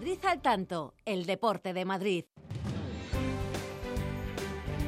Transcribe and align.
Madrid 0.00 0.24
al 0.24 0.40
tanto, 0.40 0.94
el 1.04 1.26
deporte 1.26 1.74
de 1.74 1.84
Madrid. 1.84 2.24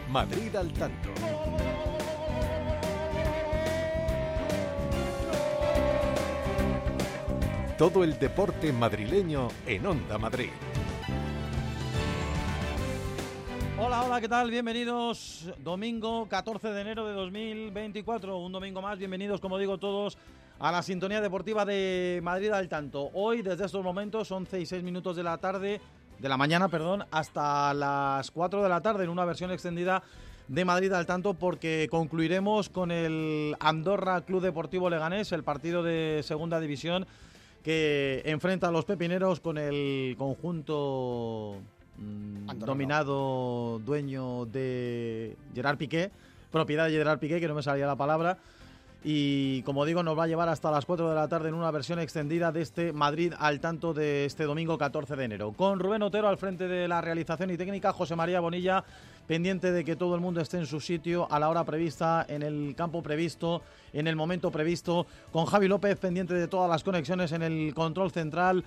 Madrid 0.09 0.57
al 0.57 0.73
tanto. 0.73 1.11
Todo 7.77 8.05
el 8.05 8.19
deporte 8.19 8.73
madrileño 8.73 9.49
en 9.67 9.85
Onda 9.85 10.17
Madrid. 10.17 10.49
Hola, 13.79 14.05
hola, 14.05 14.19
¿qué 14.19 14.31
tal? 14.31 14.51
Bienvenidos. 14.51 15.53
Domingo 15.59 16.27
14 16.27 16.69
de 16.69 16.81
enero 16.81 17.07
de 17.07 17.13
2024. 17.13 18.39
Un 18.39 18.53
domingo 18.53 18.81
más. 18.81 18.99
Bienvenidos, 18.99 19.43
como 19.43 19.59
digo, 19.59 19.77
todos 19.77 20.17
a 20.63 20.71
la 20.71 20.81
sintonía 20.81 21.21
deportiva 21.21 21.65
de 21.65 22.21
Madrid 22.23 22.51
al 22.51 22.69
tanto. 22.69 23.11
Hoy, 23.15 23.43
desde 23.43 23.65
estos 23.65 23.83
momentos, 23.83 24.31
11 24.31 24.61
y 24.61 24.67
6 24.67 24.85
minutos 24.85 25.17
de 25.17 25.25
la 25.25 25.37
tarde, 25.39 25.81
de 26.21 26.29
la 26.29 26.37
mañana, 26.37 26.69
perdón, 26.69 27.05
hasta 27.11 27.75
las 27.75 28.31
4 28.31 28.63
de 28.63 28.69
la 28.69 28.81
tarde 28.81 29.03
en 29.03 29.11
una 29.11 29.25
versión 29.25 29.51
extendida 29.51 30.05
de 30.47 30.65
Madrid 30.65 30.93
al 30.93 31.05
tanto 31.05 31.35
porque 31.35 31.89
concluiremos 31.91 32.69
con 32.69 32.93
el 32.93 33.57
Andorra 33.59 34.21
Club 34.21 34.41
Deportivo 34.41 34.89
Leganés, 34.89 35.33
el 35.33 35.43
partido 35.43 35.83
de 35.83 36.21
segunda 36.23 36.61
división 36.61 37.09
que 37.65 38.23
enfrenta 38.25 38.69
a 38.69 38.71
los 38.71 38.85
pepineros 38.85 39.41
con 39.41 39.59
el 39.59 40.15
conjunto 40.17 41.57
mm, 41.99 42.59
dominado 42.59 43.81
dueño 43.81 44.47
de 44.47 45.37
Gerard 45.57 45.79
Piqué, 45.79 46.13
propiedad 46.53 46.87
de 46.87 46.93
Gerard 46.93 47.19
Piqué, 47.19 47.41
que 47.41 47.49
no 47.49 47.55
me 47.55 47.65
salía 47.65 47.87
la 47.89 47.97
palabra. 47.97 48.39
Y 49.05 49.63
como 49.63 49.85
digo, 49.85 50.03
nos 50.03 50.17
va 50.17 50.25
a 50.25 50.27
llevar 50.29 50.49
hasta 50.49 50.71
las 50.71 50.87
4 50.87 51.09
de 51.09 51.15
la 51.15 51.27
tarde 51.27 51.49
en 51.49 51.55
una 51.55 51.71
versión 51.73 51.99
extendida 51.99 52.53
de 52.53 52.63
este 52.63 52.93
Madrid 52.93 53.33
al 53.37 53.59
tanto 53.59 53.93
de 53.93 54.25
este 54.25 54.45
domingo 54.45 54.79
14 54.79 55.17
de 55.17 55.25
enero. 55.25 55.53
Con 55.53 55.81
Rubén 55.81 56.03
Otero 56.03 56.29
al 56.29 56.39
frente 56.39 56.69
de 56.69 56.87
la 56.87 57.01
realización 57.01 57.51
y 57.51 57.57
técnica, 57.57 57.93
José 57.93 58.15
María 58.15 58.39
Bonilla 58.39 58.85
pendiente 59.27 59.73
de 59.73 59.85
que 59.85 59.97
todo 59.97 60.15
el 60.15 60.21
mundo 60.21 60.41
esté 60.41 60.59
en 60.59 60.67
su 60.67 60.81
sitio 60.81 61.27
a 61.31 61.39
la 61.39 61.49
hora 61.49 61.65
prevista, 61.65 62.27
en 62.29 62.43
el 62.43 62.75
campo 62.77 63.03
previsto, 63.03 63.63
en 63.93 64.07
el 64.07 64.17
momento 64.17 64.51
previsto, 64.51 65.07
con 65.33 65.47
Javi 65.47 65.69
López 65.69 65.97
pendiente 65.97 66.35
de 66.35 66.49
todas 66.49 66.69
las 66.69 66.85
conexiones 66.85 67.33
en 67.33 67.43
el 67.43 67.73
control 67.75 68.11
central. 68.11 68.65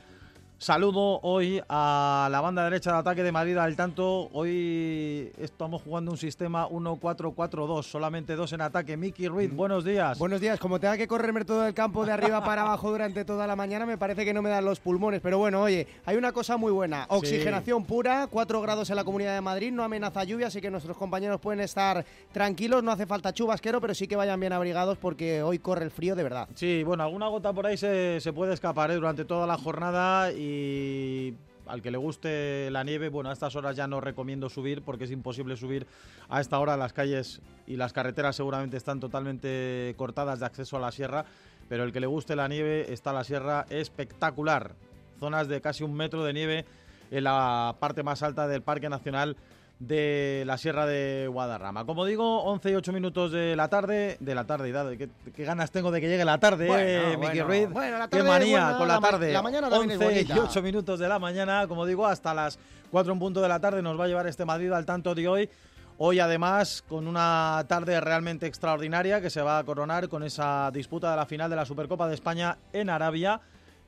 Saludo 0.58 1.20
hoy 1.22 1.62
a 1.68 2.30
la 2.32 2.40
banda 2.40 2.64
derecha 2.64 2.94
de 2.94 3.00
ataque 3.00 3.24
de 3.24 3.32
Madrid 3.34 3.58
al 3.58 3.76
tanto. 3.76 4.30
Hoy 4.32 5.30
estamos 5.38 5.82
jugando 5.82 6.12
un 6.12 6.18
sistema 6.18 6.70
1-4-4-2, 6.70 7.84
solamente 7.84 8.38
dos 8.38 8.54
en 8.54 8.62
ataque. 8.62 8.96
Miki 8.96 9.28
Ruiz, 9.28 9.52
mm. 9.52 9.58
buenos 9.58 9.84
días. 9.84 10.18
Buenos 10.18 10.40
días. 10.40 10.58
Como 10.58 10.80
tenga 10.80 10.96
que 10.96 11.10
correrme 11.10 11.44
todo 11.44 11.68
el 11.68 11.74
campo 11.74 12.06
de 12.06 12.14
arriba 12.14 12.42
para 12.44 12.62
abajo 12.62 12.90
durante 12.90 13.26
toda 13.26 13.46
la 13.48 13.58
mañana, 13.58 13.86
me 13.86 13.98
parece 13.98 14.24
que 14.24 14.34
no 14.34 14.42
me 14.42 14.50
dan 14.50 14.64
los 14.64 14.80
pulmones. 14.80 15.20
Pero 15.20 15.38
bueno, 15.38 15.62
oye, 15.62 15.88
hay 16.06 16.16
una 16.16 16.32
cosa 16.32 16.56
muy 16.56 16.72
buena. 16.72 17.06
Oxigenación 17.10 17.84
pura, 17.84 18.28
4 18.32 18.62
grados 18.62 18.90
en 18.90 18.96
la 18.96 19.04
Comunidad 19.04 19.36
de 19.36 19.42
Madrid, 19.42 19.74
no 19.74 19.84
amenaza 19.84 20.24
lluvia, 20.24 20.48
así 20.48 20.62
que 20.62 20.72
nuestros 20.72 20.96
compañeros 20.96 21.42
pueden 21.42 21.60
estar 21.60 22.06
tranquilos. 22.32 22.82
No 22.82 22.92
hace 22.92 23.06
falta 23.06 23.34
chubasquero, 23.34 23.82
pero 23.82 23.94
sí 23.94 24.08
que 24.08 24.16
vayan 24.16 24.40
bien 24.40 24.54
abrigados 24.54 24.98
porque 24.98 25.44
hoy 25.44 25.60
corre 25.60 25.84
el 25.84 25.92
frío 25.92 26.16
de 26.16 26.24
verdad. 26.24 26.48
Sí, 26.56 26.84
bueno, 26.84 27.04
alguna 27.04 27.28
gota 27.28 27.52
por 27.52 27.68
ahí 27.68 27.76
se, 27.76 28.22
puede 28.34 28.54
escapar 28.54 28.90
¿eh? 28.92 28.96
durante 28.96 29.26
toda 29.26 29.46
la 29.46 29.58
jornada 29.58 30.32
y 30.32 30.45
y 30.46 31.34
al 31.66 31.82
que 31.82 31.92
le 31.92 31.98
guste 31.98 32.70
la 32.72 32.84
nieve, 32.84 33.10
bueno, 33.10 33.30
a 33.30 33.34
estas 33.34 33.56
horas 33.56 33.76
ya 33.76 33.88
no 33.88 34.00
recomiendo 34.00 34.50
subir 34.50 34.84
porque 34.84 35.06
es 35.06 35.12
imposible 35.12 35.58
subir 35.58 35.88
a 36.30 36.42
esta 36.42 36.60
hora. 36.60 36.78
Las 36.78 36.94
calles 36.94 37.42
y 37.66 37.76
las 37.76 37.94
carreteras 37.94 38.36
seguramente 38.36 38.78
están 38.78 39.00
totalmente 39.00 39.94
cortadas 39.98 40.40
de 40.40 40.46
acceso 40.46 40.78
a 40.78 40.80
la 40.80 40.92
sierra, 40.92 41.26
pero 41.68 41.84
el 41.84 41.92
que 41.92 42.00
le 42.00 42.08
guste 42.08 42.36
la 42.36 42.48
nieve 42.48 42.94
está 42.94 43.14
la 43.14 43.24
sierra 43.24 43.66
espectacular. 43.70 44.76
Zonas 45.20 45.48
de 45.48 45.62
casi 45.62 45.84
un 45.84 45.96
metro 45.96 46.24
de 46.24 46.34
nieve 46.34 46.66
en 47.10 47.24
la 47.24 47.76
parte 47.80 48.04
más 48.04 48.22
alta 48.22 48.48
del 48.48 48.62
Parque 48.62 48.90
Nacional 48.90 49.36
de 49.80 50.44
la 50.46 50.58
Sierra 50.58 50.86
de 50.86 51.28
Guadarrama. 51.28 51.86
Como 51.86 52.06
digo, 52.06 52.44
11 52.44 52.72
y 52.72 52.76
8 52.76 52.94
minutos 52.94 53.32
de 53.32 53.56
la 53.56 53.68
tarde, 53.68 54.18
de 54.20 54.36
la 54.36 54.46
tarde, 54.46 54.70
y 54.70 54.72
dale, 54.72 54.98
¿qué, 54.98 55.44
ganas 55.44 55.72
tengo 55.72 55.92
de 55.92 56.02
que 56.02 56.08
llegue 56.08 56.24
la 56.24 56.38
tarde, 56.38 56.68
eh, 56.72 57.18
Miki 57.18 57.42
Ruiz. 57.42 57.68
qué 58.10 58.24
manía 58.24 58.76
con 58.78 58.88
la, 58.88 59.00
tarde. 59.00 59.34
La 59.34 59.42
mañana 59.42 59.68
11 59.68 60.22
y 60.22 60.32
8 60.32 60.62
minutos 60.62 61.00
de 61.00 61.08
la 61.08 61.20
mañana, 61.20 61.68
como 61.68 61.86
digo, 61.86 62.08
hasta 62.08 62.34
las 62.34 62.58
4 62.92 63.12
en 63.12 63.20
punto 63.20 63.42
de 63.42 63.50
la 63.50 63.60
tarde 63.60 63.82
nos 63.82 64.00
va 64.00 64.06
a 64.06 64.08
llevar 64.08 64.28
este 64.28 64.46
Madrid 64.46 64.72
al 64.72 64.86
tanto 64.86 65.14
de 65.14 65.28
hoy. 65.28 65.50
Hoy 65.98 66.20
además 66.20 66.84
con 66.88 67.08
una 67.08 67.64
tarde 67.70 68.00
realmente 68.02 68.48
extraordinaria 68.48 69.22
que 69.22 69.30
se 69.30 69.42
va 69.42 69.60
a 69.60 69.64
coronar 69.64 70.10
con 70.10 70.24
esa 70.24 70.70
disputa 70.72 71.10
de 71.10 71.16
la 71.16 71.26
final 71.26 71.50
de 71.50 71.56
la 71.56 71.66
Supercopa 71.66 72.08
de 72.10 72.16
España 72.16 72.58
en 72.74 72.90
Arabia 72.90 73.40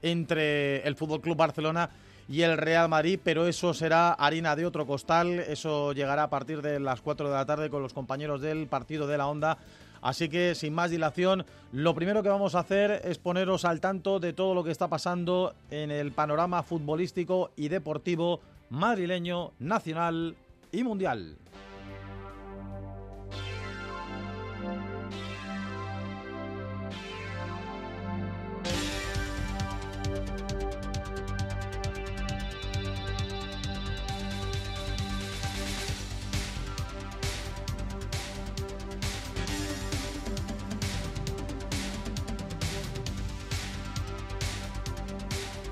entre 0.02 0.88
el 0.88 0.96
Fútbol 0.96 1.20
Club 1.20 1.36
Barcelona 1.36 1.90
y 1.90 2.07
el 2.30 2.58
Real 2.58 2.90
Madrid, 2.90 3.20
pero 3.24 3.48
eso 3.48 3.74
será 3.74 4.12
harina 4.12 4.56
de 4.56 4.66
otro 4.66 4.86
costal, 4.86 5.40
eso 5.40 5.94
llegará 5.94 6.24
a 6.24 6.30
partir 6.30 6.62
de 6.62 6.80
las 6.80 7.02
4 7.02 7.30
de 7.30 7.34
la 7.34 7.46
tarde 7.46 7.70
con 7.70 7.82
los 7.82 7.94
compañeros 7.94 8.42
del 8.42 8.68
partido 8.68 9.08
de 9.08 9.18
la 9.18 9.28
Onda. 9.28 9.58
Así 10.02 10.30
que 10.30 10.54
sin 10.54 10.74
más 10.74 10.92
dilación, 10.92 11.46
lo 11.72 11.96
primero 11.96 12.22
que 12.24 12.30
vamos 12.30 12.56
a 12.56 12.60
hacer 12.60 13.02
es 13.06 13.18
poneros 13.18 13.66
al 13.66 13.80
tanto 13.80 14.20
de 14.20 14.34
todo 14.34 14.54
lo 14.54 14.64
que 14.64 14.72
está 14.72 14.88
pasando 14.88 15.56
en 15.72 15.90
el 15.90 16.12
panorama 16.12 16.64
futbolístico 16.64 17.52
y 17.56 17.70
deportivo 17.70 18.42
madrileño, 18.70 19.54
nacional 19.60 20.36
y 20.72 20.84
mundial. 20.84 21.38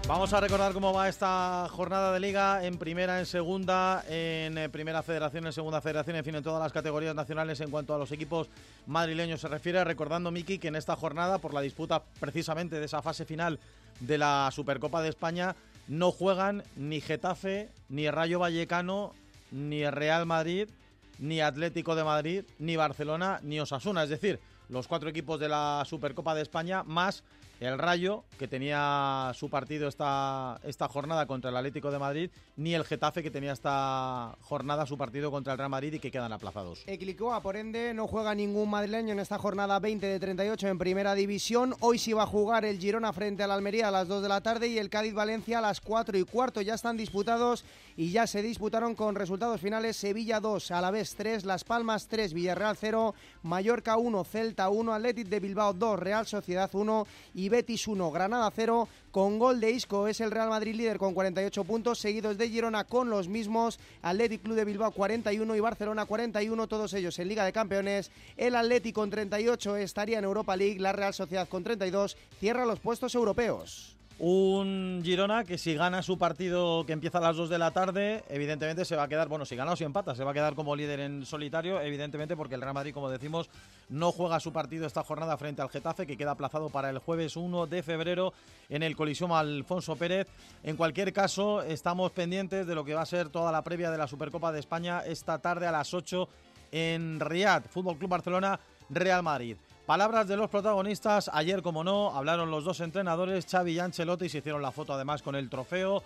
Vamos 0.07 0.31
a 0.33 0.39
recordar 0.39 0.71
cómo 0.71 0.93
va 0.93 1.09
esta 1.09 1.67
jornada 1.71 2.13
de 2.13 2.19
liga 2.19 2.63
en 2.63 2.77
primera, 2.77 3.17
en 3.17 3.25
segunda, 3.25 4.03
en 4.07 4.55
eh, 4.55 4.69
primera 4.69 5.01
federación, 5.01 5.47
en 5.47 5.51
segunda 5.51 5.81
federación, 5.81 6.15
en 6.15 6.23
fin, 6.23 6.35
en 6.35 6.43
todas 6.43 6.61
las 6.61 6.71
categorías 6.71 7.15
nacionales 7.15 7.59
en 7.59 7.71
cuanto 7.71 7.95
a 7.95 7.97
los 7.97 8.11
equipos 8.11 8.47
madrileños 8.85 9.41
se 9.41 9.47
refiere. 9.47 9.83
Recordando, 9.83 10.29
Miki, 10.29 10.59
que 10.59 10.67
en 10.67 10.75
esta 10.75 10.95
jornada, 10.95 11.39
por 11.39 11.55
la 11.55 11.61
disputa 11.61 12.03
precisamente 12.19 12.79
de 12.79 12.85
esa 12.85 13.01
fase 13.01 13.25
final 13.25 13.59
de 13.99 14.19
la 14.19 14.47
Supercopa 14.51 15.01
de 15.01 15.09
España, 15.09 15.55
no 15.87 16.11
juegan 16.11 16.63
ni 16.75 17.01
Getafe, 17.01 17.69
ni 17.89 18.07
Rayo 18.07 18.37
Vallecano, 18.37 19.13
ni 19.49 19.89
Real 19.89 20.27
Madrid, 20.27 20.69
ni 21.17 21.41
Atlético 21.41 21.95
de 21.95 22.03
Madrid, 22.03 22.43
ni 22.59 22.75
Barcelona, 22.75 23.39
ni 23.41 23.59
Osasuna. 23.59 24.03
Es 24.03 24.09
decir, 24.09 24.39
los 24.69 24.87
cuatro 24.87 25.09
equipos 25.09 25.39
de 25.39 25.49
la 25.49 25.81
Supercopa 25.83 26.35
de 26.35 26.43
España, 26.43 26.83
más 26.83 27.23
el 27.59 27.77
Rayo, 27.77 28.23
que 28.37 28.47
tenía 28.47 29.31
su 29.33 29.49
partido 29.49 29.87
esta, 29.87 30.59
esta 30.63 30.87
jornada 30.87 31.25
contra 31.25 31.49
el 31.49 31.57
Atlético 31.57 31.91
de 31.91 31.99
Madrid, 31.99 32.29
ni 32.57 32.73
el 32.73 32.83
Getafe, 32.83 33.23
que 33.23 33.31
tenía 33.31 33.53
esta 33.53 34.37
jornada 34.41 34.85
su 34.85 34.97
partido 34.97 35.31
contra 35.31 35.53
el 35.53 35.59
Real 35.59 35.69
Madrid 35.69 35.93
y 35.93 35.99
que 35.99 36.11
quedan 36.11 36.33
aplazados. 36.33 36.83
Eclicoa, 36.87 37.41
por 37.41 37.55
ende, 37.55 37.93
no 37.93 38.07
juega 38.07 38.35
ningún 38.35 38.69
madrileño 38.69 39.13
en 39.13 39.19
esta 39.19 39.37
jornada 39.37 39.79
20 39.79 40.05
de 40.05 40.19
38 40.19 40.67
en 40.67 40.77
Primera 40.77 41.15
División. 41.15 41.75
Hoy 41.79 41.97
sí 41.97 42.13
va 42.13 42.23
a 42.23 42.27
jugar 42.27 42.65
el 42.65 42.79
Girona 42.79 43.13
frente 43.13 43.43
al 43.43 43.51
Almería 43.51 43.87
a 43.87 43.91
las 43.91 44.07
2 44.07 44.21
de 44.23 44.29
la 44.29 44.41
tarde 44.41 44.67
y 44.67 44.77
el 44.77 44.89
Cádiz-Valencia 44.89 45.59
a 45.59 45.61
las 45.61 45.81
4 45.81 46.17
y 46.17 46.23
cuarto. 46.23 46.61
Ya 46.61 46.73
están 46.73 46.97
disputados 46.97 47.63
y 47.97 48.11
ya 48.11 48.27
se 48.27 48.41
disputaron 48.41 48.95
con 48.95 49.15
resultados 49.15 49.61
finales 49.61 49.95
Sevilla 49.95 50.39
2, 50.39 50.71
Alavés 50.71 51.15
3, 51.15 51.45
Las 51.45 51.63
Palmas 51.63 52.07
3, 52.07 52.33
Villarreal 52.33 52.75
0, 52.77 53.15
Mallorca 53.43 53.97
1, 53.97 54.23
Celta 54.25 54.69
1, 54.69 54.93
Atlético 54.93 55.29
de 55.29 55.39
Bilbao 55.39 55.73
2, 55.73 55.99
Real 55.99 56.25
Sociedad 56.25 56.69
1 56.73 57.07
y 57.33 57.49
Betis 57.55 57.87
1, 57.87 58.11
Granada 58.11 58.51
0, 58.53 58.89
con 59.11 59.39
gol 59.39 59.61
de 59.61 59.71
Isco 59.71 60.09
es 60.09 60.19
el 60.19 60.29
Real 60.29 60.49
Madrid 60.49 60.75
líder 60.75 60.97
con 60.97 61.13
48 61.13 61.63
puntos, 61.63 61.99
seguidos 61.99 62.37
de 62.37 62.49
Girona 62.49 62.83
con 62.83 63.09
los 63.09 63.29
mismos, 63.29 63.79
Atlético 64.01 64.43
Club 64.43 64.55
de 64.57 64.65
Bilbao 64.65 64.91
41 64.91 65.55
y 65.55 65.59
Barcelona 65.61 66.05
41, 66.05 66.67
todos 66.67 66.93
ellos 66.93 67.17
en 67.17 67.29
Liga 67.29 67.45
de 67.45 67.53
Campeones. 67.53 68.11
El 68.35 68.57
Atlético 68.57 68.99
con 68.99 69.09
38 69.09 69.77
estaría 69.77 70.19
en 70.19 70.25
Europa 70.25 70.57
League, 70.57 70.81
la 70.81 70.91
Real 70.91 71.13
Sociedad 71.13 71.47
con 71.47 71.63
32 71.63 72.17
cierra 72.41 72.65
los 72.65 72.81
puestos 72.81 73.15
europeos. 73.15 73.94
Un 74.17 75.01
Girona 75.03 75.43
que 75.43 75.57
si 75.57 75.73
gana 75.73 76.01
su 76.01 76.17
partido 76.17 76.85
que 76.85 76.93
empieza 76.93 77.17
a 77.17 77.21
las 77.21 77.35
2 77.35 77.49
de 77.49 77.57
la 77.57 77.71
tarde, 77.71 78.23
evidentemente 78.29 78.85
se 78.85 78.95
va 78.95 79.03
a 79.03 79.07
quedar, 79.09 79.27
bueno, 79.27 79.43
si 79.43 79.57
gana 79.57 79.73
o 79.73 79.75
si 79.75 79.83
empata, 79.83 80.15
se 80.15 80.23
va 80.23 80.31
a 80.31 80.33
quedar 80.33 80.55
como 80.55 80.73
líder 80.73 81.01
en 81.01 81.25
solitario, 81.25 81.81
evidentemente 81.81 82.37
porque 82.37 82.55
el 82.55 82.61
Real 82.61 82.73
Madrid, 82.73 82.93
como 82.93 83.09
decimos, 83.09 83.49
no 83.89 84.13
juega 84.13 84.39
su 84.39 84.53
partido 84.53 84.87
esta 84.87 85.03
jornada 85.03 85.35
frente 85.35 85.61
al 85.61 85.69
Getafe, 85.69 86.07
que 86.07 86.15
queda 86.15 86.31
aplazado 86.31 86.69
para 86.69 86.89
el 86.89 86.99
jueves 86.99 87.35
1 87.35 87.67
de 87.67 87.83
febrero 87.83 88.33
en 88.69 88.83
el 88.83 88.95
Colisión 88.95 89.33
Alfonso 89.33 89.97
Pérez. 89.97 90.27
En 90.63 90.77
cualquier 90.77 91.11
caso, 91.11 91.61
estamos 91.61 92.13
pendientes 92.13 92.65
de 92.65 92.73
lo 92.73 92.85
que 92.85 92.93
va 92.93 93.01
a 93.01 93.05
ser 93.05 93.27
toda 93.27 93.51
la 93.51 93.63
previa 93.63 93.91
de 93.91 93.97
la 93.97 94.07
Supercopa 94.07 94.53
de 94.53 94.61
España 94.61 95.01
esta 95.05 95.39
tarde 95.39 95.67
a 95.67 95.73
las 95.73 95.93
8 95.93 96.29
en 96.71 97.19
Riyadh, 97.19 97.67
Fútbol 97.67 97.97
Club 97.97 98.11
Barcelona, 98.11 98.61
Real 98.89 99.23
Madrid. 99.23 99.57
Palabras 99.85 100.27
de 100.27 100.35
los 100.35 100.49
protagonistas. 100.49 101.29
Ayer, 101.31 101.61
como 101.61 101.83
no, 101.83 102.15
hablaron 102.15 102.49
los 102.49 102.63
dos 102.63 102.79
entrenadores, 102.79 103.45
Xavi 103.45 103.73
y 103.73 103.79
Ancelotti, 103.79 104.25
y 104.25 104.29
se 104.29 104.39
hicieron 104.39 104.63
la 104.63 104.71
foto 104.71 104.93
además 104.93 105.21
con 105.21 105.35
el 105.35 105.47
trofeo. 105.47 106.01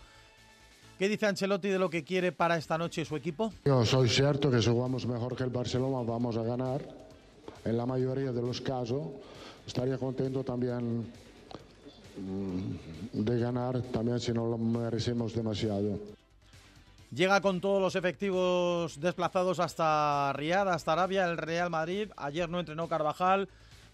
¿Qué 0.98 1.08
dice 1.08 1.28
Ancelotti 1.28 1.70
de 1.70 1.80
lo 1.80 1.90
que 1.90 2.04
quiere 2.04 2.34
para 2.34 2.58
esta 2.58 2.78
noche 2.78 3.06
su 3.06 3.16
equipo? 3.16 3.54
Yo 3.64 3.86
soy 3.86 4.10
cierto 4.10 4.52
que 4.52 4.62
si 4.62 4.70
jugamos 4.70 5.06
mejor 5.06 5.34
que 5.34 5.44
el 5.44 5.50
Barcelona 5.50 6.02
vamos 6.06 6.36
a 6.36 6.44
ganar. 6.44 6.82
En 7.64 7.78
la 7.78 7.86
mayoría 7.86 8.34
de 8.34 8.42
los 8.42 8.60
casos 8.60 9.08
estaría 9.66 9.98
contento 9.98 10.44
también 10.44 11.10
mm, 12.18 13.24
de 13.24 13.40
ganar, 13.40 13.82
también 13.84 14.20
si 14.20 14.34
no 14.34 14.46
lo 14.46 14.58
merecemos 14.58 15.34
demasiado. 15.34 15.98
Llega 17.16 17.40
con 17.40 17.62
todos 17.62 17.82
los 17.82 17.96
efectivos 17.96 19.00
desplazados 19.00 19.62
hasta 19.62 20.34
Riad, 20.34 20.68
hasta 20.68 20.92
Arabia, 20.92 21.26
el 21.30 21.38
Real 21.38 21.70
Madrid. 21.70 22.10
Ayer 22.18 22.50
no 22.50 22.60
entrenó 22.60 22.90
Carvajal. 22.90 23.48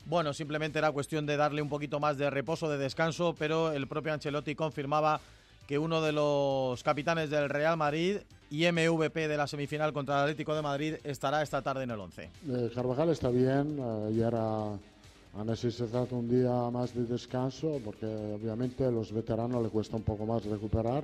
Bueno, 0.06 0.34
simplemente 0.34 0.78
era 0.78 0.92
cuestión 0.92 1.26
de 1.26 1.36
darle 1.36 1.62
un 1.62 1.70
poquito 1.70 2.00
más 2.00 2.18
de 2.18 2.30
reposo, 2.30 2.70
de 2.70 2.78
descanso, 2.78 3.36
pero 3.38 3.72
el 3.72 3.88
propio 3.88 4.14
Ancelotti 4.14 4.54
confirmaba 4.54 5.20
que 5.68 5.80
uno 5.80 6.02
de 6.02 6.12
los 6.12 6.84
capitanes 6.84 7.32
del 7.32 7.50
Real 7.50 7.76
Madrid 7.76 8.18
y 8.52 8.72
MVP 8.72 9.28
de 9.28 9.38
la 9.38 9.48
semifinal 9.48 9.94
contra 9.94 10.18
el 10.18 10.22
Atlético 10.22 10.54
de 10.54 10.62
Madrid 10.62 10.96
estará 11.04 11.42
esta 11.42 11.64
tarde 11.64 11.84
en 11.84 11.92
el 11.92 12.00
11. 12.00 12.24
Eh, 12.24 12.72
Carvajal 12.76 13.10
está 13.10 13.30
bien, 13.30 13.80
eh, 13.80 14.08
ayer 14.10 14.36
ha, 14.36 14.74
ha, 14.74 15.44
necesitado 15.44 16.08
un 16.12 16.30
día 16.30 16.70
más 16.72 16.94
de 16.94 17.06
descanso 17.06 17.82
porque 17.84 18.06
obviamente 18.06 18.86
a 18.86 18.92
los 18.92 19.12
veteranos 19.12 19.64
le 19.64 19.70
cuesta 19.70 19.96
un 19.96 20.04
poco 20.04 20.28
más 20.28 20.46
recuperar 20.46 21.04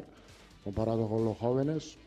comparado 0.64 1.08
con 1.08 1.26
los 1.26 1.38
jóvenes. 1.38 1.98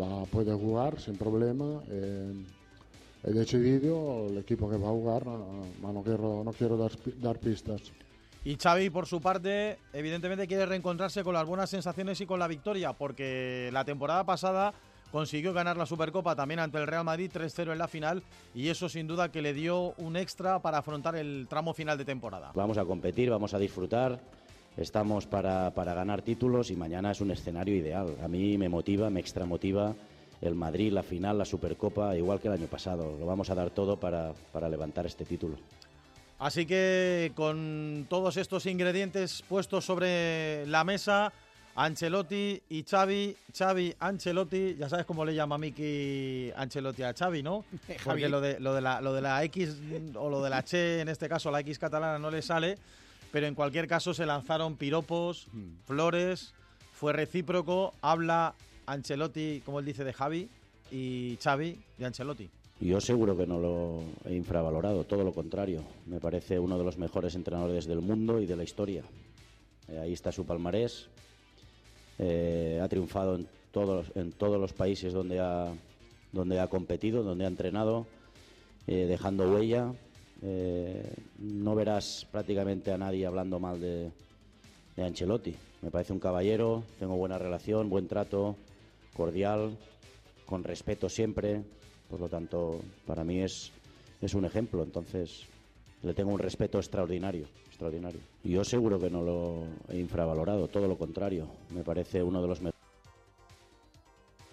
Va, 0.00 0.24
puede 0.26 0.52
jugar 0.52 1.00
sin 1.00 1.16
problema. 1.16 1.80
Eh, 1.88 2.32
he 3.28 3.32
decidido 3.32 4.26
el 4.28 4.38
equipo 4.38 4.70
que 4.70 4.76
va 4.76 4.88
a 4.88 4.92
jugar, 4.92 5.26
no, 5.26 5.66
no, 5.82 5.92
no 5.92 6.02
quiero, 6.02 6.42
no 6.44 6.52
quiero 6.52 6.76
dar, 6.76 6.92
dar 7.20 7.38
pistas. 7.38 7.92
Y 8.44 8.56
Xavi, 8.56 8.88
por 8.88 9.06
su 9.06 9.20
parte, 9.20 9.78
evidentemente 9.92 10.46
quiere 10.46 10.64
reencontrarse 10.64 11.22
con 11.22 11.34
las 11.34 11.46
buenas 11.46 11.68
sensaciones 11.68 12.20
y 12.20 12.26
con 12.26 12.38
la 12.38 12.48
victoria, 12.48 12.94
porque 12.94 13.68
la 13.72 13.84
temporada 13.84 14.24
pasada 14.24 14.72
consiguió 15.12 15.52
ganar 15.52 15.76
la 15.76 15.86
Supercopa 15.86 16.34
también 16.34 16.60
ante 16.60 16.78
el 16.78 16.86
Real 16.86 17.04
Madrid 17.04 17.30
3-0 17.32 17.72
en 17.72 17.78
la 17.78 17.88
final 17.88 18.22
y 18.54 18.68
eso 18.68 18.88
sin 18.88 19.06
duda 19.06 19.30
que 19.30 19.42
le 19.42 19.54
dio 19.54 19.94
un 19.96 20.16
extra 20.16 20.60
para 20.60 20.78
afrontar 20.78 21.16
el 21.16 21.46
tramo 21.48 21.74
final 21.74 21.98
de 21.98 22.04
temporada. 22.04 22.52
Vamos 22.54 22.78
a 22.78 22.84
competir, 22.84 23.30
vamos 23.30 23.54
a 23.54 23.58
disfrutar, 23.58 24.20
estamos 24.76 25.26
para, 25.26 25.72
para 25.72 25.94
ganar 25.94 26.22
títulos 26.22 26.70
y 26.70 26.76
mañana 26.76 27.10
es 27.10 27.20
un 27.20 27.30
escenario 27.30 27.74
ideal. 27.74 28.16
A 28.22 28.28
mí 28.28 28.56
me 28.58 28.68
motiva, 28.68 29.10
me 29.10 29.20
extra 29.20 29.46
motiva 29.46 29.94
el 30.40 30.54
Madrid, 30.54 30.92
la 30.92 31.02
final, 31.02 31.38
la 31.38 31.44
Supercopa, 31.44 32.16
igual 32.16 32.40
que 32.40 32.48
el 32.48 32.54
año 32.54 32.66
pasado. 32.66 33.16
Lo 33.18 33.26
vamos 33.26 33.50
a 33.50 33.54
dar 33.54 33.70
todo 33.70 33.98
para, 33.98 34.32
para 34.52 34.68
levantar 34.68 35.06
este 35.06 35.24
título. 35.24 35.56
Así 36.38 36.66
que 36.66 37.32
con 37.34 38.06
todos 38.08 38.36
estos 38.36 38.66
ingredientes 38.66 39.42
puestos 39.48 39.84
sobre 39.84 40.64
la 40.66 40.84
mesa, 40.84 41.32
Ancelotti 41.74 42.60
y 42.70 42.84
Xavi, 42.84 43.36
Xavi, 43.56 43.94
Ancelotti, 43.98 44.76
ya 44.76 44.88
sabes 44.88 45.04
cómo 45.04 45.24
le 45.24 45.34
llama 45.34 45.58
Miki 45.58 46.52
Ancelotti 46.56 47.02
a 47.02 47.12
Xavi, 47.12 47.42
¿no? 47.42 47.64
Porque 48.04 48.28
lo 48.28 48.40
de, 48.40 48.60
lo, 48.60 48.74
de 48.74 48.80
la, 48.80 49.00
lo 49.00 49.12
de 49.12 49.22
la 49.22 49.42
X 49.44 49.76
o 50.14 50.28
lo 50.28 50.42
de 50.42 50.50
la 50.50 50.64
Che, 50.64 51.00
en 51.00 51.08
este 51.08 51.28
caso 51.28 51.50
la 51.50 51.60
X 51.60 51.78
catalana, 51.78 52.18
no 52.18 52.30
le 52.30 52.42
sale, 52.42 52.78
pero 53.32 53.46
en 53.46 53.54
cualquier 53.54 53.88
caso 53.88 54.14
se 54.14 54.26
lanzaron 54.26 54.76
piropos, 54.76 55.48
flores, 55.86 56.52
fue 56.92 57.12
recíproco, 57.12 57.94
habla 58.00 58.54
Ancelotti, 58.88 59.62
como 59.64 59.80
él 59.80 59.84
dice, 59.84 60.02
de 60.02 60.12
Javi 60.12 60.48
y 60.90 61.38
Xavi 61.42 61.76
de 61.98 62.06
Ancelotti. 62.06 62.48
Yo 62.80 63.00
seguro 63.00 63.36
que 63.36 63.46
no 63.46 63.58
lo 63.58 64.00
he 64.24 64.34
infravalorado, 64.34 65.04
todo 65.04 65.24
lo 65.24 65.32
contrario. 65.32 65.82
Me 66.06 66.20
parece 66.20 66.58
uno 66.58 66.78
de 66.78 66.84
los 66.84 66.96
mejores 66.96 67.34
entrenadores 67.34 67.86
del 67.86 68.00
mundo 68.00 68.40
y 68.40 68.46
de 68.46 68.56
la 68.56 68.62
historia. 68.62 69.02
Eh, 69.88 69.98
ahí 69.98 70.12
está 70.12 70.30
su 70.32 70.46
palmarés. 70.46 71.08
Eh, 72.18 72.80
ha 72.82 72.88
triunfado 72.88 73.34
en 73.34 73.48
todos, 73.72 74.06
en 74.14 74.32
todos 74.32 74.60
los 74.60 74.72
países 74.72 75.12
donde 75.12 75.40
ha, 75.40 75.72
donde 76.32 76.60
ha 76.60 76.68
competido, 76.68 77.22
donde 77.22 77.44
ha 77.44 77.48
entrenado, 77.48 78.06
eh, 78.86 79.06
dejando 79.06 79.52
huella. 79.52 79.92
No 81.38 81.74
verás 81.74 82.26
prácticamente 82.30 82.92
a 82.92 82.98
nadie 82.98 83.26
hablando 83.26 83.58
mal 83.58 83.80
de, 83.80 84.12
de 84.96 85.04
Ancelotti. 85.04 85.52
Me 85.82 85.90
parece 85.90 86.12
un 86.12 86.20
caballero, 86.20 86.84
tengo 87.00 87.16
buena 87.16 87.38
relación, 87.38 87.90
buen 87.90 88.06
trato, 88.06 88.54
cordial, 89.18 89.76
con 90.46 90.62
respeto 90.64 91.08
siempre. 91.10 91.62
Por 92.08 92.20
lo 92.20 92.28
tanto, 92.28 92.80
para 93.04 93.24
mí 93.24 93.40
es, 93.40 93.72
es 94.22 94.32
un 94.32 94.46
ejemplo. 94.46 94.82
Entonces, 94.82 95.42
le 96.02 96.14
tengo 96.14 96.30
un 96.30 96.38
respeto 96.38 96.78
extraordinario, 96.78 97.46
extraordinario. 97.66 98.20
Yo 98.44 98.64
seguro 98.64 98.98
que 98.98 99.10
no 99.10 99.22
lo 99.22 99.64
he 99.90 99.98
infravalorado, 99.98 100.68
todo 100.68 100.86
lo 100.86 100.96
contrario. 100.96 101.48
Me 101.74 101.82
parece 101.82 102.22
uno 102.22 102.40
de 102.40 102.48
los 102.48 102.60
mejores. 102.60 102.78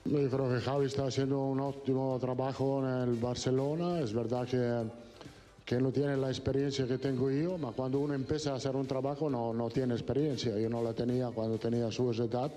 Yo 0.04 0.30
creo 0.30 0.50
que 0.50 0.60
Javi 0.60 0.86
está 0.88 1.08
haciendo 1.08 1.40
un 1.46 1.60
óptimo 1.60 2.18
trabajo 2.20 2.84
en 2.84 3.10
el 3.10 3.16
Barcelona. 3.16 4.00
Es 4.02 4.14
verdad 4.14 4.48
que, 4.48 4.84
que 5.66 5.82
no 5.82 5.92
tiene 5.92 6.18
la 6.18 6.30
experiencia 6.30 6.86
que 6.88 6.98
tengo 6.98 7.32
yo, 7.32 7.56
pero 7.56 7.72
cuando 7.72 8.00
uno 8.00 8.14
empieza 8.14 8.52
a 8.52 8.56
hacer 8.56 8.76
un 8.76 8.86
trabajo 8.86 9.30
no, 9.30 9.54
no 9.54 9.70
tiene 9.70 9.94
experiencia. 9.94 10.60
Yo 10.60 10.70
no 10.70 10.84
la 10.84 10.94
tenía 10.94 11.30
cuando 11.30 11.58
tenía 11.58 11.92
su 11.92 12.12
edad. 12.12 12.52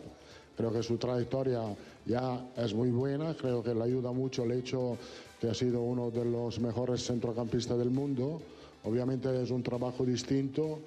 Creo 0.59 0.73
que 0.73 0.83
su 0.83 0.97
trayectoria 0.99 1.63
ya 2.05 2.51
es 2.57 2.75
muy 2.75 2.91
buena, 2.91 3.33
creo 3.35 3.63
que 3.63 3.73
le 3.73 3.85
ayuda 3.85 4.11
mucho 4.11 4.43
el 4.43 4.51
hecho 4.51 4.99
que 5.41 5.49
ha 5.49 5.55
sido 5.55 5.83
uno 5.83 6.11
de 6.11 6.25
los 6.25 6.59
mejores 6.59 7.07
centrocampistas 7.07 7.79
del 7.79 7.91
mundo. 7.91 8.43
Obviamente 8.83 9.41
es 9.41 9.53
un 9.53 9.63
trabajo 9.63 10.05
distinto, 10.05 10.81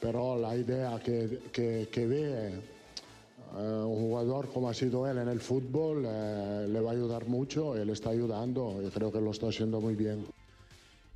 pero 0.00 0.36
la 0.36 0.56
idea 0.56 0.98
que, 0.98 1.38
que, 1.52 2.06
ve 2.08 2.48
eh, 2.48 3.82
un 3.86 4.00
jugador 4.00 4.48
como 4.48 4.68
ha 4.68 4.74
sido 4.74 5.06
él 5.06 5.18
en 5.18 5.28
el 5.28 5.38
fútbol 5.38 6.02
eh, 6.04 6.66
le 6.68 6.80
va 6.80 6.90
a 6.90 6.94
ayudar 6.94 7.28
mucho, 7.28 7.76
él 7.76 7.90
está 7.90 8.10
ayudando 8.10 8.82
y 8.84 8.90
creo 8.90 9.12
que 9.12 9.20
lo 9.20 9.30
está 9.30 9.46
haciendo 9.46 9.80
muy 9.80 9.94
bien. 9.94 10.26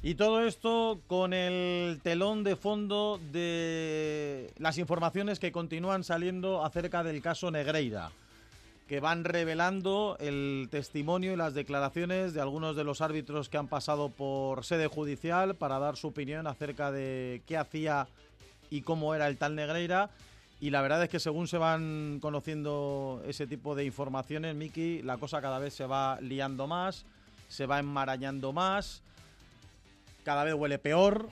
Y 0.04 0.16
todo 0.16 0.44
esto 0.44 1.00
con 1.06 1.32
el 1.32 2.00
telón 2.02 2.42
de 2.42 2.56
fondo 2.56 3.20
de 3.30 4.52
las 4.58 4.78
informaciones 4.78 5.38
que 5.38 5.52
continúan 5.52 6.02
saliendo 6.02 6.64
acerca 6.64 7.04
del 7.04 7.22
caso 7.22 7.52
Negreira, 7.52 8.10
que 8.88 8.98
van 8.98 9.22
revelando 9.22 10.16
el 10.18 10.66
testimonio 10.72 11.32
y 11.32 11.36
las 11.36 11.54
declaraciones 11.54 12.34
de 12.34 12.40
algunos 12.40 12.74
de 12.74 12.82
los 12.82 13.00
árbitros 13.00 13.48
que 13.48 13.58
han 13.58 13.68
pasado 13.68 14.08
por 14.08 14.64
sede 14.64 14.88
judicial 14.88 15.54
para 15.54 15.78
dar 15.78 15.96
su 15.96 16.08
opinión 16.08 16.48
acerca 16.48 16.90
de 16.90 17.40
qué 17.46 17.56
hacía 17.56 18.08
y 18.70 18.80
cómo 18.80 19.14
era 19.14 19.28
el 19.28 19.38
tal 19.38 19.54
Negreira. 19.54 20.10
Y 20.60 20.70
la 20.70 20.82
verdad 20.82 21.04
es 21.04 21.10
que 21.10 21.20
según 21.20 21.46
se 21.46 21.58
van 21.58 22.18
conociendo 22.20 23.22
ese 23.24 23.46
tipo 23.46 23.76
de 23.76 23.84
informaciones, 23.84 24.56
Miki, 24.56 25.00
la 25.02 25.18
cosa 25.18 25.40
cada 25.40 25.60
vez 25.60 25.74
se 25.74 25.86
va 25.86 26.20
liando 26.20 26.66
más, 26.66 27.04
se 27.46 27.66
va 27.66 27.78
enmarañando 27.78 28.52
más 28.52 29.01
cada 30.24 30.44
vez 30.44 30.54
huele 30.54 30.78
peor 30.78 31.28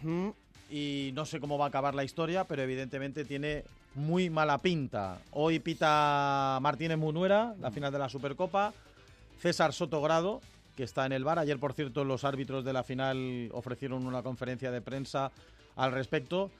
y 0.70 1.10
no 1.14 1.26
sé 1.26 1.40
cómo 1.40 1.58
va 1.58 1.66
a 1.66 1.68
acabar 1.68 1.94
la 1.94 2.04
historia, 2.04 2.44
pero 2.44 2.62
evidentemente 2.62 3.24
tiene 3.24 3.64
muy 3.94 4.30
mala 4.30 4.58
pinta. 4.58 5.18
Hoy 5.32 5.58
pita 5.58 6.58
Martínez 6.60 6.98
Munuera, 6.98 7.54
la 7.60 7.70
final 7.70 7.92
de 7.92 7.98
la 7.98 8.08
Supercopa, 8.08 8.72
César 9.40 9.72
Sotogrado, 9.72 10.40
que 10.76 10.84
está 10.84 11.06
en 11.06 11.12
el 11.12 11.24
bar. 11.24 11.38
Ayer, 11.38 11.58
por 11.58 11.72
cierto, 11.72 12.04
los 12.04 12.24
árbitros 12.24 12.64
de 12.64 12.72
la 12.72 12.84
final 12.84 13.50
ofrecieron 13.52 14.06
una 14.06 14.22
conferencia 14.22 14.70
de 14.70 14.80
prensa 14.80 15.32
al 15.76 15.92
respecto 15.92 16.50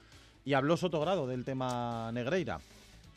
y 0.43 0.53
habló 0.53 0.77
Sotogrado 0.77 1.27
del 1.27 1.45
tema 1.45 2.11
Negreira. 2.11 2.59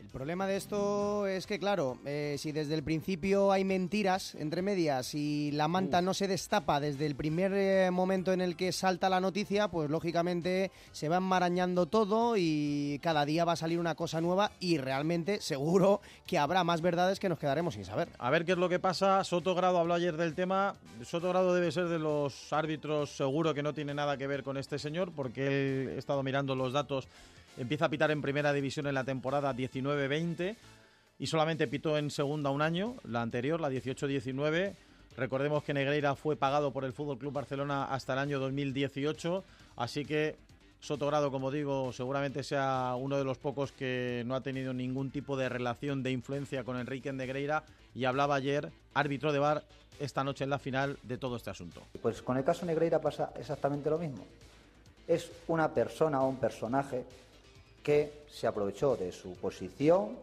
El 0.05 0.11
problema 0.11 0.47
de 0.47 0.57
esto 0.57 1.27
es 1.27 1.47
que, 1.47 1.59
claro, 1.59 1.99
eh, 2.05 2.37
si 2.39 2.53
desde 2.53 2.75
el 2.75 2.85
principio 2.85 3.51
hay 3.51 3.65
mentiras 3.65 4.35
entre 4.35 4.61
medias 4.61 5.15
y 5.15 5.51
la 5.53 5.67
manta 5.67 6.03
no 6.03 6.13
se 6.13 6.29
destapa 6.29 6.79
desde 6.79 7.07
el 7.07 7.17
primer 7.17 7.53
eh, 7.55 7.91
momento 7.91 8.33
en 8.33 8.43
el 8.43 8.55
que 8.55 8.71
salta 8.71 9.09
la 9.09 9.21
noticia, 9.21 9.69
pues 9.69 9.91
lógicamente 9.91 10.71
se 10.93 11.09
va 11.09 11.17
enmarañando 11.17 11.87
todo 11.87 12.37
y 12.37 13.01
cada 13.03 13.25
día 13.25 13.47
va 13.47 13.53
a 13.53 13.57
salir 13.57 13.81
una 13.81 13.95
cosa 13.95 14.21
nueva 14.21 14.53
y 14.61 14.77
realmente 14.77 15.41
seguro 15.41 16.03
que 16.27 16.39
habrá 16.39 16.65
más 16.65 16.83
verdades 16.83 17.19
que 17.19 17.31
nos 17.31 17.39
quedaremos 17.39 17.75
sin 17.75 17.87
saber. 17.87 18.11
A 18.19 18.31
ver 18.31 18.45
qué 18.45 18.53
es 18.53 18.59
lo 18.59 18.69
que 18.69 18.79
pasa. 18.79 19.25
Sotogrado 19.25 19.79
habló 19.79 19.95
ayer 19.95 20.19
del 20.19 20.35
tema. 20.35 20.75
Sotogrado 21.03 21.55
debe 21.55 21.73
ser 21.73 21.89
de 21.89 21.99
los 21.99 22.53
árbitros 22.53 23.17
seguro 23.17 23.55
que 23.55 23.63
no 23.63 23.73
tiene 23.73 23.95
nada 23.95 24.19
que 24.19 24.27
ver 24.27 24.43
con 24.45 24.59
este 24.59 24.79
señor 24.79 25.13
porque 25.13 25.47
él 25.47 25.89
he 25.95 25.99
estado 25.99 26.23
mirando 26.23 26.55
los 26.55 26.75
datos 26.75 27.09
Empieza 27.57 27.87
a 27.87 27.89
pitar 27.89 28.11
en 28.11 28.21
primera 28.21 28.53
división 28.53 28.87
en 28.87 28.95
la 28.95 29.05
temporada 29.05 29.55
19-20 29.55 30.57
y 31.19 31.27
solamente 31.27 31.69
pitó 31.69 31.97
en 31.97 32.11
segunda 32.11 32.51
un 32.51 32.63
año, 32.63 32.97
la 33.05 33.23
anterior, 33.23 33.61
la 33.61 33.71
18-19. 33.71 34.75
Recordemos 35.17 35.63
que 35.63 35.75
Negreira 35.75 36.17
fue 36.17 36.37
pagado 36.37 36.73
por 36.73 36.85
el 36.85 36.93
Fútbol 36.93 37.19
Club 37.19 37.33
Barcelona 37.33 37.85
hasta 37.85 38.15
el 38.15 38.19
año 38.19 38.41
2018, 38.41 39.45
así 39.77 40.05
que 40.05 40.37
Sotogrado, 40.85 41.31
como 41.31 41.51
digo, 41.51 41.95
seguramente 41.95 42.43
sea 42.43 42.95
uno 42.99 43.17
de 43.17 43.25
los 43.25 43.39
pocos 43.39 43.73
que 43.73 44.23
no 44.27 44.35
ha 44.35 44.43
tenido 44.43 44.75
ningún 44.75 45.11
tipo 45.11 45.35
de 45.35 45.49
relación 45.49 46.03
de 46.03 46.11
influencia 46.11 46.63
con 46.63 46.77
Enrique 46.77 47.11
Negreira 47.11 47.65
y 47.95 48.05
hablaba 48.05 48.35
ayer, 48.35 48.71
árbitro 48.93 49.33
de 49.33 49.39
bar, 49.39 49.65
esta 49.99 50.23
noche 50.23 50.45
en 50.45 50.51
la 50.51 50.59
final 50.59 50.99
de 51.03 51.17
todo 51.17 51.37
este 51.37 51.49
asunto. 51.49 51.81
Pues 52.03 52.21
con 52.21 52.37
el 52.37 52.45
caso 52.45 52.67
Negreira 52.67 53.01
pasa 53.01 53.33
exactamente 53.41 53.89
lo 53.89 53.97
mismo. 53.97 54.27
Es 55.09 55.31
una 55.49 55.73
persona 55.73 56.21
o 56.23 56.29
un 56.29 56.37
personaje 56.37 57.07
que 57.85 58.25
se 58.29 58.49
aprovechó 58.49 58.97
de 58.97 59.13
su 59.13 59.35
posición, 59.35 60.17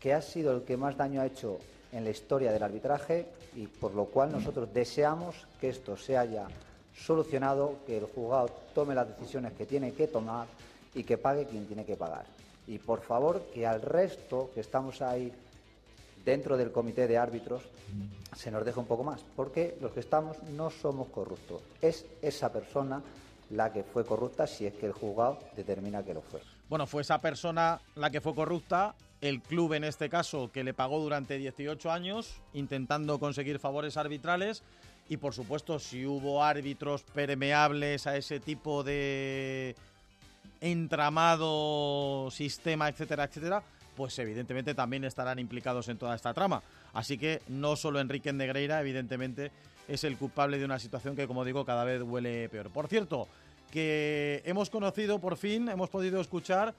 que 0.00 0.14
ha 0.14 0.22
sido 0.22 0.56
el 0.56 0.62
que 0.62 0.76
más 0.76 0.96
daño 0.96 1.20
ha 1.20 1.26
hecho 1.26 1.58
en 1.92 2.02
la 2.04 2.10
historia 2.10 2.50
del 2.52 2.62
arbitraje 2.62 3.26
y 3.54 3.66
por 3.66 3.94
lo 3.94 4.06
cual 4.06 4.32
nosotros 4.32 4.72
deseamos 4.72 5.36
que 5.60 5.68
esto 5.68 5.96
se 5.96 6.16
haya 6.16 6.48
solucionado, 6.96 7.76
que 7.86 7.98
el 7.98 8.06
juzgado 8.06 8.50
tome 8.74 8.94
las 8.94 9.08
decisiones 9.08 9.52
que 9.52 9.66
tiene 9.66 9.92
que 9.92 10.08
tomar 10.08 10.46
y 10.94 11.04
que 11.04 11.18
pague 11.18 11.44
quien 11.44 11.66
tiene 11.66 11.84
que 11.84 11.96
pagar. 11.96 12.24
Y 12.66 12.78
por 12.78 13.02
favor 13.02 13.42
que 13.52 13.66
al 13.66 13.82
resto 13.82 14.50
que 14.54 14.60
estamos 14.60 15.02
ahí 15.02 15.30
dentro 16.24 16.56
del 16.56 16.72
comité 16.72 17.06
de 17.06 17.18
árbitros 17.18 17.62
se 18.34 18.50
nos 18.50 18.64
deje 18.64 18.80
un 18.80 18.86
poco 18.86 19.04
más, 19.04 19.20
porque 19.36 19.76
los 19.80 19.92
que 19.92 20.00
estamos 20.00 20.42
no 20.44 20.70
somos 20.70 21.08
corruptos. 21.08 21.60
Es 21.80 22.04
esa 22.22 22.50
persona 22.50 23.02
la 23.50 23.72
que 23.72 23.84
fue 23.84 24.04
corrupta 24.04 24.46
si 24.46 24.66
es 24.66 24.74
que 24.74 24.86
el 24.86 24.92
juzgado 24.92 25.38
determina 25.54 26.02
que 26.02 26.14
lo 26.14 26.22
fue. 26.22 26.40
Bueno, 26.68 26.86
fue 26.86 27.02
esa 27.02 27.20
persona 27.20 27.80
la 27.94 28.10
que 28.10 28.20
fue 28.20 28.34
corrupta, 28.34 28.94
el 29.20 29.40
club 29.40 29.74
en 29.74 29.84
este 29.84 30.08
caso 30.08 30.50
que 30.52 30.64
le 30.64 30.74
pagó 30.74 30.98
durante 30.98 31.38
18 31.38 31.90
años 31.90 32.40
intentando 32.54 33.18
conseguir 33.18 33.58
favores 33.58 33.96
arbitrales 33.96 34.62
y 35.08 35.16
por 35.16 35.32
supuesto 35.32 35.78
si 35.78 36.04
hubo 36.04 36.42
árbitros 36.42 37.02
permeables 37.02 38.06
a 38.06 38.16
ese 38.16 38.40
tipo 38.40 38.82
de 38.82 39.76
entramado, 40.60 42.30
sistema, 42.30 42.88
etcétera, 42.88 43.24
etcétera, 43.24 43.62
pues 43.96 44.18
evidentemente 44.18 44.74
también 44.74 45.04
estarán 45.04 45.38
implicados 45.38 45.88
en 45.88 45.98
toda 45.98 46.16
esta 46.16 46.34
trama. 46.34 46.62
Así 46.92 47.16
que 47.16 47.42
no 47.48 47.76
solo 47.76 48.00
Enrique 48.00 48.32
Negreira, 48.32 48.80
evidentemente, 48.80 49.52
es 49.86 50.02
el 50.04 50.16
culpable 50.16 50.58
de 50.58 50.64
una 50.64 50.78
situación 50.78 51.14
que, 51.14 51.26
como 51.26 51.44
digo, 51.44 51.64
cada 51.64 51.84
vez 51.84 52.02
huele 52.02 52.48
peor. 52.48 52.70
Por 52.70 52.88
cierto, 52.88 53.28
que 53.70 54.42
hemos 54.44 54.70
conocido 54.70 55.18
por 55.18 55.36
fin, 55.36 55.68
hemos 55.68 55.90
podido 55.90 56.20
escuchar 56.20 56.74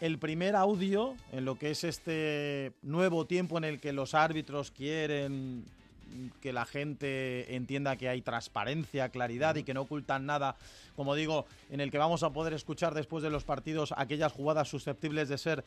el 0.00 0.18
primer 0.18 0.56
audio 0.56 1.14
en 1.32 1.44
lo 1.44 1.58
que 1.58 1.70
es 1.70 1.84
este 1.84 2.72
nuevo 2.82 3.26
tiempo 3.26 3.58
en 3.58 3.64
el 3.64 3.80
que 3.80 3.92
los 3.92 4.14
árbitros 4.14 4.70
quieren 4.70 5.64
que 6.40 6.52
la 6.52 6.66
gente 6.66 7.54
entienda 7.54 7.96
que 7.96 8.08
hay 8.08 8.20
transparencia, 8.20 9.08
claridad 9.08 9.56
y 9.56 9.62
que 9.62 9.74
no 9.74 9.82
ocultan 9.82 10.26
nada, 10.26 10.56
como 10.96 11.14
digo, 11.14 11.46
en 11.70 11.80
el 11.80 11.90
que 11.90 11.98
vamos 11.98 12.22
a 12.22 12.30
poder 12.30 12.52
escuchar 12.52 12.94
después 12.94 13.22
de 13.22 13.30
los 13.30 13.44
partidos 13.44 13.94
aquellas 13.96 14.32
jugadas 14.32 14.68
susceptibles 14.68 15.28
de 15.28 15.38
ser 15.38 15.64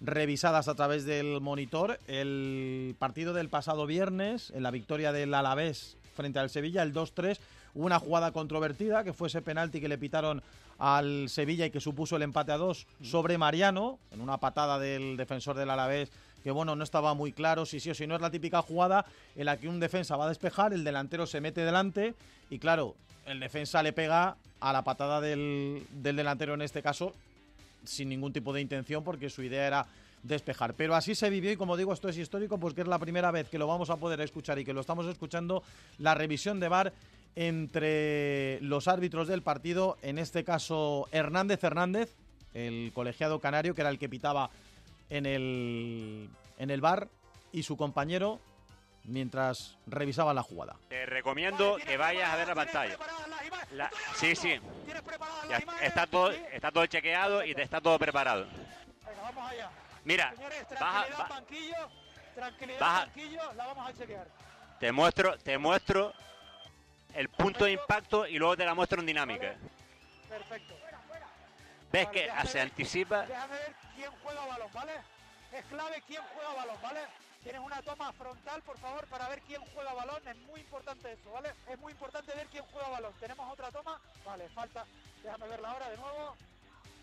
revisadas 0.00 0.68
a 0.68 0.74
través 0.74 1.04
del 1.04 1.40
monitor. 1.40 1.98
El 2.06 2.94
partido 2.98 3.32
del 3.32 3.48
pasado 3.48 3.86
viernes, 3.86 4.52
en 4.54 4.62
la 4.62 4.70
victoria 4.70 5.12
del 5.12 5.34
Alavés 5.34 5.96
frente 6.14 6.38
al 6.38 6.50
Sevilla, 6.50 6.82
el 6.82 6.92
2-3, 6.92 7.38
hubo 7.38 7.38
una 7.74 7.98
jugada 7.98 8.32
controvertida 8.32 9.04
que 9.04 9.12
fue 9.12 9.28
ese 9.28 9.42
penalti 9.42 9.80
que 9.80 9.88
le 9.88 9.98
pitaron 9.98 10.42
al 10.78 11.28
Sevilla 11.28 11.66
y 11.66 11.70
que 11.70 11.80
supuso 11.80 12.16
el 12.16 12.22
empate 12.22 12.52
a 12.52 12.56
dos 12.56 12.86
sobre 13.02 13.38
Mariano, 13.38 13.98
en 14.12 14.20
una 14.20 14.38
patada 14.38 14.78
del 14.78 15.16
defensor 15.16 15.56
del 15.56 15.70
Alavés 15.70 16.10
que 16.42 16.50
bueno, 16.52 16.76
no 16.76 16.84
estaba 16.84 17.14
muy 17.14 17.32
claro 17.32 17.66
si 17.66 17.80
sí 17.80 17.90
o 17.90 17.94
si 17.94 18.06
no 18.06 18.14
es 18.14 18.20
la 18.20 18.30
típica 18.30 18.62
jugada 18.62 19.04
en 19.36 19.46
la 19.46 19.56
que 19.56 19.68
un 19.68 19.80
defensa 19.80 20.16
va 20.16 20.26
a 20.26 20.28
despejar, 20.28 20.72
el 20.72 20.84
delantero 20.84 21.26
se 21.26 21.40
mete 21.40 21.62
delante 21.62 22.14
y 22.48 22.58
claro, 22.58 22.94
el 23.26 23.40
defensa 23.40 23.82
le 23.82 23.92
pega 23.92 24.36
a 24.60 24.72
la 24.72 24.82
patada 24.82 25.20
del, 25.20 25.84
del 25.90 26.16
delantero 26.16 26.54
en 26.54 26.62
este 26.62 26.82
caso 26.82 27.12
sin 27.84 28.08
ningún 28.08 28.32
tipo 28.32 28.52
de 28.52 28.60
intención 28.60 29.02
porque 29.04 29.30
su 29.30 29.42
idea 29.42 29.66
era 29.66 29.86
despejar. 30.22 30.74
Pero 30.74 30.94
así 30.94 31.14
se 31.14 31.30
vivió 31.30 31.52
y 31.52 31.56
como 31.56 31.76
digo, 31.76 31.92
esto 31.92 32.08
es 32.08 32.16
histórico 32.18 32.58
pues 32.58 32.74
que 32.74 32.82
es 32.82 32.88
la 32.88 32.98
primera 32.98 33.30
vez 33.30 33.48
que 33.48 33.58
lo 33.58 33.66
vamos 33.66 33.90
a 33.90 33.96
poder 33.96 34.20
escuchar 34.20 34.58
y 34.58 34.64
que 34.64 34.72
lo 34.72 34.80
estamos 34.80 35.06
escuchando, 35.06 35.62
la 35.98 36.14
revisión 36.14 36.60
de 36.60 36.68
VAR 36.68 36.92
entre 37.36 38.58
los 38.60 38.88
árbitros 38.88 39.28
del 39.28 39.42
partido, 39.42 39.96
en 40.02 40.18
este 40.18 40.44
caso 40.44 41.08
Hernández 41.12 41.62
Hernández, 41.62 42.14
el 42.54 42.90
colegiado 42.94 43.40
canario, 43.40 43.74
que 43.74 43.82
era 43.82 43.90
el 43.90 43.98
que 43.98 44.08
pitaba 44.08 44.50
en 45.10 45.26
el, 45.26 46.28
en 46.58 46.70
el 46.70 46.80
bar, 46.80 47.08
y 47.52 47.62
su 47.62 47.76
compañero 47.76 48.40
mientras 49.04 49.76
revisaba 49.86 50.34
la 50.34 50.42
jugada. 50.42 50.76
Te 50.88 51.06
recomiendo 51.06 51.76
que 51.76 51.96
vayas 51.96 52.28
a 52.30 52.36
ver 52.36 52.48
la 52.48 52.54
pantalla. 52.54 52.98
La- 53.72 53.90
sí, 54.16 54.34
sí. 54.36 54.58
Ya 55.48 55.58
está 55.82 56.06
todo, 56.06 56.30
está 56.30 56.70
todo 56.70 56.84
chequeado 56.86 57.42
y 57.44 57.54
te 57.54 57.62
está 57.62 57.80
todo 57.80 57.98
preparado. 57.98 58.44
Venga, 58.46 59.22
vamos 59.22 59.50
allá. 59.50 59.70
Mira, 60.04 60.32
Señores, 60.34 60.66
vas 60.70 60.82
a- 60.82 61.06
tranquilidad, 61.06 61.18
va- 61.20 61.28
banquillo. 61.28 61.74
Tranquilidad, 62.34 62.80
vas 62.80 62.90
a- 63.02 63.06
banquillo. 63.06 63.52
La 63.56 63.66
vamos 63.66 63.88
a 63.88 63.92
chequear. 63.94 64.26
te 64.80 64.92
muestro, 64.92 65.38
te 65.38 65.58
muestro 65.58 66.12
el 67.18 67.28
punto 67.28 67.64
de 67.64 67.72
impacto 67.72 68.26
y 68.28 68.38
luego 68.38 68.56
te 68.56 68.64
la 68.64 68.74
muestro 68.74 69.00
en 69.00 69.06
dinámica. 69.06 69.54
Perfecto. 70.28 70.74
Ves 71.90 72.04
Vale, 72.06 72.10
que 72.20 72.46
se 72.46 72.54
ver- 72.58 72.62
anticipa. 72.62 73.22
Déjame 73.26 73.54
ver 73.54 73.74
quién 73.96 74.10
juega 74.22 74.46
balón, 74.46 74.68
¿vale? 74.72 74.92
Es 75.52 75.64
clave 75.64 76.02
quién 76.06 76.22
juega 76.34 76.52
balón, 76.54 76.76
¿vale? 76.82 77.00
Tienes 77.42 77.60
una 77.62 77.82
toma 77.82 78.12
frontal, 78.12 78.62
por 78.62 78.78
favor, 78.78 79.06
para 79.06 79.28
ver 79.30 79.40
quién 79.40 79.60
juega 79.74 79.92
balón. 79.94 80.28
Es 80.28 80.36
muy 80.36 80.60
importante 80.60 81.12
eso, 81.12 81.32
¿vale? 81.32 81.50
Es 81.68 81.78
muy 81.78 81.92
importante 81.92 82.32
ver 82.34 82.46
quién 82.48 82.64
juega 82.70 82.88
balón. 82.88 83.12
¿Tenemos 83.18 83.52
otra 83.52 83.72
toma? 83.72 83.98
Vale, 84.24 84.48
falta. 84.50 84.84
Déjame 85.22 85.48
verla 85.48 85.70
ahora 85.70 85.88
de 85.90 85.96
nuevo. 85.96 86.36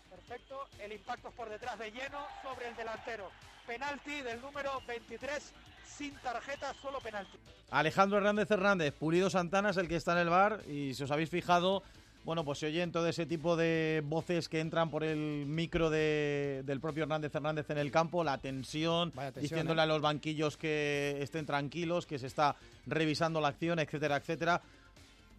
Perfecto. 0.08 0.68
El 0.78 0.92
impacto 0.92 1.28
es 1.28 1.34
por 1.34 1.48
detrás 1.50 1.78
de 1.78 1.90
lleno 1.90 2.26
sobre 2.42 2.68
el 2.68 2.76
delantero. 2.76 3.30
Penalti 3.66 4.20
del 4.22 4.40
número 4.40 4.80
23, 4.86 5.52
sin 5.86 6.14
tarjeta, 6.16 6.74
solo 6.74 6.98
penalti. 7.00 7.38
Alejandro 7.70 8.18
Hernández 8.18 8.50
Hernández, 8.50 8.94
Pulido 8.94 9.30
Santana 9.30 9.70
es 9.70 9.76
el 9.76 9.88
que 9.88 9.96
está 9.96 10.12
en 10.12 10.18
el 10.18 10.28
bar 10.28 10.60
y 10.68 10.94
si 10.94 11.02
os 11.02 11.10
habéis 11.10 11.30
fijado, 11.30 11.82
bueno, 12.24 12.44
pues 12.44 12.58
se 12.58 12.66
oyen 12.66 12.90
todo 12.92 13.06
ese 13.08 13.24
tipo 13.26 13.56
de 13.56 14.02
voces 14.04 14.48
que 14.48 14.60
entran 14.60 14.90
por 14.90 15.04
el 15.04 15.46
micro 15.46 15.90
de- 15.90 16.62
del 16.64 16.80
propio 16.80 17.04
Hernández 17.04 17.34
Hernández 17.34 17.70
en 17.70 17.78
el 17.78 17.90
campo, 17.90 18.22
la 18.24 18.38
tensión, 18.38 19.10
tensión, 19.12 19.42
diciéndole 19.42 19.80
¿eh? 19.80 19.84
a 19.84 19.86
los 19.86 20.00
banquillos 20.02 20.56
que 20.56 21.18
estén 21.20 21.46
tranquilos, 21.46 22.04
que 22.06 22.18
se 22.18 22.26
está 22.26 22.56
revisando 22.86 23.40
la 23.40 23.48
acción, 23.48 23.78
etcétera, 23.78 24.16
etcétera. 24.16 24.60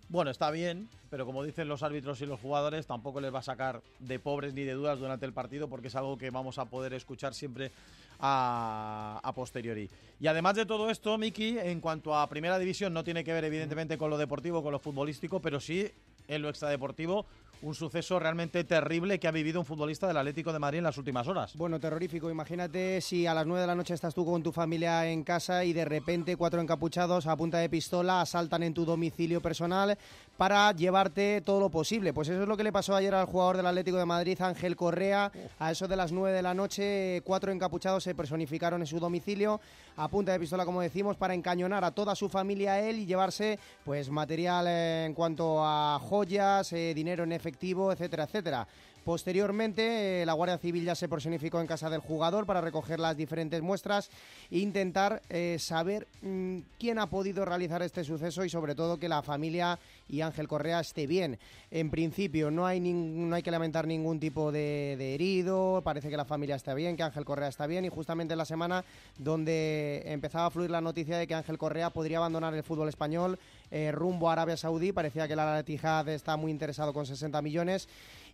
Bueno, 0.09 0.31
está 0.31 0.49
bien, 0.51 0.87
pero 1.09 1.25
como 1.25 1.43
dicen 1.43 1.67
los 1.67 1.83
árbitros 1.83 2.21
y 2.21 2.25
los 2.25 2.39
jugadores, 2.39 2.87
tampoco 2.87 3.19
les 3.19 3.33
va 3.33 3.39
a 3.39 3.43
sacar 3.43 3.81
de 3.99 4.19
pobres 4.19 4.53
ni 4.53 4.63
de 4.63 4.71
dudas 4.71 4.99
durante 4.99 5.25
el 5.25 5.33
partido 5.33 5.67
porque 5.67 5.89
es 5.89 5.95
algo 5.97 6.17
que 6.17 6.29
vamos 6.29 6.57
a 6.59 6.63
poder 6.65 6.93
escuchar 6.93 7.33
siempre 7.33 7.73
a, 8.19 9.31
posteriori. 9.35 9.89
Y 10.19 10.27
además 10.27 10.55
de 10.55 10.65
todo 10.65 10.89
esto, 10.89 11.17
Miki, 11.17 11.57
en 11.59 11.79
cuanto 11.79 12.15
a 12.15 12.27
primera 12.27 12.57
división, 12.57 12.93
no 12.93 13.03
tiene 13.03 13.23
que 13.23 13.33
ver 13.33 13.45
evidentemente 13.45 13.97
con 13.97 14.09
lo 14.09 14.17
deportivo, 14.17 14.63
con 14.63 14.71
lo 14.71 14.79
futbolístico, 14.79 15.41
pero 15.41 15.59
sí 15.59 15.91
en 16.27 16.41
lo 16.41 16.49
extradeportivo, 16.49 17.25
un 17.61 17.73
suceso 17.73 18.19
realmente 18.19 18.63
terrible 18.63 19.19
que 19.19 19.27
ha 19.27 19.31
vivido 19.31 19.59
un 19.59 19.65
futbolista 19.65 20.07
del 20.07 20.17
Atlético 20.17 20.53
de 20.53 20.59
Madrid 20.59 20.79
en 20.79 20.83
las 20.83 20.97
últimas 20.97 21.27
horas. 21.27 21.55
Bueno, 21.55 21.79
terrorífico. 21.79 22.29
Imagínate 22.29 23.01
si 23.01 23.25
a 23.25 23.33
las 23.33 23.47
9 23.47 23.61
de 23.61 23.67
la 23.67 23.75
noche 23.75 23.93
estás 23.93 24.13
tú 24.13 24.25
con 24.25 24.43
tu 24.43 24.51
familia 24.51 25.09
en 25.09 25.23
casa 25.23 25.63
y 25.65 25.73
de 25.73 25.85
repente 25.85 26.35
cuatro 26.35 26.61
encapuchados 26.61 27.25
a 27.27 27.35
punta 27.35 27.57
de 27.57 27.69
pistola 27.69 28.21
asaltan 28.21 28.63
en 28.63 28.73
tu 28.73 28.85
domicilio 28.85 29.41
personal 29.41 29.97
para 30.37 30.71
llevarte 30.71 31.41
todo 31.41 31.59
lo 31.59 31.69
posible. 31.69 32.13
Pues 32.13 32.29
eso 32.29 32.43
es 32.43 32.47
lo 32.47 32.55
que 32.55 32.63
le 32.63 32.71
pasó 32.71 32.95
ayer 32.95 33.13
al 33.13 33.25
jugador 33.25 33.57
del 33.57 33.65
Atlético 33.65 33.97
de 33.97 34.05
Madrid, 34.05 34.39
Ángel 34.41 34.75
Correa. 34.75 35.31
A 35.59 35.71
eso 35.71 35.87
de 35.87 35.95
las 35.95 36.11
9 36.11 36.35
de 36.35 36.41
la 36.41 36.53
noche, 36.53 37.21
cuatro 37.25 37.51
encapuchados 37.51 38.03
se 38.03 38.15
personificaron 38.15 38.81
en 38.81 38.87
su 38.87 38.99
domicilio 38.99 39.59
a 39.97 40.07
punta 40.07 40.31
de 40.31 40.39
pistola, 40.39 40.63
como 40.63 40.81
decimos, 40.81 41.17
para 41.17 41.33
encañonar 41.33 41.83
a 41.83 41.91
toda 41.91 42.15
su 42.15 42.29
familia 42.29 42.73
a 42.73 42.79
él 42.81 42.99
y 42.99 43.05
llevarse 43.05 43.57
pues 43.83 44.09
material 44.09 44.67
eh, 44.67 45.05
en 45.05 45.13
cuanto 45.13 45.65
a 45.65 45.99
joyas, 45.99 46.71
eh, 46.71 46.93
dinero 46.93 47.23
en 47.23 47.31
efectivo, 47.31 47.91
etcétera, 47.91 48.25
etcétera. 48.25 48.67
Posteriormente, 49.07 50.21
eh, 50.21 50.25
la 50.25 50.33
Guardia 50.33 50.57
Civil 50.57 50.83
ya 50.83 50.93
se 50.93 51.07
personificó 51.07 51.61
en 51.61 51.65
casa 51.65 51.89
del 51.89 52.01
jugador 52.01 52.45
para 52.45 52.59
recoger 52.59 52.99
las 52.99 53.15
diferentes 53.15 53.61
muestras 53.61 54.09
e 54.51 54.57
intentar 54.57 55.21
eh, 55.29 55.55
saber 55.61 56.09
mm, 56.21 56.57
quién 56.77 56.99
ha 56.99 57.09
podido 57.09 57.45
realizar 57.45 57.81
este 57.81 58.03
suceso 58.03 58.43
y 58.43 58.49
sobre 58.49 58.75
todo 58.75 58.99
que 58.99 59.07
la 59.07 59.21
familia 59.21 59.79
y 60.09 60.19
Ángel 60.19 60.49
Correa 60.49 60.81
esté 60.81 61.07
bien. 61.07 61.39
En 61.71 61.89
principio 61.89 62.51
no 62.51 62.65
hay, 62.65 62.81
no 62.81 63.33
hay 63.33 63.43
que 63.43 63.49
lamentar 63.49 63.87
ningún 63.87 64.19
tipo 64.19 64.51
de, 64.51 64.95
de 64.97 65.15
herido, 65.15 65.81
parece 65.85 66.09
que 66.09 66.17
la 66.17 66.25
familia 66.25 66.57
está 66.57 66.73
bien, 66.73 66.97
que 66.97 67.03
Ángel 67.03 67.23
Correa 67.23 67.47
está 67.47 67.65
bien 67.65 67.85
y 67.85 67.89
justamente 67.89 68.33
en 68.33 68.39
la 68.39 68.45
semana 68.45 68.83
donde 69.17 70.03
empezaba 70.07 70.47
a 70.47 70.51
fluir 70.51 70.69
la 70.69 70.81
noticia 70.81 71.17
de 71.17 71.27
que 71.27 71.33
Ángel 71.33 71.57
Correa 71.57 71.91
podría 71.91 72.17
abandonar 72.17 72.53
el 72.53 72.63
fútbol 72.63 72.89
español 72.89 73.39
eh, 73.71 73.89
rumbo 73.93 74.29
a 74.29 74.33
Arabia 74.33 74.57
Saudí, 74.57 74.91
parecía 74.91 75.29
que 75.29 75.35
la 75.37 75.63
Tijad 75.63 76.09
está 76.09 76.35
muy 76.35 76.51
interesado 76.51 76.91
con 76.91 77.05
60 77.05 77.41
millones 77.41 77.87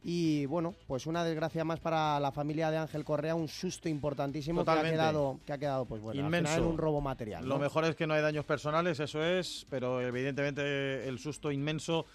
y 0.03 0.45
bueno, 0.47 0.75
pues 0.85 1.05
una 1.07 1.23
desgracia 1.23 1.63
más 1.63 1.79
para 1.79 2.19
la 2.19 2.31
familia 2.31 2.69
de 2.69 2.77
Ángel 2.77 3.05
Correa, 3.05 3.35
un 3.35 3.47
susto 3.47 3.87
importantísimo 3.87 4.65
que 4.65 4.71
ha 4.71 4.83
quedado, 4.83 5.39
que 5.45 5.53
ha 5.53 5.57
quedado 5.57 5.85
pues 5.85 6.01
bueno, 6.01 6.19
al 6.19 6.25
Inmenso. 6.25 6.49
final 6.51 6.63
en 6.63 6.71
un 6.71 6.77
robo 6.77 7.01
material. 7.01 7.47
Lo 7.47 7.57
mejor 7.57 7.85
es 7.85 7.95
que 7.95 8.05
no 8.05 8.13
hay 8.13 8.21
daños 8.21 8.45
personales, 8.45 8.99
eso 8.99 9.23
es, 9.23 9.65
pero 9.69 10.01
evidentemente 10.01 11.07
el 11.07 11.19
susto 11.19 11.51
inmenso 11.51 12.05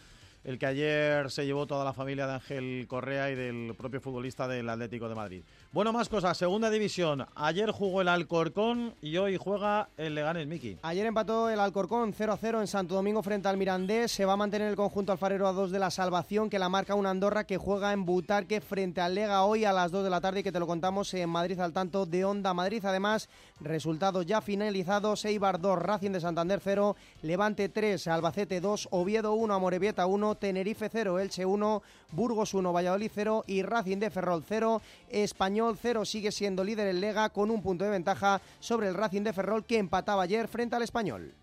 el 0.45 0.59
que 0.59 0.66
ayer 0.66 1.30
se 1.30 1.45
llevó 1.45 1.66
toda 1.66 1.85
la 1.85 1.92
familia 1.92 2.26
de 2.26 2.35
Ángel 2.35 2.87
Correa 2.88 3.30
y 3.30 3.35
del 3.35 3.75
propio 3.76 4.00
futbolista 4.00 4.47
del 4.47 4.68
Atlético 4.68 5.09
de 5.09 5.14
Madrid. 5.14 5.42
Bueno, 5.70 5.92
más 5.92 6.08
cosas. 6.08 6.38
Segunda 6.38 6.70
división. 6.70 7.26
Ayer 7.34 7.70
jugó 7.72 8.00
el 8.00 8.08
Alcorcón 8.08 8.94
y 9.02 9.18
hoy 9.18 9.37
juega 9.37 9.90
el 9.98 10.14
Leganés 10.14 10.46
Miki. 10.46 10.78
Ayer 10.80 11.04
empató 11.04 11.50
el 11.50 11.60
Alcorcón 11.60 12.14
0-0 12.14 12.60
en 12.60 12.66
Santo 12.66 12.94
Domingo 12.94 13.22
frente 13.22 13.48
al 13.48 13.58
Mirandés. 13.58 14.10
Se 14.10 14.25
va 14.25 14.32
a 14.32 14.37
mantener 14.38 14.68
el 14.68 14.76
conjunto 14.76 15.12
alfarero 15.12 15.46
a 15.46 15.52
2 15.52 15.70
de 15.70 15.78
la 15.78 15.90
salvación 15.90 16.48
que 16.48 16.58
la 16.58 16.70
marca 16.70 16.94
un 16.94 17.04
Andorra 17.04 17.44
que 17.44 17.58
juega 17.58 17.92
en 17.92 18.06
Butarque 18.06 18.62
frente 18.62 19.02
al 19.02 19.14
Lega 19.14 19.44
hoy 19.44 19.66
a 19.66 19.75
las 19.75 19.90
2 19.92 20.04
de 20.04 20.10
la 20.10 20.22
tarde 20.22 20.40
y 20.40 20.42
que 20.42 20.52
te 20.52 20.58
lo 20.58 20.66
contamos 20.66 21.12
en 21.12 21.28
Madrid 21.28 21.60
al 21.60 21.75
tanto 21.75 22.06
de 22.06 22.25
Onda 22.25 22.54
Madrid. 22.54 22.82
Además, 22.87 23.28
resultados 23.60 24.25
ya 24.25 24.40
finalizados. 24.40 25.26
Eibar 25.26 25.60
2, 25.60 25.78
Racing 25.80 26.12
de 26.12 26.20
Santander 26.22 26.60
0, 26.64 26.96
Levante 27.20 27.68
3, 27.68 28.06
Albacete 28.08 28.62
2, 28.62 28.88
Oviedo 28.90 29.34
1, 29.34 29.52
Amorebieta 29.52 30.06
1, 30.06 30.34
Tenerife 30.37 30.88
0, 30.90 31.18
Elche 31.18 31.44
1, 31.44 31.82
Burgos 32.12 32.54
1, 32.54 32.72
Valladolid 32.72 33.10
0 33.14 33.44
y 33.46 33.60
Racing 33.60 33.98
de 33.98 34.08
Ferrol 34.08 34.42
0. 34.48 34.80
Español 35.10 35.57
0 35.76 36.04
sigue 36.04 36.32
siendo 36.32 36.64
líder 36.64 36.88
en 36.88 37.00
Lega 37.00 37.30
con 37.30 37.50
un 37.50 37.62
punto 37.62 37.84
de 37.84 37.90
ventaja 37.90 38.40
sobre 38.60 38.88
el 38.88 38.94
Racing 38.94 39.22
de 39.22 39.32
Ferrol 39.32 39.64
que 39.64 39.78
empataba 39.78 40.22
ayer 40.22 40.48
frente 40.48 40.76
al 40.76 40.82
Español. 40.82 41.34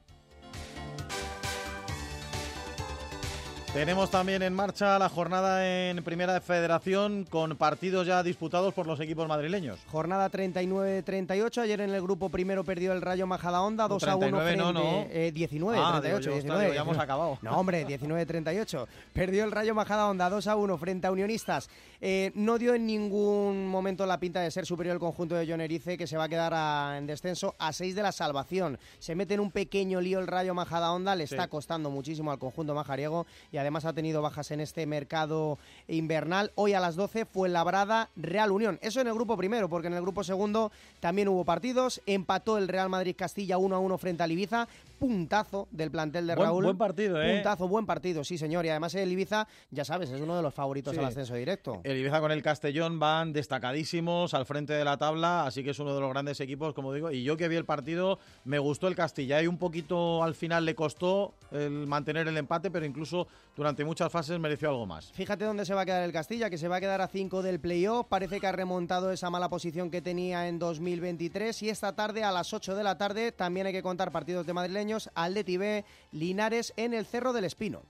Tenemos 3.76 4.10
también 4.10 4.42
en 4.42 4.54
marcha 4.54 4.98
la 4.98 5.10
jornada 5.10 5.68
en 5.68 6.02
Primera 6.02 6.40
Federación 6.40 7.26
con 7.30 7.58
partidos 7.58 8.08
ya 8.08 8.24
disputados 8.24 8.74
por 8.74 8.88
los 8.88 9.02
equipos 9.02 9.28
madrileños. 9.28 9.78
Jornada 9.92 10.32
39-38. 10.32 11.62
Ayer 11.62 11.82
en 11.82 11.90
el 11.90 12.02
grupo 12.02 12.30
primero 12.30 12.64
perdió 12.64 12.94
el 12.94 13.02
Rayo 13.02 13.28
Majadahonda 13.28 13.90
2 13.90 14.04
a 14.06 14.16
1 14.16 14.28
frente 14.40 14.56
no, 14.56 14.72
no. 14.72 15.06
Eh, 15.10 15.32
19 15.34 15.78
Ah, 15.78 16.00
38, 16.00 16.02
digo 16.02 16.20
yo, 16.20 16.32
19. 16.36 16.58
ostras, 16.62 16.76
ya 16.76 16.82
hemos 16.84 16.98
acabado. 16.98 17.38
No, 17.46 17.60
hombre, 17.60 17.86
19-38. 17.86 18.88
Perdió 19.12 19.44
el 19.44 19.52
Rayo 19.52 19.76
Majadahonda 19.76 20.30
2 20.30 20.48
a 20.48 20.56
1 20.56 20.78
frente 20.78 21.08
a 21.08 21.12
Unionistas. 21.12 21.70
Eh, 22.00 22.32
no 22.34 22.58
dio 22.58 22.76
en 22.76 22.86
ningún 22.88 23.68
momento 23.68 24.06
la 24.06 24.20
pinta 24.22 24.40
de 24.40 24.52
ser 24.52 24.66
superior 24.66 24.94
el 24.94 25.00
conjunto 25.02 25.36
de 25.36 25.46
John 25.50 25.60
Erice, 25.60 25.98
que 25.98 26.08
se 26.08 26.16
va 26.16 26.26
a 26.26 26.30
quedar 26.30 26.54
a- 26.56 26.98
en 26.98 27.08
descenso 27.08 27.56
a 27.60 27.74
6 27.74 27.94
de 27.94 28.04
la 28.04 28.14
salvación. 28.14 28.80
Se 29.00 29.16
mete 29.16 29.34
en 29.34 29.42
un 29.42 29.52
pequeño 29.52 30.00
lío 30.00 30.20
el 30.20 30.28
Rayo 30.28 30.54
Majadahonda, 30.54 31.14
le 31.16 31.28
Sí. 31.28 31.36
está 31.36 31.50
costando 31.50 31.90
muchísimo 31.92 32.32
al 32.32 32.40
conjunto 32.40 32.74
majariego 32.74 33.26
y 33.52 33.58
además 33.66 33.86
ha 33.86 33.94
tenido 33.94 34.22
bajas 34.22 34.52
en 34.52 34.60
este 34.60 34.86
mercado 34.86 35.58
invernal. 35.88 36.52
Hoy 36.56 36.74
a 36.74 36.80
las 36.80 36.96
12 36.96 37.26
fue 37.26 37.50
Labrada 37.50 38.10
Real 38.16 38.52
Unión. 38.52 38.78
Eso 38.82 39.02
en 39.02 39.08
el 39.08 39.14
grupo 39.16 39.36
primero, 39.36 39.70
porque 39.70 39.88
en 39.88 39.96
el 39.96 40.02
grupo 40.02 40.24
segundo 40.24 40.72
también 41.00 41.28
hubo 41.28 41.44
partidos. 41.46 42.00
Empató 42.06 42.60
el 42.60 42.68
Real 42.68 42.90
Madrid 42.90 43.16
Castilla 43.18 43.58
1 43.58 43.76
a 43.76 43.80
1 43.80 43.98
frente 43.98 44.22
al 44.22 44.32
Ibiza. 44.32 44.68
Puntazo 45.00 45.68
del 45.72 45.92
plantel 45.92 46.28
de 46.28 46.36
Buen- 46.36 46.48
Raúl. 46.48 46.64
buen 46.64 46.78
partido, 46.78 47.22
¿eh? 47.22 47.36
Puntazo, 47.36 47.68
buen 47.68 47.86
partido, 47.86 48.24
sí, 48.24 48.38
señor. 48.38 48.66
Y 48.66 48.70
además 48.70 48.96
el 48.96 49.12
Ibiza, 49.12 49.48
ya 49.72 49.86
sabes, 49.86 50.10
es 50.10 50.22
uno 50.22 50.36
de 50.36 50.42
los 50.42 50.54
favoritos 50.54 50.94
Sí. 50.94 51.00
al 51.00 51.06
ascenso 51.06 51.36
directo. 51.36 51.82
El 51.84 51.98
Ibiza 51.98 52.20
con 52.22 52.32
el 52.32 52.42
Castellón 52.42 53.00
van 53.00 53.34
destacadísimos 53.34 54.34
al 54.34 54.46
frente 54.46 54.74
de 54.74 54.84
la 54.86 54.98
tabla, 54.98 55.46
así 55.46 55.64
que 55.64 55.72
es 55.72 55.80
uno 55.80 55.94
de 55.94 56.02
los 56.02 56.10
grandes 56.10 56.40
equipos, 56.40 56.74
como 56.74 56.94
digo. 56.94 57.12
Y 57.12 57.24
yo 57.24 57.38
que 57.38 57.48
vi 57.48 57.56
el 57.56 57.66
partido, 57.66 58.20
me 58.46 58.60
gustó 58.60 58.88
el 58.88 58.96
Castilla. 58.96 59.42
Y 59.42 59.48
un 59.48 59.58
poquito 59.58 60.24
al 60.24 60.36
final 60.36 60.66
le 60.66 60.76
costó 60.76 61.34
el 61.52 61.88
mantener 61.88 62.28
el 62.28 62.38
empate, 62.38 62.72
pero 62.72 62.86
incluso 62.86 63.28
durante 63.56 63.86
muchas 63.86 64.12
fases 64.12 64.40
mereció 64.40 64.70
algo 64.70 64.86
más. 64.86 65.12
Fíjate 65.14 65.46
dónde 65.46 65.66
se 65.66 65.74
va 65.74 65.82
a 65.82 65.86
quedar 65.86 66.04
el 66.04 66.12
Castilla, 66.12 66.50
que 66.50 66.58
se 66.58 66.68
va 66.68 66.78
a 66.78 66.80
quedar 66.82 67.02
a 67.02 67.08
5 67.08 67.42
del 67.42 67.60
playoff. 67.60 68.08
Parece 68.08 68.40
que 68.40 68.48
ha 68.48 68.52
remontado 68.52 69.12
esa 69.12 69.30
mala 69.30 69.50
posición 69.50 69.90
que 69.92 70.02
tenía 70.02 70.48
en 70.48 70.60
2023. 70.60 71.62
Y 71.64 71.70
esta 71.70 71.96
tarde, 71.96 72.24
a 72.24 72.32
las 72.32 72.54
8 72.54 72.76
de 72.76 72.84
la 72.84 72.98
tarde, 72.98 73.32
también 73.32 73.68
hay 73.68 73.74
que 73.74 73.82
contar 73.84 74.12
partidos 74.12 74.46
de 74.46 74.54
madrileños. 74.86 75.10
Atleti 75.16 75.58
B, 75.58 75.84
Linares 76.12 76.74
en 76.78 76.94
el 76.94 77.06
Cerro 77.06 77.34
del 77.34 77.46
Espino. 77.46 77.82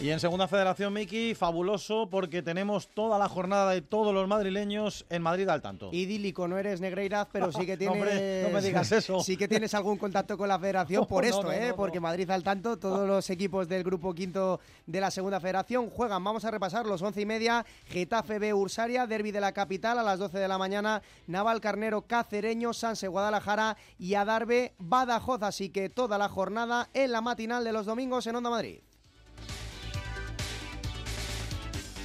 Y 0.00 0.08
en 0.08 0.18
Segunda 0.18 0.48
Federación, 0.48 0.94
Miki, 0.94 1.34
fabuloso 1.34 2.08
porque 2.08 2.40
tenemos 2.40 2.88
toda 2.88 3.18
la 3.18 3.28
jornada 3.28 3.70
de 3.70 3.82
todos 3.82 4.14
los 4.14 4.26
madrileños 4.26 5.04
en 5.10 5.20
Madrid 5.20 5.46
al 5.50 5.60
tanto. 5.60 5.90
Idílico, 5.92 6.48
no 6.48 6.56
eres 6.56 6.80
Negreiraz, 6.80 7.28
pero 7.30 7.52
sí 7.52 7.66
que 7.66 7.72
No, 7.76 7.78
tienes. 7.78 7.96
hombre, 7.98 8.42
no 8.44 8.48
me 8.48 8.62
digas 8.62 8.90
eso. 8.92 9.20
Sí 9.20 9.36
que 9.36 9.46
tienes 9.46 9.74
algún 9.74 9.98
contacto 9.98 10.38
con 10.38 10.48
la 10.48 10.58
federación 10.58 11.06
por 11.08 11.26
esto, 11.26 11.42
no, 11.42 11.52
¿eh? 11.52 11.74
Porque 11.76 12.00
Madrid 12.00 12.30
al 12.30 12.42
tanto, 12.42 12.78
todos 12.78 13.06
los 13.06 13.28
equipos 13.28 13.68
del 13.68 13.84
grupo 13.84 14.14
quinto 14.14 14.58
de 14.86 15.00
la 15.02 15.10
segunda 15.10 15.38
federación 15.38 15.90
juegan. 15.90 16.24
Vamos 16.24 16.46
a 16.46 16.50
repasar 16.50 16.86
los 16.86 17.02
once 17.02 17.20
y 17.20 17.26
media. 17.26 17.66
Getafe 17.84 18.38
B 18.38 18.54
Ursaria, 18.54 19.06
Derby 19.06 19.32
de 19.32 19.40
la 19.42 19.52
capital 19.52 19.98
a 19.98 20.02
las 20.02 20.18
12 20.18 20.38
de 20.38 20.48
la 20.48 20.56
mañana. 20.56 21.02
Naval 21.26 21.60
Carnero 21.60 22.00
Cacereño, 22.06 22.72
Sanse 22.72 23.06
Guadalajara 23.06 23.76
y 23.98 24.14
Adarve 24.14 24.72
Badajoz. 24.78 25.42
Así 25.42 25.68
que 25.68 25.90
toda 25.90 26.16
la 26.16 26.30
jornada 26.30 26.88
en 26.94 27.12
la 27.12 27.20
matinal 27.20 27.64
de 27.64 27.72
los 27.72 27.84
domingos 27.84 28.26
en 28.26 28.36
Onda 28.36 28.48
Madrid. 28.48 28.80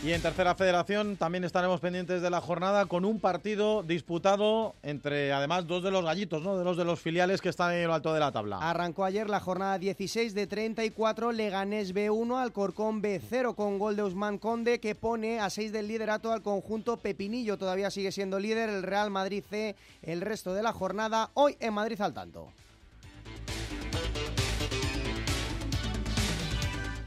Y 0.06 0.14
en 0.14 0.22
tercera 0.22 0.54
federación 0.54 1.18
también 1.18 1.46
estaremos 1.46 1.80
pendientes 1.80 2.22
de 2.22 2.30
la 2.30 2.40
jornada 2.40 2.86
con 2.86 3.06
un 3.06 3.20
partido 3.20 3.82
disputado 3.82 4.76
entre 4.84 5.34
además 5.34 5.66
dos 5.66 5.82
de 5.82 5.90
los 5.90 6.06
gallitos, 6.06 6.44
¿no? 6.44 6.60
De 6.60 6.64
los 6.64 6.78
de 6.78 6.86
los 6.86 7.00
filiales 7.00 7.42
que 7.42 7.50
están 7.50 7.74
en 7.74 7.88
lo 7.88 7.96
alto 7.96 8.14
de 8.14 8.20
la 8.20 8.32
tabla. 8.32 8.60
Arrancó 8.60 9.04
ayer 9.04 9.28
la 9.28 9.40
jornada 9.40 9.80
16 9.80 10.36
de 10.36 10.46
34, 10.46 11.32
Leganés 11.32 11.96
B1, 11.96 12.40
Alcorcón 12.40 13.02
B0 13.02 13.56
con 13.56 13.80
gol 13.80 13.96
de 13.96 14.04
Usman 14.04 14.38
Conde 14.38 14.80
que 14.80 14.94
pone 14.94 15.40
a 15.40 15.50
6 15.50 15.72
del 15.72 15.88
liderato 15.88 16.32
al 16.32 16.44
conjunto 16.44 16.98
Pepinillo. 16.98 17.58
Todavía 17.58 17.90
sigue 17.90 18.12
siendo 18.12 18.38
líder 18.38 18.70
el 18.70 18.84
Real 18.84 19.10
Madrid 19.10 19.44
C 19.50 19.76
el 20.04 20.22
resto 20.22 20.54
de 20.54 20.62
la 20.62 20.72
jornada. 20.72 21.32
Hoy 21.34 21.58
en 21.60 21.74
Madrid 21.74 22.00
al 22.00 22.14
tanto. 22.14 22.50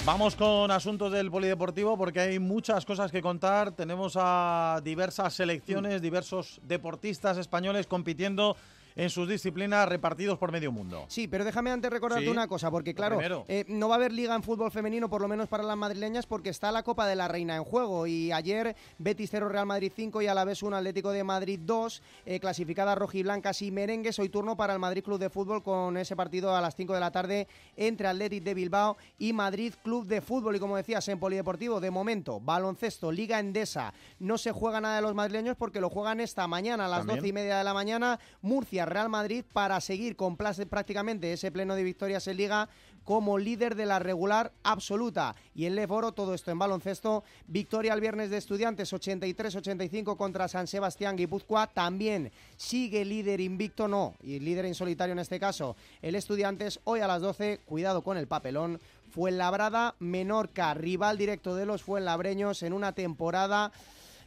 Vamos 0.09 0.37
con 0.37 0.71
asuntos 0.71 1.13
del 1.13 1.31
polideportivo 1.31 1.99
porque 1.99 2.21
hay 2.21 2.39
muchas 2.39 2.87
cosas 2.87 3.13
que 3.13 3.21
contar. 3.21 3.73
Tenemos 3.73 4.15
a 4.19 4.81
diversas 4.83 5.35
selecciones, 5.35 6.01
diversos 6.01 6.63
deportistas 6.63 7.37
españoles 7.37 7.87
compitiendo 7.87 8.57
en 8.99 9.11
sus 9.11 9.29
disciplinas 9.29 9.89
repartidos 9.89 10.39
por 10.39 10.51
medio 10.51 10.73
mundo. 10.73 11.05
Sí, 11.09 11.29
pero 11.29 11.45
déjame 11.45 11.71
antes 11.71 11.91
recordarte 11.91 12.25
Sí, 12.25 12.31
una 12.31 12.49
cosa, 12.49 12.71
porque 12.71 12.95
claro, 12.95 13.21
eh, 13.49 13.65
no 13.69 13.89
va 13.89 13.95
a 13.95 13.99
haber 13.99 14.13
liga 14.13 14.35
en 14.35 14.43
fútbol 14.43 14.71
femenino, 14.71 15.09
por 15.09 15.21
lo 15.23 15.29
menos 15.29 15.49
para 15.49 15.63
las 15.63 15.77
madrileñas, 15.77 16.27
porque 16.27 16.51
está 16.51 16.73
la 16.73 16.83
Copa 16.83 17.07
de 17.07 17.17
la 17.17 17.29
Reina 17.29 17.57
en 17.57 17.65
juego. 17.65 18.07
Y 18.07 18.33
ayer 18.33 18.77
Betis 18.99 19.31
0, 19.31 19.49
Real 19.49 19.67
Madrid 19.67 19.93
5 19.95 20.23
y 20.23 20.27
a 20.27 20.35
la 20.35 20.45
vez 20.45 20.63
un 20.63 20.75
Atlético 20.75 21.13
de 21.13 21.23
Madrid 21.23 21.61
2, 21.63 22.03
eh, 22.27 22.41
clasificadas 22.41 22.99
rojiblancas 22.99 23.63
y 23.63 23.71
merengues. 23.71 24.19
Hoy 24.19 24.29
turno 24.29 24.57
para 24.57 24.73
el 24.73 24.79
Madrid 24.81 25.05
Club 25.05 25.19
de 25.19 25.31
Fútbol 25.31 25.63
con 25.63 25.97
ese 25.97 26.17
partido 26.17 26.57
a 26.57 26.61
las 26.61 26.75
5 26.75 26.93
de 26.95 27.01
la 27.01 27.13
tarde 27.13 27.47
entre 27.77 28.09
Atlético 28.09 28.45
de 28.47 28.55
Bilbao 28.55 28.97
y 29.19 29.33
Madrid 29.33 29.75
Club 29.83 30.07
de 30.07 30.21
Fútbol. 30.21 30.57
Y 30.57 30.59
como 30.59 30.77
decías, 30.77 31.07
en 31.09 31.21
Polideportivo, 31.21 31.81
de 31.81 31.93
momento, 31.93 32.41
baloncesto, 32.41 33.13
Liga 33.13 33.39
Endesa, 33.39 33.95
no 34.19 34.39
se 34.39 34.51
juega 34.51 34.81
nada 34.81 34.97
de 34.97 35.03
los 35.03 35.15
madrileños 35.15 35.57
porque 35.57 35.81
lo 35.81 35.89
juegan 35.89 36.21
esta 36.21 36.47
mañana 36.49 36.87
a 36.87 36.89
las. 36.89 37.07
12 37.09 37.27
y 37.27 37.33
media 37.33 37.59
de 37.59 37.65
la 37.65 37.75
mañana. 37.75 38.19
Murcia, 38.43 38.85
Real 38.89 39.09
Madrid, 39.09 39.45
para 39.53 39.81
seguir 39.81 40.17
con 40.17 40.37
prácticamente 40.37 41.33
ese 41.33 41.51
pleno 41.53 41.75
de 41.75 41.83
victorias 41.83 42.27
en 42.29 42.37
Liga 42.37 42.69
como 43.09 43.39
líder 43.39 43.75
de 43.75 43.87
la 43.87 43.99
regular 43.99 44.53
absoluta. 44.63 45.35
Y 45.55 45.65
en 45.65 45.77
Leforo, 45.77 46.13
todo 46.13 46.35
esto 46.35 46.51
en 46.51 46.59
baloncesto, 46.59 47.25
victoria 47.47 47.95
el 47.95 48.03
viernes 48.03 48.29
de 48.29 48.37
Estudiantes 48.37 48.93
83-85 48.93 50.15
contra 50.17 50.47
San 50.47 50.67
Sebastián 50.67 51.17
Guipúzcoa. 51.17 51.69
También 51.69 52.31
sigue 52.59 53.07
líder 53.07 53.41
invicto, 53.41 53.89
no, 53.89 54.15
y 54.23 54.41
líder 54.41 54.67
en 54.67 54.75
solitario 54.75 55.15
en 55.15 55.21
este 55.21 55.41
caso, 55.41 55.75
el 56.03 56.17
Estudiantes. 56.17 56.81
Hoy 56.85 57.01
a 57.01 57.07
las 57.07 57.23
12, 57.23 57.61
cuidado 57.65 58.03
con 58.03 58.19
el 58.19 58.27
papelón. 58.27 58.79
Fuenlabrada, 59.11 59.95
Menorca, 60.01 60.75
rival 60.75 61.17
directo 61.17 61.55
de 61.55 61.65
los 61.65 61.83
Fuenlabreños 61.83 62.63
en 62.63 62.75
una 62.75 62.93
temporada, 62.93 63.73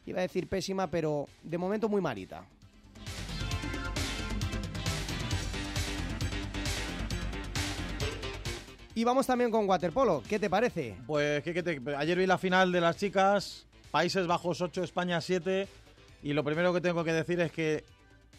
iba 0.07 0.17
a 0.17 0.23
decir 0.23 0.47
pésima, 0.47 0.87
pero 0.87 1.27
de 1.43 1.59
momento 1.59 1.87
muy 1.87 2.01
malita. 2.01 2.43
Y 9.01 9.03
vamos 9.03 9.25
también 9.25 9.49
con 9.49 9.67
waterpolo. 9.67 10.21
¿Qué 10.29 10.37
te 10.37 10.47
parece? 10.47 10.95
Pues 11.07 11.41
¿qué- 11.41 11.55
qué 11.55 11.63
te- 11.63 11.95
ayer 11.95 12.15
vi 12.19 12.27
la 12.27 12.37
final 12.37 12.71
de 12.71 12.79
las 12.81 12.97
chicas, 12.97 13.65
Países 13.89 14.27
Bajos 14.27 14.61
8, 14.61 14.83
España 14.83 15.19
7, 15.19 15.67
y 16.21 16.33
lo 16.33 16.43
primero 16.43 16.71
que 16.71 16.81
tengo 16.81 17.03
que 17.03 17.11
decir 17.11 17.39
es 17.41 17.51
que 17.51 17.83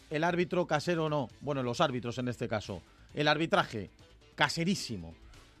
el 0.09 0.23
árbitro 0.23 0.65
casero 0.65 1.09
no, 1.09 1.27
bueno, 1.41 1.63
los 1.63 1.81
árbitros 1.81 2.17
en 2.17 2.29
este 2.29 2.47
caso, 2.47 2.81
el 3.13 3.27
arbitraje 3.27 3.89
caserísimo, 4.35 5.13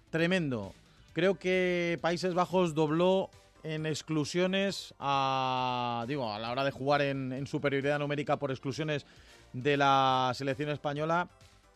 tremendo. 0.09 0.71
Creo 1.11 1.37
que 1.37 1.99
Países 2.01 2.33
Bajos 2.33 2.73
dobló 2.73 3.29
en 3.63 3.85
exclusiones 3.85 4.93
a, 4.99 6.05
digo, 6.07 6.31
a 6.31 6.39
la 6.39 6.49
hora 6.49 6.63
de 6.63 6.71
jugar 6.71 7.01
en 7.01 7.45
superioridad 7.45 7.99
numérica 7.99 8.37
por 8.37 8.51
exclusiones 8.51 9.05
de 9.51 9.75
la 9.75 10.31
selección 10.33 10.69
española 10.69 11.27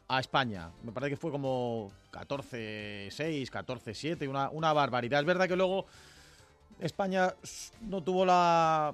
a 0.07 0.19
España. 0.19 0.71
Me 0.83 0.91
parece 0.91 1.11
que 1.11 1.17
fue 1.17 1.31
como 1.31 1.91
14-6, 2.11 3.49
14-7, 3.49 4.27
una, 4.27 4.49
una 4.49 4.73
barbaridad. 4.73 5.19
Es 5.19 5.25
verdad 5.25 5.47
que 5.47 5.55
luego 5.55 5.85
España 6.79 7.33
no 7.81 8.01
tuvo 8.03 8.25
la 8.25 8.93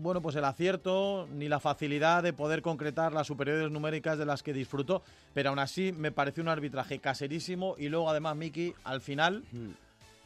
bueno, 0.00 0.22
pues 0.22 0.36
el 0.36 0.44
acierto 0.44 1.28
ni 1.32 1.48
la 1.48 1.58
facilidad 1.58 2.22
de 2.22 2.32
poder 2.32 2.62
concretar 2.62 3.12
las 3.12 3.26
superiores 3.26 3.70
numéricas 3.70 4.16
de 4.16 4.26
las 4.26 4.44
que 4.44 4.52
disfrutó, 4.52 5.02
pero 5.34 5.50
aún 5.50 5.58
así 5.58 5.92
me 5.92 6.12
pareció 6.12 6.42
un 6.42 6.48
arbitraje 6.48 7.00
caserísimo 7.00 7.74
y 7.78 7.88
luego 7.88 8.08
además 8.08 8.36
Miki 8.36 8.74
al 8.84 9.00
final 9.00 9.42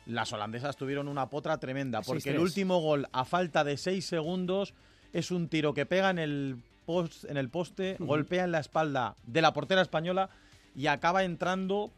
las 0.05 0.33
holandesas 0.33 0.77
tuvieron 0.77 1.09
una 1.09 1.31
potra 1.31 1.57
tremenda 1.59 2.03
porque 2.03 2.31
el 2.31 2.37
6-3. 2.37 2.43
último 2.43 2.81
gol 2.81 3.09
a 3.12 3.25
falta 3.25 3.65
de 3.65 3.79
seis 3.79 4.05
segundos 4.05 4.75
es 5.15 5.31
un 5.31 5.49
tiro 5.49 5.73
que 5.73 5.87
pega 5.87 6.11
en 6.11 6.19
el 6.19 6.57
post, 6.85 7.25
en 7.25 7.37
el 7.37 7.49
poste, 7.49 7.97
golpea 7.99 8.45
en 8.45 8.53
la 8.53 8.61
espalda 8.61 9.16
de 9.27 9.42
la 9.42 9.53
portera 9.53 9.83
española 9.83 10.31
y 10.75 10.87
acaba 10.87 11.25
entrando 11.25 11.90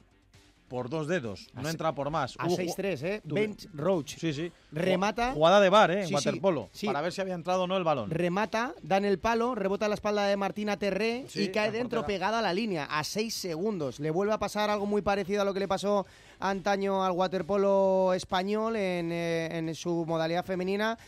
por 0.69 0.89
dos 0.89 1.07
dedos, 1.07 1.49
no 1.55 1.69
A 1.69 1.71
entra 1.71 1.93
por 1.95 2.11
más. 2.11 2.35
A 2.39 2.47
Hubo 2.47 2.57
6-3, 2.57 3.03
¿eh? 3.03 3.21
Bench 3.25 3.69
Roach. 3.75 4.17
Sí, 4.19 4.33
sí. 4.33 4.51
Remata. 4.73 5.33
Jugada 5.33 5.61
de 5.61 5.69
bar, 5.69 5.91
¿eh? 5.91 6.01
En 6.03 6.09
Sí, 6.09 6.15
waterpolo. 6.15 6.71
sí. 6.73 6.87
Para 6.87 7.03
ver 7.03 7.13
si 7.13 7.21
había 7.21 7.35
entrado 7.35 7.65
o 7.65 7.67
no 7.67 7.77
el 7.77 7.85
balón. 7.85 8.11
Remata, 8.11 8.75
da 8.83 8.97
en 8.97 9.05
el 9.05 9.19
palo, 9.19 9.55
rebota 9.55 9.87
la 9.89 9.95
espalda 9.95 10.27
de 10.27 10.37
Martina 10.37 10.77
Terré 10.79 11.27
y 11.35 11.49
cae 11.49 11.71
dentro 11.71 12.01
portera. 12.01 12.07
pegada 12.07 12.39
a 12.39 12.43
la 12.43 12.55
línea, 12.55 12.87
a 12.87 13.05
6 13.05 13.33
segundos. 13.35 14.01
Le 14.01 14.11
vuelve 14.11 14.33
a 14.33 14.39
pasar 14.39 14.71
algo 14.71 14.87
muy 14.87 15.03
parecido 15.03 15.43
a 15.43 15.45
lo 15.45 15.53
que 15.55 15.61
le 15.61 15.69
pasó 15.69 16.07
antaño 16.41 17.05
al 17.05 17.13
waterpolo 17.13 18.13
español 18.15 18.75
en, 18.77 19.13
eh, 19.13 19.49
en 19.59 19.75
su 19.75 20.05
modalidad 20.07 20.45
femenina. 20.47 20.99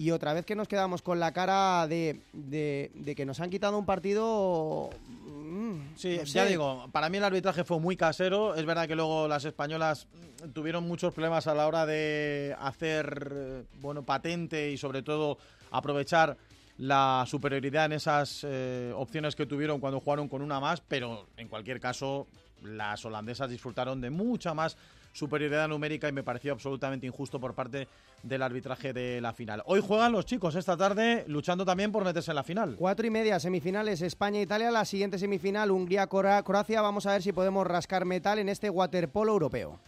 Y 0.00 0.12
otra 0.12 0.32
vez 0.32 0.46
que 0.46 0.54
nos 0.56 0.66
quedamos 0.66 1.02
con 1.02 1.20
la 1.20 1.32
cara 1.32 1.86
de, 1.86 2.20
de- 2.32 2.90
de 2.94 3.14
que 3.14 3.26
nos 3.26 3.38
han 3.40 3.50
quitado 3.50 3.76
un 3.78 3.84
partido... 3.84 4.88
mm, 5.26 5.94
Sí, 5.96 6.16
no 6.16 6.24
ya 6.24 6.46
digo, 6.46 6.88
para 6.90 7.10
mí 7.10 7.18
el 7.18 7.24
arbitraje 7.24 7.64
fue 7.64 7.78
muy 7.80 7.96
casero. 7.96 8.54
Es 8.54 8.64
verdad 8.64 8.88
que 8.88 8.94
luego 8.96 9.28
las 9.28 9.44
españolas 9.44 10.06
mm, 10.44 10.52
tuvieron 10.52 10.88
muchos 10.88 11.12
problemas 11.12 11.46
a 11.48 11.54
la 11.54 11.66
hora 11.66 11.84
de 11.84 12.56
hacer, 12.58 13.30
eh, 13.34 13.62
bueno, 13.82 14.02
patente 14.02 14.70
y 14.70 14.78
sobre 14.78 15.02
todo 15.02 15.36
aprovechar 15.70 16.36
la 16.78 17.24
superioridad 17.26 17.84
en 17.84 17.92
esas 17.92 18.40
eh, 18.48 18.92
opciones 18.96 19.36
que 19.36 19.44
tuvieron 19.44 19.80
cuando 19.80 20.00
jugaron 20.00 20.28
con 20.28 20.40
una 20.40 20.60
más, 20.60 20.80
pero 20.80 21.26
en 21.36 21.48
cualquier 21.48 21.78
caso 21.78 22.26
las 22.62 23.04
holandesas 23.04 23.50
disfrutaron 23.50 24.00
de 24.00 24.08
mucha 24.08 24.54
más 24.54 24.78
superioridad 25.12 25.68
numérica 25.68 26.08
y 26.08 26.12
me 26.12 26.22
pareció 26.22 26.52
absolutamente 26.52 27.06
injusto 27.06 27.40
por 27.40 27.54
parte 27.54 27.88
del 28.22 28.42
arbitraje 28.42 28.92
de 28.92 29.20
la 29.20 29.32
final. 29.32 29.62
Hoy 29.66 29.80
juegan 29.80 30.12
los 30.12 30.26
chicos 30.26 30.54
esta 30.54 30.76
tarde 30.76 31.24
luchando 31.26 31.64
también 31.64 31.92
por 31.92 32.04
meterse 32.04 32.30
en 32.30 32.36
la 32.36 32.42
final. 32.42 32.76
Cuatro 32.76 33.06
y 33.06 33.10
media, 33.10 33.40
semifinales 33.40 34.02
España-Italia, 34.02 34.70
la 34.70 34.84
siguiente 34.84 35.18
semifinal 35.18 35.70
Hungría-Croacia. 35.70 36.80
Vamos 36.80 37.06
a 37.06 37.12
ver 37.12 37.22
si 37.22 37.32
podemos 37.32 37.66
rascar 37.66 38.04
metal 38.04 38.38
en 38.38 38.48
este 38.48 38.70
waterpolo 38.70 39.32
europeo. 39.32 39.78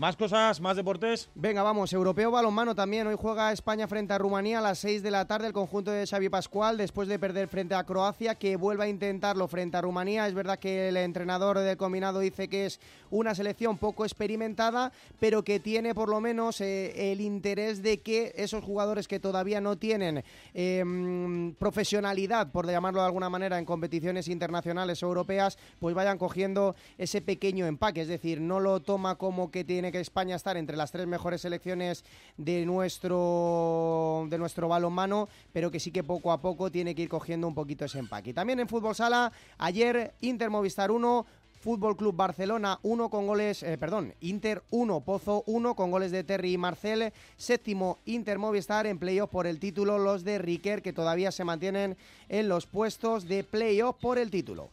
Más 0.00 0.16
cosas, 0.16 0.62
más 0.62 0.76
deportes. 0.76 1.28
Venga, 1.34 1.62
vamos, 1.62 1.92
europeo 1.92 2.30
balonmano 2.30 2.74
también. 2.74 3.06
Hoy 3.06 3.16
juega 3.20 3.52
España 3.52 3.86
frente 3.86 4.14
a 4.14 4.18
Rumanía 4.18 4.60
a 4.60 4.62
las 4.62 4.78
6 4.78 5.02
de 5.02 5.10
la 5.10 5.26
tarde 5.26 5.48
el 5.48 5.52
conjunto 5.52 5.90
de 5.90 6.06
Xavi 6.06 6.30
Pascual 6.30 6.78
después 6.78 7.06
de 7.06 7.18
perder 7.18 7.48
frente 7.48 7.74
a 7.74 7.84
Croacia 7.84 8.34
que 8.34 8.56
vuelve 8.56 8.84
a 8.84 8.88
intentarlo 8.88 9.46
frente 9.46 9.76
a 9.76 9.82
Rumanía. 9.82 10.26
Es 10.26 10.32
verdad 10.32 10.58
que 10.58 10.88
el 10.88 10.96
entrenador 10.96 11.58
del 11.58 11.76
combinado 11.76 12.20
dice 12.20 12.48
que 12.48 12.64
es 12.64 12.80
una 13.10 13.34
selección 13.34 13.76
poco 13.76 14.06
experimentada, 14.06 14.90
pero 15.18 15.44
que 15.44 15.60
tiene 15.60 15.94
por 15.94 16.08
lo 16.08 16.18
menos 16.18 16.62
eh, 16.62 17.12
el 17.12 17.20
interés 17.20 17.82
de 17.82 18.00
que 18.00 18.32
esos 18.36 18.64
jugadores 18.64 19.06
que 19.06 19.20
todavía 19.20 19.60
no 19.60 19.76
tienen 19.76 20.24
mm, 20.54 21.56
profesionalidad, 21.58 22.50
por 22.50 22.66
llamarlo 22.66 23.00
de 23.00 23.06
alguna 23.06 23.28
manera, 23.28 23.58
en 23.58 23.66
competiciones 23.66 24.28
internacionales 24.28 25.02
o 25.02 25.08
europeas, 25.08 25.58
pues 25.78 25.94
vayan 25.94 26.16
cogiendo 26.16 26.74
ese 26.96 27.20
pequeño 27.20 27.66
empaque. 27.66 28.00
Es 28.00 28.08
decir, 28.08 28.40
no 28.40 28.60
lo 28.60 28.80
toma 28.80 29.16
como 29.16 29.50
que 29.50 29.62
tiene 29.62 29.89
que 29.92 30.00
España 30.00 30.36
estar 30.36 30.56
entre 30.56 30.76
las 30.76 30.92
tres 30.92 31.06
mejores 31.06 31.40
selecciones 31.40 32.04
de 32.36 32.64
nuestro, 32.66 34.26
de 34.28 34.38
nuestro 34.38 34.68
balonmano, 34.68 35.28
pero 35.52 35.70
que 35.70 35.80
sí 35.80 35.90
que 35.90 36.04
poco 36.04 36.32
a 36.32 36.40
poco 36.40 36.70
tiene 36.70 36.94
que 36.94 37.02
ir 37.02 37.08
cogiendo 37.08 37.46
un 37.48 37.54
poquito 37.54 37.84
ese 37.84 37.98
empaque. 37.98 38.30
Y 38.30 38.34
también 38.34 38.60
en 38.60 38.68
fútbol 38.68 38.94
sala, 38.94 39.32
ayer 39.58 40.14
Inter 40.20 40.50
Movistar 40.50 40.90
1, 40.90 41.26
Fútbol 41.60 41.94
Club 41.94 42.16
Barcelona 42.16 42.78
1 42.82 43.10
con 43.10 43.26
goles, 43.26 43.62
eh, 43.62 43.76
perdón, 43.76 44.14
Inter 44.22 44.62
1, 44.70 45.00
Pozo 45.00 45.44
1 45.46 45.74
con 45.74 45.90
goles 45.90 46.10
de 46.10 46.24
Terry 46.24 46.54
y 46.54 46.58
Marcel. 46.58 47.12
Séptimo 47.36 47.98
Inter 48.06 48.38
Movistar 48.38 48.86
en 48.86 48.98
playoff 48.98 49.30
por 49.30 49.46
el 49.46 49.60
título, 49.60 49.98
los 49.98 50.24
de 50.24 50.38
Riquer 50.38 50.80
que 50.80 50.94
todavía 50.94 51.30
se 51.30 51.44
mantienen 51.44 51.98
en 52.30 52.48
los 52.48 52.66
puestos 52.66 53.28
de 53.28 53.44
playoff 53.44 53.96
por 54.00 54.18
el 54.18 54.30
título. 54.30 54.70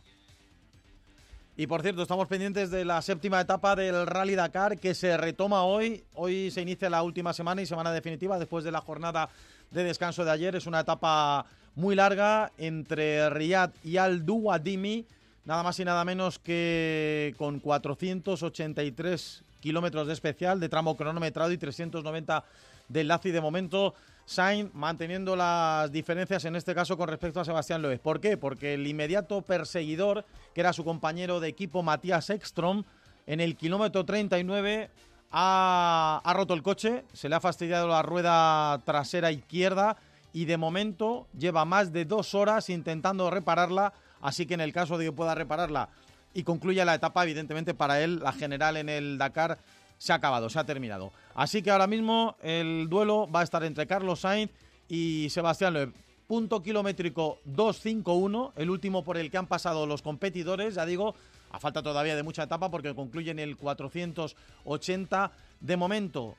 Y 1.60 1.66
por 1.66 1.82
cierto, 1.82 2.04
estamos 2.04 2.28
pendientes 2.28 2.70
de 2.70 2.86
la 2.86 3.02
séptima 3.02 3.42
etapa 3.42 3.76
del 3.76 4.06
Rally 4.06 4.36
Dakar 4.36 4.78
que 4.78 4.94
se 4.94 5.18
retoma 5.18 5.64
hoy. 5.64 6.04
Hoy 6.14 6.52
se 6.52 6.62
inicia 6.62 6.88
la 6.88 7.02
última 7.02 7.34
semana 7.34 7.64
y 7.64 7.66
semana 7.66 7.92
definitiva 7.92 8.38
después 8.38 8.64
de 8.64 8.72
la 8.72 8.80
jornada 8.80 9.28
de 9.72 9.84
descanso 9.84 10.24
de 10.24 10.30
ayer. 10.30 10.56
Es 10.56 10.68
una 10.68 10.82
etapa 10.82 11.48
muy 11.74 11.96
larga 11.96 12.52
entre 12.60 13.28
Riyadh 13.32 13.72
y 13.84 13.98
Al 13.98 14.24
Duwadimi, 14.24 15.08
nada 15.46 15.64
más 15.64 15.80
y 15.80 15.86
nada 15.86 16.06
menos 16.06 16.38
que 16.38 17.34
con 17.40 17.60
483 17.60 19.44
kilómetros 19.60 20.06
de 20.06 20.14
especial, 20.14 20.60
de 20.60 20.70
tramo 20.70 20.96
cronometrado 20.96 21.52
y 21.52 21.58
390 21.58 22.44
de 22.88 23.02
enlace. 23.02 23.30
Y 23.30 23.32
de 23.32 23.42
momento, 23.42 23.96
Sainz 24.28 24.74
manteniendo 24.74 25.38
las 25.38 25.90
diferencias 25.90 26.44
en 26.44 26.58
este 26.58 26.76
caso 26.76 26.98
con 26.98 27.08
respecto 27.08 27.40
a 27.40 27.46
Sebastián 27.46 27.82
Loeb. 27.82 28.02
¿Por 28.02 28.20
qué? 28.20 28.36
Porque 28.36 28.74
el 28.74 28.86
inmediato 28.86 29.42
perseguidor, 29.42 30.26
que 30.54 30.60
era 30.60 30.74
su 30.74 30.84
compañero 30.84 31.40
de 31.40 31.48
equipo 31.48 31.82
Matías 31.82 32.30
Ekstrom, 32.30 32.84
en 33.26 33.40
el 33.40 33.56
kilómetro 33.56 34.04
39 34.04 34.90
ha, 35.32 36.22
ha 36.22 36.34
roto 36.34 36.54
el 36.54 36.62
coche, 36.62 37.06
se 37.14 37.30
le 37.30 37.36
ha 37.36 37.40
fastidiado 37.40 37.88
la 37.88 38.02
rueda 38.02 38.82
trasera 38.84 39.32
izquierda 39.32 39.96
y 40.34 40.44
de 40.44 40.58
momento 40.58 41.28
lleva 41.38 41.64
más 41.64 41.94
de 41.94 42.04
dos 42.04 42.36
horas 42.36 42.70
intentando 42.70 43.30
repararla, 43.30 43.94
así 44.22 44.46
que 44.46 44.56
en 44.56 44.62
el 44.62 44.74
caso 44.74 44.98
de 44.98 45.06
que 45.06 45.12
pueda 45.14 45.36
repararla 45.36 45.88
y 46.34 46.44
concluya 46.44 46.84
la 46.84 46.96
etapa, 46.96 47.24
evidentemente 47.24 47.74
para 47.74 48.02
él 48.02 48.20
la 48.20 48.34
general 48.34 48.76
en 48.76 48.90
el 48.90 49.18
Dakar 49.18 49.58
se 49.98 50.12
ha 50.12 50.16
acabado, 50.16 50.50
se 50.50 50.60
ha 50.60 50.66
terminado. 50.66 51.12
Así 51.34 51.62
que 51.62 51.72
ahora 51.72 51.88
mismo 51.88 52.36
el 52.42 52.88
duelo 52.90 53.30
va 53.30 53.42
a 53.42 53.44
estar 53.44 53.64
entre 53.64 53.88
Carlos 53.88 54.22
Sainz 54.22 54.52
y 54.90 55.30
Sebastián 55.30 55.74
Loeb. 55.74 55.94
Punto 56.28 56.62
kilométrico 56.62 57.40
251, 57.46 58.54
el 58.58 58.70
último 58.70 59.04
por 59.04 59.18
el 59.18 59.32
que 59.32 59.38
han 59.38 59.48
pasado 59.48 59.86
los 59.86 60.02
competidores, 60.02 60.76
ya 60.76 60.86
digo, 60.86 61.16
a 61.52 61.60
falta 61.60 61.82
todavía 61.82 62.18
de 62.18 62.24
mucha 62.24 62.44
etapa 62.44 62.70
porque 62.70 62.94
concluyen 62.94 63.40
el 63.40 63.56
480. 63.56 65.32
De 65.62 65.78
momento, 65.78 66.36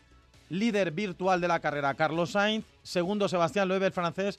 líder 0.51 0.91
virtual 0.93 1.41
de 1.41 1.49
la 1.49 1.61
carrera 1.61 1.95
Carlos 1.95 2.33
Sainz, 2.33 2.67
segundo 2.83 3.29
Sebastián 3.29 3.69
Loeb, 3.69 3.83
el 3.85 3.93
francés, 3.93 4.39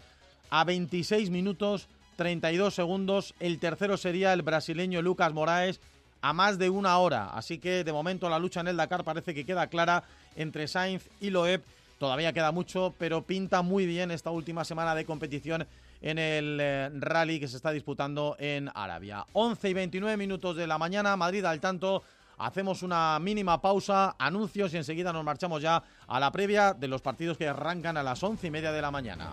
a 0.52 0.64
26 0.64 1.32
minutos 1.32 1.88
32 2.16 2.76
segundos. 2.76 3.34
El 3.40 3.60
tercero 3.60 3.96
sería 3.96 4.34
el 4.34 4.42
brasileño 4.42 5.02
Lucas 5.02 5.34
Moraes 5.34 5.80
a 6.22 6.34
más 6.34 6.58
de 6.58 6.70
una 6.70 6.98
hora. 6.98 7.30
Así 7.30 7.60
que 7.60 7.84
de 7.84 7.94
momento 7.94 8.30
la 8.30 8.40
lucha 8.40 8.62
en 8.62 8.68
el 8.68 8.78
Dakar 8.78 9.04
parece 9.04 9.34
que 9.34 9.46
queda 9.46 9.68
clara 9.68 10.04
entre 10.36 10.68
Sainz 10.68 11.10
y 11.20 11.30
Loeb. 11.30 11.64
Todavía 11.98 12.32
queda 12.32 12.52
mucho, 12.52 12.96
pero 12.98 13.24
pinta 13.24 13.62
muy 13.62 13.86
bien 13.86 14.12
esta 14.12 14.32
última 14.32 14.64
semana 14.64 14.96
de 14.96 15.06
competición 15.06 15.68
en 16.02 16.18
el 16.18 16.58
eh, 16.62 16.90
rally 16.94 17.40
que 17.40 17.48
se 17.48 17.58
está 17.58 17.72
disputando 17.72 18.38
en 18.40 18.70
Arabia. 18.74 19.26
11 19.34 19.70
y 19.70 19.74
29 19.74 20.16
minutos 20.16 20.56
de 20.56 20.66
la 20.66 20.78
mañana, 20.78 21.18
Madrid 21.18 21.44
al 21.44 21.60
tanto. 21.60 22.04
Hacemos 22.38 22.84
una 22.84 23.20
mínima 23.20 23.62
pausa, 23.62 24.16
anuncios 24.18 24.74
y 24.74 24.78
enseguida 24.78 25.12
nos 25.12 25.26
marchamos 25.26 25.62
ya 25.62 25.84
a 26.08 26.20
la 26.22 26.32
previa 26.32 26.74
de 26.74 26.88
los 26.88 27.02
partidos 27.02 27.38
que 27.38 27.50
arrancan 27.50 27.98
a 27.98 28.04
las 28.04 28.24
once 28.24 28.48
y 28.48 28.52
media 28.52 28.72
de 28.72 28.82
la 28.82 28.92
mañana. 28.92 29.30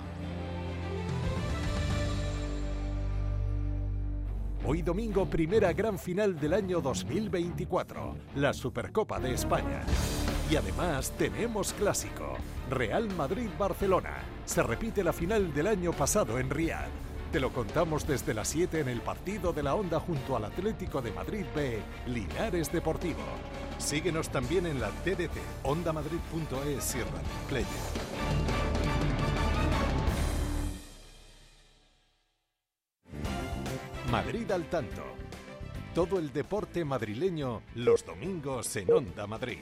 Hoy 4.68 4.83
domingo, 4.83 5.26
primera 5.26 5.72
gran 5.72 5.96
final 5.96 6.40
del 6.40 6.52
año 6.52 6.81
2024, 6.81 8.16
la 8.35 8.52
Supercopa 8.52 9.20
de 9.20 9.33
España. 9.33 9.85
Y 10.50 10.57
además 10.57 11.12
tenemos 11.16 11.72
clásico, 11.72 12.37
Real 12.68 13.09
Madrid-Barcelona. 13.14 14.16
Se 14.44 14.64
repite 14.64 15.05
la 15.05 15.12
final 15.12 15.55
del 15.55 15.68
año 15.68 15.92
pasado 15.92 16.40
en 16.40 16.50
Riyadh. 16.50 16.88
Te 17.31 17.38
lo 17.38 17.52
contamos 17.52 18.09
desde 18.09 18.35
las 18.35 18.48
7 18.48 18.81
en 18.81 18.88
el 18.88 19.02
partido 19.02 19.52
de 19.52 19.62
la 19.62 19.76
Onda 19.76 20.00
junto 20.00 20.35
al 20.35 20.46
Atlético 20.46 21.00
de 21.00 21.12
Madrid 21.12 21.46
B, 21.55 21.79
Linares 22.09 22.72
Deportivo. 22.72 23.22
Síguenos 23.79 24.31
también 24.31 24.66
en 24.66 24.81
la 24.81 24.88
TDT, 24.88 25.38
ondamadrid.es 25.62 26.96
y 26.96 27.48
Player. 27.48 28.75
Madrid 34.11 34.49
al 34.53 34.64
tanto. 34.71 35.03
Todo 35.92 36.19
el 36.19 36.33
deporte 36.33 36.85
madrileño 36.85 37.62
los 37.75 38.05
domingos 38.05 38.77
en 38.77 38.92
Onda 38.92 39.27
Madrid. 39.27 39.59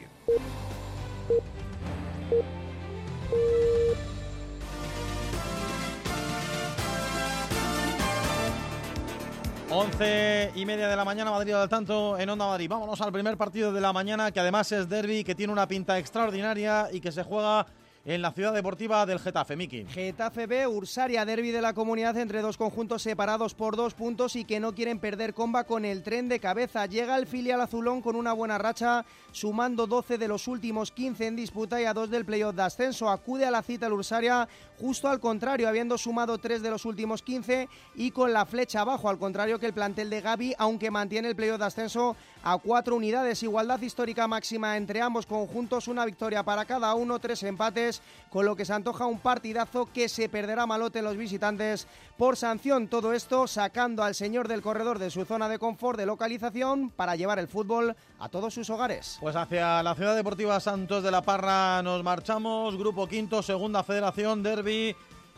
Once 9.71 10.53
y 10.55 10.67
media 10.67 10.89
de 10.89 10.97
la 10.97 11.05
mañana, 11.05 11.31
Madrid 11.31 11.55
al 11.55 11.69
tanto 11.69 12.19
en 12.19 12.29
Onda 12.29 12.47
Madrid. 12.47 12.69
Vámonos 12.69 13.01
al 13.01 13.13
primer 13.13 13.39
partido 13.39 13.73
de 13.73 13.81
la 13.81 13.95
mañana, 13.95 14.31
que 14.31 14.41
además 14.41 14.71
es 14.73 14.89
derby, 14.89 15.25
que 15.25 15.35
tiene 15.35 15.53
una 15.53 15.67
pinta 15.67 15.99
extraordinaria 15.99 16.89
y 16.93 17.01
que 17.01 17.13
se 17.13 17.23
juega 17.23 17.67
en 18.05 18.21
la 18.21 18.33
ciudad 18.33 18.53
deportiva 18.53 19.07
del 19.07 19.19
Getafe, 19.19 19.57
Miki. 19.57 19.87
Getafe 19.87 20.47
B, 20.47 20.67
Ursaria, 20.67 21.25
derby 21.25 21.51
de 21.51 21.62
la 21.62 21.73
comunidad 21.73 22.17
entre 22.19 22.43
dos 22.43 22.59
conjuntos 22.59 23.03
separados 23.03 23.55
por 23.55 23.77
dos 23.77 23.95
puntos 23.95 24.37
y 24.37 24.45
que 24.45 24.61
no 24.61 24.75
quieren 24.75 24.99
perder 24.99 25.33
comba 25.33 25.64
con 25.64 25.85
el 25.85 26.03
tren 26.03 26.29
de 26.29 26.38
cabeza. 26.38 26.85
Llega 26.87 27.17
el 27.17 27.27
filial 27.27 27.62
azulón 27.62 28.03
con 28.03 28.14
una 28.14 28.35
buena 28.35 28.59
racha, 28.59 29.07
sumando 29.33 29.87
12 29.87 30.19
de 30.19 30.29
los 30.29 30.49
últimos 30.49 30.93
15 30.93 31.27
en 31.27 31.37
disputa 31.37 31.81
y 31.81 31.87
a 31.87 31.95
dos 31.95 32.11
del 32.11 32.27
playoff 32.27 32.55
de 32.55 32.62
ascenso. 32.62 33.09
Acude 33.09 33.47
a 33.47 33.51
la 33.51 33.62
cita 33.62 33.87
el 33.87 33.95
Ursaria 33.95 34.49
justo 34.81 35.09
al 35.09 35.21
contrario, 35.21 35.69
habiendo 35.69 35.99
sumado 35.99 36.39
3 36.39 36.63
de 36.63 36.71
los 36.71 36.85
últimos 36.85 37.23
15 37.23 37.69
y 37.95 38.11
con 38.11 38.33
la 38.33 38.47
flecha 38.47 38.81
abajo, 38.81 39.09
al 39.09 39.19
contrario 39.19 39.59
que 39.59 39.67
el 39.67 39.73
plantel 39.73 40.11
de 40.11 40.21
Gaby, 40.21 40.55
aunque 40.59 40.91
mantiene 40.91 41.29
el 41.29 41.37
playoff 41.37 41.59
de 41.59 41.67
ascenso 41.67 42.17
a 42.43 42.59
cuatro 42.59 42.97
unidades. 42.97 43.43
Igualdad 43.43 43.81
histórica 43.81 44.29
máxima 44.29 44.77
entre 44.77 45.01
ambos 45.01 45.27
conjuntos, 45.27 45.89
una 45.89 46.05
victoria 46.05 46.43
para 46.43 46.65
cada 46.65 46.95
uno, 46.95 47.19
tres 47.19 47.43
empates, 47.43 48.03
con 48.31 48.45
lo 48.45 48.55
que 48.55 48.65
se 48.65 48.73
antoja 48.73 49.07
un 49.07 49.19
partidazo 49.19 49.89
que 49.93 50.09
se 50.09 50.29
perderá 50.29 50.67
malote 50.67 50.99
en 50.99 51.07
los 51.07 51.17
visitantes 51.17 51.87
por 52.19 52.37
sanción. 52.37 52.89
Todo 52.89 53.13
esto 53.13 53.47
sacando 53.47 54.03
al 54.03 54.15
señor 54.15 54.49
del 54.49 54.63
corredor 54.63 54.99
de 54.99 55.11
su 55.11 55.25
zona 55.25 55.49
de 55.49 55.59
confort 55.59 55.99
de 55.99 56.07
localización 56.07 56.91
para 56.91 57.17
llevar 57.17 57.39
el 57.39 57.49
fútbol 57.49 57.97
a 58.19 58.29
todos 58.29 58.55
sus 58.55 58.69
hogares. 58.71 59.17
Pues 59.21 59.37
hacia 59.37 59.83
la 59.83 59.95
Ciudad 59.95 60.15
Deportiva 60.15 60.61
Santos 60.61 61.03
de 61.03 61.11
la 61.11 61.23
Parra 61.23 61.83
nos 61.83 62.03
marchamos, 62.03 62.77
Grupo 62.77 63.07
Quinto, 63.07 63.43
Segunda 63.43 63.83
Federación, 63.83 64.43
Derby. 64.43 64.63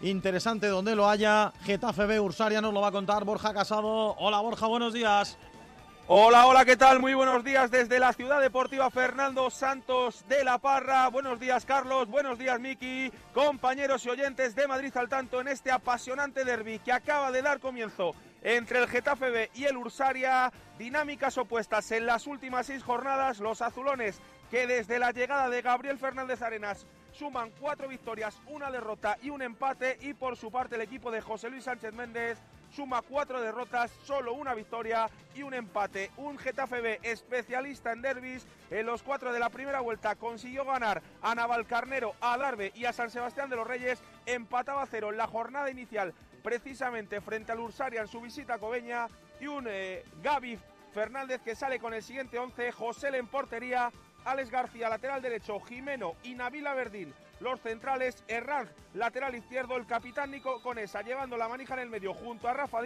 Interesante 0.03 0.69
donde 0.69 0.95
lo 0.95 1.09
haya. 1.09 1.53
Getafe 1.63 2.07
B, 2.07 2.21
Ursaria 2.21 2.61
nos 2.61 2.75
lo 2.75 2.81
va 2.81 2.89
a 2.89 2.93
contar 2.93 3.25
Borja 3.25 3.55
Casado. 3.55 4.15
Hola 4.19 4.41
Borja, 4.41 4.67
buenos 4.67 4.93
días. 4.93 5.39
Hola, 6.09 6.47
hola, 6.47 6.65
¿qué 6.65 6.77
tal? 6.77 7.01
Muy 7.01 7.15
buenos 7.15 7.43
días 7.43 7.69
desde 7.69 7.99
la 7.99 8.13
Ciudad 8.13 8.41
Deportiva 8.41 8.89
Fernando 8.91 9.51
Santos 9.51 10.25
de 10.29 10.45
la 10.45 10.59
Parra. 10.59 11.09
Buenos 11.09 11.41
días, 11.41 11.65
Carlos. 11.65 12.07
Buenos 12.07 12.39
días, 12.39 12.61
Miki. 12.61 13.11
Compañeros 13.35 14.07
y 14.07 14.11
oyentes 14.11 14.55
de 14.55 14.69
Madrid 14.69 14.97
al 14.97 15.09
tanto 15.09 15.41
en 15.41 15.49
este 15.49 15.73
apasionante 15.73 16.45
derby 16.45 16.79
que 16.79 16.93
acaba 16.93 17.33
de 17.33 17.43
dar 17.43 17.59
comienzo 17.59 18.15
entre 18.45 18.79
el 18.79 18.89
Getafe 18.89 19.31
B 19.31 19.51
y 19.55 19.65
el 19.65 19.77
Ursaria. 19.77 20.53
Dinámicas 20.79 21.39
opuestas 21.39 21.91
en 21.91 22.07
las 22.07 22.29
últimas 22.29 22.67
seis 22.67 22.85
jornadas. 22.85 23.41
Los 23.41 23.61
azulones 23.61 24.21
que 24.53 24.69
desde 24.69 25.01
la 25.01 25.11
llegada 25.11 25.49
de 25.49 25.63
Gabriel 25.63 25.99
Fernández 25.99 26.41
Arenas 26.41 26.87
suman 27.17 27.51
cuatro 27.61 27.89
victorias, 27.89 28.39
una 28.47 28.71
derrota 28.71 29.17
y 29.23 29.31
un 29.31 29.43
empate. 29.43 29.99
Y 30.01 30.15
por 30.15 30.37
su 30.37 30.51
parte 30.51 30.77
el 30.77 30.83
equipo 30.83 31.11
de 31.11 31.21
José 31.21 31.51
Luis 31.51 31.65
Sánchez 31.65 31.95
Méndez 31.95 32.39
suma 32.75 33.01
cuatro 33.01 33.41
derrotas, 33.41 33.91
solo 34.05 34.35
una 34.35 34.55
victoria 34.55 35.09
y 35.35 35.43
un 35.43 35.55
empate. 35.55 36.11
Un 36.17 36.39
Getafe 36.39 36.81
B 36.81 37.01
especialista 37.03 37.93
en 37.93 38.03
derbis. 38.03 38.47
En 38.71 38.87
los 38.87 39.03
cuatro 39.03 39.33
de 39.33 39.39
la 39.39 39.51
primera 39.51 39.81
vuelta 39.81 40.17
consiguió 40.17 40.65
ganar 40.65 41.03
a 41.23 41.35
Navalcarnero, 41.35 42.15
a 42.21 42.35
Alarbe 42.35 42.73
y 42.75 42.85
a 42.85 42.93
San 42.93 43.11
Sebastián 43.11 43.49
de 43.49 43.57
los 43.57 43.67
Reyes. 43.67 44.03
Empataba 44.27 44.83
a 44.83 44.87
cero 44.87 45.11
en 45.11 45.17
la 45.17 45.27
jornada 45.27 45.71
inicial, 45.71 46.13
precisamente 46.43 47.21
frente 47.21 47.53
al 47.53 47.61
Ursaria 47.61 48.03
en 48.03 48.09
su 48.09 48.21
visita 48.21 48.55
a 48.55 48.59
Cobeña. 48.59 49.09
Y 49.41 49.47
un 49.47 49.67
eh, 49.69 50.05
Gaby 50.23 50.59
Fernández 50.93 51.41
que 51.43 51.55
sale 51.55 51.79
con 51.79 51.95
el 51.95 52.03
siguiente 52.03 52.39
once. 52.39 52.73
José 52.73 53.09
en 53.09 53.27
portería. 53.27 53.91
Alex 54.27 54.51
García, 54.51 54.89
lateral 54.89 55.23
derecho, 55.23 55.61
Jimeno 55.61 56.17
y 56.25 56.35
Navila 56.35 56.75
Verdín, 56.75 57.15
los 57.39 57.61
centrales, 57.61 58.25
Herranz, 58.27 58.69
lateral 58.93 59.37
izquierdo, 59.37 59.77
el 59.77 59.87
capitán 59.87 60.33
Nico 60.33 60.61
Conesa, 60.63 61.03
llevando 61.03 61.37
la 61.37 61.49
manija 61.49 61.75
en 61.75 61.81
el 61.81 61.91
medio 61.91 62.13
junto 62.13 62.49
a 62.49 62.53
Rafa 62.53 62.81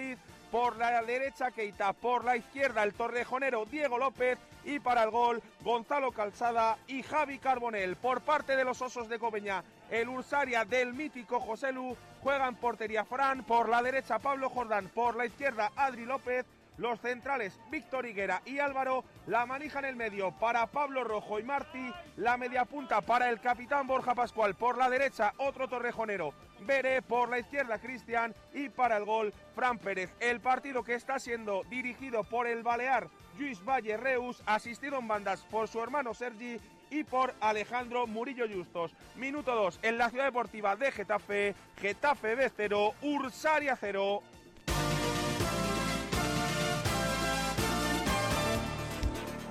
por 0.50 0.76
la 0.76 1.02
derecha 1.02 1.50
Keita, 1.50 1.94
por 1.94 2.24
la 2.24 2.36
izquierda 2.36 2.82
el 2.82 2.92
torrejonero 2.92 3.64
Diego 3.64 3.96
López 3.96 4.38
y 4.64 4.80
para 4.80 5.04
el 5.04 5.10
gol 5.10 5.42
Gonzalo 5.62 6.12
Calzada 6.12 6.76
y 6.86 7.02
Javi 7.02 7.38
Carbonel. 7.38 7.96
Por 7.96 8.20
parte 8.20 8.54
de 8.54 8.64
los 8.64 8.82
Osos 8.82 9.08
de 9.08 9.18
Cobeña, 9.18 9.64
el 9.90 10.08
Ursaria 10.08 10.64
del 10.66 10.92
mítico 10.92 11.40
José 11.40 11.72
Lu 11.72 11.96
juega 12.22 12.48
en 12.48 12.56
portería 12.56 13.04
Fran, 13.04 13.44
por 13.44 13.68
la 13.68 13.82
derecha 13.82 14.18
Pablo 14.18 14.50
Jordán, 14.50 14.88
por 14.88 15.16
la 15.16 15.24
izquierda 15.24 15.70
Adri 15.74 16.04
López, 16.04 16.44
los 16.80 16.98
centrales 17.00 17.60
Víctor 17.70 18.06
Higuera 18.06 18.40
y 18.46 18.58
Álvaro, 18.58 19.04
la 19.26 19.44
manija 19.44 19.78
en 19.80 19.84
el 19.84 19.96
medio 19.96 20.32
para 20.32 20.66
Pablo 20.66 21.04
Rojo 21.04 21.38
y 21.38 21.42
Martí, 21.42 21.92
la 22.16 22.38
media 22.38 22.64
punta 22.64 23.02
para 23.02 23.28
el 23.28 23.38
capitán 23.40 23.86
Borja 23.86 24.14
Pascual, 24.14 24.54
por 24.54 24.78
la 24.78 24.88
derecha 24.88 25.34
otro 25.36 25.68
torrejonero, 25.68 26.32
Bere, 26.60 27.02
por 27.02 27.28
la 27.28 27.38
izquierda 27.38 27.78
Cristian 27.78 28.34
y 28.54 28.70
para 28.70 28.96
el 28.96 29.04
gol 29.04 29.32
Fran 29.54 29.78
Pérez. 29.78 30.10
El 30.20 30.40
partido 30.40 30.82
que 30.82 30.94
está 30.94 31.18
siendo 31.18 31.64
dirigido 31.64 32.24
por 32.24 32.46
el 32.46 32.62
Balear 32.62 33.08
Luis 33.38 33.62
Valle 33.64 33.96
Reus, 33.96 34.42
asistido 34.46 34.98
en 34.98 35.08
bandas 35.08 35.42
por 35.50 35.68
su 35.68 35.82
hermano 35.82 36.14
Sergi 36.14 36.58
y 36.90 37.04
por 37.04 37.34
Alejandro 37.40 38.06
Murillo 38.06 38.46
Justos. 38.52 38.92
Minuto 39.16 39.54
2 39.54 39.80
en 39.82 39.98
la 39.98 40.10
ciudad 40.10 40.24
deportiva 40.24 40.76
de 40.76 40.90
Getafe, 40.92 41.54
Getafe 41.80 42.34
B 42.34 42.50
0, 42.54 42.94
Ursaria 43.02 43.76
0. 43.76 44.22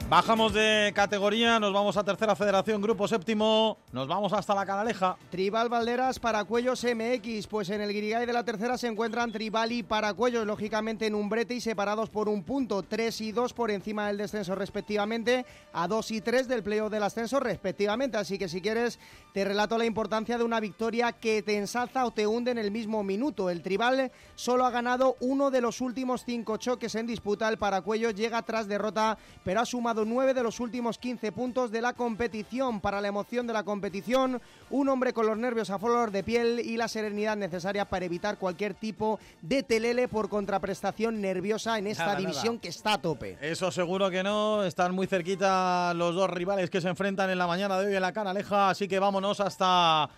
Bajamos 0.09 0.53
de 0.53 0.91
categoría, 0.95 1.59
nos 1.59 1.71
vamos 1.71 1.95
a 1.95 2.03
tercera 2.03 2.35
federación, 2.35 2.81
grupo 2.81 3.07
séptimo, 3.07 3.77
nos 3.91 4.07
vamos 4.07 4.33
hasta 4.33 4.55
la 4.55 4.65
Canaleja. 4.65 5.15
Tribal 5.29 5.69
Valderas, 5.69 6.17
Paracuellos 6.17 6.83
MX, 6.83 7.45
pues 7.45 7.69
en 7.69 7.79
el 7.79 7.93
Guirigay 7.93 8.25
de 8.25 8.33
la 8.33 8.43
tercera 8.43 8.79
se 8.79 8.87
encuentran 8.87 9.31
Tribal 9.31 9.71
y 9.71 9.83
Paracuellos, 9.83 10.47
lógicamente 10.47 11.05
en 11.05 11.13
un 11.13 11.29
brete 11.29 11.53
y 11.53 11.61
separados 11.61 12.09
por 12.09 12.27
un 12.27 12.43
punto, 12.43 12.81
3 12.81 13.21
y 13.21 13.31
2 13.31 13.53
por 13.53 13.69
encima 13.69 14.07
del 14.07 14.17
descenso 14.17 14.55
respectivamente, 14.55 15.45
a 15.73 15.87
2 15.87 16.09
y 16.09 16.21
3 16.21 16.47
del 16.47 16.63
playoff 16.63 16.89
del 16.89 17.03
ascenso 17.03 17.39
respectivamente, 17.39 18.17
así 18.17 18.39
que 18.39 18.49
si 18.49 18.61
quieres 18.61 18.97
te 19.31 19.45
relato 19.45 19.77
la 19.77 19.85
importancia 19.85 20.39
de 20.39 20.43
una 20.43 20.59
victoria 20.59 21.11
que 21.11 21.43
te 21.43 21.55
ensalza 21.55 22.03
o 22.07 22.09
te 22.09 22.25
hunde 22.25 22.49
en 22.49 22.57
el 22.57 22.71
mismo 22.71 23.03
minuto. 23.03 23.51
El 23.51 23.61
Tribal 23.61 24.11
solo 24.33 24.65
ha 24.65 24.71
ganado 24.71 25.17
uno 25.19 25.51
de 25.51 25.61
los 25.61 25.81
últimos 25.81 26.25
cinco 26.25 26.57
choques 26.57 26.95
en 26.95 27.05
disputa, 27.05 27.47
el 27.47 27.59
Paracuellos 27.59 28.15
llega 28.15 28.41
tras 28.41 28.67
derrota, 28.67 29.15
pero 29.43 29.61
ha 29.61 29.65
sumado 29.67 29.98
9 30.05 30.33
de 30.33 30.43
los 30.43 30.59
últimos 30.59 30.97
15 30.97 31.31
puntos 31.31 31.71
de 31.71 31.81
la 31.81 31.93
competición. 31.93 32.81
Para 32.81 33.01
la 33.01 33.07
emoción 33.07 33.47
de 33.47 33.53
la 33.53 33.63
competición, 33.63 34.41
un 34.69 34.89
hombre 34.89 35.13
con 35.13 35.27
los 35.27 35.37
nervios 35.37 35.69
a 35.69 35.79
flor 35.79 36.11
de 36.11 36.23
piel 36.23 36.59
y 36.59 36.77
la 36.77 36.87
serenidad 36.87 37.37
necesaria 37.37 37.85
para 37.85 38.05
evitar 38.05 38.37
cualquier 38.37 38.73
tipo 38.73 39.19
de 39.41 39.63
telele 39.63 40.07
por 40.07 40.29
contraprestación 40.29 41.21
nerviosa 41.21 41.77
en 41.77 41.87
esta 41.87 42.15
división 42.15 42.59
que 42.59 42.69
está 42.69 42.93
a 42.93 43.01
tope. 43.01 43.37
Eso 43.41 43.71
seguro 43.71 44.09
que 44.09 44.23
no, 44.23 44.63
están 44.63 44.93
muy 44.93 45.07
cerquita 45.07 45.93
los 45.93 46.15
dos 46.15 46.29
rivales 46.29 46.69
que 46.69 46.81
se 46.81 46.89
enfrentan 46.89 47.29
en 47.29 47.37
la 47.37 47.47
mañana 47.47 47.79
de 47.79 47.87
hoy 47.87 47.95
en 47.95 48.01
la 48.01 48.13
Canaleja, 48.13 48.69
así 48.69 48.87
que 48.87 48.99
vámonos 48.99 49.39
hasta 49.39 50.09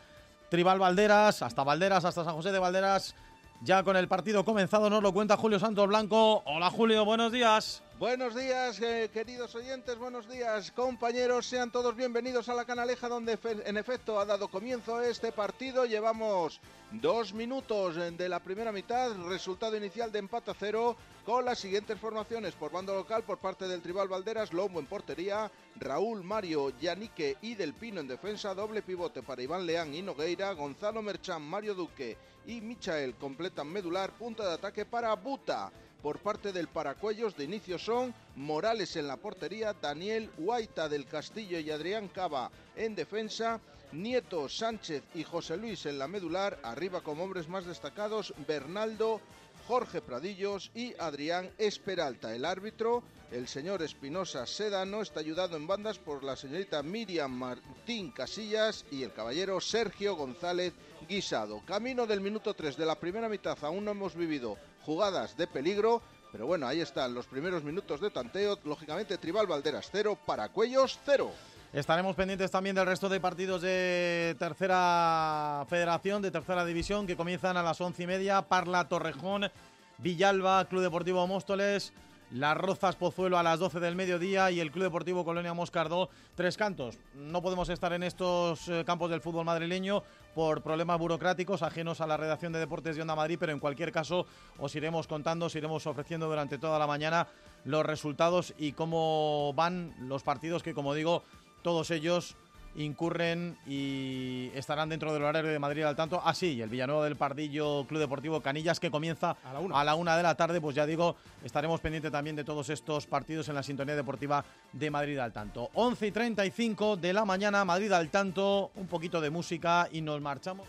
Tribal 0.50 0.80
Valderas, 0.80 1.42
hasta 1.42 1.64
Valderas, 1.64 2.06
hasta 2.06 2.24
San 2.24 2.36
José 2.36 2.52
de 2.52 2.60
Valderas. 2.60 3.16
Ya 3.64 3.84
con 3.84 3.96
el 3.96 4.08
partido 4.08 4.44
comenzado 4.44 4.90
nos 4.90 5.04
lo 5.04 5.14
cuenta 5.14 5.38
Julio 5.38 5.60
Santos 5.60 5.88
Blanco. 5.88 6.42
Hola 6.46 6.70
Julio, 6.72 7.06
buenos 7.06 7.32
días. 7.32 7.84
Buenos 8.02 8.34
días, 8.34 8.82
eh, 8.82 9.12
queridos 9.14 9.54
oyentes, 9.54 9.96
buenos 9.96 10.28
días, 10.28 10.72
compañeros. 10.72 11.46
Sean 11.46 11.72
todos 11.72 11.96
bienvenidos 11.96 12.50
a 12.50 12.56
la 12.56 12.66
Canaleja, 12.66 13.08
donde 13.08 13.38
en 13.44 13.78
efecto 13.78 14.20
ha 14.20 14.26
dado 14.26 14.48
comienzo 14.48 15.00
este 15.04 15.32
partido. 15.32 15.86
Llevamos 15.86 16.60
dos 16.94 17.32
minutos 17.32 17.98
de 18.18 18.28
la 18.28 18.40
primera 18.40 18.72
mitad, 18.72 19.16
resultado 19.28 19.78
inicial 19.78 20.12
de 20.12 20.18
empate 20.18 20.50
a 20.50 20.56
cero, 20.56 20.96
con 21.24 21.46
las 21.46 21.60
siguientes 21.60 22.00
formaciones 22.00 22.56
por 22.56 22.72
bando 22.72 22.96
local 22.96 23.22
por 23.22 23.38
parte 23.38 23.68
del 23.68 23.84
Tribal 23.84 24.08
Valderas, 24.08 24.52
Lomo 24.52 24.80
en 24.80 24.88
portería, 24.88 25.52
Raúl, 25.76 26.24
Mario, 26.24 26.72
Yanique 26.80 27.38
y 27.44 27.54
Del 27.54 27.76
Pino 27.76 28.02
en 28.02 28.08
defensa, 28.08 28.56
doble 28.56 28.82
pivote 28.82 29.22
para 29.22 29.44
Iván 29.44 29.68
Leán 29.68 29.94
y 29.94 30.02
Nogueira, 30.02 30.54
Gonzalo 30.54 31.04
Merchán, 31.04 31.44
Mario 31.44 31.76
Duque 31.76 32.18
y 32.48 32.62
Michael 32.62 33.14
completan 33.14 33.68
medular, 33.68 34.10
punta 34.18 34.48
de 34.48 34.56
ataque 34.56 34.86
para 34.86 35.14
Buta 35.14 35.72
por 36.02 36.20
parte 36.20 36.52
del 36.52 36.68
Paracuellos. 36.68 37.36
De 37.36 37.44
inicio 37.44 37.78
son 37.78 38.14
Morales 38.36 38.96
en 38.96 39.08
la 39.08 39.18
portería, 39.18 39.74
Daniel 39.74 40.30
Guaita 40.38 40.90
del 40.90 41.06
Castillo 41.06 41.60
y 41.60 41.72
Adrián 41.72 42.08
Cava 42.08 42.52
en 42.76 42.96
defensa. 42.96 43.60
Nieto, 43.92 44.48
Sánchez 44.48 45.04
y 45.16 45.24
José 45.24 45.58
Luis 45.58 45.86
en 45.86 46.00
la 46.00 46.08
medular, 46.08 46.58
arriba 46.64 47.02
como 47.02 47.26
hombres 47.26 47.50
más 47.50 47.66
destacados, 47.66 48.34
Bernaldo, 48.48 49.20
Jorge 49.68 50.02
Pradillos 50.02 50.72
y 50.74 50.94
Adrián 50.98 51.52
Esperalta. 51.58 52.34
El 52.34 52.46
árbitro, 52.46 53.04
el 53.32 53.48
señor 53.48 53.82
Espinosa 53.82 54.46
Sedano, 54.46 55.02
está 55.02 55.20
ayudado 55.20 55.58
en 55.58 55.68
bandas 55.68 56.00
por 56.00 56.24
la 56.24 56.36
señorita 56.36 56.82
Miriam 56.84 57.32
Martín 57.32 58.12
Casillas 58.12 58.86
y 58.92 59.04
el 59.04 59.14
caballero 59.14 59.60
Sergio 59.60 60.16
González 60.16 60.74
Guisado. 61.08 61.62
Camino 61.66 62.08
del 62.08 62.22
minuto 62.22 62.54
3 62.54 62.78
de 62.78 62.86
la 62.86 63.00
primera 63.00 63.28
mitad, 63.28 63.58
aún 63.62 63.86
no 63.86 63.92
hemos 63.92 64.16
vivido 64.16 64.58
jugadas 64.86 65.38
de 65.38 65.48
peligro. 65.48 66.02
Pero 66.32 66.48
bueno, 66.48 66.66
ahí 66.68 66.80
están 66.80 67.14
los 67.14 67.28
primeros 67.28 67.64
minutos 67.64 68.00
de 68.00 68.10
tanteo. 68.10 68.58
Lógicamente, 68.64 69.18
Tribal 69.18 69.48
Valderas 69.48 69.90
0, 69.92 70.18
Paracuellos 70.26 71.00
0. 71.06 71.32
Estaremos 71.74 72.16
pendientes 72.18 72.52
también 72.52 72.76
del 72.76 72.86
resto 72.86 73.08
de 73.08 73.22
partidos 73.22 73.62
de 73.62 74.36
tercera 74.38 75.66
federación, 75.70 76.22
de 76.22 76.30
tercera 76.30 76.66
división, 76.66 77.08
que 77.08 77.16
comienzan 77.16 77.56
a 77.56 77.64
las 77.64 77.80
once 77.80 78.04
y 78.04 78.08
media. 78.08 78.42
Parla, 78.42 78.90
Torrejón, 78.90 79.50
Villalba, 79.98 80.66
Club 80.66 80.82
Deportivo 80.82 81.26
Móstoles, 81.28 81.94
Las 82.32 82.58
Rozas 82.58 82.98
Pozuelo 82.98 83.38
a 83.38 83.44
las 83.44 83.60
12 83.60 83.80
del 83.80 83.96
mediodía 83.96 84.52
y 84.52 84.60
el 84.60 84.72
Club 84.72 84.84
Deportivo 84.84 85.24
Colonia 85.24 85.54
Moscardó 85.54 86.10
Tres 86.36 86.58
Cantos. 86.58 86.98
No 87.14 87.42
podemos 87.42 87.70
estar 87.70 87.94
en 87.94 88.04
estos 88.04 88.68
eh, 88.68 88.84
campos 88.86 89.10
del 89.10 89.22
fútbol 89.22 89.46
madrileño 89.46 90.04
por 90.34 90.62
problemas 90.62 91.00
burocráticos 91.00 91.62
ajenos 91.62 92.02
a 92.02 92.08
la 92.08 92.18
redacción 92.18 92.54
de 92.54 92.60
deportes 92.60 92.96
de 92.96 93.02
Onda 93.02 93.16
Madrid, 93.16 93.38
pero 93.40 93.52
en 93.52 93.60
cualquier 93.60 93.92
caso 93.92 94.26
os 94.60 94.76
iremos 94.76 95.08
contando, 95.08 95.46
os 95.46 95.56
iremos 95.56 95.86
ofreciendo 95.88 96.28
durante 96.28 96.58
toda 96.58 96.80
la 96.80 96.88
mañana 96.88 97.28
los 97.64 97.86
resultados 97.86 98.54
y 98.58 98.74
cómo 98.74 99.54
van 99.54 99.94
los 100.00 100.24
partidos 100.24 100.64
que, 100.64 100.74
como 100.74 100.94
digo, 100.94 101.24
todos 101.62 101.92
ellos 101.92 102.36
incurren 102.76 103.58
y 103.68 104.50
estarán 104.56 104.90
dentro 104.90 105.14
del 105.14 105.24
horario 105.24 105.52
de 105.52 105.60
Madrid 105.60 105.84
al 105.84 105.96
tanto. 105.96 106.22
Así, 106.24 106.48
ah, 106.48 106.52
y 106.52 106.62
el 106.62 106.70
Villanueva 106.70 107.06
del 107.06 107.16
Pardillo 107.16 107.86
Club 107.86 108.00
Deportivo 108.00 108.42
Canillas 108.42 108.80
que 108.80 108.92
comienza 108.92 109.36
a 109.44 109.54
la, 109.54 109.60
una. 109.60 109.80
a 109.80 109.84
la 109.84 109.96
una 109.96 110.18
de 110.18 110.24
la 110.24 110.36
tarde, 110.36 110.62
pues 110.62 110.76
ya 110.76 110.86
digo, 110.86 111.16
estaremos 111.44 111.80
pendientes 111.82 112.12
también 112.12 112.36
de 112.36 112.44
todos 112.44 112.70
estos 112.70 113.08
partidos 113.08 113.50
en 113.50 113.56
la 113.56 113.64
sintonía 113.64 113.96
deportiva 113.96 114.44
de 114.72 114.92
Madrid 114.92 115.18
al 115.18 115.34
tanto. 115.34 115.70
11 115.74 116.08
y 116.08 116.12
35 116.12 116.98
de 116.98 117.14
la 117.14 117.26
mañana, 117.26 117.66
Madrid 117.66 117.92
al 117.92 118.10
tanto, 118.10 118.72
un 118.76 118.88
poquito 118.88 119.22
de 119.22 119.30
música 119.30 119.88
y 119.92 120.02
nos 120.02 120.22
marchamos. 120.22 120.68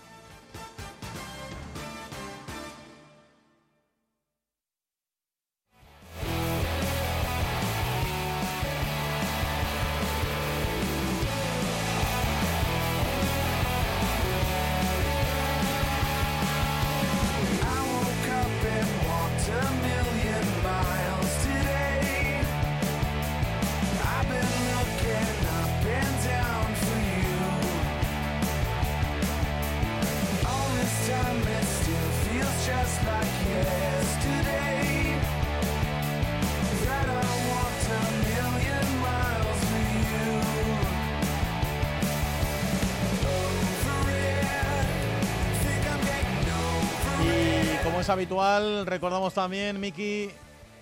Habitual, 48.12 48.85
recordamos 48.85 49.33
también, 49.33 49.81
Miki, 49.81 50.29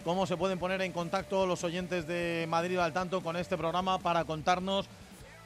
cómo 0.04 0.26
se 0.26 0.36
pueden 0.36 0.58
poner 0.58 0.82
en 0.82 0.90
contacto 0.90 1.46
los 1.46 1.62
oyentes 1.62 2.06
de 2.08 2.44
Madrid 2.48 2.76
al 2.78 2.92
tanto 2.92 3.22
con 3.22 3.36
este 3.36 3.56
programa 3.56 3.98
para 3.98 4.24
contarnos, 4.24 4.86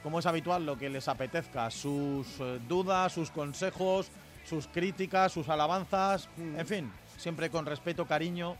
como 0.01 0.17
es 0.17 0.25
habitual, 0.25 0.65
lo 0.65 0.79
que 0.79 0.89
les 0.89 1.07
apetezca, 1.07 1.69
sus 1.69 2.25
eh, 2.39 2.59
dudas, 2.67 3.13
sus 3.13 3.29
consejos, 3.29 4.07
sus 4.49 4.65
críticas, 4.65 5.31
sus 5.31 5.47
alabanzas, 5.47 6.27
mm. 6.37 6.59
en 6.59 6.67
fin, 6.67 6.91
siempre 7.17 7.51
con 7.51 7.67
respeto, 7.67 8.07
cariño 8.07 8.57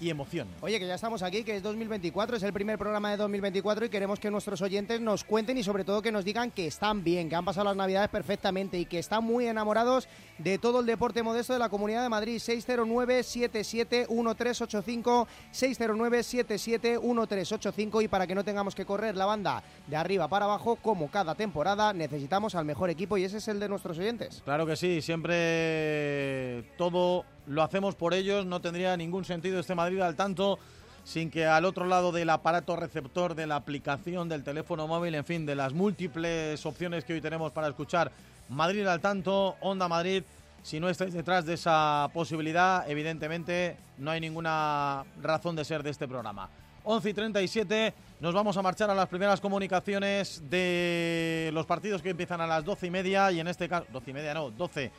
y 0.00 0.10
emoción. 0.10 0.48
Oye, 0.60 0.78
que 0.78 0.86
ya 0.86 0.94
estamos 0.94 1.22
aquí, 1.22 1.42
que 1.44 1.56
es 1.56 1.62
2024, 1.62 2.36
es 2.36 2.42
el 2.42 2.52
primer 2.52 2.76
programa 2.78 3.10
de 3.10 3.16
2024 3.16 3.86
y 3.86 3.88
queremos 3.88 4.20
que 4.20 4.30
nuestros 4.30 4.60
oyentes 4.62 5.00
nos 5.00 5.24
cuenten 5.24 5.58
y 5.58 5.62
sobre 5.62 5.84
todo 5.84 6.02
que 6.02 6.12
nos 6.12 6.24
digan 6.24 6.50
que 6.50 6.66
están 6.66 7.04
bien, 7.04 7.28
que 7.28 7.36
han 7.36 7.44
pasado 7.44 7.64
las 7.64 7.76
navidades 7.76 8.08
perfectamente 8.10 8.78
y 8.78 8.86
que 8.86 8.98
están 8.98 9.24
muy 9.24 9.46
enamorados 9.46 10.08
de 10.38 10.58
todo 10.58 10.80
el 10.80 10.86
deporte 10.86 11.22
modesto 11.22 11.52
de 11.52 11.58
la 11.58 11.68
Comunidad 11.68 12.02
de 12.02 12.08
Madrid. 12.08 12.38
609-771385, 12.38 15.26
609-771385 15.52 18.04
y 18.04 18.08
para 18.08 18.26
que 18.26 18.34
no 18.34 18.44
tengamos 18.44 18.74
que 18.74 18.84
correr 18.84 19.16
la 19.16 19.24
banda 19.26 19.62
de 19.86 19.96
arriba 19.96 20.26
para 20.28 20.46
abajo, 20.46 20.76
como 20.76 21.10
cada 21.10 21.34
temporada, 21.34 21.92
necesitamos 21.92 22.54
al 22.54 22.64
mejor 22.64 22.88
equipo 22.90 23.18
y 23.18 23.24
ese 23.24 23.38
es 23.38 23.48
el 23.48 23.58
de 23.60 23.68
nuestros 23.68 23.98
oyentes. 23.98 24.42
Claro 24.44 24.66
que 24.66 24.76
sí, 24.76 25.02
siempre 25.02 26.62
todo 26.76 27.24
lo 27.48 27.62
hacemos 27.62 27.94
por 27.94 28.14
ellos, 28.14 28.46
no 28.46 28.60
tendría 28.60 28.96
ningún 28.96 29.24
sentido 29.24 29.58
este 29.58 29.74
Madrid 29.74 30.00
al 30.00 30.16
tanto 30.16 30.58
sin 31.04 31.30
que 31.30 31.46
al 31.46 31.64
otro 31.64 31.86
lado 31.86 32.12
del 32.12 32.28
aparato 32.28 32.76
receptor, 32.76 33.34
de 33.34 33.46
la 33.46 33.56
aplicación, 33.56 34.28
del 34.28 34.44
teléfono 34.44 34.86
móvil, 34.86 35.14
en 35.14 35.24
fin, 35.24 35.46
de 35.46 35.54
las 35.54 35.72
múltiples 35.72 36.64
opciones 36.66 37.04
que 37.04 37.14
hoy 37.14 37.22
tenemos 37.22 37.50
para 37.50 37.68
escuchar 37.68 38.12
Madrid 38.50 38.86
al 38.86 39.00
tanto, 39.00 39.56
Onda 39.60 39.88
Madrid, 39.88 40.22
si 40.62 40.80
no 40.80 40.90
estáis 40.90 41.14
detrás 41.14 41.46
de 41.46 41.54
esa 41.54 42.10
posibilidad, 42.12 42.88
evidentemente 42.90 43.78
no 43.96 44.10
hay 44.10 44.20
ninguna 44.20 45.04
razón 45.22 45.56
de 45.56 45.64
ser 45.64 45.82
de 45.82 45.90
este 45.90 46.06
programa. 46.06 46.50
11 46.84 47.08
y 47.08 47.14
37, 47.14 47.94
nos 48.20 48.34
vamos 48.34 48.58
a 48.58 48.62
marchar 48.62 48.90
a 48.90 48.94
las 48.94 49.08
primeras 49.08 49.40
comunicaciones 49.40 50.42
de 50.50 51.50
los 51.54 51.64
partidos 51.64 52.02
que 52.02 52.10
empiezan 52.10 52.42
a 52.42 52.46
las 52.46 52.66
12 52.66 52.86
y 52.86 52.90
media, 52.90 53.32
y 53.32 53.40
en 53.40 53.48
este 53.48 53.66
caso, 53.66 53.86
12 53.92 54.10
y 54.10 54.14
media 54.14 54.34
no, 54.34 54.50
12 54.50 54.90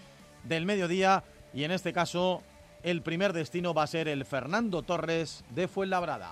del 0.43 0.65
mediodía, 0.65 1.23
y 1.53 1.63
en 1.63 1.71
este 1.71 1.93
caso 1.93 2.41
el 2.83 3.01
primer 3.01 3.33
destino 3.33 3.73
va 3.73 3.83
a 3.83 3.87
ser 3.87 4.07
el 4.07 4.25
Fernando 4.25 4.83
Torres 4.83 5.43
de 5.49 5.67
Fuenlabrada. 5.67 6.31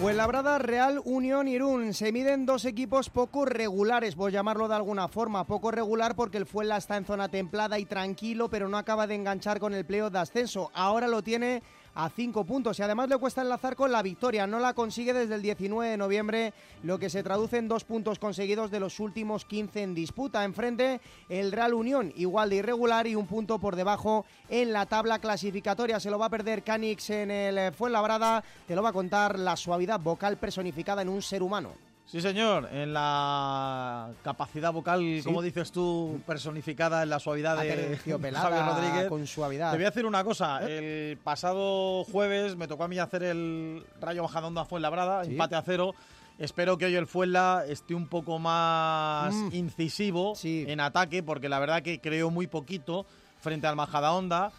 Fuenlabrada, 0.00 0.58
Real 0.58 1.02
Unión 1.04 1.46
Irún. 1.46 1.92
Se 1.92 2.10
miden 2.10 2.46
dos 2.46 2.64
equipos 2.64 3.10
poco 3.10 3.44
regulares, 3.44 4.14
por 4.14 4.32
llamarlo 4.32 4.66
de 4.66 4.74
alguna 4.74 5.08
forma. 5.08 5.46
Poco 5.46 5.70
regular 5.70 6.16
porque 6.16 6.38
el 6.38 6.46
Fuenla 6.46 6.78
está 6.78 6.96
en 6.96 7.04
zona 7.04 7.28
templada 7.28 7.78
y 7.78 7.84
tranquilo, 7.84 8.48
pero 8.48 8.70
no 8.70 8.78
acaba 8.78 9.06
de 9.06 9.16
enganchar 9.16 9.60
con 9.60 9.74
el 9.74 9.84
pleo 9.84 10.08
de 10.08 10.18
ascenso. 10.18 10.70
Ahora 10.72 11.06
lo 11.06 11.20
tiene 11.22 11.62
a 11.94 12.08
cinco 12.10 12.44
puntos 12.44 12.78
y 12.78 12.82
además 12.82 13.08
le 13.08 13.18
cuesta 13.18 13.42
enlazar 13.42 13.76
con 13.76 13.92
la 13.92 14.02
victoria. 14.02 14.46
No 14.46 14.58
la 14.58 14.74
consigue 14.74 15.12
desde 15.12 15.34
el 15.34 15.42
19 15.42 15.90
de 15.90 15.96
noviembre, 15.96 16.52
lo 16.82 16.98
que 16.98 17.10
se 17.10 17.22
traduce 17.22 17.58
en 17.58 17.68
dos 17.68 17.84
puntos 17.84 18.18
conseguidos 18.18 18.70
de 18.70 18.80
los 18.80 19.00
últimos 19.00 19.44
15 19.44 19.82
en 19.82 19.94
disputa. 19.94 20.44
Enfrente 20.44 21.00
el 21.28 21.52
Real 21.52 21.74
Unión, 21.74 22.12
igual 22.16 22.50
de 22.50 22.56
irregular 22.56 23.06
y 23.06 23.14
un 23.14 23.26
punto 23.26 23.58
por 23.58 23.76
debajo 23.76 24.24
en 24.48 24.72
la 24.72 24.86
tabla 24.86 25.18
clasificatoria. 25.18 26.00
Se 26.00 26.10
lo 26.10 26.18
va 26.18 26.26
a 26.26 26.30
perder 26.30 26.62
Canix 26.62 27.10
en 27.10 27.30
el 27.30 27.72
Fuenlabrada. 27.72 28.42
Te 28.66 28.74
lo 28.74 28.82
va 28.82 28.90
a 28.90 28.94
contar 28.94 29.38
la 29.38 29.56
suavidad 29.56 30.00
vocal 30.00 30.36
personificada 30.36 31.02
en 31.02 31.08
un 31.08 31.22
ser 31.22 31.42
humano. 31.42 31.89
Sí, 32.10 32.20
señor, 32.20 32.68
en 32.72 32.92
la 32.92 34.10
capacidad 34.24 34.72
vocal, 34.72 35.20
como 35.22 35.42
dices 35.42 35.70
tú, 35.70 36.20
personificada 36.26 37.04
en 37.04 37.10
la 37.10 37.20
suavidad 37.20 37.56
de 37.56 37.70
Javier 37.70 38.66
Rodríguez. 38.66 39.08
Con 39.08 39.24
suavidad. 39.28 39.70
Te 39.70 39.76
voy 39.76 39.84
a 39.84 39.90
decir 39.90 40.04
una 40.04 40.24
cosa. 40.24 40.58
¿Eh? 40.68 41.12
El 41.12 41.18
pasado 41.18 42.02
jueves 42.02 42.56
me 42.56 42.66
tocó 42.66 42.82
a 42.82 42.88
mí 42.88 42.98
hacer 42.98 43.22
el 43.22 43.84
Rayo 44.00 44.24
Bajadondo 44.24 44.60
a 44.60 44.64
Fuenlabrada, 44.64 45.22
empate 45.22 45.54
a 45.54 45.62
cero. 45.62 45.94
Espero 46.40 46.78
que 46.78 46.86
hoy 46.86 46.96
el 46.96 47.06
Fuenla 47.06 47.62
esté 47.68 47.94
un 47.94 48.08
poco 48.08 48.40
más 48.40 49.32
mm. 49.32 49.50
incisivo 49.52 50.34
en 50.42 50.80
ataque, 50.80 51.22
porque 51.22 51.48
la 51.48 51.60
verdad 51.60 51.80
que 51.80 52.00
creo 52.00 52.30
muy 52.30 52.48
poquito 52.48 53.06
frente 53.40 53.68
al 53.68 53.76
Majadahonda. 53.76 54.50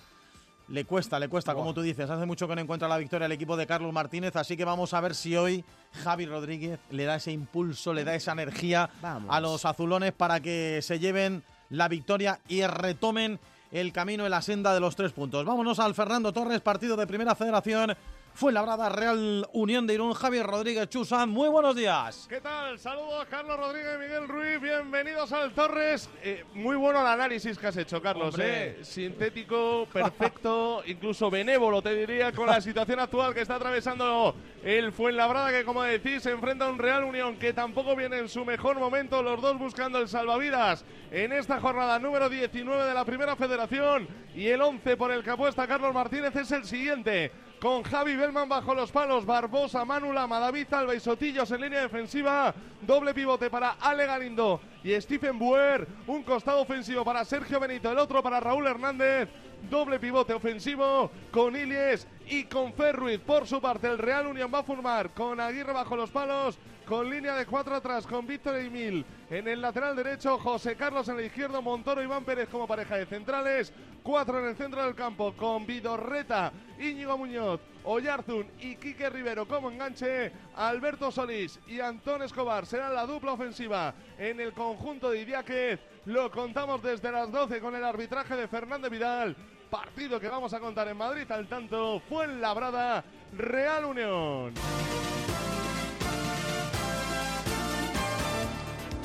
Le 0.71 0.85
cuesta, 0.85 1.19
le 1.19 1.27
cuesta, 1.27 1.53
como 1.53 1.73
tú 1.73 1.81
dices. 1.81 2.09
Hace 2.09 2.25
mucho 2.25 2.47
que 2.47 2.55
no 2.55 2.61
encuentra 2.61 2.87
la 2.87 2.97
victoria 2.97 3.25
el 3.25 3.33
equipo 3.33 3.57
de 3.57 3.67
Carlos 3.67 3.91
Martínez, 3.91 4.37
así 4.37 4.55
que 4.55 4.63
vamos 4.63 4.93
a 4.93 5.01
ver 5.01 5.15
si 5.15 5.35
hoy 5.35 5.65
Javi 6.01 6.25
Rodríguez 6.25 6.79
le 6.91 7.03
da 7.03 7.17
ese 7.17 7.33
impulso, 7.33 7.93
le 7.93 8.05
da 8.05 8.15
esa 8.15 8.31
energía 8.31 8.89
a 9.01 9.41
los 9.41 9.65
azulones 9.65 10.13
para 10.13 10.39
que 10.39 10.79
se 10.81 10.97
lleven 10.97 11.43
la 11.69 11.89
victoria 11.89 12.39
y 12.47 12.65
retomen 12.65 13.37
el 13.73 13.91
camino 13.91 14.23
en 14.23 14.31
la 14.31 14.41
senda 14.41 14.73
de 14.73 14.79
los 14.79 14.95
tres 14.95 15.11
puntos. 15.11 15.45
Vámonos 15.45 15.77
al 15.79 15.93
Fernando 15.93 16.31
Torres, 16.31 16.61
partido 16.61 16.95
de 16.95 17.05
Primera 17.05 17.35
Federación 17.35 17.93
fue 18.33 18.51
labrada 18.51 18.89
Real 18.89 19.47
Unión 19.53 19.85
de 19.85 19.95
Irún, 19.95 20.13
Javier 20.13 20.45
Rodríguez 20.45 20.89
Chusa. 20.89 21.25
Muy 21.25 21.49
buenos 21.49 21.75
días. 21.75 22.25
¿Qué 22.29 22.41
tal? 22.41 22.79
Saludos 22.79 23.25
Carlos 23.29 23.57
Rodríguez 23.57 23.99
Miguel 23.99 24.27
Ruiz. 24.27 24.59
Bienvenidos 24.61 25.31
al 25.31 25.51
Torres. 25.53 26.09
Eh, 26.23 26.45
muy 26.53 26.75
bueno 26.75 27.01
el 27.01 27.07
análisis 27.07 27.57
que 27.57 27.67
has 27.67 27.77
hecho, 27.77 28.01
Carlos. 28.01 28.35
Eh. 28.39 28.79
Sintético, 28.81 29.87
perfecto, 29.91 30.81
incluso 30.87 31.29
benévolo, 31.29 31.81
te 31.81 31.93
diría, 31.93 32.31
con 32.31 32.47
la 32.47 32.61
situación 32.61 32.99
actual 32.99 33.33
que 33.33 33.41
está 33.41 33.55
atravesando 33.55 34.35
el 34.63 34.91
Fuenlabrada, 34.91 35.51
que 35.51 35.65
como 35.65 35.83
decís, 35.83 36.23
se 36.23 36.31
enfrenta 36.31 36.65
a 36.65 36.69
un 36.69 36.79
Real 36.79 37.03
Unión 37.03 37.37
que 37.37 37.53
tampoco 37.53 37.95
viene 37.95 38.17
en 38.17 38.29
su 38.29 38.45
mejor 38.45 38.79
momento. 38.79 39.21
Los 39.21 39.41
dos 39.41 39.57
buscando 39.57 39.99
el 39.99 40.07
salvavidas 40.07 40.85
en 41.11 41.31
esta 41.33 41.59
jornada 41.59 41.99
número 41.99 42.29
19 42.29 42.85
de 42.85 42.93
la 42.93 43.05
Primera 43.05 43.35
Federación. 43.35 44.07
Y 44.33 44.47
el 44.47 44.61
11 44.61 44.97
por 44.97 45.11
el 45.11 45.23
que 45.23 45.31
apuesta 45.31 45.67
Carlos 45.67 45.93
Martínez 45.93 46.35
es 46.35 46.51
el 46.51 46.65
siguiente 46.65 47.31
con 47.61 47.83
Javi 47.83 48.15
Belman 48.15 48.49
bajo 48.49 48.73
los 48.73 48.91
palos, 48.91 49.23
Barbosa, 49.23 49.85
Manula, 49.85 50.25
Madavid, 50.25 50.73
Alba 50.73 50.95
y 50.95 50.99
Sotillos 50.99 51.51
en 51.51 51.61
línea 51.61 51.81
defensiva, 51.81 52.55
doble 52.81 53.13
pivote 53.13 53.51
para 53.51 53.77
Ale 53.79 54.07
Galindo 54.07 54.59
y 54.83 54.99
Stephen 54.99 55.37
Buer, 55.37 55.87
un 56.07 56.23
costado 56.23 56.61
ofensivo 56.61 57.05
para 57.05 57.23
Sergio 57.23 57.59
Benito, 57.59 57.91
el 57.91 57.99
otro 57.99 58.23
para 58.23 58.39
Raúl 58.39 58.65
Hernández, 58.65 59.29
doble 59.69 59.99
pivote 59.99 60.33
ofensivo 60.33 61.11
con 61.29 61.55
Ilies 61.55 62.07
y 62.27 62.45
con 62.45 62.73
Ferruiz. 62.73 63.19
Por 63.19 63.45
su 63.45 63.61
parte, 63.61 63.87
el 63.87 63.99
Real 63.99 64.25
Unión 64.25 64.51
va 64.51 64.59
a 64.59 64.63
formar 64.63 65.11
con 65.11 65.39
Aguirre 65.39 65.71
bajo 65.71 65.95
los 65.95 66.09
palos, 66.09 66.57
con 66.85 67.09
línea 67.09 67.35
de 67.35 67.45
cuatro 67.45 67.75
atrás, 67.75 68.05
con 68.05 68.27
Víctor 68.27 68.57
Emil 68.57 69.05
en 69.29 69.47
el 69.47 69.61
lateral 69.61 69.95
derecho, 69.95 70.37
José 70.37 70.75
Carlos 70.75 71.07
en 71.07 71.19
el 71.19 71.25
izquierdo, 71.25 71.61
Montoro, 71.61 72.03
Iván 72.03 72.25
Pérez 72.25 72.49
como 72.49 72.67
pareja 72.67 72.97
de 72.97 73.05
centrales, 73.05 73.73
cuatro 74.03 74.39
en 74.39 74.49
el 74.49 74.55
centro 74.55 74.83
del 74.83 74.95
campo, 74.95 75.33
con 75.35 75.65
Vidorreta, 75.65 76.51
Íñigo 76.79 77.17
Muñoz, 77.17 77.61
Oyarzún 77.83 78.47
y 78.59 78.75
Quique 78.75 79.09
Rivero 79.09 79.47
como 79.47 79.71
enganche, 79.71 80.31
Alberto 80.55 81.11
Solís 81.11 81.59
y 81.67 81.79
Antón 81.79 82.23
Escobar 82.23 82.65
será 82.65 82.89
la 82.89 83.05
dupla 83.05 83.33
ofensiva 83.33 83.93
en 84.17 84.39
el 84.39 84.53
conjunto 84.53 85.11
de 85.11 85.21
Idiáquez. 85.21 85.79
Lo 86.05 86.31
contamos 86.31 86.81
desde 86.81 87.11
las 87.11 87.31
12 87.31 87.59
con 87.59 87.75
el 87.75 87.83
arbitraje 87.83 88.35
de 88.35 88.47
Fernández 88.47 88.91
Vidal. 88.91 89.35
Partido 89.69 90.19
que 90.19 90.27
vamos 90.27 90.53
a 90.53 90.59
contar 90.59 90.87
en 90.89 90.97
Madrid 90.97 91.31
al 91.31 91.47
tanto 91.47 92.01
fue 92.09 92.25
en 92.25 92.41
Labrada 92.41 93.05
Real 93.37 93.85
Unión. 93.85 94.53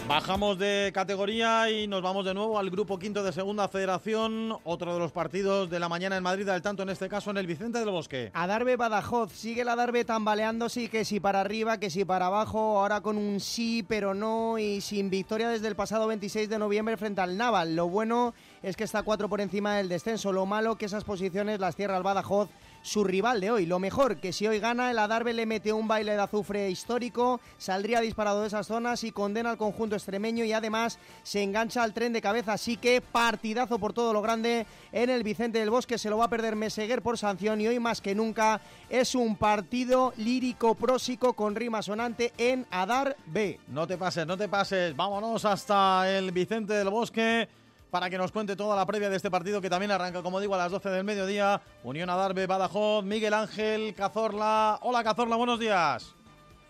Bajamos 0.09 0.57
de 0.57 0.93
categoría 0.95 1.69
y 1.69 1.89
nos 1.89 2.01
vamos 2.01 2.25
de 2.25 2.33
nuevo 2.33 2.61
al 2.61 2.71
grupo 2.71 2.97
quinto 2.97 3.25
de 3.25 3.33
Segunda 3.33 3.67
Federación, 3.67 4.57
otro 4.63 4.95
de 4.95 5.01
los 5.01 5.11
partidos 5.11 5.69
de 5.69 5.81
la 5.81 5.89
mañana 5.89 6.17
en 6.17 6.23
Madrid, 6.23 6.49
al 6.49 6.63
tanto 6.63 6.85
en 6.85 6.91
este 6.91 7.09
caso 7.09 7.33
en 7.33 7.39
el 7.39 7.47
Vicente 7.49 7.81
del 7.81 7.91
Bosque. 7.91 8.31
Adarve 8.33 8.77
Badajoz, 8.77 9.33
sigue 9.33 9.63
el 9.63 9.69
Adarve 9.69 10.05
tambaleándose 10.05 10.89
que 10.91 11.05
si 11.05 11.19
para 11.19 11.41
arriba, 11.41 11.79
que 11.79 11.91
si 11.91 12.05
para 12.05 12.27
abajo, 12.27 12.79
ahora 12.79 13.01
con 13.01 13.19
un 13.19 13.41
sí, 13.41 13.85
pero 13.89 14.15
no 14.15 14.59
y 14.61 14.81
sin 14.81 15.11
victoria 15.11 15.49
desde 15.49 15.67
el 15.67 15.75
pasado 15.75 16.07
26 16.07 16.49
de 16.49 16.59
noviembre 16.61 16.97
frente 16.97 17.21
al 17.21 17.37
Naval. 17.37 17.75
Lo 17.75 17.89
bueno 17.89 18.33
es 18.63 18.77
que 18.77 18.85
está 18.85 19.03
cuatro 19.03 19.29
por 19.29 19.41
encima 19.41 19.77
del 19.77 19.89
descenso, 19.89 20.31
lo 20.31 20.47
malo 20.47 20.77
que 20.77 20.87
esas 20.87 21.03
posiciones 21.03 21.59
las 21.59 21.75
cierra 21.75 21.97
el 21.97 22.05
Badajoz 22.05 22.49
su 22.87 23.03
rival 23.03 23.41
de 23.41 23.51
hoy. 23.51 23.67
Lo 23.67 23.79
mejor, 23.79 24.19
que 24.19 24.33
si 24.33 24.47
hoy 24.47 24.61
gana, 24.61 24.91
el 24.91 24.99
Adarve 24.99 25.35
le 25.35 25.45
mete 25.45 25.73
un 25.73 25.89
baile 25.89 26.13
de 26.13 26.21
azufre 26.21 26.71
histórico, 26.71 27.41
saldría 27.59 28.01
disparado 28.01 28.43
de 28.43 28.47
esas 28.47 28.69
zonas 28.69 29.03
y 29.03 29.11
condena 29.11 29.51
al 29.51 29.57
conjunto 29.57 29.97
extremeño 29.97 30.45
y 30.45 30.53
además 30.53 30.99
se 31.25 31.43
engancha 31.43 31.83
al 31.83 31.93
tren 31.93 32.13
de 32.13 32.23
cabeza. 32.23 32.53
Así 32.53 32.77
que 32.77 33.01
partidazo 33.01 33.81
por 33.81 33.93
todo 33.93 34.13
lo 34.13 34.23
grande 34.23 34.67
en 34.93 35.11
el 35.11 35.25
Vicente 35.25 35.59
del 35.59 35.71
Bosque. 35.71 35.99
Se 35.99 36.11
lo 36.11 36.19
va 36.19 36.27
a 36.27 36.31
perder 36.31 36.55
Meseguer 36.55 37.03
por 37.03 37.19
sanción 37.19 37.61
y 37.61 37.67
hoy 37.67 37.81
más 37.81 38.01
que 38.01 38.15
nunca 38.15 38.61
es 38.89 39.17
un 39.17 39.37
partido 39.37 40.13
lírico 40.17 40.77
prósico 40.77 41.33
con 41.33 41.57
rima 41.57 41.83
sonante 41.83 42.33
en 42.39 42.67
Adar 42.71 43.17
B. 43.27 43.59
No 43.67 43.89
te 43.89 43.99
pases, 43.99 44.27
no 44.27 44.37
te 44.37 44.49
pases. 44.49 44.95
Vámonos 44.95 45.45
hasta 45.45 46.09
el 46.17 46.31
Vicente 46.31 46.75
del 46.75 46.91
Bosque 46.91 47.49
para 47.91 48.11
que 48.11 48.19
nos 48.19 48.33
cuente 48.33 48.57
toda 48.57 48.77
la 48.77 48.87
previa 48.87 49.11
de 49.11 49.17
este 49.17 49.31
partido 49.31 49.61
que 49.61 49.71
también 49.71 49.91
arranca, 49.91 50.23
como 50.23 50.41
digo, 50.41 50.55
a 50.55 50.59
las 50.59 50.71
12 50.71 50.91
del 50.91 51.05
mediodía. 51.05 51.61
Unión 51.83 52.11
Adarve, 52.11 52.47
Badajoz, 52.47 53.05
Miguel 53.05 53.35
Ángel, 53.35 53.95
Cazorla. 53.95 54.79
Hola 54.83 55.05
Cazorla, 55.05 55.37
buenos 55.37 55.59
días. 55.59 56.17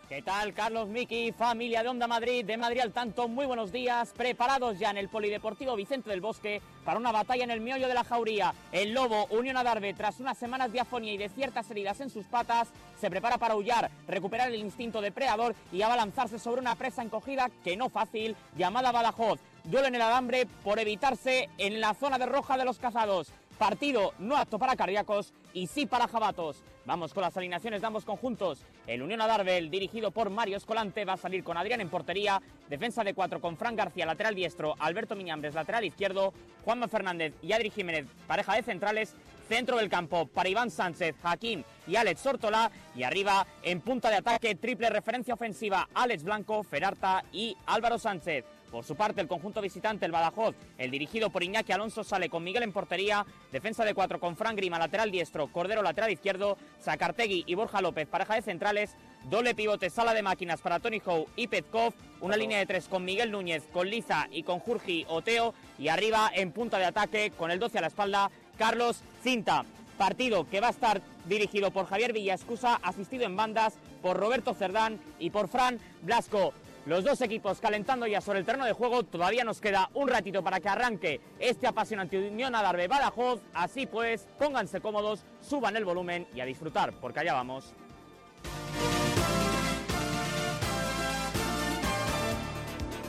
¿Qué 0.09 0.23
tal, 0.23 0.55
Carlos 0.55 0.89
Miki, 0.89 1.33
familia 1.33 1.83
de 1.83 1.89
Onda 1.89 2.07
Madrid, 2.07 2.45
de 2.45 2.57
Madrid 2.57 2.79
al 2.79 2.93
tanto? 2.93 3.27
Muy 3.27 3.45
buenos 3.45 3.73
días, 3.73 4.13
preparados 4.17 4.79
ya 4.79 4.91
en 4.91 4.99
el 4.99 5.09
Polideportivo 5.09 5.75
Vicente 5.75 6.11
del 6.11 6.21
Bosque 6.21 6.63
para 6.85 7.01
una 7.01 7.11
batalla 7.11 7.43
en 7.43 7.51
el 7.51 7.61
miollo 7.61 7.89
de 7.89 7.95
la 7.95 8.05
jauría. 8.05 8.55
El 8.71 8.93
Lobo, 8.93 9.27
Unión 9.31 9.57
Adarve, 9.57 9.95
tras 9.95 10.21
unas 10.21 10.39
semanas 10.39 10.73
de 10.73 10.79
afonía 10.79 11.13
y 11.13 11.19
de 11.19 11.29
ciertas 11.29 11.69
heridas 11.73 12.01
en 12.01 12.11
sus 12.11 12.27
patas, 12.27 12.69
se 13.01 13.11
prepara 13.11 13.37
para 13.37 13.55
aullar, 13.55 13.91
recuperar 14.07 14.49
el 14.49 14.61
instinto 14.61 15.01
depredador 15.01 15.57
y 15.73 15.83
abalanzarse 15.83 16.39
sobre 16.39 16.61
una 16.61 16.77
presa 16.77 17.03
encogida 17.03 17.51
que 17.65 17.77
no 17.77 17.89
fácil, 17.89 18.37
llamada 18.57 18.93
Badajoz. 18.93 19.41
Duelo 19.67 19.89
en 19.89 19.97
el 19.97 20.03
alambre 20.03 20.47
por 20.63 20.79
evitarse 20.79 21.49
en 21.59 21.81
la 21.81 21.93
zona 21.95 22.19
de 22.19 22.27
roja 22.27 22.57
de 22.57 22.65
los 22.65 22.79
casados. 22.79 23.33
Partido 23.59 24.15
no 24.21 24.37
apto 24.37 24.61
para 24.61 24.77
cardíacos 24.77 25.33
y 25.55 25.67
sí 25.67 25.87
para 25.87 26.07
jabatos. 26.07 26.63
Vamos 26.85 27.13
con 27.13 27.23
las 27.23 27.37
alineaciones 27.37 27.81
de 27.81 27.87
ambos 27.89 28.05
conjuntos. 28.05 28.61
El 28.87 29.03
Unión 29.03 29.21
Adarbel, 29.21 29.69
dirigido 29.69 30.13
por 30.13 30.31
Mario 30.31 30.57
Escolante, 30.57 31.05
va 31.05 31.15
a 31.15 31.17
salir 31.17 31.43
con 31.43 31.57
Adrián 31.57 31.81
en 31.81 31.89
portería. 31.89 32.41
Defensa 32.69 33.03
de 33.03 33.15
cuatro 33.15 33.41
con 33.41 33.57
Fran 33.57 33.75
García, 33.75 34.07
lateral 34.07 34.37
diestro. 34.37 34.77
Alberto 34.79 35.17
Miñambres, 35.17 35.55
lateral 35.55 35.85
izquierdo. 35.85 36.33
Juanma 36.65 36.87
Fernández 36.87 37.35
y 37.43 37.53
Adri 37.53 37.71
Jiménez, 37.71 38.07
pareja 38.29 38.55
de 38.55 38.63
centrales. 38.63 39.17
Centro 39.49 39.79
del 39.79 39.89
campo 39.89 40.27
para 40.27 40.49
Iván 40.49 40.71
Sánchez, 40.71 41.17
Jaquín 41.21 41.65
y 41.89 41.97
Alex 41.97 42.21
Sortola. 42.21 42.71
Y 42.95 43.03
arriba, 43.03 43.45
en 43.65 43.81
punta 43.81 44.11
de 44.11 44.17
ataque, 44.17 44.55
triple 44.55 44.91
referencia 44.91 45.35
ofensiva. 45.35 45.89
Alex 45.93 46.23
Blanco, 46.23 46.63
Ferarta 46.63 47.25
y 47.33 47.57
Álvaro 47.67 47.99
Sánchez. 47.99 48.45
Por 48.71 48.85
su 48.85 48.97
parte, 48.97 49.21
el 49.21 49.29
conjunto 49.29 49.61
visitante, 49.61 50.07
el 50.07 50.13
Badajoz, 50.13 50.55
el 50.77 50.91
dirigido 50.91 51.31
por 51.31 51.43
Iñaki 51.43 51.73
Alonso, 51.73 52.05
sale 52.05 52.29
con 52.29 52.45
Miguel 52.45 52.65
en 52.65 52.73
portería, 52.73 53.25
defensa 53.53 53.85
de 53.85 53.95
cuatro 53.95 54.21
con 54.21 54.37
Fran 54.37 54.57
Grima, 54.57 54.79
lateral 54.79 55.11
diestro, 55.11 55.47
Cordero, 55.49 55.83
lateral 55.83 56.11
izquierdo, 56.11 56.59
Sacartegui 56.81 57.45
y 57.47 57.55
Borja 57.55 57.81
López, 57.81 58.09
pareja 58.09 58.35
de 58.35 58.43
centrales, 58.43 58.97
doble 59.31 59.55
pivote, 59.55 59.89
sala 59.89 60.15
de 60.15 60.23
máquinas 60.23 60.61
para 60.61 60.81
Tony 60.81 61.01
Howe 61.05 61.27
y 61.37 61.47
Petkov, 61.47 61.95
una 62.21 62.37
línea 62.37 62.59
de 62.59 62.67
tres 62.67 62.89
con 62.89 63.05
Miguel 63.05 63.31
Núñez, 63.31 63.65
con 63.73 63.89
Liza 63.89 64.29
y 64.31 64.43
con 64.43 64.59
Jurgi 64.59 65.05
Oteo, 65.09 65.55
y 65.79 65.89
arriba 65.89 66.31
en 66.35 66.53
punta 66.53 66.79
de 66.79 66.87
ataque, 66.87 67.33
con 67.37 67.51
el 67.51 67.59
12 67.59 67.79
a 67.79 67.83
la 67.83 67.87
espalda, 67.89 68.31
Carlos 68.59 69.03
Cinta. 69.23 69.65
Partido 69.97 70.47
que 70.51 70.61
va 70.61 70.67
a 70.67 70.71
estar 70.71 71.01
dirigido 71.25 71.71
por 71.71 71.87
Javier 71.87 72.13
Villascusa, 72.13 72.79
asistido 72.83 73.25
en 73.25 73.35
bandas 73.35 73.79
por 74.03 74.19
Roberto 74.19 74.53
Cerdán 74.53 75.01
y 75.19 75.31
por 75.31 75.49
Fran 75.49 75.79
Blasco. 76.03 76.53
Los 76.87 77.03
dos 77.03 77.21
equipos 77.21 77.61
calentando 77.61 78.07
ya 78.07 78.21
sobre 78.21 78.39
el 78.39 78.47
terreno 78.47 78.65
de 78.65 78.73
juego. 78.73 79.03
Todavía 79.03 79.43
nos 79.43 79.61
queda 79.61 79.91
un 79.95 80.07
ratito 80.07 80.45
para 80.45 80.61
que 80.61 80.69
arranque 80.69 81.21
este 81.41 81.67
apasionante 81.67 82.17
Unión 82.17 82.55
Adarve 82.55 82.87
Badajoz. 82.87 83.41
Así 83.55 83.87
pues, 83.87 84.29
pónganse 84.39 84.81
cómodos, 84.81 85.25
suban 85.41 85.77
el 85.77 85.85
volumen 85.85 86.29
y 86.33 86.41
a 86.41 86.45
disfrutar, 86.45 86.93
porque 87.01 87.21
allá 87.21 87.35
vamos. 87.35 87.75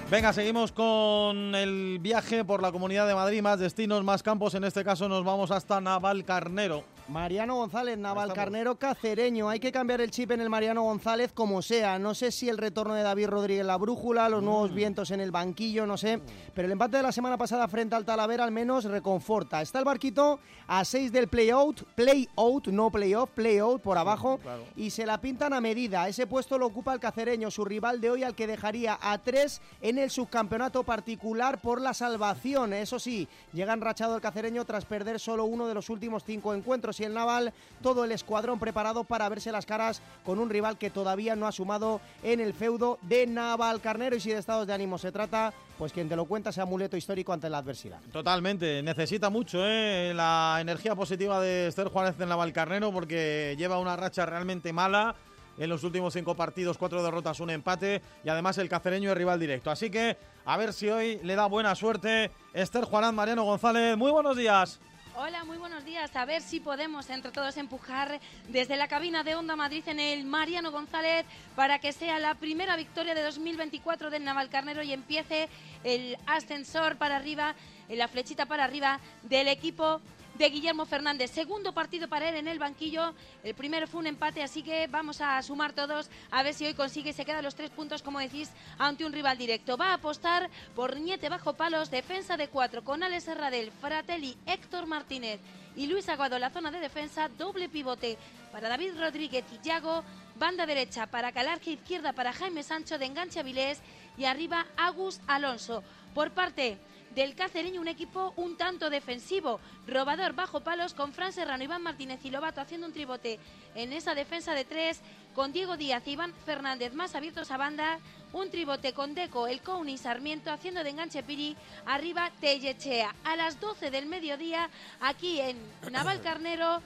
Venga, 0.10 0.34
seguimos 0.34 0.72
con 0.72 1.54
el 1.54 2.00
viaje 2.00 2.44
por 2.44 2.64
la 2.64 2.72
Comunidad 2.72 3.08
de 3.08 3.14
Madrid, 3.14 3.44
más 3.44 3.60
destinos, 3.60 4.04
más 4.04 4.24
campos. 4.24 4.56
En 4.56 4.64
este 4.64 4.84
caso 4.84 5.08
nos 5.08 5.24
vamos 5.24 5.52
hasta 5.52 5.80
Naval 5.82 6.24
Carnero. 6.26 6.84
Mariano 7.10 7.56
González, 7.56 7.98
Naval 7.98 8.34
Carnero 8.34 8.76
Cacereño. 8.76 9.48
Hay 9.48 9.62
que 9.62 9.72
cambiar 9.72 10.02
el 10.02 10.12
chip 10.12 10.32
en 10.32 10.42
el 10.42 10.50
Mariano 10.50 10.84
González 10.84 11.32
como 11.32 11.62
sea. 11.62 11.98
No 12.00 12.14
sé 12.14 12.32
si 12.32 12.50
el 12.50 12.58
retorno 12.58 12.96
de 12.96 13.04
David 13.04 13.28
Rodríguez 13.28 13.66
la 13.66 13.78
brújula, 13.78 14.28
los 14.28 14.44
nuevos 14.44 14.72
mm. 14.72 14.76
vientos 14.76 15.12
en 15.12 15.22
el 15.22 15.32
banquillo, 15.32 15.86
no 15.86 15.96
sé. 15.96 16.20
Pero 16.54 16.66
el 16.66 16.74
empate 16.74 16.98
de 16.98 17.04
la 17.04 17.14
semana 17.14 17.38
pasada 17.38 17.68
frente 17.70 17.96
al 17.96 18.04
Talavera 18.04 18.44
al 18.44 18.52
menos 18.52 18.84
reconforta. 18.84 19.62
Está 19.62 19.80
el 19.80 19.86
barquito 19.86 20.40
a 20.68 20.84
6 20.84 21.14
del 21.14 21.30
play-out, 21.30 21.84
play-out, 21.96 22.68
no 22.68 22.92
play-off, 22.92 23.30
play-out 23.32 23.82
por 23.82 23.98
abajo. 23.98 24.40
Y 24.76 24.90
se 24.90 25.06
la 25.06 25.22
pintan 25.22 25.54
a 25.54 25.62
medida. 25.62 26.10
Ese 26.10 26.28
puesto 26.28 26.58
lo 26.58 26.66
ocupa 26.66 26.94
el 26.94 27.00
Cacereño, 27.00 27.52
su 27.52 27.64
rival 27.64 28.02
de 28.02 28.10
hoy, 28.10 28.24
al 28.24 28.36
que 28.36 28.48
dejaría 28.48 29.00
a 29.02 29.18
3 29.18 29.62
en 29.82 29.98
el 29.98 30.12
subcampeonato 30.12 30.84
particular 30.84 31.62
por 31.62 31.80
la 31.80 31.94
salvación. 31.94 32.74
Eso 32.74 33.00
sí, 33.00 33.30
llega 33.54 33.72
enrachado 33.72 34.16
el 34.16 34.22
Cacereño 34.22 34.66
tras 34.66 34.84
perder 34.84 35.22
solo 35.22 35.46
uno 35.46 35.68
de 35.68 35.74
los 35.74 35.90
últimos 35.90 36.26
cinco 36.26 36.54
encuentros 36.54 36.97
y 37.00 37.04
el 37.04 37.14
Naval, 37.14 37.54
todo 37.82 38.06
el 38.06 38.12
escuadrón 38.12 38.60
preparado 38.60 39.04
para 39.04 39.30
verse 39.30 39.52
las 39.52 39.66
caras 39.66 40.02
con 40.24 40.40
un 40.40 40.50
rival 40.50 40.78
que 40.78 40.90
todavía 40.90 41.36
no 41.36 41.48
ha 41.48 41.52
sumado 41.52 42.02
en 42.24 42.40
el 42.40 42.54
feudo 42.54 43.00
de 43.02 43.28
Naval 43.28 43.82
Carnero 43.82 44.16
y 44.16 44.20
si 44.20 44.32
de 44.32 44.40
estados 44.40 44.68
de 44.68 44.74
ánimo 44.74 44.98
se 44.98 45.12
trata, 45.12 45.54
pues 45.78 45.94
quien 45.94 46.10
te 46.10 46.16
lo 46.16 46.26
cuenta 46.26 46.52
sea 46.52 46.64
amuleto 46.64 46.98
histórico 46.98 47.34
ante 47.34 47.50
la 47.50 47.60
adversidad. 47.60 48.00
Totalmente, 48.12 48.82
necesita 48.84 49.30
mucho 49.30 49.60
¿eh? 49.64 50.14
la 50.16 50.58
energía 50.60 50.96
positiva 50.96 51.40
de 51.40 51.68
Esther 51.68 51.88
Juárez 51.90 52.20
en 52.20 52.30
Naval 52.30 52.54
Carnero 52.54 52.92
porque 52.92 53.56
lleva 53.58 53.80
una 53.80 53.96
racha 53.96 54.26
realmente 54.26 54.74
mala 54.74 55.16
en 55.58 55.70
los 55.70 55.84
últimos 55.84 56.14
cinco 56.14 56.36
partidos, 56.36 56.78
cuatro 56.78 57.04
derrotas, 57.04 57.40
un 57.40 57.50
empate 57.50 58.02
y 58.24 58.30
además 58.30 58.58
el 58.58 58.70
cacereño 58.70 59.12
es 59.12 59.18
rival 59.18 59.40
directo. 59.40 59.72
Así 59.72 59.90
que 59.90 60.18
a 60.46 60.58
ver 60.58 60.74
si 60.74 60.90
hoy 60.90 61.20
le 61.24 61.36
da 61.36 61.48
buena 61.48 61.76
suerte 61.76 62.32
Esther 62.54 62.86
Juanán 62.86 63.16
Mariano 63.16 63.44
González. 63.44 63.98
Muy 63.98 64.12
buenos 64.12 64.38
días. 64.38 64.80
Hola, 65.20 65.46
muy 65.46 65.58
buenos 65.58 65.84
días. 65.84 66.16
A 66.16 66.26
ver 66.26 66.44
si 66.44 66.60
podemos 66.60 67.10
entre 67.10 67.32
todos 67.32 67.58
empujar 67.58 68.20
desde 68.50 68.78
la 68.78 68.88
cabina 68.88 69.24
de 69.24 69.34
Onda 69.34 69.56
Madrid 69.56 69.84
en 69.88 70.00
el 70.00 70.26
Mariano 70.26 70.72
González 70.72 71.26
para 71.56 71.80
que 71.80 71.92
sea 71.92 72.20
la 72.20 72.36
primera 72.36 72.76
victoria 72.76 73.16
de 73.16 73.24
2024 73.24 74.12
del 74.12 74.24
Navalcarnero 74.24 74.84
y 74.84 74.94
empiece 74.94 75.50
el 75.84 76.20
ascensor 76.28 76.98
para 76.98 77.16
arriba, 77.16 77.56
la 77.90 78.08
flechita 78.08 78.46
para 78.46 78.66
arriba 78.66 79.00
del 79.24 79.48
equipo 79.48 80.02
de 80.38 80.50
Guillermo 80.50 80.86
Fernández. 80.86 81.32
Segundo 81.32 81.74
partido 81.74 82.08
para 82.08 82.30
él 82.30 82.36
en 82.36 82.48
el 82.48 82.60
banquillo. 82.60 83.14
El 83.44 83.56
primero 83.56 83.88
fue 83.88 84.02
un 84.02 84.08
empate, 84.08 84.44
así 84.44 84.62
que 84.62 84.88
vamos 84.88 85.20
a 85.22 85.42
sumar 85.42 85.74
todos 85.74 86.10
a 86.32 86.44
ver 86.44 86.54
si 86.54 86.66
hoy 86.66 86.74
consigue 86.74 87.14
se 87.14 87.26
quedan 87.26 87.44
los 87.44 87.56
tres 87.56 87.72
puntos, 87.72 88.04
como 88.04 88.20
decís, 88.20 88.52
ante 88.78 89.06
un 89.06 89.14
rival 89.14 89.38
directo. 89.38 89.78
Va 89.78 89.92
a 89.92 89.96
apostar 89.96 90.50
por 90.76 91.00
Niete 91.00 91.30
bajo 91.30 91.54
palos, 91.54 91.90
defensa 91.90 92.38
de 92.38 92.50
cuatro 92.50 92.84
con 92.84 93.04
Alex 93.04 93.28
Herradel, 93.28 93.72
Fratelli, 93.72 94.38
Héctor 94.46 94.86
Martínez 94.86 95.40
y 95.76 95.88
Luis 95.88 96.10
Aguado 96.10 96.36
en 96.36 96.42
la 96.42 96.50
zona 96.50 96.72
de 96.72 96.80
defensa. 96.80 97.30
Doble 97.30 97.70
pivote 97.70 98.18
para 98.52 98.70
David 98.70 99.00
Rodríguez 99.00 99.46
y 99.52 99.66
Yago. 99.66 100.04
Banda 100.36 100.68
derecha 100.68 101.08
para 101.08 101.32
Calarge, 101.32 101.72
izquierda 101.72 102.14
para 102.14 102.32
Jaime 102.32 102.62
Sancho 102.62 103.00
de 103.00 103.06
enganche 103.06 103.40
Avilés 103.40 103.80
y 104.18 104.26
arriba 104.26 104.68
Agus 104.78 105.20
Alonso. 105.26 105.84
Por 106.14 106.32
parte 106.32 106.78
del 107.18 107.34
cacereño, 107.34 107.82
un 107.82 107.88
equipo 107.88 108.32
un 108.36 108.58
tanto 108.58 108.92
defensivo, 108.92 109.60
robador 109.88 110.34
bajo 110.34 110.60
palos 110.60 110.94
con 110.94 111.14
Fran 111.14 111.34
Serrano, 111.34 111.64
Iván 111.64 111.82
Martínez 111.82 112.24
y 112.24 112.30
Lobato 112.30 112.62
haciendo 112.62 112.86
un 112.86 112.94
tribote 112.94 113.40
en 113.74 113.92
esa 113.92 114.14
defensa 114.14 114.54
de 114.54 114.66
tres, 114.66 115.02
con 115.34 115.52
Diego 115.52 115.78
Díaz 115.78 116.04
y 116.06 116.12
Iván 116.12 116.32
Fernández 116.46 116.94
más 116.94 117.16
abiertos 117.16 117.50
a 117.50 117.58
banda, 117.58 117.98
un 118.34 118.52
tribote 118.52 118.94
con 118.94 119.16
Deco, 119.16 119.48
el 119.48 119.62
Couni 119.62 119.94
y 119.94 119.98
Sarmiento 119.98 120.52
haciendo 120.52 120.84
de 120.84 120.92
enganche 120.92 121.24
Piri, 121.24 121.58
arriba 121.88 122.30
Tellechea. 122.40 123.16
A 123.24 123.36
las 123.36 123.60
12 123.60 123.90
del 123.90 124.06
mediodía, 124.06 124.70
aquí 125.02 125.40
en 125.40 125.58
Naval 125.92 126.22
Carnero, 126.22 126.84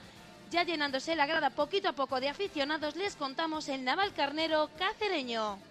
ya 0.50 0.64
llenándose 0.64 1.18
la 1.18 1.26
grada 1.26 1.50
poquito 1.50 1.90
a 1.90 1.94
poco 1.94 2.22
de 2.22 2.30
aficionados, 2.30 2.96
les 2.96 3.18
contamos 3.18 3.68
el 3.68 3.84
Naval 3.84 4.14
Carnero 4.14 4.70
cacereño. 4.78 5.71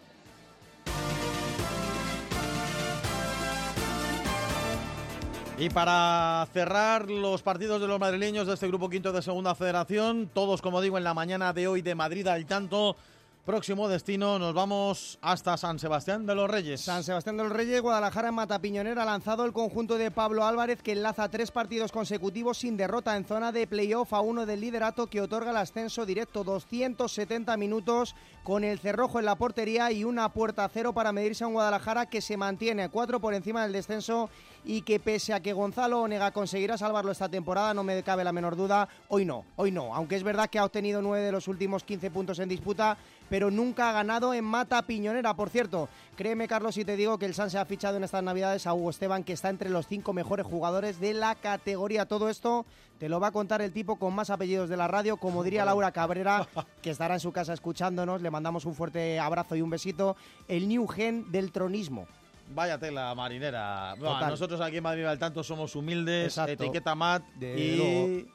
Y 5.61 5.69
para 5.69 6.49
cerrar 6.55 7.11
los 7.11 7.43
partidos 7.43 7.83
de 7.83 7.87
los 7.87 8.01
madrileños 8.01 8.47
de 8.47 8.55
este 8.55 8.67
grupo 8.67 8.89
quinto 8.89 9.13
de 9.13 9.21
Segunda 9.21 9.55
Federación, 9.55 10.31
todos 10.33 10.63
como 10.63 10.81
digo 10.81 10.97
en 10.97 11.05
la 11.05 11.13
mañana 11.13 11.53
de 11.53 11.69
hoy 11.69 11.83
de 11.83 11.95
Madrid 11.95 12.27
al 12.29 12.47
tanto, 12.47 12.97
Próximo 13.45 13.89
destino, 13.89 14.39
nos 14.39 14.53
vamos 14.53 15.19
hasta 15.23 15.57
San 15.57 15.79
Sebastián 15.79 16.27
de 16.27 16.35
los 16.35 16.49
Reyes. 16.49 16.83
San 16.83 17.03
Sebastián 17.03 17.39
de 17.39 17.45
los 17.45 17.53
Reyes, 17.53 17.81
Guadalajara 17.81 18.29
en 18.29 18.35
Matapiñonera 18.35 19.05
lanzado 19.07 19.47
el 19.47 19.55
conjunto 19.55 19.97
de 19.97 20.11
Pablo 20.11 20.45
Álvarez 20.45 20.83
que 20.83 20.93
enlaza 20.93 21.31
tres 21.31 21.51
partidos 21.51 21.91
consecutivos 21.91 22.59
sin 22.59 22.77
derrota 22.77 23.17
en 23.17 23.25
zona 23.25 23.51
de 23.51 23.67
playoff 23.67 24.13
a 24.13 24.21
uno 24.21 24.45
del 24.45 24.61
liderato 24.61 25.07
que 25.07 25.23
otorga 25.23 25.53
el 25.53 25.57
ascenso 25.57 26.05
directo 26.05 26.45
270 26.45 27.57
minutos 27.57 28.15
con 28.45 28.63
el 28.63 28.79
cerrojo 28.79 29.19
en 29.19 29.25
la 29.25 29.37
portería 29.37 29.91
y 29.91 30.05
una 30.05 30.29
puerta 30.29 30.69
cero 30.73 30.93
para 30.93 31.11
medirse 31.11 31.43
a 31.43 31.47
un 31.47 31.55
Guadalajara 31.55 32.07
que 32.07 32.21
se 32.21 32.37
mantiene 32.37 32.91
cuatro 32.91 33.21
por 33.21 33.33
encima 33.33 33.63
del 33.63 33.73
descenso 33.73 34.29
y 34.65 34.83
que 34.83 35.01
pese 35.01 35.33
a 35.33 35.41
que 35.41 35.53
Gonzalo 35.53 36.03
Onega 36.03 36.33
conseguirá 36.33 36.77
salvarlo 36.77 37.13
esta 37.13 37.29
temporada, 37.29 37.75
no 37.75 37.85
me 37.85 38.03
cabe 38.03 38.25
la 38.25 38.33
menor 38.33 38.57
duda, 38.57 38.89
hoy 39.09 39.25
no, 39.25 39.45
hoy 39.57 39.71
no. 39.71 39.95
Aunque 39.95 40.17
es 40.17 40.23
verdad 40.23 40.49
que 40.51 40.59
ha 40.59 40.65
obtenido 40.65 41.03
nueve 41.03 41.25
de 41.25 41.33
los 41.33 41.49
últimos 41.49 41.85
15 41.85 42.11
puntos 42.11 42.39
en 42.39 42.49
disputa, 42.49 42.97
pero 43.29 43.51
nunca 43.51 43.91
ha 43.91 43.93
ganado 43.93 44.35
en 44.35 44.45
Mata 44.45 44.83
Piñonera. 44.83 45.35
Por 45.35 45.51
cierto, 45.51 45.89
créeme, 46.17 46.49
Carlos, 46.49 46.75
si 46.75 46.85
te 46.85 46.97
digo 46.97 47.19
que 47.19 47.27
el 47.27 47.35
San 47.35 47.51
se 47.51 47.59
ha 47.59 47.65
fichado 47.65 47.97
en 47.97 48.05
estas 48.05 48.23
Navidades 48.23 48.67
a 48.67 48.75
Hugo 48.75 48.91
Esteban, 48.91 49.25
que 49.25 49.33
está 49.33 49.49
entre 49.49 49.71
los 49.71 49.87
cinco 49.87 50.13
mejores 50.13 50.47
jugadores 50.47 51.01
de 51.01 51.15
la 51.15 51.35
categoría. 51.37 52.07
Todo 52.07 52.29
esto 52.29 52.67
te 52.99 53.09
lo 53.09 53.21
va 53.21 53.29
a 53.29 53.33
contar 53.33 53.63
el 53.63 53.73
tipo 53.73 53.97
con 53.97 54.15
más 54.15 54.31
apellidos 54.31 54.69
de 54.69 54.77
la 54.77 54.89
radio, 54.89 55.17
como 55.17 55.43
diría 55.43 55.65
Laura 55.65 55.93
Cabrera, 55.93 56.47
que 56.83 56.91
estará 56.91 57.15
en 57.15 57.21
su 57.21 57.33
casa 57.33 57.55
escuchándonos. 57.55 58.21
Le 58.21 58.31
mandamos 58.31 58.65
un 58.67 58.75
fuerte 58.75 59.19
abrazo 59.19 59.57
y 59.57 59.63
un 59.63 59.71
besito. 59.71 60.17
El 60.49 60.69
New 60.69 60.87
Gen 60.87 61.31
del 61.31 61.53
tronismo. 61.53 62.07
Vaya 62.53 62.79
tela 62.79 63.15
marinera. 63.15 63.95
nosotros 63.97 64.61
aquí 64.61 64.79
en 64.79 64.83
Madrid 64.83 65.05
al 65.05 65.19
tanto 65.19 65.43
somos 65.43 65.75
humildes, 65.77 66.37
etiqueta 66.39 66.95
mat 66.95 67.23
y 67.41 68.27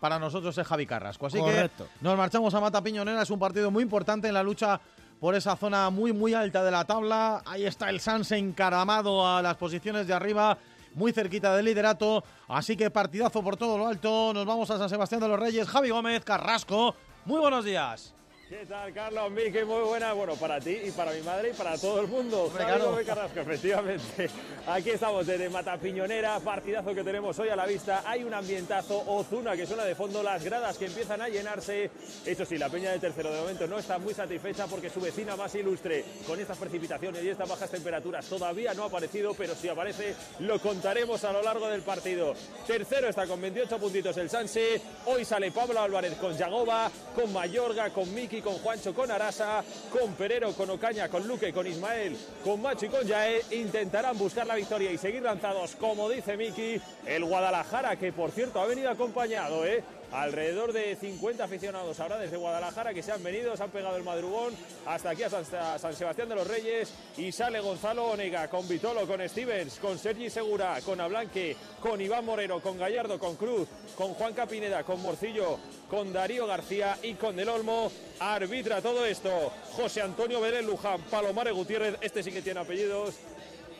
para 0.00 0.18
nosotros 0.18 0.56
es 0.56 0.66
Javi 0.66 0.86
Carrasco. 0.86 1.26
Así 1.26 1.38
que 1.42 1.70
nos 2.00 2.16
marchamos 2.16 2.52
a 2.54 2.60
Mata 2.60 2.82
Piñonera, 2.82 3.22
es 3.22 3.30
un 3.30 3.38
partido 3.38 3.70
muy 3.70 3.82
importante 3.82 4.28
en 4.28 4.34
la 4.34 4.42
lucha 4.42 4.80
por 5.20 5.34
esa 5.36 5.54
zona 5.54 5.90
muy 5.90 6.12
muy 6.12 6.34
alta 6.34 6.64
de 6.64 6.70
la 6.70 6.84
tabla. 6.84 7.42
Ahí 7.46 7.64
está 7.64 7.90
el 7.90 8.00
Sanse 8.00 8.36
encaramado 8.36 9.26
a 9.26 9.40
las 9.42 9.56
posiciones 9.56 10.06
de 10.06 10.14
arriba, 10.14 10.58
muy 10.94 11.12
cerquita 11.12 11.54
del 11.54 11.66
liderato. 11.66 12.24
Así 12.48 12.76
que 12.76 12.90
partidazo 12.90 13.42
por 13.42 13.56
todo 13.56 13.78
lo 13.78 13.86
alto. 13.86 14.32
Nos 14.34 14.46
vamos 14.46 14.70
a 14.70 14.78
San 14.78 14.88
Sebastián 14.88 15.20
de 15.20 15.28
los 15.28 15.38
Reyes. 15.38 15.68
Javi 15.68 15.90
Gómez, 15.90 16.24
Carrasco. 16.24 16.96
Muy 17.24 17.38
buenos 17.38 17.64
días. 17.64 18.14
¿Qué 18.52 18.66
tal, 18.66 18.92
Carlos? 18.92 19.30
Miki, 19.30 19.64
muy 19.64 19.80
buena. 19.80 20.12
Bueno, 20.12 20.36
para 20.36 20.60
ti 20.60 20.78
y 20.84 20.90
para 20.90 21.10
mi 21.12 21.22
madre 21.22 21.48
y 21.48 21.52
para 21.54 21.78
todo 21.78 22.02
el 22.02 22.06
mundo. 22.06 22.42
Hombre, 22.42 23.02
Carrasco, 23.06 23.40
efectivamente. 23.40 24.28
Aquí 24.66 24.90
estamos 24.90 25.26
desde 25.26 25.48
Matapiñonera, 25.48 26.38
partidazo 26.40 26.94
que 26.94 27.02
tenemos 27.02 27.38
hoy 27.38 27.48
a 27.48 27.56
la 27.56 27.64
vista. 27.64 28.02
Hay 28.04 28.24
un 28.24 28.34
ambientazo, 28.34 29.04
Ozuna 29.06 29.56
que 29.56 29.66
suena 29.66 29.84
de 29.84 29.94
fondo, 29.94 30.22
las 30.22 30.44
gradas 30.44 30.76
que 30.76 30.84
empiezan 30.84 31.22
a 31.22 31.30
llenarse. 31.30 31.90
Eso 32.26 32.44
sí, 32.44 32.58
la 32.58 32.68
Peña 32.68 32.90
de 32.90 32.98
Tercero 32.98 33.32
de 33.32 33.40
momento 33.40 33.66
no 33.66 33.78
está 33.78 33.96
muy 33.96 34.12
satisfecha 34.12 34.66
porque 34.66 34.90
su 34.90 35.00
vecina 35.00 35.34
más 35.34 35.54
ilustre 35.54 36.04
con 36.26 36.38
estas 36.38 36.58
precipitaciones 36.58 37.24
y 37.24 37.30
estas 37.30 37.48
bajas 37.48 37.70
temperaturas 37.70 38.26
todavía 38.26 38.74
no 38.74 38.82
ha 38.82 38.86
aparecido, 38.88 39.32
pero 39.32 39.54
si 39.54 39.70
aparece 39.70 40.14
lo 40.40 40.60
contaremos 40.60 41.24
a 41.24 41.32
lo 41.32 41.42
largo 41.42 41.68
del 41.68 41.80
partido. 41.80 42.34
Tercero 42.66 43.08
está 43.08 43.26
con 43.26 43.40
28 43.40 43.78
puntitos 43.78 44.14
el 44.18 44.28
Sanse. 44.28 44.78
Hoy 45.06 45.24
sale 45.24 45.50
Pablo 45.52 45.80
Álvarez 45.80 46.16
con 46.16 46.36
Yagoba, 46.36 46.90
con 47.14 47.32
Mayorga, 47.32 47.88
con 47.88 48.12
Miki 48.14 48.41
con 48.42 48.54
Juancho, 48.58 48.94
con 48.94 49.10
Arasa, 49.10 49.64
con 49.90 50.12
Perero, 50.14 50.52
con 50.52 50.68
Ocaña, 50.70 51.08
con 51.08 51.26
Luque, 51.26 51.52
con 51.52 51.66
Ismael, 51.66 52.16
con 52.44 52.60
Macho 52.60 52.86
y 52.86 52.88
con 52.88 53.06
Yael. 53.06 53.42
Intentarán 53.52 54.18
buscar 54.18 54.46
la 54.46 54.56
victoria 54.56 54.90
y 54.90 54.98
seguir 54.98 55.22
lanzados, 55.22 55.74
como 55.76 56.08
dice 56.08 56.36
Miki, 56.36 56.80
el 57.06 57.24
Guadalajara, 57.24 57.96
que 57.96 58.12
por 58.12 58.30
cierto 58.30 58.60
ha 58.60 58.66
venido 58.66 58.90
acompañado, 58.90 59.64
¿eh? 59.64 59.82
Alrededor 60.12 60.72
de 60.72 60.96
50 60.96 61.44
aficionados 61.44 61.98
ahora 62.00 62.18
desde 62.18 62.36
Guadalajara 62.36 62.92
que 62.92 63.02
se 63.02 63.12
han 63.12 63.22
venido, 63.22 63.56
se 63.56 63.62
han 63.62 63.70
pegado 63.70 63.96
el 63.96 64.04
madrugón 64.04 64.54
hasta 64.86 65.10
aquí 65.10 65.22
a 65.22 65.30
San, 65.30 65.94
Sebastián 65.94 66.28
de 66.28 66.34
los 66.34 66.46
Reyes 66.46 66.92
y 67.16 67.32
sale 67.32 67.60
Gonzalo 67.60 68.06
Onega 68.06 68.48
con 68.48 68.68
Vitolo, 68.68 69.06
con 69.06 69.26
Stevens, 69.28 69.78
con 69.78 69.98
Sergi 69.98 70.28
Segura, 70.30 70.78
con 70.84 71.00
Ablanque, 71.00 71.56
con 71.80 72.00
Iván 72.00 72.24
Moreno, 72.24 72.60
con 72.60 72.78
Gallardo, 72.78 73.18
con 73.18 73.36
Cruz, 73.36 73.68
con 73.96 74.14
Juan 74.14 74.34
Capineda, 74.34 74.84
con 74.84 75.00
Morcillo, 75.00 75.58
con 75.88 76.12
Darío 76.12 76.46
García 76.46 76.98
y 77.02 77.14
con 77.14 77.36
Del 77.36 77.48
Olmo. 77.48 77.90
Arbitra 78.20 78.80
todo 78.80 79.04
esto 79.04 79.52
José 79.72 80.02
Antonio 80.02 80.40
Belén 80.40 80.66
Luján, 80.66 81.00
Palomare 81.02 81.50
Gutiérrez, 81.50 81.96
este 82.00 82.22
sí 82.22 82.30
que 82.30 82.42
tiene 82.42 82.60
apellidos. 82.60 83.14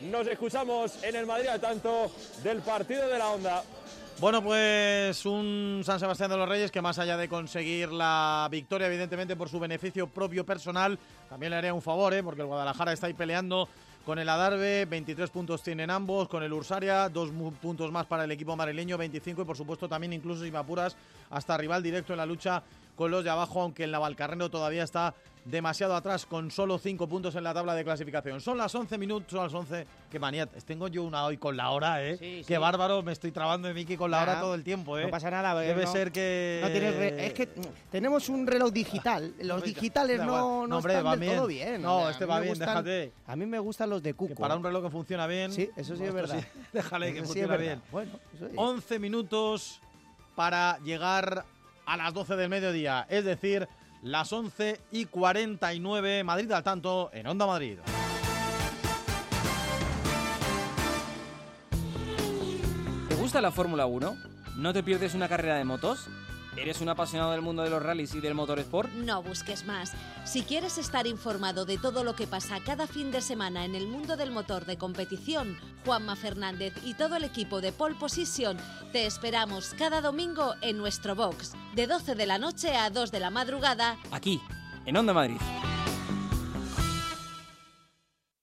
Nos 0.01 0.27
escuchamos 0.27 1.01
en 1.03 1.15
el 1.15 1.25
Madrid 1.25 1.47
al 1.47 1.61
tanto 1.61 2.11
del 2.43 2.59
partido 2.61 3.07
de 3.07 3.17
la 3.17 3.29
onda. 3.29 3.63
Bueno, 4.19 4.41
pues 4.41 5.25
un 5.25 5.81
San 5.83 5.99
Sebastián 5.99 6.29
de 6.29 6.37
los 6.37 6.47
Reyes 6.47 6.71
que 6.71 6.81
más 6.81 6.97
allá 6.97 7.17
de 7.17 7.27
conseguir 7.27 7.91
la 7.91 8.47
victoria, 8.49 8.87
evidentemente 8.87 9.35
por 9.35 9.49
su 9.49 9.59
beneficio 9.59 10.07
propio 10.07 10.45
personal, 10.45 10.97
también 11.29 11.49
le 11.49 11.57
haría 11.57 11.73
un 11.73 11.81
favor, 11.81 12.13
¿eh? 12.13 12.23
porque 12.23 12.41
el 12.41 12.47
Guadalajara 12.47 12.93
está 12.93 13.07
ahí 13.07 13.13
peleando 13.13 13.67
con 14.05 14.19
el 14.19 14.29
Adarve, 14.29 14.85
23 14.85 15.29
puntos 15.29 15.63
tienen 15.63 15.89
ambos, 15.89 16.29
con 16.29 16.43
el 16.43 16.53
Ursaria, 16.53 17.09
dos 17.09 17.31
puntos 17.61 17.91
más 17.91 18.05
para 18.05 18.23
el 18.23 18.31
equipo 18.31 18.55
madrileño, 18.55 18.97
25 18.97 19.41
y 19.41 19.45
por 19.45 19.57
supuesto 19.57 19.89
también 19.89 20.13
incluso 20.13 20.43
si 20.43 20.51
me 20.51 20.57
apuras 20.57 20.95
hasta 21.29 21.57
rival 21.57 21.81
directo 21.81 22.13
en 22.13 22.17
la 22.17 22.25
lucha 22.25 22.63
con 22.95 23.11
los 23.11 23.23
de 23.23 23.29
abajo, 23.29 23.61
aunque 23.61 23.85
el 23.85 23.91
Navalcarnero 23.91 24.49
todavía 24.49 24.83
está 24.83 25.15
demasiado 25.45 25.95
atrás 25.95 26.25
con 26.25 26.51
solo 26.51 26.77
5 26.77 27.07
puntos 27.07 27.35
en 27.35 27.43
la 27.43 27.53
tabla 27.53 27.75
de 27.75 27.83
clasificación. 27.83 28.39
Son 28.41 28.57
las 28.57 28.73
11 28.73 28.97
minutos, 28.97 29.31
son 29.31 29.43
las 29.43 29.53
11. 29.53 29.87
Qué 30.09 30.19
manía, 30.19 30.45
tengo 30.45 30.87
yo 30.87 31.03
una 31.03 31.25
hoy 31.25 31.37
con 31.37 31.57
la 31.57 31.71
hora, 31.71 32.03
¿eh? 32.03 32.43
Qué 32.45 32.57
bárbaro, 32.57 33.03
me 33.03 33.11
estoy 33.11 33.31
trabando 33.31 33.67
de 33.67 33.73
Miki 33.73 33.97
con 33.97 34.11
la 34.11 34.21
hora 34.21 34.39
todo 34.39 34.55
el 34.55 34.63
tiempo, 34.63 34.97
¿eh? 34.97 35.03
No 35.03 35.09
pasa 35.09 35.29
nada. 35.29 35.59
Debe 35.59 35.87
ser 35.87 36.11
que... 36.11 36.61
es 37.19 37.33
que 37.33 37.49
tenemos 37.91 38.29
un 38.29 38.47
reloj 38.47 38.71
digital. 38.71 39.33
Los 39.41 39.63
digitales 39.63 40.19
no, 40.19 40.67
no, 40.67 40.79
están 40.79 41.19
del 41.19 41.35
todo 41.35 41.47
bien. 41.47 41.81
No, 41.81 42.09
este 42.09 42.25
va 42.25 42.39
bien, 42.39 42.57
déjate. 42.57 43.13
A 43.27 43.35
mí 43.35 43.45
me 43.45 43.59
gustan 43.59 43.89
los 43.89 44.01
de 44.01 44.13
Cuco. 44.13 44.35
para 44.35 44.55
un 44.55 44.63
reloj 44.63 44.83
que 44.83 44.89
funciona 44.89 45.27
bien... 45.27 45.51
Sí, 45.51 45.69
eso 45.75 45.95
sí 45.95 46.03
es 46.03 46.13
verdad. 46.13 46.41
déjale 46.73 47.13
que 47.13 47.23
funcione 47.23 47.57
bien. 47.57 47.81
Bueno, 47.91 48.11
11 48.55 48.99
minutos 48.99 49.81
para 50.35 50.79
llegar 50.79 51.45
a 51.85 51.97
las 51.97 52.13
12 52.13 52.35
del 52.35 52.49
mediodía, 52.49 53.05
es 53.09 53.25
decir, 53.25 53.67
las 54.03 54.33
11 54.33 54.81
y 54.91 55.05
49, 55.05 56.25
Madrid 56.25 56.51
al 56.51 56.63
tanto 56.63 57.09
en 57.13 57.25
Onda 57.25 57.47
Madrid. 57.47 57.79
¿Te 63.07 63.15
gusta 63.15 63.41
la 63.41 63.51
Fórmula 63.51 63.85
1? 63.85 64.15
¿No 64.57 64.73
te 64.73 64.83
pierdes 64.83 65.15
una 65.15 65.29
carrera 65.29 65.55
de 65.55 65.63
motos? 65.63 66.09
¿Eres 66.55 66.81
un 66.81 66.89
apasionado 66.89 67.31
del 67.31 67.41
mundo 67.41 67.63
de 67.63 67.69
los 67.69 67.81
rallies 67.81 68.13
y 68.13 68.21
del 68.21 68.35
motorsport? 68.35 68.91
No 68.93 69.23
busques 69.23 69.65
más. 69.65 69.93
Si 70.23 70.43
quieres 70.43 70.77
estar 70.77 71.07
informado 71.07 71.65
de 71.65 71.77
todo 71.77 72.03
lo 72.03 72.15
que 72.15 72.27
pasa 72.27 72.59
cada 72.63 72.85
fin 72.85 73.11
de 73.11 73.21
semana 73.21 73.65
en 73.65 73.73
el 73.73 73.87
mundo 73.87 74.15
del 74.15 74.31
motor 74.31 74.65
de 74.65 74.77
competición, 74.77 75.57
Juanma 75.83 76.15
Fernández 76.15 76.73
y 76.83 76.93
todo 76.93 77.15
el 77.15 77.23
equipo 77.23 77.59
de 77.59 77.71
Pole 77.71 77.95
Position 77.95 78.57
te 78.91 79.07
esperamos 79.07 79.73
cada 79.77 80.01
domingo 80.01 80.53
en 80.61 80.77
nuestro 80.77 81.15
box, 81.15 81.53
de 81.75 81.87
12 81.87 82.13
de 82.15 82.25
la 82.27 82.37
noche 82.37 82.75
a 82.75 82.91
2 82.91 83.11
de 83.11 83.19
la 83.19 83.31
madrugada, 83.31 83.97
aquí, 84.11 84.39
en 84.85 84.95
Onda 84.95 85.13
Madrid. 85.13 85.37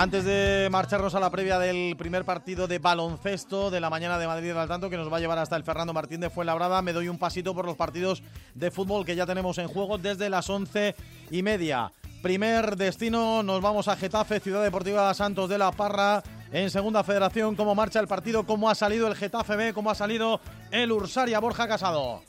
Antes 0.01 0.25
de 0.25 0.69
marcharnos 0.71 1.17
a 1.17 1.21
la 1.21 1.29
previa 1.29 1.59
del 1.59 1.97
primer 1.97 2.25
partido 2.25 2.69
de 2.69 2.79
baloncesto 2.79 3.69
de 3.69 3.81
la 3.81 3.91
mañana 3.91 4.17
de 4.17 4.29
Madrid 4.29 4.53
al 4.53 4.69
tanto, 4.69 4.89
que 4.89 4.97
nos 4.97 5.13
va 5.13 5.17
a 5.17 5.21
llevar 5.21 5.39
hasta 5.39 5.57
el 5.57 5.65
Fernando 5.65 5.93
Martín 5.93 6.21
de 6.21 6.31
Fuenlabrada, 6.31 6.81
me 6.83 6.93
doy 6.93 7.09
un 7.09 7.19
pasito 7.19 7.53
por 7.53 7.67
los 7.67 7.77
partidos 7.77 8.23
de 8.55 8.71
fútbol 8.71 9.05
que 9.05 9.17
ya 9.17 9.27
tenemos 9.27 9.59
en 9.59 9.67
juego 9.67 9.99
desde 9.99 10.31
las 10.31 10.49
once 10.51 10.95
y 11.33 11.43
media. 11.43 11.91
Primer 12.23 12.77
destino, 12.77 13.43
nos 13.43 13.61
vamos 13.61 13.89
a 13.89 13.97
Getafe, 13.97 14.39
Ciudad 14.39 14.63
Deportiva 14.63 15.13
Santos 15.15 15.49
de 15.49 15.59
la 15.59 15.73
Parra. 15.73 16.23
En 16.53 16.71
segunda 16.71 17.03
federación, 17.03 17.57
cómo 17.57 17.75
marcha 17.75 17.99
el 17.99 18.07
partido, 18.07 18.47
cómo 18.47 18.71
ha 18.71 18.77
salido 18.77 19.09
el 19.09 19.17
Getafe 19.17 19.57
B, 19.57 19.75
cómo 19.75 19.91
ha 19.91 19.97
salido 19.97 20.41
el 20.71 20.93
Ursaria 20.93 21.41
Borja 21.41 21.67
Casado. 21.67 22.23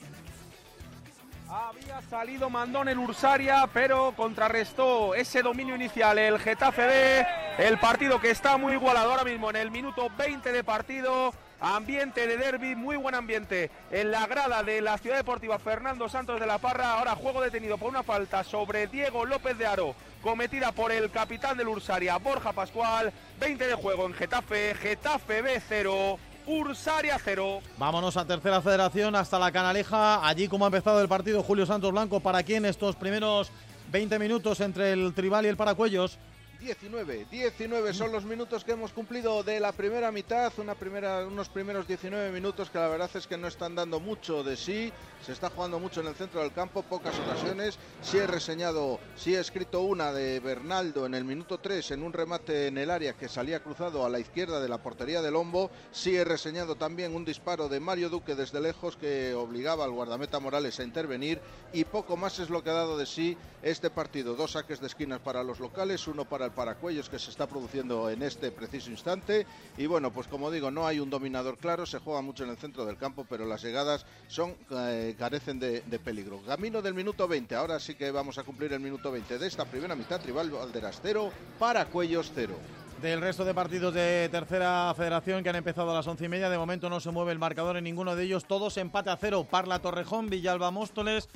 Había 1.52 2.00
salido 2.04 2.48
mandón 2.52 2.90
el 2.90 3.00
Ursaria, 3.00 3.68
pero 3.74 4.14
contrarrestó 4.16 5.16
ese 5.16 5.42
dominio 5.42 5.76
inicial 5.76 6.20
el 6.20 6.38
Getafe 6.38 6.86
B. 6.86 7.28
El 7.58 7.80
partido 7.80 8.22
que 8.22 8.30
está 8.30 8.58
muy 8.58 8.74
igualado 8.74 9.10
ahora 9.10 9.24
mismo 9.24 9.50
en 9.50 9.56
el 9.56 9.72
minuto 9.72 10.12
20 10.16 10.52
de 10.52 10.64
partido. 10.64 11.34
Ambiente 11.60 12.28
de 12.28 12.38
derby, 12.38 12.76
muy 12.76 12.98
buen 12.98 13.16
ambiente 13.16 13.72
en 13.90 14.12
la 14.12 14.28
grada 14.28 14.62
de 14.62 14.80
la 14.80 14.98
Ciudad 15.00 15.18
Deportiva 15.18 15.58
Fernando 15.58 16.08
Santos 16.08 16.40
de 16.40 16.46
la 16.46 16.60
Parra. 16.60 16.94
Ahora 16.94 17.16
juego 17.16 17.42
detenido 17.42 17.80
por 17.80 17.90
una 17.90 18.04
falta 18.04 18.44
sobre 18.44 18.86
Diego 18.86 19.26
López 19.26 19.58
de 19.58 19.66
Aro, 19.66 19.96
cometida 20.22 20.72
por 20.72 20.92
el 20.92 21.10
capitán 21.10 21.58
del 21.58 21.68
Ursaria, 21.68 22.18
Borja 22.18 22.54
Pascual. 22.54 23.12
20 23.40 23.68
de 23.68 23.74
juego 23.74 24.06
en 24.06 24.14
Getafe, 24.14 24.76
Getafe 24.76 25.42
B 25.42 25.60
0. 25.68 26.20
Ursaria 26.50 27.16
0. 27.24 27.62
Vámonos 27.78 28.18
a 28.18 28.26
tercera 28.26 28.60
federación 28.60 29.16
hasta 29.16 29.38
la 29.38 29.52
Canaleja. 29.52 30.28
Allí 30.28 30.48
como 30.48 30.66
ha 30.66 30.70
empezado 30.70 31.00
el 31.00 31.08
partido 31.08 31.44
Julio 31.44 31.68
Santos 31.68 31.92
Blanco. 31.92 32.22
¿Para 32.22 32.42
quién 32.42 32.66
estos 32.66 32.96
primeros 32.96 33.52
20 33.92 34.18
minutos 34.18 34.60
entre 34.60 34.94
el 34.94 35.14
Tribal 35.14 35.46
y 35.46 35.50
el 35.50 35.58
Paracuellos? 35.58 36.18
19, 36.60 37.28
19 37.32 37.94
son 37.94 38.12
los 38.12 38.26
minutos 38.26 38.66
que 38.66 38.74
hemos 38.74 38.92
cumplido 38.92 39.44
de 39.44 39.62
la 39.62 39.72
primera 39.72 40.12
mitad, 40.12 40.52
una 40.58 40.76
primera, 40.76 41.26
unos 41.26 41.48
primeros 41.48 41.88
19 41.88 42.32
minutos 42.32 42.70
que 42.70 42.78
la 42.78 42.90
verdad 42.90 43.10
es 43.14 43.28
que 43.28 43.38
no 43.38 43.48
están 43.48 43.76
dando 43.76 44.02
mucho 44.02 44.44
de 44.44 44.58
sí, 44.58 44.92
se 45.26 45.32
está 45.32 45.50
jugando 45.50 45.80
mucho 45.80 46.02
en 46.02 46.08
el 46.08 46.16
centro 46.16 46.42
del 46.42 46.52
campo, 46.52 46.84
pocas 46.84 47.18
ocasiones, 47.18 47.80
sí 48.02 48.18
he 48.18 48.28
reseñado, 48.28 49.00
sí 49.16 49.36
he 49.36 49.40
escrito 49.40 49.82
una 49.82 50.12
de 50.12 50.42
Bernaldo 50.42 51.06
en 51.06 51.14
el 51.14 51.24
minuto 51.24 51.60
3 51.60 51.92
en 51.92 52.04
un 52.04 52.12
remate 52.12 52.68
en 52.68 52.78
el 52.78 52.92
área 52.92 53.14
que 53.14 53.30
salía 53.30 53.64
cruzado 53.64 54.06
a 54.06 54.10
la 54.10 54.20
izquierda 54.20 54.60
de 54.60 54.68
la 54.68 54.84
portería 54.84 55.22
del 55.22 55.36
Lombo, 55.36 55.72
sí 55.94 56.18
he 56.18 56.26
reseñado 56.26 56.76
también 56.76 57.16
un 57.16 57.24
disparo 57.24 57.70
de 57.70 57.80
Mario 57.80 58.10
Duque 58.10 58.36
desde 58.36 58.60
lejos 58.60 58.98
que 58.98 59.34
obligaba 59.34 59.86
al 59.86 59.92
guardameta 59.92 60.42
Morales 60.42 60.78
a 60.82 60.84
intervenir 60.84 61.40
y 61.72 61.86
poco 61.86 62.18
más 62.18 62.40
es 62.40 62.50
lo 62.50 62.62
que 62.64 62.70
ha 62.70 62.74
dado 62.74 62.98
de 62.98 63.06
sí 63.06 63.38
este 63.62 63.90
partido, 63.90 64.36
dos 64.36 64.52
saques 64.52 64.82
de 64.82 64.88
esquinas 64.88 65.20
para 65.22 65.42
los 65.44 65.62
locales, 65.62 66.06
uno 66.08 66.26
para 66.26 66.46
el 66.46 66.49
Paracuellos 66.52 67.10
que 67.10 67.20
se 67.20 67.30
está 67.30 67.48
produciendo 67.48 68.10
en 68.10 68.24
este 68.24 68.52
preciso 68.52 68.92
instante. 68.92 69.46
Y 69.78 69.86
bueno, 69.86 70.12
pues 70.12 70.28
como 70.28 70.52
digo, 70.52 70.72
no 70.72 70.86
hay 70.86 71.00
un 71.00 71.10
dominador 71.10 71.58
claro, 71.58 71.86
se 71.86 72.00
juega 72.00 72.22
mucho 72.22 72.44
en 72.44 72.50
el 72.50 72.58
centro 72.58 72.86
del 72.86 72.98
campo, 72.98 73.26
pero 73.30 73.46
las 73.46 73.64
llegadas 73.64 74.06
son 74.28 74.56
eh, 74.72 75.16
carecen 75.18 75.60
de, 75.60 75.82
peligro. 76.04 76.42
Camino 76.44 76.82
del 76.82 76.94
minuto 76.94 77.28
20, 77.28 77.56
ahora 77.56 77.80
sí 77.80 77.96
que 77.96 78.12
vamos 78.12 78.38
a 78.38 78.44
cumplir 78.44 78.74
el 78.74 78.80
minuto 78.80 79.12
20 79.12 79.38
de 79.38 79.48
esta 79.48 79.66
primera 79.66 79.96
mitad, 79.96 80.22
Tribal 80.22 80.50
Valderas 80.50 81.00
0, 81.02 81.32
Paracuellos 81.58 82.32
0 82.34 82.56
del 83.02 83.22
resto 83.22 83.46
de 83.46 83.54
partidos 83.54 83.94
de 83.94 84.28
tercera 84.30 84.94
federación 84.94 85.42
que 85.42 85.50
han 85.50 85.56
empezado 85.56 85.92
a 85.92 85.94
las 85.94 86.08
once 86.08 86.26
y 86.26 86.28
media. 86.28 86.50
De 86.50 86.58
momento 86.58 86.90
no 86.90 87.00
se 87.00 87.12
mueve 87.12 87.32
el 87.32 87.40
marcador 87.40 87.78
en 87.78 87.86
ninguno 87.86 88.14
de 88.14 88.26
ellos. 88.26 88.44
Todos 88.44 88.76
empate 88.76 89.10
a 89.10 89.16
cero. 89.16 89.48
Parla 89.50 89.80
Torrejón, 89.80 90.30
Villalba 90.30 90.70
Móstoles 90.70 91.30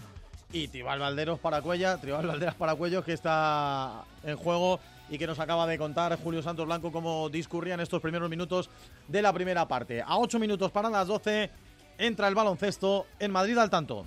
y 0.53 0.67
Tribal 0.67 0.99
Valderos 0.99 1.39
Paracuella. 1.39 1.97
Tribal 1.97 2.27
Valderas 2.27 2.55
Paracuellos 2.55 3.03
que 3.03 3.13
está 3.13 4.05
en 4.23 4.37
juego 4.37 4.79
y 5.09 5.17
que 5.17 5.27
nos 5.27 5.39
acaba 5.39 5.67
de 5.67 5.77
contar 5.77 6.17
Julio 6.23 6.41
Santos 6.41 6.65
Blanco 6.65 6.91
cómo 6.91 7.27
discurrían 7.29 7.79
estos 7.79 8.01
primeros 8.01 8.29
minutos 8.29 8.69
de 9.07 9.21
la 9.21 9.33
primera 9.33 9.67
parte. 9.67 10.01
A 10.01 10.17
8 10.17 10.39
minutos 10.39 10.71
para 10.71 10.89
las 10.89 11.07
12 11.07 11.49
entra 11.97 12.27
el 12.27 12.35
baloncesto 12.35 13.07
en 13.19 13.31
Madrid 13.31 13.57
al 13.57 13.69
tanto. 13.69 14.05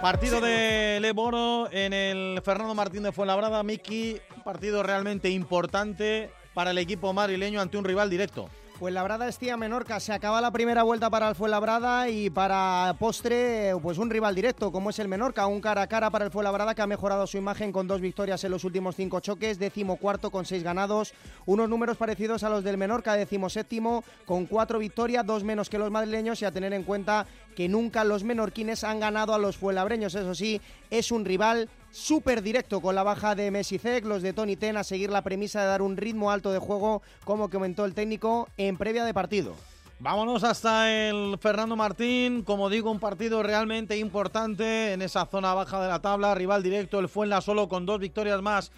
Partido 0.00 0.40
de 0.40 0.98
Leboro 1.02 1.70
en 1.70 1.92
el 1.92 2.40
Fernando 2.42 2.74
Martín 2.74 3.02
de 3.02 3.12
Fuenlabrada. 3.12 3.62
Miki, 3.62 4.16
partido 4.44 4.82
realmente 4.82 5.28
importante 5.28 6.30
para 6.54 6.70
el 6.70 6.78
equipo 6.78 7.12
madrileño 7.12 7.60
ante 7.60 7.76
un 7.76 7.84
rival 7.84 8.08
directo. 8.08 8.48
Fuenlabrada 8.80 9.28
Estía 9.28 9.58
Menorca. 9.58 10.00
Se 10.00 10.10
acaba 10.10 10.40
la 10.40 10.50
primera 10.52 10.84
vuelta 10.84 11.10
para 11.10 11.28
el 11.28 11.34
Fuenlabrada 11.34 12.08
y 12.08 12.30
para 12.30 12.96
postre, 12.98 13.74
pues 13.82 13.98
un 13.98 14.08
rival 14.08 14.34
directo 14.34 14.72
como 14.72 14.88
es 14.88 14.98
el 14.98 15.06
Menorca. 15.06 15.46
Un 15.48 15.60
cara 15.60 15.82
a 15.82 15.86
cara 15.86 16.08
para 16.08 16.24
el 16.24 16.30
Fuenlabrada 16.30 16.74
que 16.74 16.80
ha 16.80 16.86
mejorado 16.86 17.26
su 17.26 17.36
imagen 17.36 17.72
con 17.72 17.86
dos 17.86 18.00
victorias 18.00 18.42
en 18.42 18.52
los 18.52 18.64
últimos 18.64 18.96
cinco 18.96 19.20
choques. 19.20 19.58
Décimo 19.58 19.96
cuarto 19.96 20.30
con 20.30 20.46
seis 20.46 20.62
ganados. 20.62 21.12
Unos 21.44 21.68
números 21.68 21.98
parecidos 21.98 22.42
a 22.42 22.48
los 22.48 22.64
del 22.64 22.78
Menorca. 22.78 23.12
Décimo 23.12 23.50
séptimo 23.50 24.02
con 24.24 24.46
cuatro 24.46 24.78
victorias, 24.78 25.26
dos 25.26 25.44
menos 25.44 25.68
que 25.68 25.76
los 25.76 25.90
madrileños 25.90 26.40
y 26.40 26.46
a 26.46 26.50
tener 26.50 26.72
en 26.72 26.84
cuenta 26.84 27.26
que 27.54 27.68
nunca 27.68 28.02
los 28.02 28.24
menorquines 28.24 28.82
han 28.82 29.00
ganado 29.00 29.34
a 29.34 29.38
los 29.38 29.58
fuenlabreños. 29.58 30.14
Eso 30.14 30.34
sí, 30.34 30.58
es 30.88 31.12
un 31.12 31.26
rival 31.26 31.68
súper 31.90 32.42
directo 32.42 32.80
con 32.80 32.94
la 32.94 33.02
baja 33.02 33.34
de 33.34 33.50
Messi 33.50 33.78
Cec, 33.78 34.04
los 34.04 34.22
de 34.22 34.32
Tony 34.32 34.56
Ten 34.56 34.76
a 34.76 34.84
seguir 34.84 35.10
la 35.10 35.22
premisa 35.22 35.60
de 35.60 35.66
dar 35.66 35.82
un 35.82 35.96
ritmo 35.96 36.30
alto 36.30 36.52
de 36.52 36.58
juego, 36.58 37.02
como 37.24 37.50
comentó 37.50 37.84
el 37.84 37.94
técnico 37.94 38.48
en 38.56 38.76
previa 38.76 39.04
de 39.04 39.14
partido. 39.14 39.54
Vámonos 39.98 40.44
hasta 40.44 40.90
el 40.90 41.36
Fernando 41.38 41.76
Martín, 41.76 42.42
como 42.42 42.70
digo, 42.70 42.90
un 42.90 43.00
partido 43.00 43.42
realmente 43.42 43.98
importante 43.98 44.94
en 44.94 45.02
esa 45.02 45.26
zona 45.26 45.52
baja 45.52 45.82
de 45.82 45.88
la 45.88 46.00
tabla, 46.00 46.34
rival 46.34 46.62
directo, 46.62 46.98
el 46.98 47.08
Fuenla 47.08 47.42
solo 47.42 47.68
con 47.68 47.84
dos 47.84 48.00
victorias 48.00 48.40
más 48.40 48.72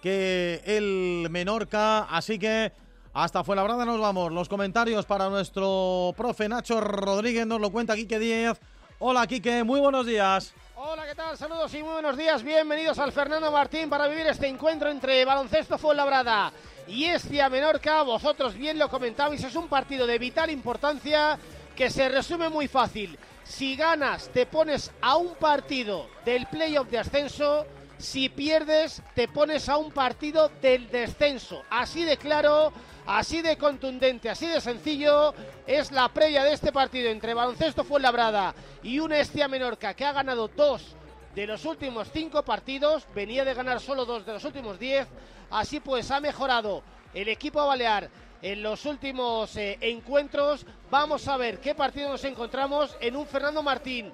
que 0.00 0.62
el 0.64 1.28
Menorca, 1.28 2.04
así 2.04 2.38
que 2.38 2.72
hasta 3.12 3.42
Fuenlabrada 3.42 3.84
nos 3.84 4.00
vamos. 4.00 4.32
Los 4.32 4.48
comentarios 4.48 5.06
para 5.06 5.28
nuestro 5.28 6.14
profe 6.16 6.48
Nacho 6.48 6.80
Rodríguez 6.80 7.46
nos 7.46 7.60
lo 7.60 7.70
cuenta 7.70 7.96
Quique 7.96 8.20
Díez. 8.20 8.60
Hola 9.00 9.26
Quique, 9.26 9.64
muy 9.64 9.80
buenos 9.80 10.06
días. 10.06 10.54
Hola, 10.82 11.06
¿qué 11.06 11.14
tal? 11.14 11.36
Saludos 11.36 11.74
y 11.74 11.82
muy 11.82 11.92
buenos 11.92 12.16
días. 12.16 12.42
Bienvenidos 12.42 12.98
al 12.98 13.12
Fernando 13.12 13.52
Martín 13.52 13.90
para 13.90 14.08
vivir 14.08 14.26
este 14.26 14.46
encuentro 14.46 14.90
entre 14.90 15.26
Baloncesto 15.26 15.76
Fuenlabrada 15.76 16.54
y 16.88 17.04
Estia 17.04 17.50
Menorca. 17.50 18.00
Vosotros 18.00 18.54
bien 18.54 18.78
lo 18.78 18.88
comentabais, 18.88 19.44
es 19.44 19.54
un 19.56 19.68
partido 19.68 20.06
de 20.06 20.18
vital 20.18 20.48
importancia 20.48 21.38
que 21.76 21.90
se 21.90 22.08
resume 22.08 22.48
muy 22.48 22.66
fácil. 22.66 23.18
Si 23.44 23.76
ganas, 23.76 24.30
te 24.30 24.46
pones 24.46 24.90
a 25.02 25.18
un 25.18 25.34
partido 25.34 26.08
del 26.24 26.46
playoff 26.46 26.88
de 26.88 27.00
ascenso. 27.00 27.66
Si 27.98 28.30
pierdes, 28.30 29.02
te 29.14 29.28
pones 29.28 29.68
a 29.68 29.76
un 29.76 29.92
partido 29.92 30.50
del 30.62 30.90
descenso. 30.90 31.62
Así 31.68 32.04
de 32.04 32.16
claro, 32.16 32.72
así 33.18 33.42
de 33.42 33.58
contundente, 33.58 34.30
así 34.30 34.46
de 34.46 34.60
sencillo 34.60 35.34
es 35.66 35.90
la 35.90 36.08
previa 36.10 36.44
de 36.44 36.52
este 36.52 36.70
partido 36.70 37.10
entre 37.10 37.34
Baloncesto 37.34 37.82
Fuenlabrada 37.82 38.54
y 38.84 39.00
un 39.00 39.12
Estia 39.12 39.48
Menorca 39.48 39.94
que 39.94 40.04
ha 40.04 40.12
ganado 40.12 40.46
dos 40.46 40.94
de 41.34 41.46
los 41.46 41.64
últimos 41.64 42.08
cinco 42.12 42.44
partidos, 42.44 43.06
venía 43.12 43.44
de 43.44 43.54
ganar 43.54 43.80
solo 43.80 44.04
dos 44.04 44.24
de 44.24 44.32
los 44.34 44.44
últimos 44.44 44.78
diez, 44.78 45.08
así 45.50 45.80
pues 45.80 46.10
ha 46.12 46.20
mejorado 46.20 46.82
el 47.12 47.28
equipo 47.28 47.66
balear 47.66 48.08
en 48.42 48.62
los 48.62 48.86
últimos 48.86 49.56
eh, 49.56 49.76
encuentros. 49.80 50.64
Vamos 50.90 51.26
a 51.26 51.36
ver 51.36 51.58
qué 51.58 51.74
partido 51.74 52.08
nos 52.10 52.24
encontramos 52.24 52.96
en 53.00 53.16
un 53.16 53.26
Fernando 53.26 53.62
Martín 53.62 54.12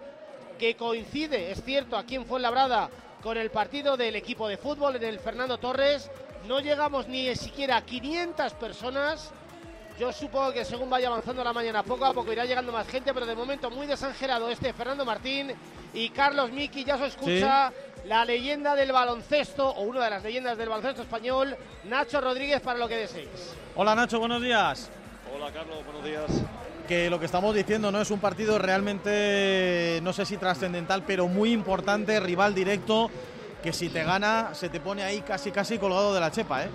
que 0.58 0.74
coincide, 0.74 1.50
es 1.50 1.62
cierto, 1.62 1.98
aquí 1.98 2.16
en 2.16 2.24
Fuenlabrada 2.24 2.88
con 3.22 3.36
el 3.36 3.50
partido 3.50 3.96
del 3.96 4.16
equipo 4.16 4.48
de 4.48 4.56
fútbol 4.56 4.96
en 4.96 5.04
el 5.04 5.18
Fernando 5.18 5.58
Torres. 5.58 6.10
No 6.46 6.60
llegamos 6.60 7.08
ni 7.08 7.34
siquiera 7.34 7.78
a 7.78 7.82
500 7.82 8.52
personas. 8.54 9.32
Yo 9.98 10.12
supongo 10.12 10.52
que 10.52 10.64
según 10.64 10.88
vaya 10.88 11.08
avanzando 11.08 11.42
la 11.42 11.52
mañana, 11.52 11.82
poco 11.82 12.04
a 12.04 12.12
poco 12.12 12.32
irá 12.32 12.44
llegando 12.44 12.70
más 12.70 12.86
gente, 12.86 13.12
pero 13.12 13.26
de 13.26 13.34
momento 13.34 13.70
muy 13.70 13.86
desangelado 13.86 14.48
este 14.50 14.72
Fernando 14.72 15.04
Martín 15.04 15.52
y 15.94 16.10
Carlos 16.10 16.52
Miki 16.52 16.84
ya 16.84 16.98
se 16.98 17.06
escucha 17.06 17.72
la 18.04 18.24
leyenda 18.24 18.76
del 18.76 18.92
baloncesto, 18.92 19.68
o 19.68 19.82
una 19.82 20.04
de 20.04 20.10
las 20.10 20.22
leyendas 20.22 20.56
del 20.58 20.68
baloncesto 20.68 21.02
español, 21.02 21.56
Nacho 21.84 22.20
Rodríguez, 22.20 22.60
para 22.60 22.78
lo 22.78 22.86
que 22.86 22.98
deseéis. 22.98 23.54
Hola 23.74 23.94
Nacho, 23.94 24.18
buenos 24.20 24.42
días. 24.42 24.90
Hola 25.34 25.50
Carlos, 25.50 25.84
buenos 25.84 26.04
días. 26.04 26.26
Que 26.86 27.10
lo 27.10 27.18
que 27.18 27.26
estamos 27.26 27.54
diciendo 27.54 27.90
no 27.90 28.00
es 28.00 28.10
un 28.10 28.20
partido 28.20 28.58
realmente, 28.58 29.98
no 30.02 30.12
sé 30.12 30.26
si 30.26 30.36
trascendental, 30.36 31.02
pero 31.04 31.26
muy 31.26 31.52
importante, 31.52 32.20
rival 32.20 32.54
directo, 32.54 33.10
que 33.62 33.72
si 33.72 33.88
te 33.88 34.04
gana 34.04 34.50
se 34.54 34.68
te 34.68 34.80
pone 34.80 35.02
ahí 35.02 35.20
casi 35.22 35.50
casi 35.50 35.78
colgado 35.78 36.14
de 36.14 36.20
la 36.20 36.30
chepa, 36.30 36.64
¿eh? 36.64 36.68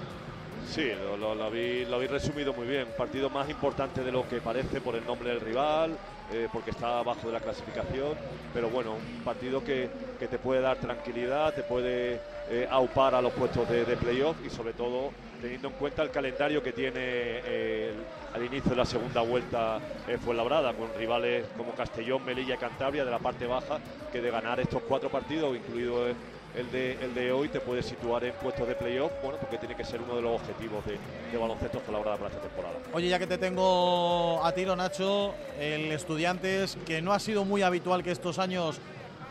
Sí, 0.70 0.90
lo, 1.20 1.44
habéis, 1.44 2.10
resumido 2.10 2.54
muy 2.54 2.66
bien. 2.66 2.88
Partido 2.98 3.30
más 3.30 3.50
importante 3.50 4.04
de 4.04 4.12
lo 4.12 4.28
que 4.30 4.40
parece 4.40 4.80
por 4.80 4.96
el 4.96 5.06
nombre 5.06 5.30
del 5.30 5.42
rival, 5.42 5.98
eh, 6.32 6.48
porque 6.54 6.72
está 6.72 7.00
abajo 7.00 7.28
de 7.28 7.34
la 7.34 7.42
clasificación. 7.42 8.14
Pero 8.54 8.70
bueno, 8.70 8.94
un 8.94 9.24
partido 9.24 9.62
que, 9.64 9.90
te 10.18 10.38
puede 10.38 10.62
dar 10.62 10.78
tranquilidad, 10.78 11.54
te 11.54 11.64
puede 11.64 12.22
eh, 12.50 12.68
aupar 12.72 13.16
a 13.16 13.22
los 13.22 13.34
puestos 13.34 13.68
de, 13.68 13.84
playoff 13.98 14.38
y 14.46 14.50
sobre 14.50 14.72
todo 14.72 15.12
teniendo 15.42 15.70
en 15.70 15.74
cuenta 15.74 16.04
el 16.04 16.12
calendario 16.12 16.62
que 16.62 16.72
tiene 16.72 17.00
eh, 17.00 17.94
al 18.34 18.46
inicio 18.46 18.72
de 18.72 18.78
la 18.78 18.86
segunda 18.86 19.22
vuelta 19.22 19.80
eh, 20.08 20.18
Fuenlabrada, 20.18 20.74
con 20.74 20.88
rivales 20.98 21.48
como 21.58 21.74
Castellón, 21.74 22.24
Melilla 22.24 22.56
y 22.56 22.58
Cantabria 22.58 23.04
de 23.04 23.12
la 23.12 23.20
parte 23.20 23.48
baja, 23.48 23.80
que 24.12 24.22
de 24.22 24.30
ganar 24.30 24.60
estos 24.60 24.84
cuatro 24.84 25.10
partidos, 25.10 25.56
incluido 25.56 26.08
el 26.56 26.72
de, 26.72 26.94
el 27.04 27.14
de 27.14 27.32
hoy, 27.32 27.48
te 27.48 27.60
puede 27.60 27.82
situar 27.82 28.24
en 28.24 28.34
puestos 28.34 28.68
de 28.68 28.76
playoff, 28.76 29.12
bueno, 29.24 29.38
porque 29.40 29.58
tiene 29.58 29.76
que 29.76 29.84
ser 29.84 30.02
uno 30.02 30.16
de 30.16 30.22
los 30.22 30.42
objetivos 30.42 30.86
de, 30.86 30.98
de 31.32 31.38
baloncesto 31.38 31.80
Fuenlabrada 31.80 32.18
para 32.18 32.30
esta 32.30 32.42
temporada. 32.42 32.76
Oye, 32.94 33.08
ya 33.10 33.20
que 33.20 33.28
te 33.28 33.38
tengo 33.38 34.44
a 34.44 34.52
tiro, 34.54 34.76
Nacho, 34.76 35.34
el 35.60 35.92
Estudiantes, 35.92 36.78
que 36.86 37.02
no 37.02 37.14
ha 37.14 37.20
sido 37.20 37.46
muy 37.46 37.62
habitual 37.62 38.04
que 38.04 38.12
estos 38.12 38.40
años 38.40 38.80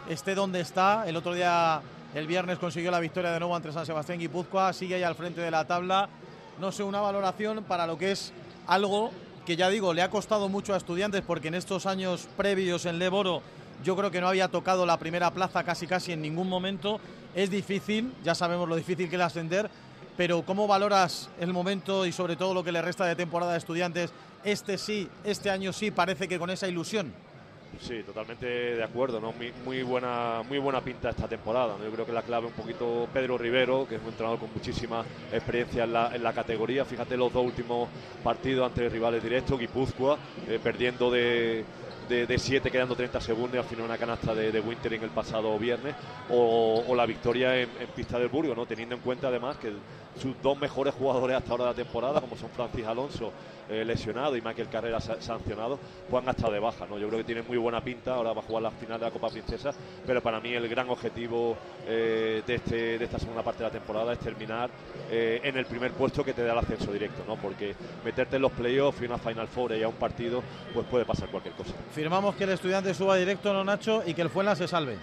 esté 0.08 0.34
donde 0.34 0.60
está, 0.60 1.04
el 1.06 1.16
otro 1.16 1.34
día 1.34 1.82
el 2.14 2.26
viernes 2.26 2.58
consiguió 2.58 2.90
la 2.90 3.00
victoria 3.00 3.30
de 3.30 3.38
nuevo 3.38 3.54
ante 3.54 3.70
San 3.72 3.86
Sebastián 3.86 4.18
Guipúzcoa, 4.18 4.72
sigue 4.72 4.96
ahí 4.96 5.02
al 5.02 5.14
frente 5.14 5.40
de 5.40 5.50
la 5.50 5.66
tabla. 5.66 6.08
No 6.58 6.72
sé, 6.72 6.82
una 6.82 7.00
valoración 7.00 7.62
para 7.64 7.86
lo 7.86 7.96
que 7.96 8.10
es 8.12 8.32
algo 8.66 9.12
que 9.46 9.56
ya 9.56 9.68
digo, 9.68 9.94
le 9.94 10.02
ha 10.02 10.10
costado 10.10 10.48
mucho 10.48 10.74
a 10.74 10.76
estudiantes 10.76 11.22
porque 11.26 11.48
en 11.48 11.54
estos 11.54 11.86
años 11.86 12.28
previos 12.36 12.84
en 12.84 12.98
Leboro 12.98 13.42
yo 13.82 13.96
creo 13.96 14.10
que 14.10 14.20
no 14.20 14.28
había 14.28 14.48
tocado 14.48 14.86
la 14.86 14.98
primera 14.98 15.30
plaza 15.30 15.64
casi 15.64 15.86
casi 15.86 16.12
en 16.12 16.22
ningún 16.22 16.48
momento. 16.48 17.00
Es 17.34 17.50
difícil, 17.50 18.12
ya 18.24 18.34
sabemos 18.34 18.68
lo 18.68 18.76
difícil 18.76 19.08
que 19.08 19.16
es 19.16 19.22
ascender, 19.22 19.70
pero 20.16 20.42
¿cómo 20.42 20.66
valoras 20.66 21.30
el 21.40 21.52
momento 21.52 22.04
y 22.04 22.12
sobre 22.12 22.36
todo 22.36 22.54
lo 22.54 22.64
que 22.64 22.72
le 22.72 22.82
resta 22.82 23.06
de 23.06 23.16
temporada 23.16 23.54
a 23.54 23.56
estudiantes? 23.56 24.12
Este 24.44 24.78
sí, 24.78 25.08
este 25.24 25.50
año 25.50 25.72
sí, 25.72 25.90
parece 25.90 26.28
que 26.28 26.38
con 26.38 26.50
esa 26.50 26.68
ilusión. 26.68 27.12
Sí, 27.78 28.02
totalmente 28.02 28.46
de 28.46 28.82
acuerdo, 28.82 29.20
¿no? 29.20 29.32
Muy, 29.64 29.82
buena, 29.82 30.42
muy 30.46 30.58
buena 30.58 30.80
pinta 30.80 31.10
esta 31.10 31.28
temporada. 31.28 31.76
Yo 31.82 31.90
creo 31.90 32.04
que 32.04 32.12
la 32.12 32.22
clave 32.22 32.46
un 32.46 32.52
poquito 32.52 33.08
Pedro 33.12 33.38
Rivero, 33.38 33.86
que 33.88 33.96
es 33.96 34.02
un 34.02 34.08
entrenador 34.08 34.38
con 34.38 34.52
muchísima 34.52 35.04
experiencia 35.32 35.84
en 35.84 35.92
la, 35.92 36.14
en 36.14 36.22
categoría. 36.22 36.84
Fíjate 36.84 37.16
los 37.16 37.32
dos 37.32 37.44
últimos 37.44 37.88
partidos 38.22 38.66
ante 38.66 38.88
rivales 38.88 39.22
directos, 39.22 39.58
Guipúzcoa, 39.58 40.18
eh, 40.48 40.58
perdiendo 40.62 41.10
de, 41.10 41.64
de 42.10 42.38
7 42.38 42.70
quedando 42.70 42.96
30 42.96 43.20
segundos 43.20 43.58
al 43.58 43.64
final 43.64 43.84
una 43.84 43.96
canasta 43.96 44.34
de, 44.34 44.50
de 44.50 44.60
Winter 44.60 44.92
en 44.92 45.04
el 45.04 45.10
pasado 45.10 45.56
viernes 45.58 45.94
o, 46.28 46.92
la 46.94 47.06
victoria 47.06 47.56
en, 47.56 47.68
pista 47.94 48.18
del 48.18 48.28
Burgo, 48.28 48.54
¿no? 48.54 48.66
teniendo 48.66 48.96
en 48.96 49.00
cuenta 49.00 49.28
además 49.28 49.56
que 49.56 49.72
sus 50.18 50.40
dos 50.42 50.58
mejores 50.58 50.94
jugadores 50.94 51.36
hasta 51.36 51.50
ahora 51.50 51.64
de 51.64 51.70
la 51.70 51.76
temporada, 51.76 52.20
como 52.20 52.36
son 52.36 52.50
Francis 52.50 52.86
Alonso 52.86 53.32
eh, 53.68 53.84
lesionado 53.84 54.36
y 54.36 54.42
Michael 54.42 54.68
Carrera 54.68 55.00
sancionado, 55.00 55.78
pues 56.08 56.24
han 56.24 56.30
estado 56.30 56.52
de 56.52 56.58
baja. 56.58 56.86
¿no? 56.86 56.98
Yo 56.98 57.06
creo 57.06 57.18
que 57.20 57.24
tiene 57.24 57.42
muy 57.42 57.56
buena 57.56 57.80
pinta, 57.80 58.14
ahora 58.14 58.32
va 58.32 58.40
a 58.40 58.44
jugar 58.44 58.64
la 58.64 58.70
final 58.72 58.98
de 58.98 59.06
la 59.06 59.12
Copa 59.12 59.28
Princesa, 59.28 59.70
pero 60.04 60.20
para 60.20 60.40
mí 60.40 60.52
el 60.52 60.68
gran 60.68 60.90
objetivo 60.90 61.56
eh, 61.86 62.42
de, 62.44 62.54
este, 62.54 62.98
de 62.98 63.04
esta 63.04 63.18
segunda 63.18 63.42
parte 63.42 63.62
de 63.62 63.68
la 63.68 63.72
temporada 63.72 64.12
es 64.12 64.18
terminar 64.18 64.70
eh, 65.10 65.40
en 65.44 65.56
el 65.56 65.66
primer 65.66 65.92
puesto 65.92 66.24
que 66.24 66.32
te 66.32 66.42
da 66.42 66.52
el 66.52 66.58
ascenso 66.58 66.92
directo, 66.92 67.22
¿no? 67.28 67.36
porque 67.36 67.74
meterte 68.04 68.36
en 68.36 68.42
los 68.42 68.52
playoffs 68.52 69.00
y 69.02 69.04
una 69.04 69.18
Final 69.18 69.46
Four 69.46 69.72
y 69.76 69.82
a 69.82 69.88
un 69.88 69.94
partido, 69.94 70.42
pues 70.74 70.86
puede 70.86 71.04
pasar 71.04 71.28
cualquier 71.28 71.54
cosa. 71.54 71.72
Firmamos 71.94 72.34
que 72.34 72.44
el 72.44 72.50
estudiante 72.50 72.92
suba 72.92 73.16
directo, 73.16 73.52
¿no, 73.52 73.62
Nacho? 73.62 74.02
Y 74.04 74.14
que 74.14 74.22
el 74.22 74.30
Fuenla 74.30 74.56
se 74.56 74.66
salve. 74.66 74.96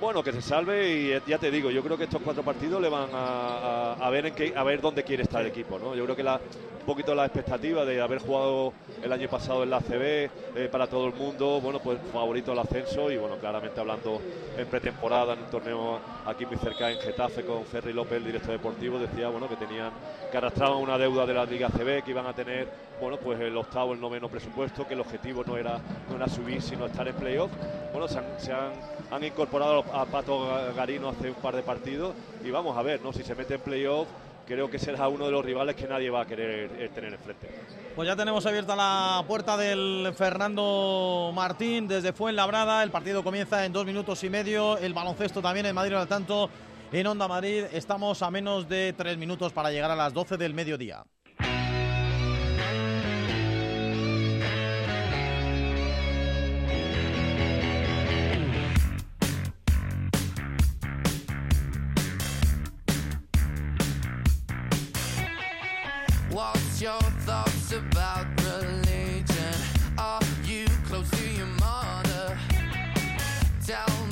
Bueno, 0.00 0.22
que 0.22 0.32
se 0.32 0.40
salve 0.40 0.96
y 0.96 1.12
eh, 1.12 1.20
ya 1.26 1.36
te 1.36 1.50
digo, 1.50 1.70
yo 1.70 1.82
creo 1.82 1.98
que 1.98 2.04
estos 2.04 2.22
cuatro 2.22 2.42
partidos 2.42 2.80
le 2.80 2.88
van 2.88 3.10
a, 3.12 4.08
ver 4.10 4.26
en 4.26 4.34
qué, 4.34 4.54
a 4.56 4.64
ver 4.64 4.80
dónde 4.80 5.04
quiere 5.04 5.24
estar 5.24 5.42
el 5.42 5.48
equipo, 5.48 5.78
¿no? 5.78 5.94
Yo 5.94 6.04
creo 6.04 6.16
que 6.16 6.22
la, 6.22 6.36
un 6.36 6.86
poquito 6.86 7.14
la 7.14 7.26
expectativa 7.26 7.84
de 7.84 8.00
haber 8.00 8.20
jugado 8.20 8.72
el 9.02 9.12
año 9.12 9.28
pasado 9.28 9.62
en 9.62 9.68
la 9.68 9.80
CB 9.80 10.30
eh, 10.56 10.68
para 10.72 10.86
todo 10.86 11.06
el 11.06 11.12
mundo, 11.12 11.60
bueno, 11.60 11.80
pues 11.80 11.98
favorito 12.14 12.52
el 12.52 12.60
ascenso 12.60 13.10
y 13.10 13.18
bueno, 13.18 13.36
claramente 13.36 13.78
hablando 13.78 14.22
en 14.56 14.66
pretemporada 14.68 15.34
en 15.34 15.40
un 15.40 15.50
torneo 15.50 16.00
aquí 16.24 16.46
muy 16.46 16.56
cerca 16.56 16.90
en 16.90 16.98
Getafe 16.98 17.44
con 17.44 17.66
Ferry 17.66 17.92
López, 17.92 18.16
el 18.16 18.24
director 18.24 18.52
deportivo, 18.52 18.98
decía, 18.98 19.28
bueno, 19.28 19.50
que 19.50 19.56
tenían 19.56 19.90
que 20.30 20.36
arrastraban 20.38 20.78
una 20.78 20.96
deuda 20.96 21.26
de 21.26 21.34
la 21.34 21.44
Liga 21.44 21.68
CB, 21.68 22.04
que 22.04 22.12
iban 22.12 22.26
a 22.26 22.32
tener, 22.32 22.68
bueno, 22.98 23.18
pues 23.18 23.38
el 23.38 23.54
octavo, 23.54 23.92
el 23.92 24.00
noveno 24.00 24.30
presupuesto, 24.30 24.88
que 24.88 24.94
el 24.94 25.00
objetivo 25.00 25.44
no 25.44 25.58
era 25.58 25.78
no 26.08 26.16
era 26.16 26.26
subir, 26.26 26.62
sino 26.62 26.86
estar 26.86 27.06
en 27.06 27.16
playoff. 27.16 27.50
Bueno, 27.92 28.08
se 28.08 28.18
han, 28.18 28.24
se 28.38 28.52
han, 28.52 28.72
han 29.10 29.24
incorporado 29.24 29.84
a 29.92 30.06
Pato 30.06 30.72
Garino 30.74 31.08
hace 31.08 31.28
un 31.28 31.36
par 31.36 31.56
de 31.56 31.62
partidos 31.62 32.14
y 32.44 32.50
vamos 32.50 32.76
a 32.76 32.82
ver, 32.82 33.02
¿no? 33.02 33.12
Si 33.12 33.22
se 33.22 33.34
mete 33.34 33.54
en 33.54 33.60
playoff, 33.60 34.08
creo 34.46 34.70
que 34.70 34.78
será 34.78 35.08
uno 35.08 35.26
de 35.26 35.32
los 35.32 35.44
rivales 35.44 35.76
que 35.76 35.86
nadie 35.86 36.10
va 36.10 36.22
a 36.22 36.26
querer 36.26 36.70
eh, 36.78 36.90
tener 36.94 37.12
enfrente. 37.12 37.48
Pues 37.94 38.06
ya 38.08 38.16
tenemos 38.16 38.44
abierta 38.46 38.74
la 38.74 39.22
puerta 39.26 39.56
del 39.56 40.12
Fernando 40.16 41.30
Martín 41.34 41.86
desde 41.88 42.12
Fuenlabrada. 42.12 42.82
El 42.82 42.90
partido 42.90 43.22
comienza 43.22 43.64
en 43.64 43.72
dos 43.72 43.84
minutos 43.84 44.22
y 44.24 44.30
medio. 44.30 44.78
El 44.78 44.94
baloncesto 44.94 45.40
también 45.42 45.66
en 45.66 45.74
Madrid 45.74 45.94
al 45.94 46.08
tanto. 46.08 46.50
En 46.92 47.06
Onda 47.06 47.28
Madrid 47.28 47.64
estamos 47.72 48.20
a 48.22 48.30
menos 48.30 48.68
de 48.68 48.92
tres 48.96 49.16
minutos 49.16 49.52
para 49.52 49.70
llegar 49.70 49.90
a 49.92 49.96
las 49.96 50.12
12 50.12 50.36
del 50.36 50.54
mediodía. 50.54 51.04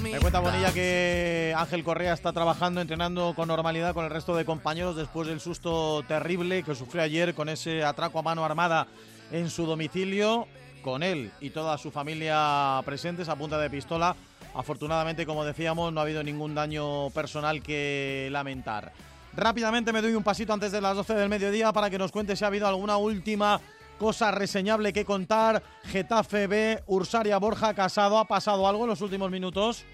Me 0.03 0.21
cuenta 0.21 0.41
Bonilla 0.41 0.71
que 0.73 1.55
Ángel 1.57 1.83
Correa 1.83 2.13
está 2.13 2.35
trabajando, 2.35 2.83
entrenando 2.83 3.33
con 3.35 3.49
normalidad 3.49 3.95
con 3.95 4.05
el 4.05 4.11
resto 4.11 4.37
de 4.37 4.45
compañeros 4.45 4.97
después 4.97 5.29
del 5.29 5.41
susto 5.41 6.03
terrible 6.07 6.63
que 6.63 6.75
sufrió 6.75 7.03
ayer 7.03 7.35
con 7.35 7.49
ese 7.49 7.85
atraco 7.85 8.19
a 8.19 8.23
mano 8.23 8.45
armada 8.45 8.87
en 9.33 9.49
su 9.49 9.65
domicilio, 9.65 10.47
con 10.83 11.03
él 11.03 11.33
y 11.41 11.49
toda 11.49 11.79
su 11.79 11.91
familia 11.91 12.83
presentes 12.85 13.31
a 13.31 13.37
punta 13.37 13.59
de 13.59 13.71
pistola. 13.71 14.15
Afortunadamente, 14.55 15.25
como 15.25 15.43
decíamos, 15.43 15.91
no 15.91 16.01
ha 16.01 16.03
habido 16.03 16.23
ningún 16.23 16.55
daño 16.55 17.09
personal 17.11 17.63
que 17.63 18.29
lamentar. 18.31 18.93
Rápidamente 19.35 19.93
me 19.93 20.03
doy 20.03 20.15
un 20.15 20.25
pasito 20.25 20.53
antes 20.53 20.73
de 20.73 20.81
las 20.81 20.97
12 20.97 21.15
del 21.15 21.29
mediodía 21.29 21.73
para 21.73 21.91
que 21.91 21.99
nos 21.99 22.13
cuente 22.13 22.37
si 22.37 22.45
ha 22.45 22.49
habido 22.49 22.67
alguna 22.67 22.97
última 22.97 23.61
cosa 23.99 24.31
reseñable 24.31 24.93
que 24.93 25.05
contar. 25.05 25.63
Getafe 25.85 26.47
B, 26.47 26.83
Ursaria 26.87 27.39
Borja 27.39 27.75
Casado, 27.75 28.19
¿ha 28.19 28.25
pasado 28.25 28.67
algo 28.67 28.85
en 28.85 28.91
los 28.91 29.01
últimos 29.01 29.31
minutos? 29.31 29.85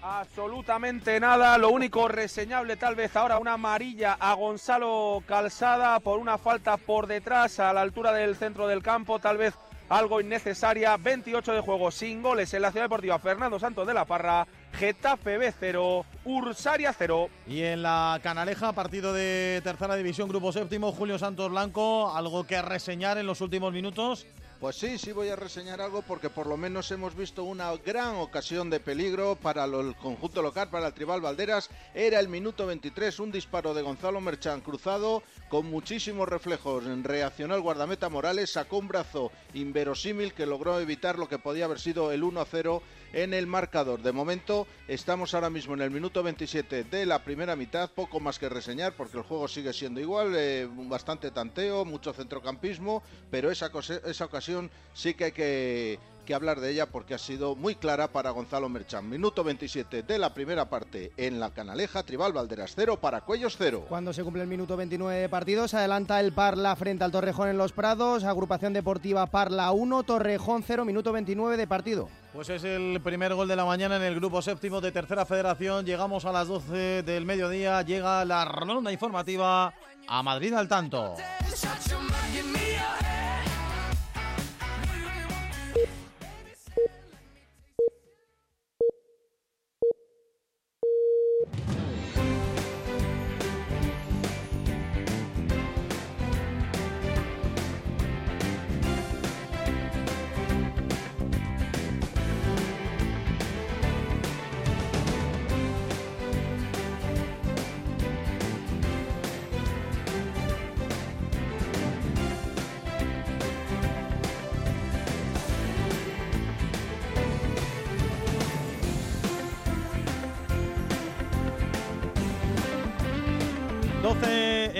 Absolutamente 0.00 1.18
nada, 1.18 1.58
lo 1.58 1.70
único 1.70 2.06
reseñable 2.06 2.76
tal 2.76 2.94
vez 2.94 3.16
ahora 3.16 3.38
una 3.38 3.54
amarilla 3.54 4.16
a 4.18 4.32
Gonzalo 4.34 5.22
Calzada 5.26 5.98
por 5.98 6.20
una 6.20 6.38
falta 6.38 6.76
por 6.76 7.08
detrás 7.08 7.58
a 7.58 7.72
la 7.72 7.80
altura 7.80 8.12
del 8.12 8.36
centro 8.36 8.68
del 8.68 8.80
campo, 8.80 9.18
tal 9.18 9.36
vez 9.36 9.54
algo 9.88 10.20
innecesaria, 10.20 10.96
28 10.96 11.52
de 11.52 11.60
juego 11.60 11.90
sin 11.90 12.22
goles 12.22 12.54
en 12.54 12.62
la 12.62 12.70
Ciudad 12.70 12.84
Deportiva 12.84 13.18
Fernando 13.18 13.58
Santos 13.58 13.86
de 13.86 13.94
la 13.94 14.04
Parra, 14.04 14.46
Getafe 14.78 15.38
B 15.38 15.52
0, 15.58 16.06
Ursaria 16.24 16.94
0. 16.96 17.28
Y 17.48 17.62
en 17.62 17.82
la 17.82 18.20
Canaleja, 18.22 18.72
partido 18.72 19.12
de 19.12 19.60
tercera 19.64 19.96
división, 19.96 20.28
grupo 20.28 20.52
séptimo, 20.52 20.92
Julio 20.92 21.18
Santos 21.18 21.50
Blanco, 21.50 22.14
algo 22.14 22.46
que 22.46 22.62
reseñar 22.62 23.18
en 23.18 23.26
los 23.26 23.40
últimos 23.40 23.72
minutos. 23.72 24.24
Pues 24.60 24.76
sí, 24.76 24.98
sí 24.98 25.12
voy 25.12 25.28
a 25.28 25.36
reseñar 25.36 25.80
algo 25.80 26.02
porque 26.02 26.30
por 26.30 26.48
lo 26.48 26.56
menos 26.56 26.90
hemos 26.90 27.16
visto 27.16 27.44
una 27.44 27.72
gran 27.76 28.16
ocasión 28.16 28.70
de 28.70 28.80
peligro 28.80 29.36
para 29.36 29.64
el 29.64 29.94
conjunto 29.96 30.42
local, 30.42 30.68
para 30.68 30.88
el 30.88 30.94
Tribal 30.94 31.20
Valderas. 31.20 31.70
Era 31.94 32.18
el 32.18 32.28
minuto 32.28 32.66
23, 32.66 33.20
un 33.20 33.30
disparo 33.30 33.72
de 33.72 33.82
Gonzalo 33.82 34.20
Merchán 34.20 34.60
cruzado 34.60 35.22
con 35.48 35.66
muchísimos 35.66 36.28
reflejos. 36.28 36.84
Reaccionó 37.04 37.54
el 37.54 37.60
guardameta 37.60 38.08
Morales, 38.08 38.50
sacó 38.50 38.78
un 38.78 38.88
brazo 38.88 39.30
inverosímil 39.54 40.34
que 40.34 40.46
logró 40.46 40.80
evitar 40.80 41.18
lo 41.18 41.28
que 41.28 41.38
podía 41.38 41.66
haber 41.66 41.78
sido 41.78 42.10
el 42.10 42.24
1-0 42.24 42.80
en 43.12 43.34
el 43.34 43.46
marcador. 43.46 44.02
De 44.02 44.12
momento 44.12 44.66
estamos 44.86 45.34
ahora 45.34 45.50
mismo 45.50 45.74
en 45.74 45.82
el 45.82 45.90
minuto 45.90 46.22
27 46.22 46.84
de 46.84 47.06
la 47.06 47.24
primera 47.24 47.56
mitad, 47.56 47.90
poco 47.90 48.20
más 48.20 48.38
que 48.38 48.48
reseñar 48.48 48.94
porque 48.94 49.18
el 49.18 49.24
juego 49.24 49.48
sigue 49.48 49.72
siendo 49.72 50.00
igual, 50.00 50.34
eh, 50.36 50.68
bastante 50.70 51.30
tanteo, 51.30 51.84
mucho 51.84 52.12
centrocampismo, 52.12 53.02
pero 53.30 53.50
esa, 53.50 53.70
esa 54.06 54.24
ocasión 54.24 54.70
sí 54.94 55.14
que 55.14 55.24
hay 55.24 55.32
que 55.32 55.98
que 56.28 56.34
hablar 56.34 56.60
de 56.60 56.70
ella 56.70 56.84
porque 56.84 57.14
ha 57.14 57.18
sido 57.18 57.56
muy 57.56 57.74
clara 57.74 58.08
para 58.08 58.28
Gonzalo 58.28 58.68
Merchán. 58.68 59.08
Minuto 59.08 59.42
27 59.42 60.02
de 60.02 60.18
la 60.18 60.34
primera 60.34 60.68
parte 60.68 61.10
en 61.16 61.40
la 61.40 61.54
Canaleja, 61.54 62.02
Tribal 62.02 62.34
Valderas 62.34 62.74
0 62.76 62.98
para 63.00 63.22
Cuellos 63.22 63.56
0. 63.56 63.86
Cuando 63.88 64.12
se 64.12 64.22
cumple 64.22 64.42
el 64.42 64.48
minuto 64.48 64.76
29 64.76 65.22
de 65.22 65.28
partido, 65.30 65.66
se 65.68 65.78
adelanta 65.78 66.20
el 66.20 66.34
Parla 66.34 66.76
frente 66.76 67.02
al 67.02 67.12
Torrejón 67.12 67.48
en 67.48 67.56
Los 67.56 67.72
Prados, 67.72 68.24
agrupación 68.24 68.74
deportiva 68.74 69.24
Parla 69.24 69.72
1, 69.72 70.02
Torrejón 70.02 70.62
0, 70.62 70.84
minuto 70.84 71.14
29 71.14 71.56
de 71.56 71.66
partido. 71.66 72.10
Pues 72.38 72.50
es 72.50 72.62
el 72.62 73.00
primer 73.02 73.34
gol 73.34 73.48
de 73.48 73.56
la 73.56 73.64
mañana 73.64 73.96
en 73.96 74.02
el 74.02 74.14
grupo 74.14 74.40
séptimo 74.40 74.80
de 74.80 74.92
Tercera 74.92 75.26
Federación. 75.26 75.84
Llegamos 75.84 76.24
a 76.24 76.30
las 76.30 76.46
12 76.46 77.02
del 77.02 77.24
mediodía, 77.24 77.82
llega 77.82 78.24
la 78.24 78.44
ronda 78.44 78.92
informativa 78.92 79.74
a 80.06 80.22
Madrid 80.22 80.54
al 80.54 80.68
tanto. 80.68 81.16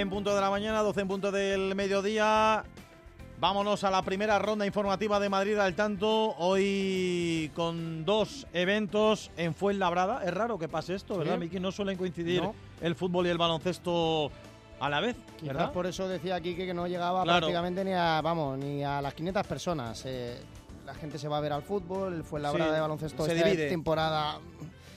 En 0.01 0.11
punto 0.11 0.35
de 0.35 0.41
la 0.41 0.51
mañana, 0.51 0.81
12 0.83 1.01
en 1.01 1.09
punto 1.09 1.33
del 1.33 1.75
mediodía. 1.75 2.65
Vámonos 3.41 3.85
a 3.85 3.91
la 3.91 4.03
primera 4.03 4.39
ronda 4.39 4.67
informativa 4.67 5.21
de 5.21 5.29
Madrid 5.29 5.57
al 5.59 5.75
tanto. 5.75 6.35
Hoy 6.39 7.51
con 7.55 8.05
dos 8.05 8.47
eventos 8.53 9.31
en 9.37 9.55
Fuenlabrada. 9.55 10.25
Es 10.25 10.35
raro 10.35 10.59
que 10.59 10.69
pase 10.69 10.95
esto, 10.95 11.19
¿verdad, 11.19 11.35
Sí. 11.35 11.41
Miki? 11.41 11.61
No 11.61 11.71
suelen 11.71 11.97
coincidir 11.97 12.43
No. 12.43 12.55
el 12.81 12.95
fútbol 12.97 13.27
y 13.27 13.31
el 13.31 13.39
baloncesto 13.39 14.31
a 14.81 14.89
la 14.89 15.01
vez, 15.01 15.17
Quizás 15.37 15.55
¿verdad? 15.57 15.73
por 15.73 15.87
eso 15.87 16.09
decía 16.09 16.41
Quique 16.41 16.65
que 16.67 16.75
no 16.75 16.87
llegaba 16.87 17.23
Claro. 17.25 17.39
prácticamente 17.41 17.85
ni 17.85 17.93
a, 17.93 18.21
vamos, 18.23 18.59
ni 18.59 18.83
a 18.85 19.01
las 19.03 19.15
500 19.15 19.47
personas. 19.47 20.03
Eh, 20.07 20.37
la 20.87 20.95
gente 20.95 21.19
se 21.19 21.29
va 21.29 21.39
a 21.39 21.41
ver 21.41 21.53
al 21.53 21.63
fútbol, 21.63 22.15
el 22.15 22.25
Fuenlabrada 22.25 22.71
Sí, 22.71 22.75
de 22.75 22.81
baloncesto 22.81 23.25
se 23.25 23.35
esta 23.37 23.49
divide. 23.49 23.69
temporada 23.69 24.39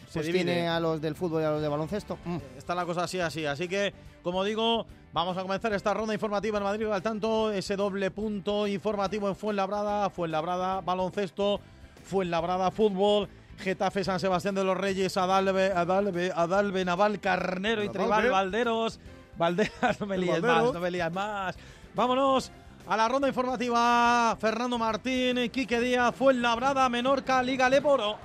Se 0.10 0.14
pues 0.20 0.26
divide. 0.28 0.46
tiene 0.46 0.68
a 0.68 0.80
los 0.80 1.00
del 1.02 1.16
fútbol 1.16 1.42
y 1.42 1.46
a 1.46 1.52
los 1.52 1.62
de 1.62 1.68
baloncesto. 1.68 2.18
Mm. 2.26 2.38
Está 2.58 2.74
la 2.76 2.86
cosa 2.86 3.04
así, 3.04 3.20
así. 3.20 3.46
Así 3.46 3.68
que, 3.68 3.94
como 4.24 4.44
digo, 4.44 4.86
vamos 5.14 5.38
a 5.38 5.42
comenzar 5.42 5.74
esta 5.74 5.94
ronda 5.94 6.14
informativa 6.14 6.58
en 6.58 6.64
Madrid 6.64 6.86
al 6.88 7.02
tanto. 7.02 7.52
Ese 7.52 7.76
doble 7.76 8.12
punto 8.12 8.68
informativo 8.68 9.28
en 9.28 9.36
Fuenlabrada, 9.36 10.10
Fuenlabrada 10.10 10.82
baloncesto, 10.82 11.60
Fuenlabrada 12.04 12.72
fútbol. 12.72 13.28
Getafe, 13.58 14.04
San 14.04 14.20
Sebastián 14.20 14.56
de 14.56 14.64
los 14.64 14.76
Reyes, 14.76 15.16
Adalbe, 15.18 15.72
Adalbe, 15.72 16.32
Adalbe, 16.36 16.84
Naval, 16.84 17.20
Carnero 17.20 17.84
y 17.84 17.88
Adalbe. 17.88 18.00
Tribal, 18.00 18.32
Valderos. 18.32 19.00
Valderas, 19.38 20.00
no 20.00 20.06
me 20.08 20.18
líes 20.18 20.42
más, 20.42 20.74
no 20.74 20.80
me 20.80 20.92
líes 20.92 21.12
más. 21.12 21.56
Vámonos 21.94 22.52
a 22.88 22.98
la 22.98 23.08
ronda 23.08 23.28
informativa. 23.28 24.36
Fernando 24.40 24.78
Martín, 24.78 25.50
Quique 25.50 25.80
Díaz, 25.80 26.16
Fuenlabrada, 26.16 26.90
Menorca, 26.90 27.44
Liga 27.44 27.70
Leporo. 27.70 28.18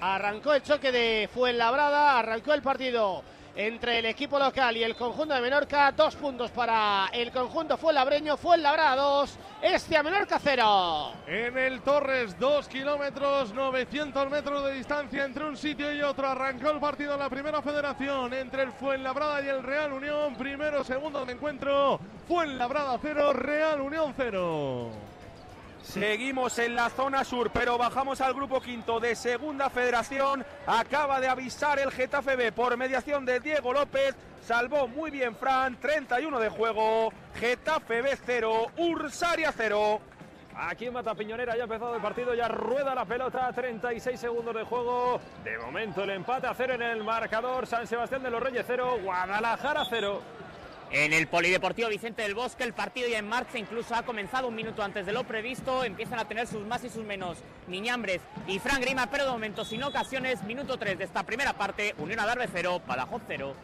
Arrancó 0.00 0.54
el 0.54 0.62
choque 0.62 0.90
de 0.90 1.28
Fuenlabrada, 1.32 2.18
arrancó 2.18 2.54
el 2.54 2.62
partido 2.62 3.22
entre 3.54 3.98
el 3.98 4.06
equipo 4.06 4.38
local 4.38 4.76
y 4.76 4.82
el 4.82 4.96
conjunto 4.96 5.34
de 5.34 5.40
Menorca. 5.40 5.92
Dos 5.92 6.16
puntos 6.16 6.50
para 6.50 7.08
el 7.12 7.30
conjunto 7.30 7.76
fuenlabreño, 7.76 8.36
Fuenlabrada 8.36 8.96
2, 8.96 9.38
este 9.62 9.96
a 9.96 10.02
Menorca 10.02 10.38
0. 10.38 11.12
En 11.26 11.58
el 11.58 11.82
Torres, 11.82 12.38
2 12.38 12.68
kilómetros, 12.68 13.52
900 13.52 14.30
metros 14.30 14.64
de 14.64 14.72
distancia 14.74 15.24
entre 15.24 15.44
un 15.44 15.56
sitio 15.56 15.92
y 15.92 16.02
otro. 16.02 16.28
Arrancó 16.28 16.70
el 16.70 16.80
partido 16.80 17.14
en 17.14 17.20
la 17.20 17.30
primera 17.30 17.62
federación 17.62 18.32
entre 18.34 18.62
el 18.62 18.72
Fuenlabrada 18.72 19.42
y 19.42 19.48
el 19.48 19.62
Real 19.62 19.92
Unión. 19.92 20.34
Primero, 20.36 20.84
segundo 20.84 21.20
del 21.20 21.30
encuentro. 21.30 22.00
Fuenlabrada 22.26 22.98
0, 23.00 23.32
Real 23.32 23.80
Unión 23.80 24.14
0. 24.16 25.11
Seguimos 25.82 26.58
en 26.58 26.76
la 26.76 26.88
zona 26.90 27.24
sur, 27.24 27.50
pero 27.52 27.76
bajamos 27.76 28.20
al 28.20 28.34
grupo 28.34 28.60
quinto 28.60 29.00
de 29.00 29.14
Segunda 29.16 29.68
Federación. 29.68 30.44
Acaba 30.66 31.20
de 31.20 31.28
avisar 31.28 31.78
el 31.80 31.90
Getafe 31.90 32.36
B 32.36 32.52
por 32.52 32.76
mediación 32.76 33.24
de 33.24 33.40
Diego 33.40 33.72
López. 33.72 34.14
Salvó 34.42 34.88
muy 34.88 35.10
bien 35.10 35.34
Fran, 35.36 35.76
31 35.76 36.38
de 36.38 36.48
juego. 36.48 37.12
Getafe 37.34 38.00
B 38.00 38.16
0, 38.24 38.66
Ursaria 38.78 39.52
0. 39.54 40.00
Aquí 40.54 40.86
en 40.86 40.92
Matapiñonera 40.92 41.56
ya 41.56 41.62
ha 41.62 41.64
empezado 41.64 41.96
el 41.96 42.02
partido, 42.02 42.34
ya 42.34 42.46
rueda 42.46 42.94
la 42.94 43.04
pelota, 43.04 43.50
36 43.52 44.20
segundos 44.20 44.54
de 44.54 44.64
juego. 44.64 45.20
De 45.42 45.58
momento 45.58 46.04
el 46.04 46.10
empate 46.10 46.46
a 46.46 46.54
cero 46.54 46.74
en 46.74 46.82
el 46.82 47.02
marcador. 47.02 47.66
San 47.66 47.86
Sebastián 47.86 48.22
de 48.22 48.30
los 48.30 48.42
Reyes 48.42 48.64
0, 48.66 48.98
Guadalajara 49.02 49.84
0. 49.88 50.22
En 50.92 51.14
el 51.14 51.26
Polideportivo 51.26 51.88
Vicente 51.88 52.20
del 52.20 52.34
Bosque 52.34 52.64
el 52.64 52.74
partido 52.74 53.08
ya 53.08 53.18
en 53.18 53.26
marcha, 53.26 53.56
incluso 53.56 53.94
ha 53.94 54.02
comenzado 54.02 54.48
un 54.48 54.54
minuto 54.54 54.82
antes 54.82 55.06
de 55.06 55.12
lo 55.12 55.24
previsto, 55.24 55.84
empiezan 55.84 56.18
a 56.18 56.28
tener 56.28 56.46
sus 56.46 56.66
más 56.66 56.84
y 56.84 56.90
sus 56.90 57.02
menos 57.02 57.38
Niñambres 57.66 58.20
y 58.46 58.58
Fran 58.58 58.78
Grima, 58.82 59.06
pero 59.10 59.24
de 59.24 59.30
momento 59.30 59.64
sin 59.64 59.82
ocasiones, 59.82 60.42
minuto 60.42 60.76
3 60.76 60.98
de 60.98 61.04
esta 61.04 61.22
primera 61.22 61.54
parte, 61.54 61.94
Unión 61.96 62.20
Adarve 62.20 62.46
0, 62.52 62.82
Badajoz 62.86 63.22
0. 63.26 63.54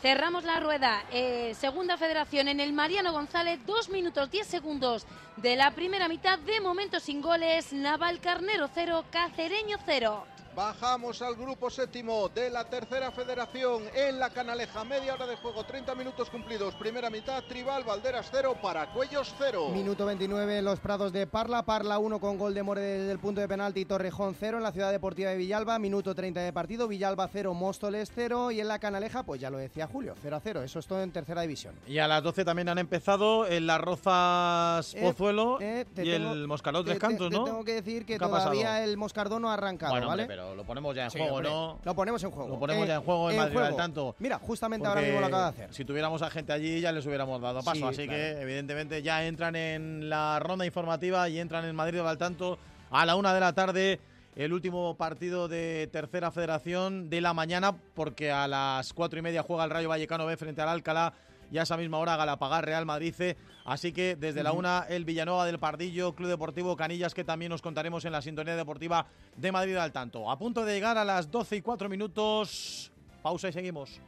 Cerramos 0.00 0.44
la 0.44 0.60
rueda. 0.60 1.04
Eh, 1.12 1.54
segunda 1.54 1.98
federación 1.98 2.48
en 2.48 2.60
el 2.60 2.72
Mariano 2.72 3.12
González, 3.12 3.60
2 3.66 3.90
minutos 3.90 4.30
10 4.30 4.46
segundos 4.46 5.06
de 5.36 5.56
la 5.56 5.70
primera 5.72 6.08
mitad. 6.08 6.38
De 6.38 6.60
momento 6.60 7.00
sin 7.00 7.20
goles. 7.20 7.72
Naval 7.72 8.20
Carnero 8.20 8.68
0, 8.74 9.04
Cacereño 9.10 9.78
0. 9.84 10.26
Bajamos 10.54 11.20
al 11.20 11.34
grupo 11.34 11.68
séptimo 11.68 12.28
de 12.28 12.48
la 12.48 12.62
tercera 12.64 13.10
federación 13.10 13.82
en 13.92 14.20
la 14.20 14.30
Canaleja. 14.30 14.84
Media 14.84 15.14
hora 15.14 15.26
de 15.26 15.34
juego, 15.36 15.64
30 15.64 15.96
minutos 15.96 16.30
cumplidos. 16.30 16.74
Primera 16.76 17.10
mitad, 17.10 17.42
Tribal, 17.42 17.82
Valderas 17.82 18.28
0, 18.30 18.56
Paracuellos 18.62 19.34
0. 19.36 19.70
Minuto 19.70 20.06
29 20.06 20.58
en 20.58 20.64
los 20.64 20.78
Prados 20.78 21.12
de 21.12 21.26
Parla. 21.26 21.64
Parla 21.64 21.98
1 21.98 22.20
con 22.20 22.38
gol 22.38 22.54
de 22.54 22.62
More 22.62 22.80
desde 22.80 23.10
el 23.10 23.18
punto 23.18 23.40
de 23.40 23.48
penalti. 23.48 23.84
Torrejón 23.84 24.36
0 24.38 24.58
en 24.58 24.62
la 24.62 24.70
Ciudad 24.70 24.92
Deportiva 24.92 25.30
de 25.30 25.36
Villalba. 25.38 25.80
Minuto 25.80 26.14
30 26.14 26.40
de 26.40 26.52
partido. 26.52 26.86
Villalba 26.86 27.28
0, 27.32 27.52
Móstoles 27.52 28.12
0. 28.14 28.52
Y 28.52 28.60
en 28.60 28.68
la 28.68 28.78
Canaleja, 28.78 29.24
pues 29.24 29.40
ya 29.40 29.50
lo 29.50 29.58
decía 29.58 29.88
Julio, 29.88 30.14
0 30.22 30.36
a 30.36 30.40
0. 30.40 30.62
Eso 30.62 30.78
es 30.78 30.86
todo 30.86 31.02
en 31.02 31.10
tercera 31.10 31.40
división. 31.42 31.74
Y 31.88 31.98
a 31.98 32.06
las 32.06 32.22
12 32.22 32.44
también 32.44 32.68
han 32.68 32.78
empezado 32.78 33.44
en 33.48 33.66
las 33.66 33.80
Rozas 33.80 34.94
Eh, 34.94 35.00
Pozuelo 35.02 35.58
eh, 35.60 35.84
te 35.92 36.04
y 36.04 36.10
tengo- 36.12 36.32
el 36.32 36.46
Moscaró 36.46 36.84
te- 36.84 36.90
Tres 36.90 37.00
Cantos, 37.00 37.28
te- 37.30 37.36
¿no? 37.36 37.42
te 37.44 37.50
tengo 37.50 37.64
que 37.64 37.74
decir 37.74 38.06
que 38.06 38.18
¿Qué 38.18 38.24
ha 38.24 38.28
todavía 38.28 38.66
pasado? 38.68 38.84
el 38.84 38.96
Moscardón 38.96 39.42
no 39.42 39.50
ha 39.50 39.54
arrancado, 39.54 39.90
Bueno, 39.92 40.08
hombre, 40.10 40.26
¿vale? 40.26 40.43
Pero 40.44 40.54
lo 40.56 40.64
ponemos 40.64 40.94
ya 40.94 41.04
en 41.04 41.10
Sí, 41.10 41.18
juego, 41.18 41.36
hombre, 41.36 41.50
¿no? 41.50 41.78
Lo 41.84 41.94
ponemos 41.94 42.22
en 42.22 42.30
juego. 42.30 42.48
Lo 42.50 42.58
ponemos 42.58 42.84
Eh, 42.84 42.88
ya 42.88 42.94
en 42.96 43.02
juego 43.02 43.30
en, 43.30 43.36
Madrid 43.36 43.58
al 43.58 43.76
tanto. 43.76 44.14
Mira, 44.18 44.38
justamente 44.38 44.86
ahora 44.86 45.00
mismo 45.00 45.20
lo 45.20 45.26
acaba 45.26 45.44
de 45.44 45.48
hacer. 45.50 45.74
Si 45.74 45.84
tuviéramos 45.84 46.22
a 46.22 46.30
gente 46.30 46.52
allí 46.52 46.80
ya 46.80 46.92
les 46.92 47.06
hubiéramos 47.06 47.40
dado 47.40 47.62
paso. 47.62 47.76
Sí, 47.76 47.84
así 47.84 48.04
claro. 48.06 48.12
que, 48.12 48.42
evidentemente, 48.42 49.02
ya 49.02 49.24
entran 49.24 49.56
en 49.56 50.08
la 50.08 50.38
ronda 50.40 50.66
informativa 50.66 51.28
y 51.28 51.38
entran 51.38 51.64
en 51.64 51.74
Madrid 51.74 52.00
al 52.00 52.18
tanto 52.18 52.58
a 52.90 53.06
la 53.06 53.16
una 53.16 53.32
de 53.34 53.40
la 53.40 53.52
tarde. 53.52 54.00
El 54.36 54.52
último 54.52 54.96
partido 54.96 55.46
de 55.46 55.88
tercera 55.92 56.32
federación 56.32 57.08
de 57.08 57.20
la 57.20 57.34
mañana, 57.34 57.76
porque 57.94 58.32
a 58.32 58.48
las 58.48 58.92
cuatro 58.92 59.18
y 59.18 59.22
media 59.22 59.44
juega 59.44 59.64
el 59.64 59.70
Rayo 59.70 59.88
Vallecano 59.88 60.26
B 60.26 60.36
frente 60.36 60.60
al 60.60 60.68
Alcalá. 60.68 61.12
Y 61.52 61.58
a 61.58 61.62
esa 61.62 61.76
misma 61.76 61.98
hora 61.98 62.16
Galapagar 62.16 62.64
Real 62.64 62.84
Madrid 62.84 63.14
C. 63.14 63.36
Así 63.64 63.92
que 63.92 64.14
desde 64.14 64.42
la 64.42 64.52
una 64.52 64.84
el 64.88 65.06
Villanueva 65.06 65.46
del 65.46 65.58
Pardillo, 65.58 66.14
Club 66.14 66.28
Deportivo 66.28 66.76
Canillas, 66.76 67.14
que 67.14 67.24
también 67.24 67.48
nos 67.48 67.62
contaremos 67.62 68.04
en 68.04 68.12
la 68.12 68.20
sintonía 68.20 68.56
deportiva 68.56 69.06
de 69.36 69.52
Madrid 69.52 69.76
al 69.76 69.90
tanto. 69.90 70.30
A 70.30 70.38
punto 70.38 70.64
de 70.64 70.74
llegar 70.74 70.98
a 70.98 71.04
las 71.04 71.30
12 71.30 71.56
y 71.56 71.62
4 71.62 71.88
minutos. 71.88 72.92
Pausa 73.22 73.48
y 73.48 73.52
seguimos. 73.54 74.00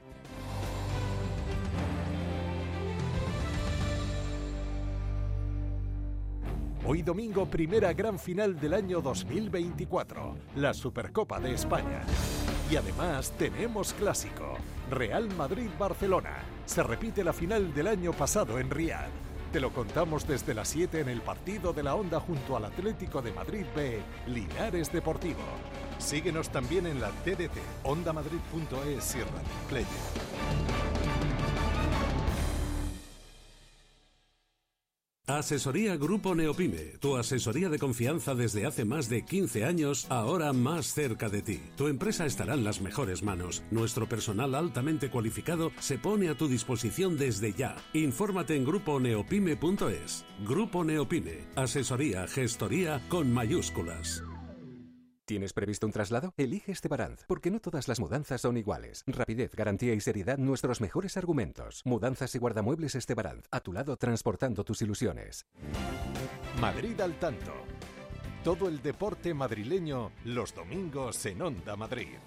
Hoy 6.88 7.02
domingo, 7.02 7.46
primera 7.46 7.92
gran 7.94 8.16
final 8.16 8.60
del 8.60 8.74
año 8.74 9.00
2024, 9.00 10.36
la 10.56 10.72
Supercopa 10.72 11.40
de 11.40 11.54
España. 11.54 12.02
Y 12.70 12.76
además 12.76 13.32
tenemos 13.36 13.92
clásico, 13.94 14.56
Real 14.90 15.28
Madrid-Barcelona. 15.34 16.36
Se 16.64 16.84
repite 16.84 17.24
la 17.24 17.32
final 17.32 17.74
del 17.74 17.88
año 17.88 18.12
pasado 18.12 18.60
en 18.60 18.70
Riad. 18.70 19.25
Te 19.56 19.60
lo 19.62 19.72
contamos 19.72 20.28
desde 20.28 20.52
las 20.52 20.68
7 20.68 21.00
en 21.00 21.08
el 21.08 21.22
partido 21.22 21.72
de 21.72 21.82
la 21.82 21.94
Onda 21.94 22.20
junto 22.20 22.58
al 22.58 22.66
Atlético 22.66 23.22
de 23.22 23.32
Madrid 23.32 23.64
B, 23.74 24.02
Linares 24.26 24.92
Deportivo. 24.92 25.40
Síguenos 25.96 26.50
también 26.50 26.86
en 26.86 27.00
la 27.00 27.08
TDT, 27.08 27.56
ondamadrid.es 27.82 29.14
y 29.14 29.20
Radio 29.20 29.48
Player. 29.66 30.85
Asesoría 35.28 35.96
Grupo 35.96 36.36
Neopime, 36.36 36.98
tu 37.00 37.16
asesoría 37.16 37.68
de 37.68 37.80
confianza 37.80 38.36
desde 38.36 38.64
hace 38.64 38.84
más 38.84 39.08
de 39.08 39.24
15 39.24 39.64
años, 39.64 40.06
ahora 40.08 40.52
más 40.52 40.94
cerca 40.94 41.28
de 41.28 41.42
ti. 41.42 41.60
Tu 41.76 41.88
empresa 41.88 42.26
estará 42.26 42.54
en 42.54 42.62
las 42.62 42.80
mejores 42.80 43.24
manos. 43.24 43.64
Nuestro 43.72 44.08
personal 44.08 44.54
altamente 44.54 45.10
cualificado 45.10 45.72
se 45.80 45.98
pone 45.98 46.28
a 46.28 46.36
tu 46.36 46.46
disposición 46.46 47.16
desde 47.16 47.52
ya. 47.52 47.74
Infórmate 47.92 48.54
en 48.54 48.66
gruponeopime.es. 48.66 50.24
Grupo 50.46 50.84
Neopime, 50.84 51.48
asesoría, 51.56 52.28
gestoría 52.28 53.02
con 53.08 53.32
mayúsculas. 53.32 54.22
¿Tienes 55.26 55.52
previsto 55.52 55.86
un 55.86 55.92
traslado? 55.92 56.32
Elige 56.36 56.70
Estebaranz, 56.70 57.24
porque 57.26 57.50
no 57.50 57.58
todas 57.58 57.88
las 57.88 57.98
mudanzas 57.98 58.42
son 58.42 58.56
iguales. 58.56 59.02
Rapidez, 59.08 59.56
garantía 59.56 59.92
y 59.92 60.00
seriedad 60.00 60.38
nuestros 60.38 60.80
mejores 60.80 61.16
argumentos. 61.16 61.82
Mudanzas 61.84 62.32
y 62.36 62.38
guardamuebles 62.38 62.94
Estebaranz, 62.94 63.44
a 63.50 63.58
tu 63.58 63.72
lado 63.72 63.96
transportando 63.96 64.62
tus 64.62 64.82
ilusiones. 64.82 65.44
Madrid 66.60 67.00
al 67.00 67.18
tanto. 67.18 67.52
Todo 68.44 68.68
el 68.68 68.80
deporte 68.80 69.34
madrileño 69.34 70.12
los 70.24 70.54
domingos 70.54 71.26
en 71.26 71.42
Onda 71.42 71.74
Madrid. 71.74 72.18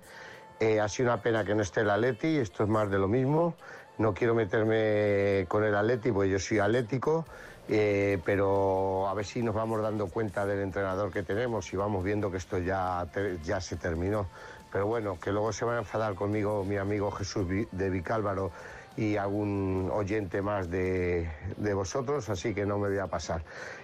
Eh, 0.60 0.80
ha 0.80 0.88
sido 0.88 1.12
una 1.12 1.20
pena 1.20 1.43
que 1.43 1.56
no 1.56 1.64
esté 1.64 1.82
el 1.82 1.89
Atleti, 1.89 2.38
esto 2.38 2.62
es 2.62 2.70
más 2.70 2.91
de 2.91 2.99
lo 2.99 3.08
mismo. 3.08 3.56
No 3.97 4.14
quiero 4.14 4.36
meterme 4.36 5.47
con 5.47 5.64
el 5.64 5.74
Atleti 5.76 6.12
porque 6.12 6.30
yo 6.30 6.38
soy 6.38 6.60
atlético, 6.60 7.26
eh, 7.70 8.22
pero 8.24 9.08
a 9.10 9.16
ver 9.16 9.26
si 9.26 9.41
nos 9.41 9.56
vamos 9.56 9.82
dando 9.82 10.10
cuenta 10.10 10.45
del 10.45 10.60
entrenador 10.60 11.12
que 11.12 11.24
tenemos 11.24 11.74
y 11.74 11.76
vamos 11.76 12.04
viendo 12.04 12.30
que 12.30 12.38
esto 12.38 12.60
ya, 12.60 13.08
ya 13.43 13.62
se 13.62 13.78
terminó. 13.78 14.28
Pero 14.72 14.86
bueno, 14.86 15.20
que 15.20 15.32
luego 15.32 15.52
se 15.52 15.66
van 15.66 15.78
a 15.78 15.80
enfadar 15.80 16.14
conmigo 16.14 16.64
mi 16.64 16.78
amigo 16.78 17.12
Jesús 17.12 17.45
de 17.72 17.89
Vicálvaro 17.89 18.52
y 18.98 19.16
algún 19.16 19.89
oyente 19.94 20.42
más 20.42 20.70
de, 20.70 21.30
vosotros, 21.74 22.30
así 22.30 22.54
que 22.54 22.66
no 22.66 22.78
me 22.78 22.89
voy 22.89 23.00
a 23.00 23.08
pasar. 23.08 23.44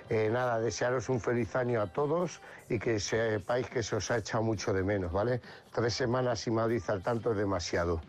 Eh, 0.09 0.29
nada, 0.31 0.59
desearos 0.59 1.09
un 1.09 1.19
feliz 1.19 1.55
año 1.55 1.81
a 1.81 1.87
todos 1.87 2.41
y 2.69 2.79
que 2.79 2.99
sepáis 2.99 3.69
que 3.69 3.83
se 3.83 3.95
os 3.95 4.11
ha 4.11 4.17
echado 4.17 4.43
mucho 4.43 4.73
de 4.73 4.83
menos, 4.83 5.11
¿vale? 5.11 5.41
Tres 5.73 5.93
semanas 5.93 6.41
sin 6.41 6.55
Madrid 6.55 6.81
al 6.87 7.01
tanto 7.01 7.31
es 7.31 7.37
demasiado, 7.37 8.01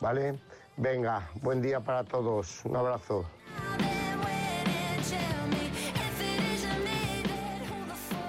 ¿vale? 0.00 0.38
Venga, 0.76 1.28
buen 1.42 1.60
día 1.60 1.80
para 1.80 2.04
todos, 2.04 2.64
un 2.64 2.76
abrazo. 2.76 3.24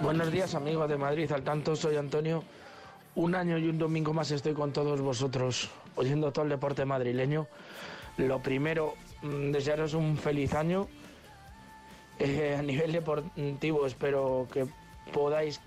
Buenos 0.01 0.31
días 0.31 0.53
amigos 0.53 0.89
de 0.89 0.97
Madrid 0.97 1.31
al 1.31 1.43
tanto, 1.43 1.77
soy 1.77 1.95
Antonio. 1.95 2.43
Un 3.15 3.35
año 3.35 3.57
y 3.57 3.69
un 3.69 3.77
domingo 3.77 4.11
más 4.11 4.31
estoy 4.31 4.53
con 4.53 4.73
todos 4.73 4.99
vosotros, 4.99 5.69
oyendo 5.95 6.31
todo 6.33 6.43
el 6.43 6.49
deporte 6.49 6.83
madrileño. 6.83 7.47
Lo 8.17 8.39
primero, 8.39 8.93
mm, 9.21 9.51
desearos 9.51 9.93
un 9.93 10.17
feliz 10.17 10.53
año. 10.53 10.87
Eh, 12.19 12.55
a 12.55 12.61
nivel 12.61 12.91
deportivo 12.91 13.87
espero 13.87 14.47
que 14.53 14.67
podáis 15.11 15.59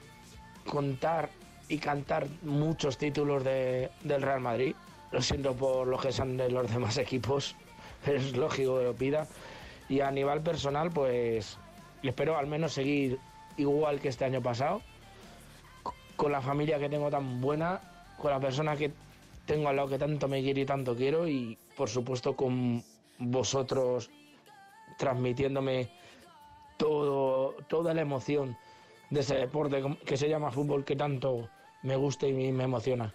contar 0.64 1.28
y 1.68 1.78
cantar 1.78 2.28
muchos 2.42 2.96
títulos 2.98 3.42
de, 3.42 3.90
del 4.04 4.22
Real 4.22 4.40
Madrid. 4.40 4.74
Lo 5.10 5.20
siento 5.20 5.54
por 5.54 5.88
los 5.88 6.00
que 6.00 6.12
son 6.12 6.36
de 6.36 6.48
los 6.48 6.70
demás 6.70 6.98
equipos, 7.06 7.56
es 8.06 8.36
lógico 8.36 8.78
que 8.78 8.84
lo 8.84 8.94
pida. 8.94 9.26
Y 9.88 10.00
a 10.00 10.10
nivel 10.12 10.40
personal, 10.40 10.90
pues 10.92 11.58
espero 12.04 12.38
al 12.38 12.46
menos 12.46 12.72
seguir 12.72 13.18
igual 13.56 14.00
que 14.00 14.08
este 14.08 14.24
año 14.24 14.40
pasado, 14.40 14.82
con 16.16 16.30
la 16.30 16.40
familia 16.40 16.78
que 16.78 16.88
tengo 16.88 17.10
tan 17.10 17.40
buena, 17.40 17.80
con 18.18 18.30
la 18.30 18.38
persona 18.38 18.76
que 18.76 18.92
tengo 19.46 19.68
al 19.68 19.76
lado 19.76 19.88
que 19.88 19.98
tanto 19.98 20.28
me 20.28 20.42
quiere 20.42 20.62
y 20.62 20.66
tanto 20.66 20.94
quiero 20.94 21.28
y 21.28 21.58
por 21.76 21.88
supuesto 21.88 22.34
con 22.34 22.82
vosotros 23.18 24.10
transmitiéndome 24.98 25.90
todo, 26.76 27.54
toda 27.68 27.94
la 27.94 28.00
emoción 28.00 28.56
de 29.10 29.20
ese 29.20 29.36
deporte 29.36 29.82
que 30.04 30.16
se 30.16 30.28
llama 30.28 30.50
fútbol 30.50 30.84
que 30.84 30.96
tanto 30.96 31.48
me 31.82 31.96
gusta 31.96 32.26
y 32.26 32.32
me 32.32 32.64
emociona. 32.64 33.14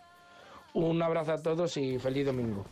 Un 0.73 1.01
abrazo 1.01 1.33
a 1.33 1.41
todos 1.41 1.75
y 1.77 1.99
feliz 1.99 2.25
domingo. 2.25 2.65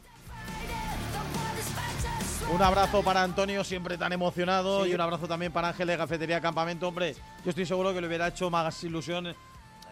Un 2.53 2.61
abrazo 2.63 3.03
para 3.03 3.21
Antonio, 3.21 3.63
siempre 3.63 3.97
tan 3.97 4.11
emocionado, 4.11 4.87
y 4.87 4.93
un 4.95 5.01
abrazo 5.01 5.27
también 5.27 5.51
para 5.51 5.67
Ángel 5.67 5.87
de 5.87 5.97
Cafetería 5.97 6.41
Campamento. 6.41 6.87
Hombre, 6.87 7.13
yo 7.43 7.49
estoy 7.49 7.65
seguro 7.65 7.93
que 7.93 8.01
le 8.01 8.07
hubiera 8.07 8.27
hecho 8.27 8.49
más 8.49 8.83
ilusión 8.83 9.35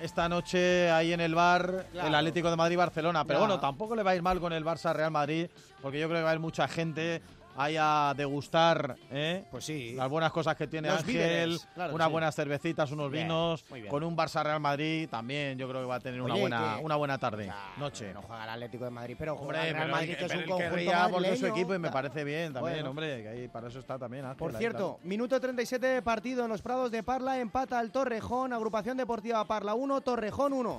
esta 0.02 0.30
noche 0.30 0.92
ahí 0.92 1.14
en 1.14 1.22
el 1.22 1.36
bar 1.36 1.88
el 1.94 2.16
Atlético 2.16 2.50
de 2.50 2.56
Madrid-Barcelona. 2.56 3.26
Pero 3.26 3.40
bueno, 3.40 3.60
tampoco 3.60 3.96
le 3.96 4.04
va 4.04 4.12
a 4.12 4.16
ir 4.16 4.22
mal 4.22 4.40
con 4.40 4.54
el 4.54 4.64
Barça 4.64 4.94
Real 4.94 5.12
Madrid, 5.12 5.48
porque 5.82 6.00
yo 6.00 6.08
creo 6.08 6.20
que 6.20 6.24
va 6.24 6.30
a 6.30 6.32
haber 6.32 6.42
mucha 6.42 6.68
gente 6.68 7.22
ahí 7.58 7.76
a 7.80 8.14
degustar 8.16 8.96
¿eh? 9.12 9.44
pues 9.50 9.66
sí. 9.66 9.94
las 9.94 10.10
buenas 10.10 10.32
cosas 10.32 10.56
que 10.56 10.68
tiene 10.68 10.90
Ángel, 10.90 11.60
unas 11.92 12.12
buenas 12.12 12.36
cervecitas, 12.36 12.92
unos 12.92 13.12
vinos, 13.12 13.66
con 13.90 14.04
un 14.04 14.16
Barça 14.16 14.44
Real 14.44 14.60
Madrid 14.60 15.10
también 15.10 15.58
yo 15.58 15.68
creo 15.68 15.82
que 15.82 15.88
va 15.88 15.96
a 15.96 16.00
tener 16.00 16.22
una 16.22 16.36
buena 16.36 16.78
una 16.80 16.96
buena 16.96 17.18
tarde, 17.18 17.52
noche. 17.78 18.14
No 18.14 18.22
juega 18.22 18.44
el 18.44 18.50
Atlético 18.52 18.86
de 18.86 18.92
Madrid, 18.92 19.16
pero 19.18 19.36
juega 19.36 19.68
el 19.68 19.74
Real 19.74 19.90
Madrid 19.90 20.16
que, 20.16 20.26
es 20.26 20.36
un 20.36 20.44
conjunto 20.44 20.92
porque 21.12 21.34
es 21.34 21.40
su 21.40 21.48
equipo 21.48 21.74
y 21.74 21.80
me 21.80 21.92
parece 21.92 22.24
bien 22.24 22.54
también, 22.54 22.86
hombre, 22.86 23.24
que 23.24 23.30
ahí 23.30 23.48
para 23.48 23.68
eso 23.68 23.80
está 23.80 23.98
también 23.98 24.26
Ángel, 24.26 24.38
Por 24.38 24.54
cierto, 24.54 25.00
minuto 25.04 25.40
37 25.40 25.86
de 25.86 26.02
partido 26.02 26.44
en 26.44 26.50
los 26.50 26.62
Prados 26.62 26.92
de 26.92 27.02
Parla, 27.02 27.40
empata 27.40 27.80
al 27.80 27.92
Torrejón, 27.92 28.54
agrupación 28.54 28.98
deportiva 28.98 29.44
Parla 29.46 29.74
1, 29.74 30.02
Torrejón 30.02 30.54
1. 30.54 30.78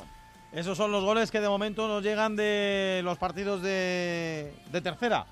Esos 0.52 0.78
son 0.78 0.92
los 0.92 1.04
goles 1.04 1.30
que 1.30 1.40
de 1.40 1.48
momento 1.48 1.88
nos 1.88 2.02
llegan 2.02 2.36
de 2.36 3.02
los 3.04 3.18
partidos 3.18 3.60
de, 3.60 4.52
de 4.70 4.80
tercera 4.80 5.26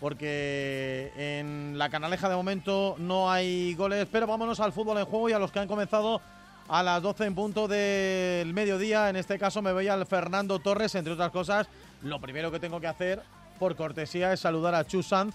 porque 0.00 1.12
en 1.16 1.76
la 1.76 1.90
canaleja 1.90 2.28
de 2.28 2.34
momento 2.34 2.96
no 2.98 3.30
hay 3.30 3.74
goles, 3.74 4.08
pero 4.10 4.26
vámonos 4.26 4.58
al 4.60 4.72
fútbol 4.72 4.98
en 4.98 5.04
juego 5.04 5.28
y 5.28 5.32
a 5.32 5.38
los 5.38 5.52
que 5.52 5.58
han 5.58 5.68
comenzado 5.68 6.20
a 6.68 6.82
las 6.82 7.02
12 7.02 7.26
en 7.26 7.34
punto 7.34 7.68
del 7.68 8.52
mediodía. 8.54 9.10
En 9.10 9.16
este 9.16 9.38
caso 9.38 9.60
me 9.60 9.72
voy 9.72 9.88
al 9.88 10.06
Fernando 10.06 10.58
Torres, 10.58 10.94
entre 10.94 11.12
otras 11.12 11.30
cosas. 11.30 11.68
Lo 12.02 12.20
primero 12.20 12.50
que 12.50 12.58
tengo 12.58 12.80
que 12.80 12.86
hacer, 12.86 13.22
por 13.58 13.76
cortesía, 13.76 14.32
es 14.32 14.40
saludar 14.40 14.74
a 14.74 14.86
Chu 14.86 15.02
Sanz, 15.02 15.34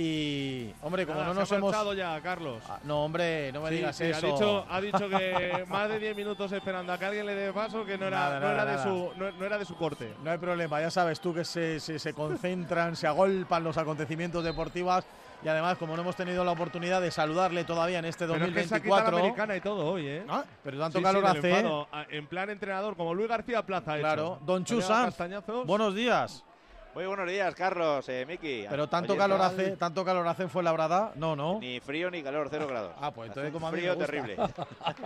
y, 0.00 0.72
hombre, 0.82 1.04
como 1.04 1.24
no 1.24 1.34
nos 1.34 1.50
hemos. 1.50 1.96
ya, 1.96 2.20
Carlos. 2.20 2.62
Ah, 2.68 2.78
no, 2.84 3.04
hombre, 3.04 3.50
no 3.50 3.62
me 3.62 3.70
digas 3.72 4.00
eso. 4.00 4.28
Ha 4.28 4.30
dicho, 4.30 4.66
ha 4.70 4.80
dicho 4.80 5.08
que 5.08 5.64
más 5.68 5.88
de 5.88 5.98
10 5.98 6.16
minutos 6.16 6.52
esperando 6.52 6.92
a 6.92 6.98
que 6.98 7.04
alguien 7.04 7.26
le 7.26 7.34
dé 7.34 7.52
paso 7.52 7.84
que 7.84 7.98
no 7.98 8.06
era, 8.06 8.38
no, 8.38 8.48
era 8.48 8.64
de 8.64 8.82
su, 8.84 9.10
no, 9.16 9.44
era 9.44 9.58
de 9.58 9.64
su 9.64 9.74
corte. 9.74 10.14
No 10.22 10.30
hay 10.30 10.38
problema, 10.38 10.80
ya 10.80 10.92
sabes 10.92 11.18
tú 11.18 11.34
que 11.34 11.44
se, 11.44 11.80
se, 11.80 12.12
concentran, 12.14 12.94
se 12.94 13.08
agolpan 13.08 13.64
los 13.64 13.76
acontecimientos 13.76 14.44
deportivos. 14.44 15.04
Y 15.42 15.48
además, 15.48 15.78
como 15.78 15.96
no 15.96 16.02
hemos 16.02 16.14
tenido 16.14 16.44
la 16.44 16.52
oportunidad 16.52 17.00
de 17.00 17.10
saludarle 17.10 17.64
todavía 17.64 17.98
en 17.98 18.04
este 18.04 18.26
2024. 18.26 19.04
Pero 19.04 19.16
es 19.16 19.22
americana 19.24 19.56
y 19.56 19.60
todo 19.60 19.84
hoy, 19.84 20.06
¿eh? 20.06 20.24
Ah, 20.28 20.44
pero 20.62 20.78
tanto 20.78 21.02
calor 21.02 21.26
hace. 21.26 21.64
En 22.10 22.26
plan 22.28 22.50
entrenador, 22.50 22.96
como 22.96 23.14
Luis 23.14 23.28
García 23.28 23.66
Plaza. 23.66 23.98
Claro, 23.98 24.38
Don 24.46 24.64
Chusan. 24.64 25.12
Buenos 25.66 25.92
días. 25.96 26.44
Muy 26.98 27.06
buenos 27.06 27.28
días, 27.28 27.54
Carlos, 27.54 28.08
eh, 28.08 28.24
Miki. 28.26 28.66
Pero 28.68 28.88
tanto 28.88 29.16
calor 29.16 29.40
hace, 29.40 29.76
tanto 29.76 30.04
calor 30.04 30.26
hace 30.26 30.42
en 30.42 30.50
Fuenlabrada, 30.50 31.12
no, 31.14 31.36
no. 31.36 31.60
Ni 31.60 31.78
frío 31.78 32.10
ni 32.10 32.24
calor, 32.24 32.48
cero 32.50 32.66
grados. 32.66 32.92
Ah, 33.00 33.12
pues 33.12 33.28
entonces 33.28 33.52
como 33.52 33.68
a 33.68 33.70
mí 33.70 33.78
Frío 33.78 33.96
terrible. 33.96 34.36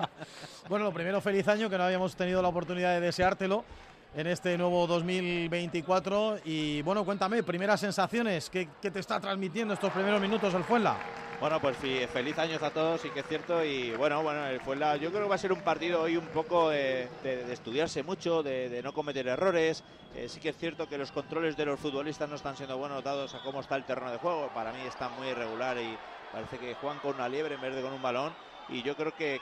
bueno, 0.71 0.87
lo 0.87 0.93
primero, 0.95 1.21
feliz 1.21 1.47
año, 1.49 1.69
que 1.69 1.77
no 1.77 1.85
habíamos 1.85 2.17
tenido 2.17 2.41
la 2.41 2.49
oportunidad 2.49 2.95
de 2.95 3.01
deseártelo 3.01 3.67
en 4.15 4.27
este 4.27 4.57
nuevo 4.59 4.87
2024. 4.87 6.39
Y 6.45 6.83
bueno, 6.83 7.05
cuéntame, 7.05 7.43
primeras 7.43 7.81
sensaciones, 7.81 8.51
¿qué, 8.51 8.69
te 8.81 8.99
está 8.99 9.21
transmitiendo 9.21 9.75
estos 9.75 9.93
primeros 9.93 10.21
minutos 10.21 10.53
el 10.55 10.65
Fuenla? 10.65 10.97
Bueno, 11.41 11.61
pues 11.61 11.77
feliz 11.77 12.39
años 12.39 12.63
a 12.63 12.71
todos, 12.71 13.01
sí 13.01 13.11
que 13.11 13.21
es 13.21 13.27
cierto. 13.27 13.65
Y 13.65 13.93
bueno, 13.93 14.23
bueno, 14.23 14.47
el 14.47 14.61
Fuenla, 14.61 14.97
yo 14.97 15.11
creo 15.11 15.25
que 15.25 15.29
va 15.29 15.35
a 15.35 15.39
ser 15.39 15.53
un 15.53 15.63
partido 15.63 16.03
hoy 16.03 16.17
un 16.17 16.27
poco 16.27 16.71
de, 16.71 17.09
estudiarse 17.51 18.03
mucho, 18.03 18.43
de, 18.43 18.81
no 18.83 18.93
cometer 18.93 19.27
errores. 19.27 19.83
Eh, 20.15 20.29
sí 20.29 20.41
que 20.41 20.51
es 20.51 20.57
cierto 20.57 20.89
que 20.89 20.99
los 20.99 21.11
controles 21.11 21.57
de 21.57 21.65
los 21.65 21.81
futbolistas 21.81 22.29
no 22.29 22.37
están 22.37 22.57
siendo 22.57 22.77
buenos 22.77 23.03
dados 23.03 23.35
a 23.35 23.43
cómo 23.43 23.61
está 23.61 23.77
el 23.77 23.85
terreno 23.85 24.13
de 24.13 24.19
juego. 24.19 24.51
Para 24.55 24.73
mí 24.73 24.81
está 24.87 25.09
muy 25.09 25.29
irregular 25.29 25.79
y 25.79 25.97
parece 26.33 26.59
que 26.59 26.75
juegan 26.75 26.99
con 27.01 27.15
una 27.15 27.29
liebre 27.29 27.55
en 27.55 27.61
vez 27.61 27.75
de 27.75 27.83
con 27.83 27.93
un 27.93 28.03
balón. 28.03 28.33
Y 28.69 28.83
yo 28.83 28.95
creo 28.95 29.15
que, 29.15 29.41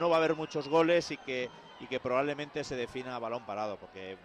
no 0.00 0.08
va 0.08 0.16
a 0.16 0.18
haber 0.18 0.34
muchos 0.34 0.68
goles 0.68 1.10
y 1.10 1.16
que, 1.16 1.48
y 1.80 1.86
que 1.86 2.00
probablemente 2.00 2.64
se 2.64 2.76
defina 2.76 3.14
a 3.14 3.18
balón 3.18 3.44
parado, 3.46 3.76
porque 3.76 4.16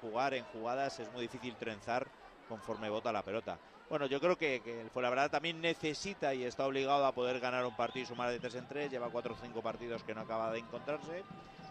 jugar 0.00 0.34
en 0.34 0.44
jugadas 0.44 0.98
es 1.00 1.10
muy 1.12 1.22
difícil 1.22 1.54
trenzar 1.56 2.06
conforme 2.48 2.90
bota 2.90 3.12
la 3.12 3.22
pelota. 3.22 3.58
Bueno, 3.88 4.06
yo 4.06 4.20
creo 4.20 4.36
que, 4.36 4.60
que 4.64 4.80
el 4.80 4.90
Fuenlabrada 4.90 5.28
también 5.28 5.60
necesita 5.60 6.34
y 6.34 6.42
está 6.42 6.66
obligado 6.66 7.06
a 7.06 7.12
poder 7.12 7.38
ganar 7.38 7.64
un 7.64 7.76
partido 7.76 8.02
y 8.02 8.06
sumar 8.06 8.30
de 8.30 8.40
3 8.40 8.56
en 8.56 8.66
3. 8.66 8.90
Lleva 8.90 9.10
4 9.10 9.34
o 9.34 9.36
5 9.40 9.62
partidos 9.62 10.02
que 10.02 10.14
no 10.14 10.22
acaba 10.22 10.50
de 10.50 10.58
encontrarse, 10.58 11.22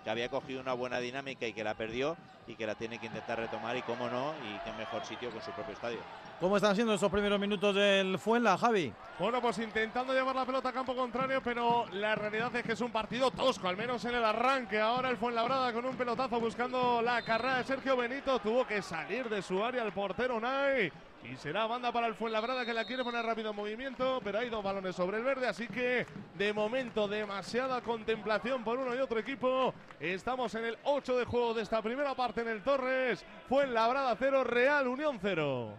que 0.05 0.11
había 0.11 0.29
cogido 0.29 0.61
una 0.61 0.73
buena 0.73 0.99
dinámica 0.99 1.47
y 1.47 1.53
que 1.53 1.63
la 1.63 1.73
perdió 1.73 2.15
y 2.45 2.53
que 2.53 2.67
la 2.67 2.75
tiene 2.75 2.99
que 2.99 3.07
intentar 3.07 3.39
retomar 3.39 3.75
y 3.75 3.81
cómo 3.81 4.07
no, 4.07 4.33
y 4.45 4.59
qué 4.63 4.71
mejor 4.77 5.03
sitio 5.03 5.31
con 5.31 5.41
su 5.41 5.49
propio 5.49 5.73
estadio. 5.73 5.97
¿Cómo 6.39 6.57
están 6.57 6.75
siendo 6.75 6.93
estos 6.93 7.11
primeros 7.11 7.39
minutos 7.39 7.73
del 7.73 8.19
Fuenla, 8.19 8.55
Javi? 8.55 8.93
Bueno, 9.17 9.41
pues 9.41 9.57
intentando 9.57 10.13
llevar 10.13 10.35
la 10.35 10.45
pelota 10.45 10.69
a 10.69 10.73
campo 10.73 10.95
contrario, 10.95 11.41
pero 11.43 11.87
la 11.91 12.13
realidad 12.13 12.55
es 12.55 12.63
que 12.63 12.73
es 12.73 12.81
un 12.81 12.91
partido 12.91 13.31
tosco, 13.31 13.67
al 13.67 13.77
menos 13.77 14.05
en 14.05 14.13
el 14.13 14.23
arranque. 14.23 14.79
Ahora 14.79 15.09
el 15.09 15.17
Fuenlabrada 15.17 15.73
con 15.73 15.85
un 15.85 15.95
pelotazo 15.95 16.39
buscando 16.39 17.01
la 17.01 17.23
carrera 17.23 17.57
de 17.57 17.63
Sergio 17.63 17.97
Benito. 17.97 18.37
Tuvo 18.39 18.67
que 18.67 18.83
salir 18.83 19.27
de 19.27 19.41
su 19.41 19.63
área 19.63 19.81
el 19.81 19.91
portero 19.91 20.39
Nay 20.39 20.91
Y 21.31 21.37
será 21.37 21.65
banda 21.65 21.91
para 21.91 22.07
el 22.07 22.13
Fuenlabrada 22.13 22.65
que 22.65 22.73
la 22.73 22.85
quiere 22.85 23.03
poner 23.03 23.25
rápido 23.25 23.49
en 23.49 23.55
movimiento, 23.55 24.19
pero 24.23 24.39
hay 24.39 24.49
dos 24.49 24.63
balones 24.63 24.95
sobre 24.95 25.17
el 25.17 25.23
verde, 25.23 25.47
así 25.47 25.67
que 25.67 26.05
de 26.37 26.53
momento 26.53 27.07
demasiada 27.07 27.81
contemplación 27.81 28.63
por 28.63 28.77
uno 28.77 28.95
y 28.95 28.99
otro 28.99 29.19
equipo. 29.19 29.73
Estamos 29.99 30.53
en 30.55 30.65
el 30.65 30.77
8 30.83 31.17
de 31.17 31.25
juego 31.25 31.53
de 31.53 31.63
esta 31.63 31.81
primera 31.81 32.13
parte 32.13 32.41
en 32.41 32.49
el 32.49 32.61
Torres. 32.61 33.25
Fuenlabrada 33.49 34.15
0, 34.17 34.43
Real 34.43 34.87
Unión 34.87 35.17
0. 35.19 35.73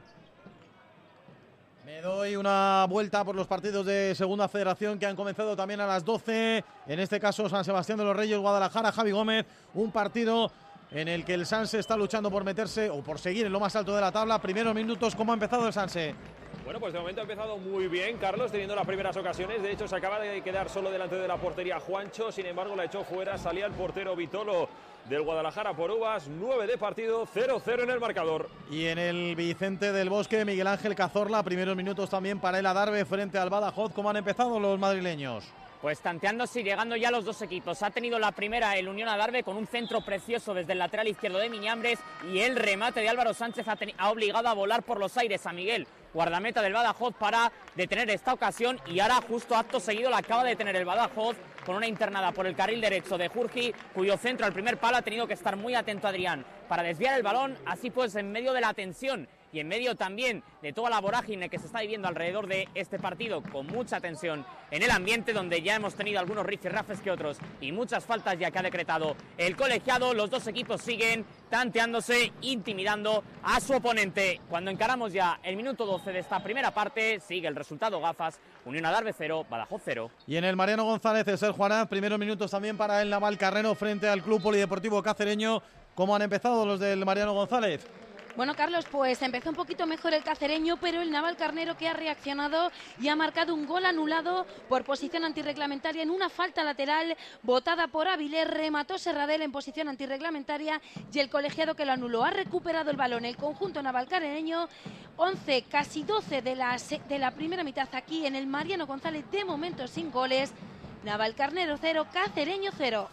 Me 1.85 2.01
doy 2.01 2.35
una 2.35 2.85
vuelta 2.89 3.25
por 3.25 3.37
los 3.37 3.47
partidos 3.47 3.87
de 3.87 4.13
Segunda 4.17 4.49
Federación 4.49 4.99
que 4.99 5.07
han 5.07 5.15
comenzado 5.15 5.55
también 5.55 5.81
a 5.81 5.87
las 5.87 6.05
12. 6.05 6.65
En 6.89 6.99
este 6.99 7.21
caso 7.21 7.49
San 7.49 7.65
Sebastián 7.65 7.99
de 7.99 8.05
los 8.05 8.17
Reyes, 8.17 8.37
Guadalajara, 8.39 8.91
Javi 8.91 9.13
Gómez. 9.13 9.47
Un 9.73 9.93
partido 9.93 10.51
en 10.91 11.09
el 11.09 11.25
que 11.25 11.35
el 11.35 11.47
Sanse 11.47 11.79
está 11.79 11.97
luchando 11.97 12.31
por 12.31 12.45
meterse 12.45 12.91
o 12.91 13.03
por 13.03 13.19
seguir 13.19 13.47
en 13.47 13.53
lo 13.53 13.61
más 13.61 13.75
alto 13.77 13.95
de 13.95 14.01
la 14.01 14.13
tabla. 14.13 14.41
Primeros 14.41 14.75
minutos, 14.75 15.15
¿cómo 15.15 15.33
ha 15.33 15.35
empezado 15.35 15.67
el 15.67 15.73
Sanse? 15.73 16.15
Bueno, 16.65 16.81
pues 16.81 16.93
de 16.93 16.99
momento 16.99 17.21
ha 17.21 17.23
empezado 17.23 17.59
muy 17.59 17.87
bien 17.87 18.19
Carlos, 18.19 18.51
teniendo 18.51 18.75
las 18.75 18.87
primeras 18.87 19.17
ocasiones. 19.17 19.63
De 19.63 19.71
hecho, 19.71 19.87
se 19.87 19.95
acaba 19.95 20.19
de 20.19 20.43
quedar 20.43 20.69
solo 20.69 20.91
delante 20.91 21.15
de 21.15 21.29
la 21.29 21.37
portería 21.37 21.79
Juancho. 21.79 22.33
Sin 22.33 22.47
embargo, 22.47 22.75
la 22.75 22.85
echó 22.87 23.05
fuera. 23.05 23.39
Salía 23.39 23.67
el 23.67 23.73
portero 23.73 24.17
Vitolo 24.17 24.69
del 25.09 25.23
Guadalajara 25.23 25.75
por 25.75 25.93
Uvas. 25.93 26.27
9 26.29 26.67
de 26.67 26.77
partido, 26.77 27.25
0-0 27.25 27.85
en 27.85 27.91
el 27.91 28.01
marcador. 28.01 28.49
Y 28.69 28.87
en 28.87 28.99
el 28.99 29.37
Vicente 29.37 29.93
del 29.93 30.11
Bosque, 30.11 30.45
Miguel 30.45 30.67
Ángel 30.67 30.97
Cazorla. 30.97 31.43
Primeros 31.45 31.77
minutos 31.77 32.11
también 32.11 32.41
para 32.41 32.59
el 32.59 32.67
Adarve 32.67 33.05
frente 33.05 33.39
al 33.39 33.49
Badajoz. 33.49 33.93
¿Cómo 33.93 34.11
han 34.11 34.17
empezado 34.17 34.59
los 34.59 34.77
madrileños? 34.77 35.45
Pues 35.87 36.01
tanteándose 36.01 36.63
y 36.63 36.65
llegando 36.65 36.97
ya 36.97 37.13
los 37.13 37.25
dos 37.25 37.43
equipos. 37.43 37.81
Ha 37.85 37.93
tenido 37.93 38.19
la 38.19 38.33
primera 38.33 38.77
el 38.77 38.89
Unión 38.89 39.09
Adarve 39.09 39.45
con 39.45 39.57
un 39.57 39.69
centro 39.69 40.01
precioso 40.01 40.53
desde 40.53 40.73
el 40.73 40.81
lateral 40.81 41.07
izquierdo 41.07 41.39
de 41.39 41.49
Miñambres 41.49 42.01
y 42.29 42.41
el 42.41 42.57
remate 42.57 42.99
de 42.99 43.09
Álvaro 43.09 43.33
Sánchez 43.33 43.69
ha, 43.69 44.11
obligado 44.11 44.49
a 44.49 44.53
volar 44.53 44.83
por 44.83 44.99
los 44.99 45.17
aires 45.17 45.47
a 45.47 45.53
Miguel 45.53 45.87
guardameta 46.13 46.61
del 46.61 46.73
Badajoz 46.73 47.15
para 47.15 47.53
detener 47.77 48.11
esta 48.11 48.33
ocasión 48.33 48.81
y 48.87 48.99
ahora 48.99 49.21
justo 49.29 49.55
acto 49.55 49.79
seguido 49.79 50.11
la 50.11 50.17
acaba 50.17 50.43
de 50.43 50.51
detener 50.51 50.75
el 50.75 50.85
Badajoz 50.85 51.37
con 51.65 51.77
una 51.77 51.87
internada 51.87 52.33
por 52.33 52.49
el 52.49 52.57
carril 52.57 52.81
derecho 52.81 53.17
de 53.17 53.29
Jurgi, 53.29 53.73
cuyo 53.95 54.17
centro 54.17 54.45
al 54.45 54.53
primer 54.53 54.79
palo 54.79 54.97
ha 54.97 55.03
tenido 55.03 55.29
que 55.29 55.35
estar 55.35 55.55
muy 55.55 55.77
atento 55.77 56.09
Adrián 56.09 56.45
para 56.69 56.83
desviar 56.83 57.17
el 57.17 57.23
balón, 57.23 57.57
así 57.65 57.91
pues 57.91 58.17
en 58.17 58.33
medio 58.33 58.53
de 58.53 58.61
la 58.61 58.75
tensión 58.75 59.29
y 59.53 59.61
en 59.61 59.69
medio 59.69 59.95
también 59.95 60.43
de 60.63 60.73
toda 60.73 60.91
la 60.91 61.01
vorágine 61.01 61.49
que 61.49 61.59
se 61.59 61.67
está 61.67 61.81
viviendo 61.81 62.09
alrededor 62.09 62.47
de 62.47 62.69
este 62.75 62.99
partido, 62.99 63.43
con 63.43 63.67
mucha 63.67 64.01
tensión 64.01 64.45
en 64.71 64.83
el 64.83 64.91
ambiente 64.91 65.33
donde 65.33 65.63
ya 65.63 65.77
hemos 65.77 65.95
tenido 65.95 66.21
algunos 66.21 66.45
rifes 66.45 67.01
que 67.01 67.11
otros 67.11 67.39
y 67.61 67.73
muchas 67.73 68.05
faltas 68.05 68.39
ya 68.39 68.51
que 68.51 68.59
ha 68.59 68.63
decretado 68.63 69.17
el 69.39 69.57
colegiado, 69.57 70.15
los 70.15 70.31
dos 70.31 70.47
equipos 70.47 70.83
siguen 70.83 71.25
tanteándose, 71.51 72.33
intimidando 72.41 73.23
a 73.43 73.61
su 73.61 73.75
oponente. 73.75 74.41
Cuando 74.49 74.71
encaramos 74.71 75.13
ya 75.13 75.39
el 75.43 75.57
minuto 75.57 75.87
12 75.87 76.13
de 76.13 76.19
esta 76.19 76.43
primera 76.43 76.73
parte, 76.73 77.21
sigue 77.21 77.49
el 77.49 77.57
resultado 77.57 78.01
gafas, 78.01 78.41
Unión 78.65 78.87
Adarve 78.87 79.13
0, 79.17 79.47
Badajoz 79.49 79.83
0. 79.85 80.11
Y 80.27 80.37
en 80.37 80.45
el 80.45 80.57
Mariano 80.57 80.85
González, 80.85 81.27
el 81.43 81.53
Juanaz, 81.53 81.89
primeros 81.89 82.19
minutos 82.19 82.51
también 82.51 82.77
para 82.77 83.03
el 83.03 83.11
Naval 83.11 83.39
Carreno 83.39 83.75
frente 83.75 84.09
al 84.09 84.23
Club 84.23 84.43
Polideportivo 84.43 85.03
Cacereño. 85.03 85.63
¿Cómo 85.95 86.15
han 86.15 86.23
empezado 86.23 86.67
los 86.67 86.81
del 86.81 87.05
Mariano 87.05 87.33
González? 87.33 87.87
Bueno, 88.37 88.55
Carlos, 88.55 88.85
pues 88.93 89.23
empezó 89.23 89.49
un 89.49 89.57
poquito 89.57 89.87
mejor 89.87 90.13
el 90.13 90.23
cacereño, 90.23 90.77
pero 90.77 91.01
el 91.01 91.11
Naval 91.11 91.39
Carnero 91.39 91.79
que 91.79 91.89
ha 91.89 91.95
reaccionado 91.95 92.71
y 93.01 93.09
ha 93.09 93.17
marcado 93.17 93.55
un 93.55 93.65
gol 93.65 93.87
anulado 93.87 94.45
por 94.69 94.85
posición 94.85 95.25
antirreglamentaria 95.25 96.03
en 96.03 96.11
una 96.11 96.29
falta 96.29 96.63
lateral 96.63 97.17
votada 97.43 97.89
por 97.89 98.09
Avilés, 98.09 98.47
remató 98.47 98.99
Serradel 98.99 99.41
en 99.41 99.53
posición 99.53 99.89
antirreglamentaria 99.89 100.83
y 101.11 101.19
el 101.19 101.31
colegiado 101.31 101.75
que 101.75 101.87
lo 101.87 101.93
anuló 101.93 102.25
ha 102.25 102.31
recuperado 102.31 102.91
el 102.91 102.99
balón. 102.99 103.25
El 103.25 103.39
conjunto 103.39 103.83
Naval 103.83 104.07
Carnereño, 104.07 104.69
11, 105.17 105.63
casi 105.63 106.03
12 106.03 106.43
de 106.43 106.57
la, 106.57 106.77
de 107.09 107.19
la 107.19 107.31
primera 107.31 107.65
mitad 107.65 107.89
aquí 107.93 108.27
en 108.27 108.37
el 108.37 108.47
Mariano 108.47 108.87
González, 108.87 109.25
de 109.31 109.47
momento 109.47 109.89
sin 109.89 110.11
goles. 110.11 110.53
Naval 111.05 111.35
Carnero 111.35 111.79
0, 111.81 112.07
Cacereño 112.13 112.71
0. 112.77 113.09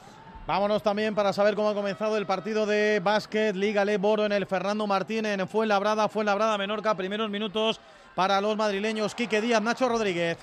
Vámonos 0.46 0.84
también 0.84 1.16
para 1.16 1.32
saber 1.32 1.56
cómo 1.56 1.70
ha 1.70 1.74
comenzado 1.74 2.18
el 2.18 2.26
partido 2.26 2.66
de 2.66 3.00
básquet. 3.02 3.56
Liga 3.56 3.86
Leboro 3.86 4.26
en 4.26 4.34
el 4.34 4.46
Fernando 4.46 4.86
Martín 4.86 5.26
en 5.26 5.48
Fuenlabrada, 5.48 6.10
Fuenlabrada 6.10 6.58
Menorca, 6.58 6.96
primeros 6.96 7.30
minutos 7.30 7.80
para 8.14 8.42
los 8.42 8.58
madrileños. 8.58 9.16
Quique 9.16 9.40
Díaz, 9.40 9.62
Nacho 9.62 9.88
Rodríguez. 9.88 10.38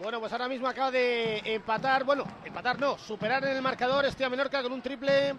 Bueno, 0.00 0.20
pues 0.20 0.32
ahora 0.32 0.48
mismo 0.48 0.66
acaba 0.66 0.90
de 0.90 1.42
empatar, 1.54 2.04
bueno, 2.04 2.24
empatar 2.46 2.80
no, 2.80 2.96
superar 2.96 3.44
en 3.44 3.56
el 3.56 3.62
marcador 3.62 4.06
este 4.06 4.26
Menorca 4.26 4.62
con 4.62 4.72
un 4.72 4.80
triple 4.80 5.34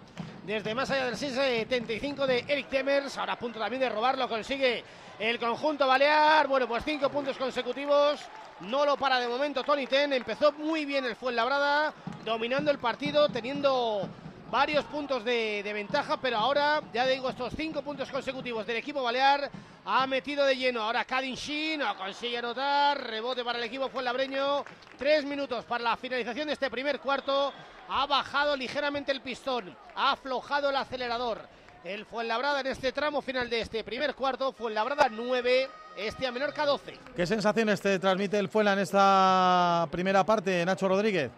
desde 0.46 0.76
más 0.76 0.88
allá 0.92 1.06
del 1.06 1.16
6-75 1.16 2.24
de 2.24 2.44
Eric 2.46 2.68
Temers, 2.68 3.18
ahora 3.18 3.32
a 3.32 3.38
punto 3.38 3.58
también 3.58 3.80
de 3.80 3.88
robarlo, 3.88 4.28
consigue 4.28 4.84
el 5.18 5.40
conjunto 5.40 5.86
balear, 5.88 6.46
bueno, 6.46 6.68
pues 6.68 6.84
cinco 6.84 7.10
puntos 7.10 7.36
consecutivos 7.36 8.20
no 8.60 8.84
lo 8.84 8.96
para 8.96 9.20
de 9.20 9.28
momento 9.28 9.62
Tony 9.62 9.86
Ten. 9.86 10.12
Empezó 10.12 10.52
muy 10.52 10.84
bien 10.84 11.04
el 11.04 11.16
Fuenlabrada, 11.16 11.92
dominando 12.24 12.70
el 12.70 12.78
partido, 12.78 13.28
teniendo 13.28 14.08
varios 14.50 14.84
puntos 14.86 15.24
de, 15.24 15.62
ventaja, 15.72 16.16
pero 16.16 16.38
ahora, 16.38 16.82
ya 16.92 17.06
digo, 17.06 17.28
estos 17.28 17.52
cinco 17.56 17.82
puntos 17.82 18.10
consecutivos 18.10 18.66
del 18.66 18.76
equipo 18.76 19.02
balear 19.02 19.50
ha 19.84 20.06
metido 20.06 20.44
de 20.44 20.56
lleno. 20.56 20.82
Ahora 20.82 21.04
Kadin 21.04 21.36
no 21.78 21.96
consigue 21.96 22.38
anotar, 22.38 23.02
rebote 23.06 23.44
para 23.44 23.58
el 23.58 23.64
equipo 23.64 23.88
fuenlabreño. 23.88 24.64
Tres 24.96 25.24
minutos 25.24 25.64
para 25.64 25.84
la 25.84 25.96
finalización 25.96 26.46
de 26.46 26.54
este 26.54 26.70
primer 26.70 27.00
cuarto. 27.00 27.52
Ha 27.90 28.06
bajado 28.06 28.56
ligeramente 28.56 29.12
el 29.12 29.22
pistón, 29.22 29.74
ha 29.94 30.12
aflojado 30.12 30.70
el 30.70 30.76
acelerador. 30.76 31.48
El 31.84 32.04
Fuenlabrada 32.04 32.60
en 32.60 32.66
este 32.66 32.92
tramo 32.92 33.22
final 33.22 33.48
de 33.48 33.60
este 33.60 33.84
primer 33.84 34.14
cuarto, 34.14 34.52
Fuenlabrada 34.52 35.08
9, 35.08 35.70
este 35.98 36.26
a 36.26 36.32
Menorca 36.32 36.64
12. 36.64 36.94
¿Qué 37.16 37.26
sensaciones 37.26 37.80
te 37.80 37.98
transmite 37.98 38.38
el 38.38 38.48
Fuenla 38.48 38.74
en 38.74 38.78
esta 38.78 39.88
primera 39.90 40.24
parte, 40.24 40.64
Nacho 40.64 40.88
Rodríguez? 40.88 41.30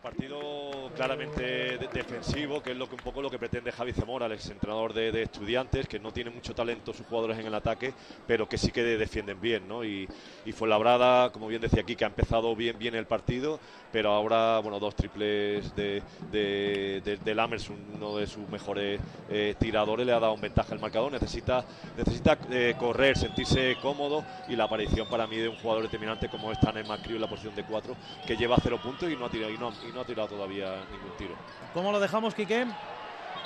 Partido 0.00 0.90
claramente 0.94 1.78
defensivo, 1.92 2.62
que 2.62 2.72
es 2.72 2.76
lo 2.76 2.88
que 2.88 2.94
un 2.94 3.00
poco 3.00 3.20
lo 3.20 3.30
que 3.30 3.38
pretende 3.38 3.72
Javi 3.72 3.92
Zamora, 3.92 4.26
el 4.26 4.32
exentrenador 4.32 4.92
de, 4.92 5.12
de 5.12 5.22
estudiantes, 5.22 5.86
que 5.86 5.98
no 5.98 6.12
tiene 6.12 6.30
mucho 6.30 6.54
talento 6.54 6.92
sus 6.92 7.06
jugadores 7.06 7.38
en 7.38 7.46
el 7.46 7.54
ataque, 7.54 7.92
pero 8.26 8.48
que 8.48 8.58
sí 8.58 8.70
que 8.70 8.82
defienden 8.82 9.40
bien, 9.40 9.66
¿no? 9.68 9.84
Y, 9.84 10.08
y 10.44 10.52
fue 10.52 10.68
labrada, 10.68 11.30
como 11.30 11.48
bien 11.48 11.60
decía 11.60 11.82
aquí, 11.82 11.96
que 11.96 12.04
ha 12.04 12.08
empezado 12.08 12.54
bien, 12.54 12.78
bien 12.78 12.94
el 12.94 13.06
partido, 13.06 13.58
pero 13.92 14.12
ahora, 14.12 14.58
bueno, 14.60 14.78
dos 14.78 14.94
triples 14.94 15.74
de, 15.74 16.02
de, 16.30 17.18
de, 17.24 17.34
Lammers, 17.34 17.70
uno 17.94 18.16
de 18.16 18.26
sus 18.26 18.48
mejores 18.48 19.00
eh, 19.30 19.54
tiradores, 19.58 20.06
le 20.06 20.12
ha 20.12 20.20
dado 20.20 20.34
un 20.34 20.40
ventaja 20.40 20.74
al 20.74 20.80
marcador. 20.80 21.12
Necesita, 21.12 21.64
necesita 21.96 22.38
eh, 22.50 22.74
correr, 22.78 23.16
sentirse 23.16 23.76
cómodo 23.80 24.24
y 24.48 24.56
la 24.56 24.64
aparición 24.64 25.08
para 25.08 25.26
mí 25.26 25.36
de 25.36 25.48
un 25.48 25.56
jugador 25.56 25.82
determinante 25.84 26.28
como 26.28 26.52
es 26.52 26.60
Tanner 26.60 26.86
McCrew 26.86 27.16
en 27.16 27.22
la 27.22 27.28
posición 27.28 27.54
de 27.54 27.64
cuatro, 27.64 27.96
que 28.26 28.36
lleva 28.36 28.56
cero 28.62 28.78
puntos 28.82 29.10
y 29.10 29.16
no 29.16 29.26
ha 29.26 29.30
tirado, 29.30 29.52
y 29.52 29.58
no, 29.58 29.72
y 29.88 29.92
no 29.92 30.00
ha 30.00 30.04
tirado 30.04 30.28
todavía 30.28 30.76
ningún 30.90 31.16
tiro. 31.16 31.34
¿Cómo 31.72 31.92
lo 31.92 32.00
dejamos, 32.00 32.34
Quique? 32.34 32.66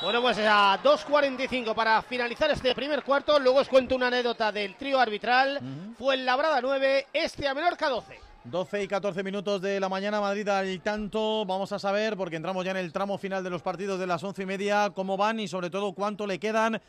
Bueno, 0.02 0.20
pues 0.20 0.38
a 0.38 0.80
2.45 0.82 1.74
para 1.74 2.02
finalizar 2.02 2.50
este 2.50 2.74
primer 2.74 3.04
cuarto. 3.04 3.38
Luego 3.38 3.60
os 3.60 3.68
cuento 3.68 3.94
una 3.94 4.08
anécdota 4.08 4.50
del 4.50 4.74
trío 4.74 4.98
arbitral. 4.98 5.60
Fue 5.96 6.16
en 6.16 6.26
Labrada 6.26 6.60
9, 6.60 7.06
este 7.12 7.46
a 7.46 7.54
Menorca 7.54 7.88
12. 7.88 8.18
12 8.44 8.82
y 8.82 8.88
14 8.88 9.22
minutos 9.22 9.62
de 9.62 9.78
la 9.78 9.88
mañana, 9.88 10.20
Madrid 10.20 10.48
al 10.48 10.80
tanto. 10.80 11.44
Vamos 11.46 11.70
a 11.70 11.78
saber, 11.78 12.16
porque 12.16 12.34
entramos 12.34 12.64
ya 12.64 12.72
en 12.72 12.78
el 12.78 12.92
tramo 12.92 13.16
final 13.16 13.44
de 13.44 13.50
los 13.50 13.62
partidos 13.62 14.00
de 14.00 14.08
las 14.08 14.24
once 14.24 14.42
y 14.42 14.46
media, 14.46 14.90
cómo 14.92 15.16
van 15.16 15.38
y 15.38 15.46
sobre 15.46 15.70
todo 15.70 15.92
cuánto 15.92 16.26
le 16.26 16.40
quedan. 16.40 16.82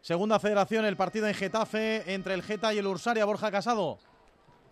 Segunda 0.00 0.40
federación, 0.40 0.84
el 0.84 0.96
partido 0.96 1.28
en 1.28 1.34
Getafe 1.34 2.12
entre 2.12 2.34
el 2.34 2.42
Geta 2.42 2.74
y 2.74 2.78
el 2.78 2.86
Ursaria, 2.88 3.24
Borja 3.24 3.52
Casado. 3.52 3.98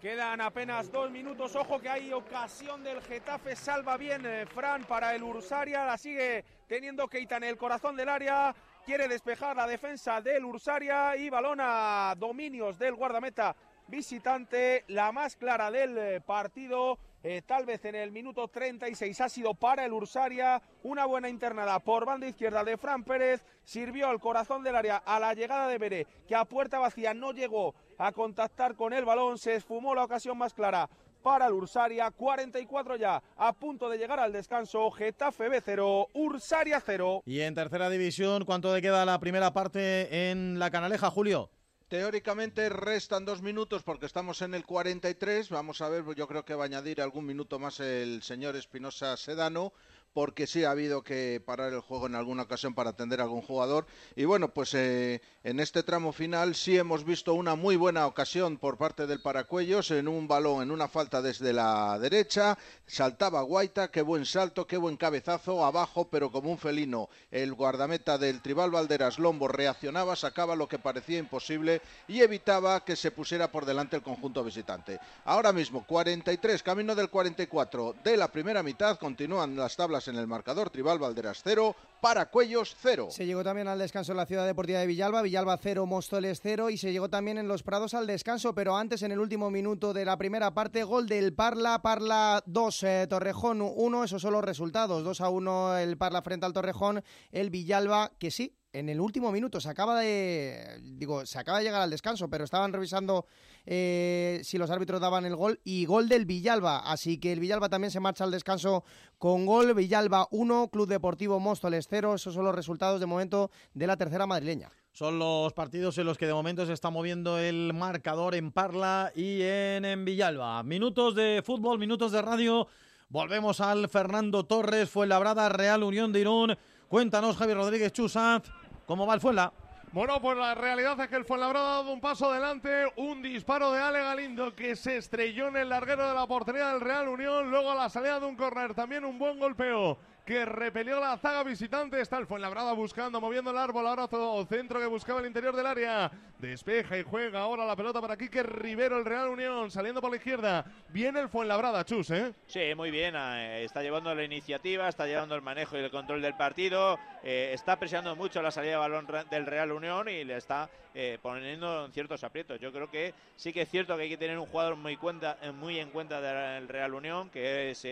Quedan 0.04 0.42
apenas 0.42 0.92
dos 0.92 1.10
minutos. 1.10 1.56
Ojo 1.56 1.80
que 1.80 1.88
hay 1.88 2.12
ocasión 2.12 2.84
del 2.84 3.00
Getafe. 3.00 3.56
Salva 3.56 3.96
bien 3.96 4.26
eh, 4.26 4.44
Fran 4.44 4.84
para 4.84 5.14
el 5.14 5.22
Ursaria. 5.22 5.86
La 5.86 5.96
sigue 5.96 6.44
teniendo 6.68 7.08
Keita 7.08 7.38
en 7.38 7.44
el 7.44 7.56
corazón 7.56 7.96
del 7.96 8.10
área. 8.10 8.54
Quiere 8.84 9.08
despejar 9.08 9.56
la 9.56 9.66
defensa 9.66 10.20
del 10.20 10.44
Ursaria 10.44 11.16
y 11.16 11.30
balona 11.30 12.14
dominios 12.18 12.78
del 12.78 12.96
guardameta 12.96 13.56
visitante. 13.88 14.84
La 14.88 15.10
más 15.10 15.36
clara 15.36 15.70
del 15.70 15.96
eh, 15.96 16.20
partido. 16.20 16.98
Eh, 17.22 17.40
tal 17.40 17.64
vez 17.64 17.82
en 17.86 17.94
el 17.94 18.12
minuto 18.12 18.48
36 18.48 19.18
ha 19.22 19.30
sido 19.30 19.54
para 19.54 19.86
el 19.86 19.94
Ursaria. 19.94 20.60
Una 20.82 21.06
buena 21.06 21.30
internada 21.30 21.78
por 21.78 22.04
banda 22.04 22.28
izquierda 22.28 22.62
de 22.62 22.76
Fran 22.76 23.04
Pérez. 23.04 23.42
Sirvió 23.64 24.10
al 24.10 24.20
corazón 24.20 24.62
del 24.62 24.76
área 24.76 24.98
a 24.98 25.18
la 25.18 25.32
llegada 25.32 25.66
de 25.66 25.78
Beré, 25.78 26.06
que 26.28 26.34
a 26.34 26.44
puerta 26.44 26.78
vacía 26.78 27.14
no 27.14 27.32
llegó 27.32 27.74
a 27.98 28.12
contactar 28.12 28.74
con 28.76 28.92
el 28.92 29.04
balón. 29.04 29.38
Se 29.38 29.54
esfumó 29.54 29.94
la 29.94 30.04
ocasión 30.04 30.38
más 30.38 30.54
clara 30.54 30.88
para 31.22 31.46
el 31.46 31.54
Ursaria. 31.54 32.10
44 32.10 32.96
ya, 32.96 33.22
a 33.36 33.52
punto 33.52 33.88
de 33.88 33.98
llegar 33.98 34.20
al 34.20 34.32
descanso. 34.32 34.90
Getafe 34.90 35.48
B 35.48 35.60
0, 35.64 36.08
Ursaria 36.12 36.80
0. 36.84 37.22
Y 37.26 37.40
en 37.40 37.54
tercera 37.54 37.90
división, 37.90 38.44
¿cuánto 38.44 38.74
le 38.74 38.82
queda 38.82 39.04
la 39.04 39.18
primera 39.18 39.52
parte 39.52 40.30
en 40.30 40.58
la 40.58 40.70
Canaleja, 40.70 41.10
Julio? 41.10 41.50
Teóricamente 41.88 42.68
restan 42.70 43.24
dos 43.24 43.42
minutos 43.42 43.82
porque 43.82 44.06
estamos 44.06 44.42
en 44.42 44.54
el 44.54 44.64
43. 44.64 45.50
Vamos 45.50 45.80
a 45.80 45.88
ver, 45.88 46.02
yo 46.16 46.26
creo 46.26 46.44
que 46.44 46.54
va 46.54 46.64
a 46.64 46.66
añadir 46.66 47.00
algún 47.00 47.26
minuto 47.26 47.58
más 47.58 47.78
el 47.78 48.22
señor 48.22 48.56
Espinosa 48.56 49.16
Sedano 49.16 49.72
porque 50.14 50.46
sí 50.46 50.64
ha 50.64 50.70
habido 50.70 51.02
que 51.02 51.42
parar 51.44 51.72
el 51.72 51.80
juego 51.80 52.06
en 52.06 52.14
alguna 52.14 52.44
ocasión 52.44 52.72
para 52.72 52.90
atender 52.90 53.20
a 53.20 53.24
algún 53.24 53.42
jugador. 53.42 53.86
Y 54.14 54.24
bueno, 54.24 54.48
pues 54.48 54.72
eh, 54.74 55.20
en 55.42 55.58
este 55.58 55.82
tramo 55.82 56.12
final 56.12 56.54
sí 56.54 56.78
hemos 56.78 57.04
visto 57.04 57.34
una 57.34 57.56
muy 57.56 57.74
buena 57.74 58.06
ocasión 58.06 58.56
por 58.56 58.78
parte 58.78 59.08
del 59.08 59.20
Paracuellos 59.20 59.90
en 59.90 60.06
un 60.06 60.28
balón, 60.28 60.62
en 60.62 60.70
una 60.70 60.86
falta 60.86 61.20
desde 61.20 61.52
la 61.52 61.98
derecha. 61.98 62.56
Saltaba 62.86 63.42
Guaita, 63.42 63.90
qué 63.90 64.02
buen 64.02 64.24
salto, 64.24 64.68
qué 64.68 64.76
buen 64.76 64.96
cabezazo, 64.96 65.64
abajo, 65.64 66.08
pero 66.08 66.30
como 66.30 66.50
un 66.50 66.58
felino. 66.58 67.08
El 67.32 67.52
guardameta 67.52 68.16
del 68.16 68.40
Tribal 68.40 68.70
Valderas 68.70 69.18
Lombo 69.18 69.48
reaccionaba, 69.48 70.14
sacaba 70.14 70.54
lo 70.54 70.68
que 70.68 70.78
parecía 70.78 71.18
imposible 71.18 71.82
y 72.06 72.20
evitaba 72.20 72.84
que 72.84 72.94
se 72.94 73.10
pusiera 73.10 73.50
por 73.50 73.66
delante 73.66 73.96
el 73.96 74.02
conjunto 74.02 74.44
visitante. 74.44 75.00
Ahora 75.24 75.52
mismo, 75.52 75.84
43, 75.84 76.62
camino 76.62 76.94
del 76.94 77.10
44 77.10 77.96
de 78.04 78.16
la 78.16 78.28
primera 78.28 78.62
mitad, 78.62 78.96
continúan 78.96 79.56
las 79.56 79.74
tablas 79.74 80.03
en 80.08 80.16
el 80.16 80.26
marcador. 80.26 80.70
Tribal 80.70 80.98
Valderas 80.98 81.40
0, 81.42 81.74
Paracuellos 82.00 82.76
0. 82.80 83.08
Se 83.10 83.26
llegó 83.26 83.42
también 83.42 83.68
al 83.68 83.78
descanso 83.78 84.12
en 84.12 84.18
la 84.18 84.26
ciudad 84.26 84.46
deportiva 84.46 84.78
de 84.78 84.86
Villalba, 84.86 85.22
Villalba 85.22 85.58
0, 85.60 85.86
Móstoles 85.86 86.40
0 86.42 86.70
y 86.70 86.78
se 86.78 86.92
llegó 86.92 87.08
también 87.08 87.38
en 87.38 87.48
los 87.48 87.62
Prados 87.62 87.94
al 87.94 88.06
descanso, 88.06 88.54
pero 88.54 88.76
antes 88.76 89.02
en 89.02 89.12
el 89.12 89.18
último 89.18 89.50
minuto 89.50 89.92
de 89.92 90.04
la 90.04 90.16
primera 90.16 90.52
parte, 90.52 90.84
gol 90.84 91.06
del 91.06 91.34
Parla, 91.34 91.80
Parla 91.82 92.42
2, 92.46 92.82
eh, 92.82 93.06
Torrejón 93.08 93.60
1, 93.62 94.04
esos 94.04 94.22
son 94.22 94.32
los 94.32 94.44
resultados, 94.44 95.04
2 95.04 95.20
a 95.20 95.28
1 95.28 95.78
el 95.78 95.96
Parla 95.96 96.22
frente 96.22 96.46
al 96.46 96.52
Torrejón, 96.52 97.02
el 97.32 97.50
Villalba 97.50 98.12
que 98.18 98.30
sí, 98.30 98.56
en 98.74 98.88
el 98.88 99.00
último 99.00 99.30
minuto 99.32 99.60
se 99.60 99.68
acaba 99.68 100.00
de 100.00 100.80
digo 100.82 101.24
se 101.24 101.38
acaba 101.38 101.58
de 101.58 101.64
llegar 101.64 101.80
al 101.80 101.90
descanso 101.90 102.28
pero 102.28 102.44
estaban 102.44 102.72
revisando 102.72 103.26
eh, 103.66 104.40
si 104.42 104.58
los 104.58 104.70
árbitros 104.70 105.00
daban 105.00 105.24
el 105.24 105.36
gol 105.36 105.60
y 105.64 105.86
gol 105.86 106.08
del 106.08 106.26
Villalba. 106.26 106.80
Así 106.80 107.18
que 107.18 107.32
el 107.32 107.40
Villalba 107.40 107.68
también 107.68 107.90
se 107.90 108.00
marcha 108.00 108.24
al 108.24 108.30
descanso 108.30 108.84
con 109.16 109.46
gol. 109.46 109.74
Villalba 109.74 110.28
1 110.32 110.68
Club 110.68 110.88
Deportivo 110.88 111.40
Móstoles 111.40 111.86
0 111.88 112.16
esos 112.16 112.34
son 112.34 112.44
los 112.44 112.54
resultados 112.54 113.00
de 113.00 113.06
momento 113.06 113.50
de 113.72 113.86
la 113.86 113.96
tercera 113.96 114.26
madrileña. 114.26 114.70
Son 114.92 115.18
los 115.18 115.52
partidos 115.52 115.96
en 115.98 116.06
los 116.06 116.18
que 116.18 116.26
de 116.26 116.34
momento 116.34 116.66
se 116.66 116.72
está 116.72 116.90
moviendo 116.90 117.38
el 117.38 117.72
marcador 117.74 118.34
en 118.34 118.52
Parla 118.52 119.12
y 119.14 119.40
en, 119.42 119.84
en 119.84 120.04
Villalba. 120.04 120.62
Minutos 120.62 121.14
de 121.14 121.42
fútbol 121.44 121.78
minutos 121.78 122.12
de 122.12 122.22
radio. 122.22 122.68
Volvemos 123.08 123.60
al 123.60 123.88
Fernando 123.88 124.44
Torres 124.44 124.90
fue 124.90 125.06
labrada 125.06 125.48
Real 125.48 125.82
Unión 125.82 126.12
de 126.12 126.20
Irún. 126.20 126.56
Cuéntanos 126.88 127.36
Javier 127.36 127.56
Rodríguez 127.56 127.92
Chusat 127.92 128.46
¿Cómo 128.86 129.06
va 129.06 129.14
el 129.14 129.20
Fuenla? 129.20 129.52
Bueno, 129.92 130.20
pues 130.20 130.36
la 130.36 130.54
realidad 130.54 130.98
es 131.00 131.08
que 131.08 131.16
el 131.16 131.24
Fuenlabrada 131.24 131.66
ha 131.66 131.76
dado 131.76 131.92
un 131.92 132.00
paso 132.00 132.30
adelante, 132.30 132.68
un 132.96 133.22
disparo 133.22 133.70
de 133.70 133.80
Ale 133.80 134.00
Galindo 134.00 134.54
que 134.54 134.74
se 134.74 134.96
estrelló 134.96 135.48
en 135.48 135.56
el 135.56 135.68
larguero 135.68 136.08
de 136.08 136.14
la 136.14 136.26
portería 136.26 136.70
del 136.70 136.80
Real 136.80 137.08
Unión, 137.08 137.50
luego 137.50 137.70
a 137.70 137.76
la 137.76 137.88
salida 137.88 138.18
de 138.18 138.26
un 138.26 138.34
córner 138.34 138.74
también 138.74 139.04
un 139.04 139.18
buen 139.18 139.38
golpeo 139.38 139.96
que 140.24 140.44
repelió 140.44 141.00
la 141.00 141.16
zaga 141.18 141.42
visitante. 141.42 142.00
Está 142.00 142.18
el 142.18 142.26
Fuenlabrada 142.26 142.72
buscando, 142.72 143.20
moviendo 143.20 143.50
el 143.50 143.58
árbol. 143.58 143.86
Ahora 143.86 144.08
todo 144.08 144.44
centro 144.46 144.80
que 144.80 144.86
buscaba 144.86 145.20
el 145.20 145.26
interior 145.26 145.54
del 145.54 145.66
área. 145.66 146.10
Despeja 146.38 146.98
y 146.98 147.02
juega 147.02 147.40
ahora 147.40 147.64
la 147.64 147.76
pelota 147.76 148.00
para 148.00 148.16
Quique 148.16 148.42
Rivero, 148.42 148.98
el 148.98 149.04
Real 149.04 149.28
Unión, 149.28 149.70
saliendo 149.70 150.00
por 150.00 150.10
la 150.10 150.16
izquierda. 150.16 150.64
Viene 150.88 151.20
el 151.20 151.28
Fuenlabrada, 151.28 151.84
Chus, 151.84 152.10
¿eh? 152.10 152.32
Sí, 152.46 152.74
muy 152.74 152.90
bien. 152.90 153.14
Eh, 153.16 153.64
está 153.64 153.82
llevando 153.82 154.14
la 154.14 154.24
iniciativa, 154.24 154.88
está 154.88 155.06
llevando 155.06 155.34
el 155.34 155.42
manejo 155.42 155.76
y 155.76 155.80
el 155.80 155.90
control 155.90 156.22
del 156.22 156.34
partido. 156.34 156.98
Eh, 157.22 157.50
está 157.54 157.78
presionando 157.78 158.16
mucho 158.16 158.42
la 158.42 158.50
salida 158.50 158.72
de 158.72 158.78
balón 158.78 159.06
del 159.30 159.46
Real 159.46 159.72
Unión 159.72 160.08
y 160.08 160.24
le 160.24 160.36
está 160.36 160.68
eh, 160.94 161.18
poniendo 161.22 161.86
en 161.86 161.92
ciertos 161.92 162.22
aprietos. 162.24 162.60
Yo 162.60 162.72
creo 162.72 162.90
que 162.90 163.14
sí 163.36 163.52
que 163.52 163.62
es 163.62 163.70
cierto 163.70 163.96
que 163.96 164.02
hay 164.02 164.08
que 164.10 164.18
tener 164.18 164.38
un 164.38 164.46
jugador 164.46 164.76
muy, 164.76 164.96
cuenta, 164.96 165.38
muy 165.54 165.78
en 165.78 165.90
cuenta 165.90 166.20
del 166.20 166.68
Real 166.68 166.94
Unión, 166.94 167.30
que 167.30 167.70
es 167.70 167.82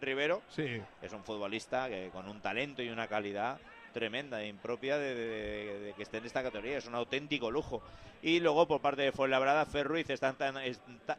Rivero. 0.00 0.42
Sí. 0.48 0.80
Es 1.00 1.12
un 1.12 1.24
futbolista 1.24 1.73
que 1.88 2.10
con 2.12 2.28
un 2.28 2.40
talento 2.40 2.82
y 2.82 2.88
una 2.88 3.08
calidad 3.08 3.58
tremenda 3.92 4.44
impropia 4.44 4.98
de, 4.98 5.92
que 5.96 6.02
esté 6.02 6.18
en 6.18 6.26
esta 6.26 6.42
categoría. 6.42 6.78
Es 6.78 6.86
un 6.86 6.94
auténtico 6.94 7.50
lujo. 7.50 7.82
Y 8.22 8.40
luego 8.40 8.66
por 8.66 8.80
parte 8.80 9.02
de 9.02 9.12
Fuenlabrada, 9.12 9.66
Ferruiz 9.66 10.08
está, 10.10 10.34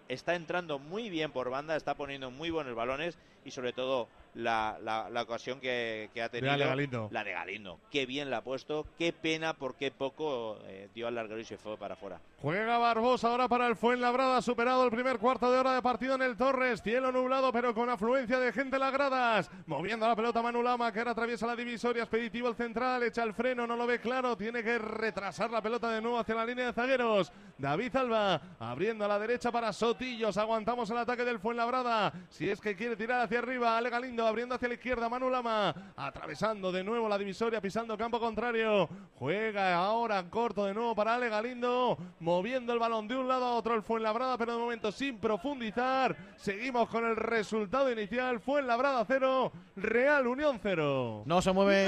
está 0.07 0.36
entrando 0.36 0.80
muy 0.80 1.10
bien 1.10 1.32
por 1.32 1.49
banda, 1.49 1.76
está 1.76 1.95
poniendo 1.95 2.32
muy 2.32 2.49
buenos 2.49 2.76
balones 2.76 3.18
y 3.44 3.52
sobre 3.52 3.73
todo 3.73 4.07
la, 4.36 4.78
la, 4.82 5.22
ocasión 5.22 5.60
que, 5.60 6.10
ha 6.22 6.30
tenido. 6.30 6.52
La 6.52 6.57
de 6.57 6.66
Galindo. 6.66 7.10
La 7.12 7.24
de 7.24 7.32
Galindo. 7.32 7.80
Qué 7.90 8.06
bien 8.06 8.30
la 8.30 8.38
ha 8.38 8.44
puesto, 8.44 8.86
qué 8.98 9.14
pena 9.14 9.53
por 9.53 9.76
qué 9.76 9.91
poco 9.91 10.60
eh, 10.66 10.90
dio 10.94 11.07
al 11.07 11.16
larguero 11.16 11.40
y 11.40 11.45
se 11.45 11.57
fue 11.57 11.78
para 11.78 11.94
afuera. 11.94 12.20
Juega 12.41 12.78
Barbosa 12.78 13.30
ahora 13.30 13.48
para 13.48 13.66
el 13.68 13.76
Fuenlabrada, 13.76 14.41
superado 14.41 14.84
el 14.84 14.91
primer 14.91 15.18
cuarto 15.18 15.52
de 15.52 15.57
hora 15.57 15.74
de 15.74 15.82
partido 15.82 16.16
en 16.16 16.22
el 16.22 16.36
Torres. 16.36 16.82
Cielo 16.84 17.12
nublado, 17.12 17.52
pero 17.52 17.74
con 17.74 17.90
afluencia 17.90 18.38
de 18.38 18.52
gente 18.52 18.76
en 18.76 18.82
las 18.82 18.94
gradas. 18.94 19.49
Moviendo 19.66 20.07
la 20.07 20.16
pelota 20.16 20.41
Manulama, 20.41 20.91
que 20.91 20.99
ahora 20.99 21.12
atraviesa 21.12 21.48
la 21.48 21.56
divisoria. 21.56 22.03
Expeditivo 22.03 22.49
el 22.49 22.56
central, 22.56 23.03
echa 23.03 23.24
el 23.24 23.34
freno, 23.34 23.66
no 23.66 23.76
lo 23.76 23.88
ve 23.88 23.99
claro. 23.99 24.36
Tiene 24.36 24.62
que 24.64 24.78
retrasar 24.78 25.49
la 25.49 25.62
pelota 25.62 25.90
de 25.90 26.02
nuevo 26.02 26.20
hacia 26.20 26.36
la 26.36 26.45
línea 26.45 26.68
de 26.68 26.74
zagueros. 26.74 27.32
David 27.57 27.95
Alba 27.95 28.41
abriendo 28.60 29.06
a 29.06 29.07
la 29.07 29.18
derecha 29.18 29.52
para 29.52 29.72
Sotillos. 29.72 30.38
Aguantamos 30.38 30.90
el 30.90 30.98
ataque 30.98 31.24
del 31.24 31.40
Fuenlabrada. 31.40 32.14
Si 32.30 32.49
es 32.49 32.60
que 32.60 32.76
quiere 32.76 32.98
tirar 32.98 33.22
hacia 33.22 33.40
arriba, 33.40 33.78
Ale 33.78 33.90
Galindo 33.90 34.25
abriendo 34.26 34.56
hacia 34.56 34.68
la 34.68 34.74
izquierda, 34.74 35.10
Manu 35.10 35.30
Lama, 35.30 35.94
atravesando 35.96 36.72
de 36.72 36.84
nuevo 36.84 37.08
la 37.08 37.18
divisoria, 37.18 37.62
pisando 37.62 37.98
campo 37.98 38.20
contrario, 38.20 38.90
juega 39.18 39.76
ahora 39.76 40.30
corto 40.30 40.66
de 40.66 40.74
nuevo 40.74 40.96
para 40.96 41.16
Ale 41.16 41.30
Galindo, 41.30 41.98
moviendo 42.20 42.74
el 42.74 42.80
balón 42.80 43.08
de 43.08 43.16
un 43.16 43.28
lado 43.28 43.46
a 43.46 43.54
otro. 43.54 43.76
El 43.76 43.84
Fuenlabrada, 43.84 44.38
pero 44.38 44.54
de 44.54 44.60
momento 44.60 44.92
sin 44.92 45.20
profundizar, 45.20 46.16
seguimos 46.38 46.90
con 46.90 47.06
el 47.06 47.16
resultado 47.16 47.92
inicial, 47.92 48.40
Fuenlabrada 48.40 49.04
0, 49.06 49.52
Real 49.76 50.28
Unión 50.28 50.60
0. 50.62 51.24
No 51.26 51.42
se 51.42 51.52
mueve. 51.52 51.88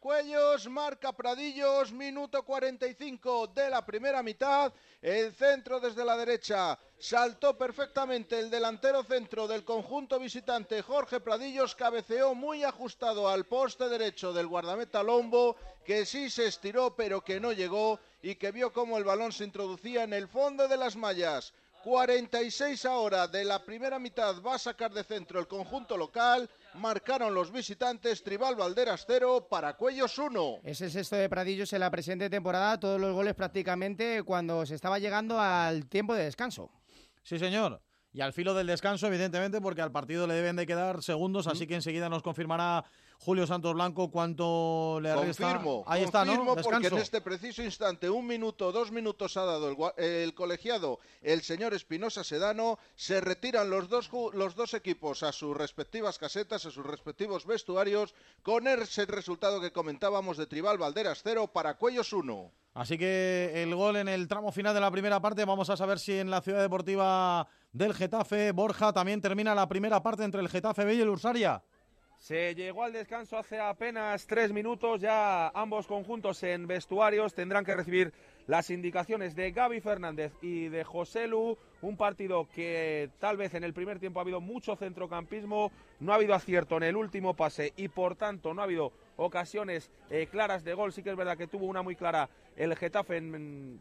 Cuellos, 0.00 0.66
marca 0.68 1.12
Pradillos, 1.12 1.92
minuto 1.92 2.42
45 2.42 3.48
de 3.48 3.68
la 3.68 3.84
primera 3.84 4.22
mitad. 4.22 4.72
El 5.02 5.32
centro 5.34 5.78
desde 5.78 6.04
la 6.04 6.16
derecha 6.16 6.78
saltó 6.98 7.58
perfectamente 7.58 8.38
el 8.38 8.48
delantero 8.48 9.02
centro 9.04 9.46
del 9.46 9.62
conjunto 9.62 10.18
visitante 10.18 10.80
Jorge 10.80 11.20
Pradillos, 11.20 11.74
cabeceó 11.74 12.34
muy 12.34 12.64
ajustado 12.64 13.28
al 13.28 13.44
poste 13.44 13.88
derecho 13.90 14.32
del 14.32 14.46
guardameta 14.46 15.02
Lombo, 15.02 15.56
que 15.84 16.06
sí 16.06 16.30
se 16.30 16.46
estiró 16.46 16.96
pero 16.96 17.22
que 17.22 17.38
no 17.38 17.52
llegó 17.52 18.00
y 18.22 18.36
que 18.36 18.52
vio 18.52 18.72
cómo 18.72 18.96
el 18.96 19.04
balón 19.04 19.32
se 19.32 19.44
introducía 19.44 20.04
en 20.04 20.14
el 20.14 20.28
fondo 20.28 20.66
de 20.66 20.78
las 20.78 20.96
mallas. 20.96 21.52
46 21.82 22.84
ahora 22.84 23.26
de 23.26 23.44
la 23.44 23.62
primera 23.64 23.98
mitad 23.98 24.40
va 24.40 24.54
a 24.54 24.58
sacar 24.58 24.92
de 24.92 25.04
centro 25.04 25.40
el 25.40 25.48
conjunto 25.48 25.96
local. 25.96 26.48
Marcaron 26.74 27.34
los 27.34 27.52
visitantes 27.52 28.22
Tribal 28.22 28.56
Valderas 28.56 29.04
0, 29.06 29.46
Paracuellos 29.50 30.16
1. 30.18 30.60
Es 30.64 30.80
el 30.80 30.90
sexto 30.90 31.16
de 31.16 31.28
Pradillos 31.28 31.72
en 31.74 31.80
la 31.80 31.90
presente 31.90 32.30
temporada, 32.30 32.80
todos 32.80 32.98
los 32.98 33.12
goles 33.14 33.34
prácticamente 33.34 34.22
cuando 34.22 34.64
se 34.64 34.74
estaba 34.74 34.98
llegando 34.98 35.38
al 35.38 35.86
tiempo 35.86 36.14
de 36.14 36.24
descanso. 36.24 36.70
Sí, 37.22 37.38
señor. 37.38 37.82
Y 38.14 38.22
al 38.22 38.32
filo 38.32 38.54
del 38.54 38.66
descanso, 38.66 39.06
evidentemente, 39.06 39.60
porque 39.60 39.82
al 39.82 39.92
partido 39.92 40.26
le 40.26 40.34
deben 40.34 40.56
de 40.56 40.66
quedar 40.66 41.02
segundos, 41.02 41.46
así 41.46 41.66
que 41.66 41.74
enseguida 41.74 42.08
nos 42.08 42.22
confirmará 42.22 42.84
Julio 43.24 43.46
Santos 43.46 43.74
Blanco 43.74 44.10
cuánto 44.10 44.98
le 45.00 45.14
confirmo, 45.14 45.84
Ahí 45.86 46.02
está, 46.02 46.24
¿no? 46.24 46.56
porque 46.56 46.88
en 46.88 46.98
este 46.98 47.20
preciso 47.20 47.62
instante, 47.62 48.10
un 48.10 48.26
minuto, 48.26 48.72
dos 48.72 48.90
minutos 48.90 49.36
ha 49.36 49.44
dado 49.44 49.94
el, 49.96 50.34
colegiado, 50.34 50.98
el 51.20 51.42
señor 51.42 51.72
Espinosa 51.72 52.24
Sedano, 52.24 52.80
se 52.96 53.20
retiran 53.20 53.70
los 53.70 53.88
dos, 53.88 54.10
los 54.32 54.56
dos 54.56 54.74
equipos 54.74 55.22
a 55.22 55.30
sus 55.30 55.56
respectivas 55.56 56.18
casetas, 56.18 56.66
a 56.66 56.72
sus 56.72 56.84
respectivos 56.84 57.46
vestuarios, 57.46 58.12
con 58.42 58.66
ese 58.66 59.06
resultado 59.06 59.60
que 59.60 59.70
comentábamos 59.70 60.36
de 60.36 60.46
Tribal 60.46 60.78
Valderas 60.78 61.20
0, 61.22 61.46
para 61.52 61.74
Cuellos 61.74 62.12
1. 62.12 62.50
Así 62.74 62.98
que 62.98 63.52
el 63.62 63.72
gol 63.76 63.96
en 63.96 64.08
el 64.08 64.26
tramo 64.26 64.50
final 64.50 64.74
de 64.74 64.80
la 64.80 64.90
primera 64.90 65.20
parte, 65.20 65.44
vamos 65.44 65.70
a 65.70 65.76
saber 65.76 66.00
si 66.00 66.18
en 66.18 66.28
la 66.28 66.40
Ciudad 66.40 66.60
Deportiva 66.60 67.46
del 67.70 67.94
Getafe, 67.94 68.50
Borja, 68.50 68.92
también 68.92 69.20
termina 69.20 69.54
la 69.54 69.68
primera 69.68 70.02
parte 70.02 70.24
entre 70.24 70.40
el 70.40 70.48
Getafe 70.48 70.84
B 70.84 70.94
y 70.94 71.00
el 71.02 71.08
Ursaria. 71.08 71.62
Se 72.22 72.54
llegó 72.54 72.84
al 72.84 72.92
descanso 72.92 73.36
hace 73.36 73.58
apenas 73.58 74.28
tres 74.28 74.52
minutos, 74.52 75.00
ya 75.00 75.48
ambos 75.48 75.88
conjuntos 75.88 76.40
en 76.44 76.68
vestuarios 76.68 77.34
tendrán 77.34 77.64
que 77.64 77.74
recibir 77.74 78.12
las 78.46 78.70
indicaciones 78.70 79.34
de 79.34 79.50
Gaby 79.50 79.80
Fernández 79.80 80.32
y 80.40 80.68
de 80.68 80.84
José 80.84 81.26
Lu, 81.26 81.58
un 81.80 81.96
partido 81.96 82.46
que 82.54 83.10
tal 83.18 83.36
vez 83.36 83.54
en 83.54 83.64
el 83.64 83.74
primer 83.74 83.98
tiempo 83.98 84.20
ha 84.20 84.22
habido 84.22 84.40
mucho 84.40 84.76
centrocampismo, 84.76 85.72
no 85.98 86.12
ha 86.12 86.14
habido 86.14 86.34
acierto 86.34 86.76
en 86.76 86.84
el 86.84 86.94
último 86.94 87.34
pase 87.34 87.72
y 87.76 87.88
por 87.88 88.14
tanto 88.14 88.54
no 88.54 88.60
ha 88.60 88.66
habido 88.66 88.92
ocasiones 89.16 89.90
eh, 90.10 90.26
claras 90.30 90.64
de 90.64 90.74
gol. 90.74 90.92
Sí 90.92 91.02
que 91.02 91.10
es 91.10 91.16
verdad 91.16 91.36
que 91.36 91.46
tuvo 91.46 91.66
una 91.66 91.82
muy 91.82 91.96
clara 91.96 92.28
el 92.56 92.76
Getafe 92.76 93.22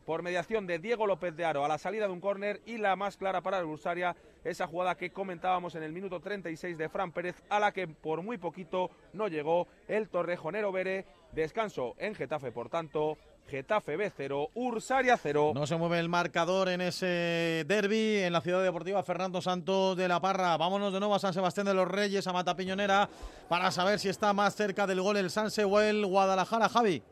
por 0.05 0.23
mediación 0.23 0.65
de 0.67 0.79
Diego 0.79 1.07
López 1.07 1.35
de 1.35 1.45
Aro 1.45 1.65
a 1.65 1.67
la 1.67 1.77
salida 1.77 2.07
de 2.07 2.13
un 2.13 2.21
córner 2.21 2.61
y 2.65 2.77
la 2.77 2.95
más 2.95 3.17
clara 3.17 3.41
para 3.41 3.59
el 3.59 3.65
Bursaria, 3.65 4.15
esa 4.43 4.67
jugada 4.67 4.95
que 4.95 5.11
comentábamos 5.11 5.75
en 5.75 5.83
el 5.83 5.91
minuto 5.91 6.19
36 6.19 6.77
de 6.77 6.89
Fran 6.89 7.11
Pérez, 7.11 7.41
a 7.49 7.59
la 7.59 7.71
que 7.71 7.87
por 7.87 8.21
muy 8.21 8.37
poquito 8.37 8.89
no 9.13 9.27
llegó 9.27 9.67
el 9.87 10.09
Torrejonero 10.09 10.71
Bere. 10.71 11.05
Descanso 11.33 11.95
en 11.97 12.13
Getafe, 12.13 12.51
por 12.51 12.69
tanto, 12.69 13.17
Getafe 13.51 13.97
B 13.97 14.09
0, 14.15 14.51
Ursaria 14.53 15.17
0. 15.17 15.51
No 15.53 15.67
se 15.67 15.75
mueve 15.75 15.99
el 15.99 16.07
marcador 16.07 16.69
en 16.69 16.79
ese 16.79 17.65
derby 17.67 18.19
en 18.19 18.31
la 18.31 18.39
ciudad 18.39 18.63
deportiva 18.63 19.03
Fernando 19.03 19.41
Santos 19.41 19.97
de 19.97 20.07
la 20.07 20.21
Parra. 20.21 20.55
Vámonos 20.55 20.93
de 20.93 20.99
nuevo 21.01 21.15
a 21.15 21.19
San 21.19 21.33
Sebastián 21.33 21.65
de 21.65 21.73
los 21.73 21.85
Reyes, 21.85 22.25
a 22.27 22.31
Mata 22.31 22.55
Piñonera, 22.55 23.09
para 23.49 23.69
saber 23.71 23.99
si 23.99 24.07
está 24.07 24.31
más 24.31 24.55
cerca 24.55 24.87
del 24.87 25.01
gol 25.01 25.17
el 25.17 25.29
Sanse 25.29 25.65
o 25.65 25.81
el 25.81 26.05
Guadalajara, 26.05 26.69
Javi. 26.69 27.03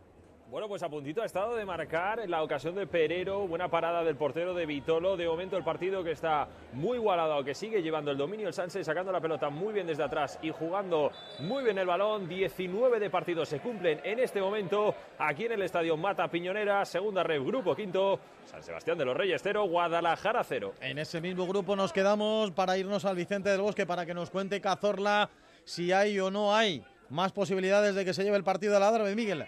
Bueno, 0.50 0.68
pues 0.68 0.82
a 0.82 0.90
puntito 0.90 1.22
ha 1.22 1.26
estado 1.26 1.56
de 1.56 1.64
marcar 1.64 2.28
la 2.28 2.42
ocasión 2.42 2.74
de 2.74 2.88
Perero, 2.88 3.48
buena 3.48 3.70
parada 3.70 4.04
del 4.04 4.16
portero 4.16 4.56
de 4.56 4.66
Vitolo. 4.66 5.16
De 5.16 5.28
momento 5.28 5.58
el 5.58 5.64
partido 5.64 6.04
que 6.04 6.14
está 6.14 6.48
muy 6.74 6.98
igualado, 6.98 7.44
que 7.44 7.54
sigue 7.54 7.84
llevando 7.84 8.10
el 8.10 8.18
dominio 8.18 8.48
el 8.48 8.54
Sánchez, 8.54 8.84
sacando 8.84 9.12
la 9.12 9.22
pelota 9.22 9.52
muy 9.52 9.74
bien 9.74 9.86
desde 9.86 10.02
atrás 10.02 10.40
y 10.42 10.50
jugando 10.50 11.12
muy 11.42 11.64
bien 11.64 11.78
el 11.78 11.86
balón. 11.86 12.28
19 12.28 13.00
de 13.00 13.12
partidos 13.12 13.48
se 13.48 13.60
cumplen 13.60 14.02
en 14.04 14.18
este 14.18 14.42
momento 14.42 14.96
aquí 15.20 15.46
en 15.46 15.52
el 15.52 15.62
estadio 15.62 15.96
Mata 15.98 16.28
Piñonera, 16.32 16.84
segunda 16.84 17.22
red, 17.22 17.44
grupo 17.44 17.76
quinto, 17.76 18.20
San 18.46 18.64
Sebastián 18.64 18.98
de 18.98 19.06
los 19.06 19.16
Reyes 19.16 19.42
0, 19.44 19.66
Guadalajara 19.66 20.44
0. 20.44 20.74
En 20.82 20.98
ese 20.98 21.22
mismo 21.22 21.46
grupo 21.46 21.76
nos 21.76 21.94
quedamos 21.94 22.50
para 22.50 22.76
irnos 22.76 23.06
al 23.06 23.16
Vicente 23.16 23.50
del 23.50 23.62
Bosque 23.62 23.86
para 23.86 24.04
que 24.04 24.16
nos 24.16 24.32
cuente 24.32 24.60
Cazorla 24.60 25.30
si 25.64 25.92
hay 25.92 26.20
o 26.20 26.32
no 26.32 26.56
hay 26.56 26.84
más 27.12 27.34
posibilidades 27.34 27.94
de 27.94 28.04
que 28.04 28.16
se 28.16 28.24
lleve 28.24 28.38
el 28.38 28.44
partido 28.44 28.76
a 28.76 28.80
la 28.80 28.90
Darbe, 28.90 29.16
Miguel. 29.16 29.46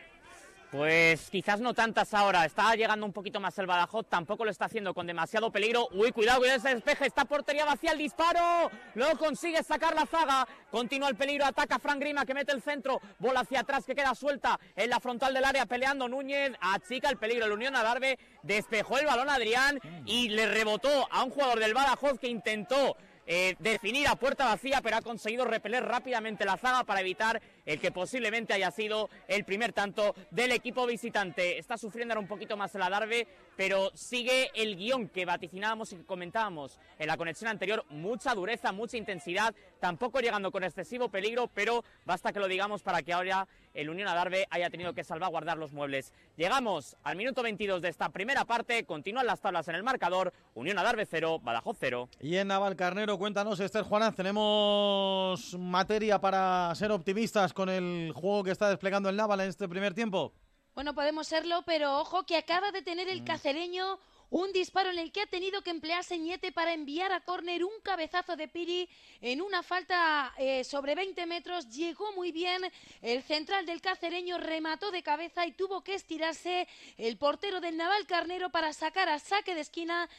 Pues 0.72 1.30
quizás 1.30 1.60
no 1.60 1.74
tantas 1.74 2.14
ahora. 2.14 2.46
Está 2.46 2.74
llegando 2.76 3.06
un 3.06 3.12
poquito 3.12 3.42
más 3.42 3.58
el 3.60 3.68
Badajoz. 3.68 4.08
Tampoco 4.08 4.46
lo 4.46 4.52
está 4.52 4.66
haciendo 4.66 4.94
con 4.94 5.06
demasiado 5.06 5.52
peligro. 5.52 5.90
Uy, 5.92 6.14
cuidado, 6.14 6.40
cuidado 6.40 6.60
ese 6.60 6.74
despeje. 6.74 7.08
Está 7.08 7.26
portería 7.26 7.66
vacía 7.66 7.92
el 7.92 7.98
disparo. 7.98 8.72
No 8.96 9.18
consigue 9.18 9.62
sacar 9.64 9.94
la 9.94 10.06
zaga. 10.06 10.48
Continúa 10.72 11.10
el 11.10 11.18
peligro. 11.18 11.46
Ataca 11.46 11.78
Fran 11.78 12.00
Grima 12.00 12.26
que 12.26 12.34
mete 12.34 12.54
el 12.54 12.62
centro. 12.62 13.02
Bola 13.20 13.42
hacia 13.42 13.60
atrás 13.60 13.86
que 13.86 13.96
queda 13.96 14.16
suelta 14.16 14.58
en 14.78 14.90
la 14.90 15.02
frontal 15.02 15.34
del 15.34 15.44
área 15.44 15.66
peleando 15.66 16.08
Núñez. 16.08 16.54
Achica 16.62 17.10
el 17.10 17.18
peligro. 17.18 17.48
El 17.48 17.52
Unión 17.52 17.76
Adarve 17.76 18.18
despejó 18.42 18.98
el 18.98 19.06
balón 19.06 19.30
a 19.30 19.36
Adrián 19.36 19.78
y 20.06 20.30
le 20.30 20.48
rebotó 20.48 21.06
a 21.12 21.24
un 21.26 21.32
jugador 21.32 21.60
del 21.60 21.74
Badajoz 21.74 22.18
que 22.18 22.30
intentó 22.30 22.96
eh, 23.28 23.56
definir 23.60 24.08
a 24.08 24.16
puerta 24.16 24.46
vacía, 24.46 24.82
pero 24.82 24.98
ha 24.98 25.02
conseguido 25.02 25.46
repeler 25.46 25.86
rápidamente 25.86 26.44
la 26.44 26.58
zaga 26.58 26.84
para 26.84 27.02
evitar 27.02 27.42
el 27.66 27.80
que 27.80 27.92
posiblemente 27.92 28.54
haya 28.54 28.72
sido 28.72 29.10
el 29.28 29.46
primer 29.46 29.74
tanto 29.74 30.16
del 30.32 30.52
equipo 30.52 30.86
visitante. 30.86 31.58
Está 31.58 31.78
sufriendo 31.78 32.14
ahora 32.14 32.22
un 32.22 32.28
poquito 32.28 32.58
más 32.58 32.74
el 32.76 32.82
Adarve, 32.82 33.28
pero 33.56 33.92
sigue 33.94 34.50
el 34.56 34.76
guion 34.76 35.10
que 35.10 35.26
vaticinábamos 35.26 35.94
y 35.94 35.98
que 35.98 36.06
comentábamos 36.06 36.80
en 36.98 37.08
la 37.08 37.18
conexión 37.18 37.50
anterior. 37.50 37.86
Mucha 37.90 38.34
dureza, 38.34 38.72
mucha 38.72 38.98
intensidad, 38.98 39.54
tampoco 39.80 40.20
llegando 40.20 40.52
con 40.52 40.64
excesivo 40.64 41.10
peligro, 41.10 41.48
pero 41.54 41.84
basta 42.06 42.32
que 42.32 42.40
lo 42.40 42.48
digamos 42.48 42.82
para 42.82 43.02
que 43.02 43.14
ahora 43.14 43.48
el 43.74 43.90
Unión 43.90 44.08
Adarve 44.08 44.48
haya 44.50 44.70
tenido 44.70 44.94
que 44.94 45.04
salvaguardar 45.04 45.58
los 45.58 45.72
muebles. 45.72 46.14
Llegamos 46.36 46.98
al 47.04 47.16
minuto 47.16 47.42
22 47.44 47.82
de 47.82 47.90
esta 47.90 48.10
primera 48.10 48.46
parte, 48.46 48.86
continúan 48.86 49.26
las 49.26 49.42
tablas 49.42 49.68
en 49.68 49.76
el 49.76 49.84
marcador, 49.84 50.34
Unión 50.56 50.78
Adarve 50.78 51.06
0, 51.06 51.40
Badajoz 51.40 51.78
0. 51.80 52.10
Y 52.20 52.38
en 52.38 52.48
Navalcarnero, 52.48 53.18
cuéntanos, 53.18 53.60
Esther 53.60 53.84
Juanaz, 53.84 54.16
tenemos 54.16 55.56
materia 55.58 56.20
para 56.20 56.74
ser 56.76 56.92
optimistas 56.92 57.51
con 57.54 57.70
el 57.70 58.12
juego 58.14 58.44
que 58.44 58.52
está 58.52 58.70
desplegando 58.70 59.10
el 59.10 59.16
Naval 59.16 59.42
en 59.42 59.50
este 59.50 59.68
primer 59.68 59.94
tiempo. 59.94 60.34
Bueno, 60.74 60.96
podemos 60.96 61.28
serlo, 61.28 61.64
pero 61.66 62.00
ojo 62.00 62.26
que 62.26 62.38
acaba 62.38 62.72
de 62.72 62.82
tener 62.82 63.10
el 63.10 63.24
cacereño 63.24 64.00
un 64.32 64.54
disparo 64.54 64.90
en 64.90 64.98
el 64.98 65.12
que 65.12 65.22
ha 65.22 65.26
tenido 65.26 65.62
que 65.62 65.72
emplear 65.72 66.06
Señete 66.06 66.54
para 66.54 66.74
enviar 66.74 67.12
a 67.12 67.20
córner 67.20 67.66
un 67.66 67.82
cabezazo 67.84 68.38
de 68.38 68.48
Piri 68.48 68.88
en 69.20 69.42
una 69.42 69.62
falta 69.62 70.34
eh, 70.38 70.64
sobre 70.64 70.96
20 70.96 71.26
metros. 71.26 71.68
Llegó 71.70 72.14
muy 72.14 72.32
bien 72.32 72.62
el 73.02 73.24
central 73.24 73.66
del 73.66 73.82
cacereño, 73.82 74.38
remató 74.38 74.90
de 74.90 75.04
cabeza 75.04 75.46
y 75.46 75.52
tuvo 75.52 75.84
que 75.84 75.96
estirarse 75.96 76.66
el 76.98 77.18
portero 77.18 77.60
del 77.60 77.76
Naval 77.76 78.08
Carnero 78.08 78.50
para 78.52 78.72
sacar 78.72 79.10
a 79.10 79.20
saque 79.20 79.54
de 79.54 79.62
esquina 79.62 80.10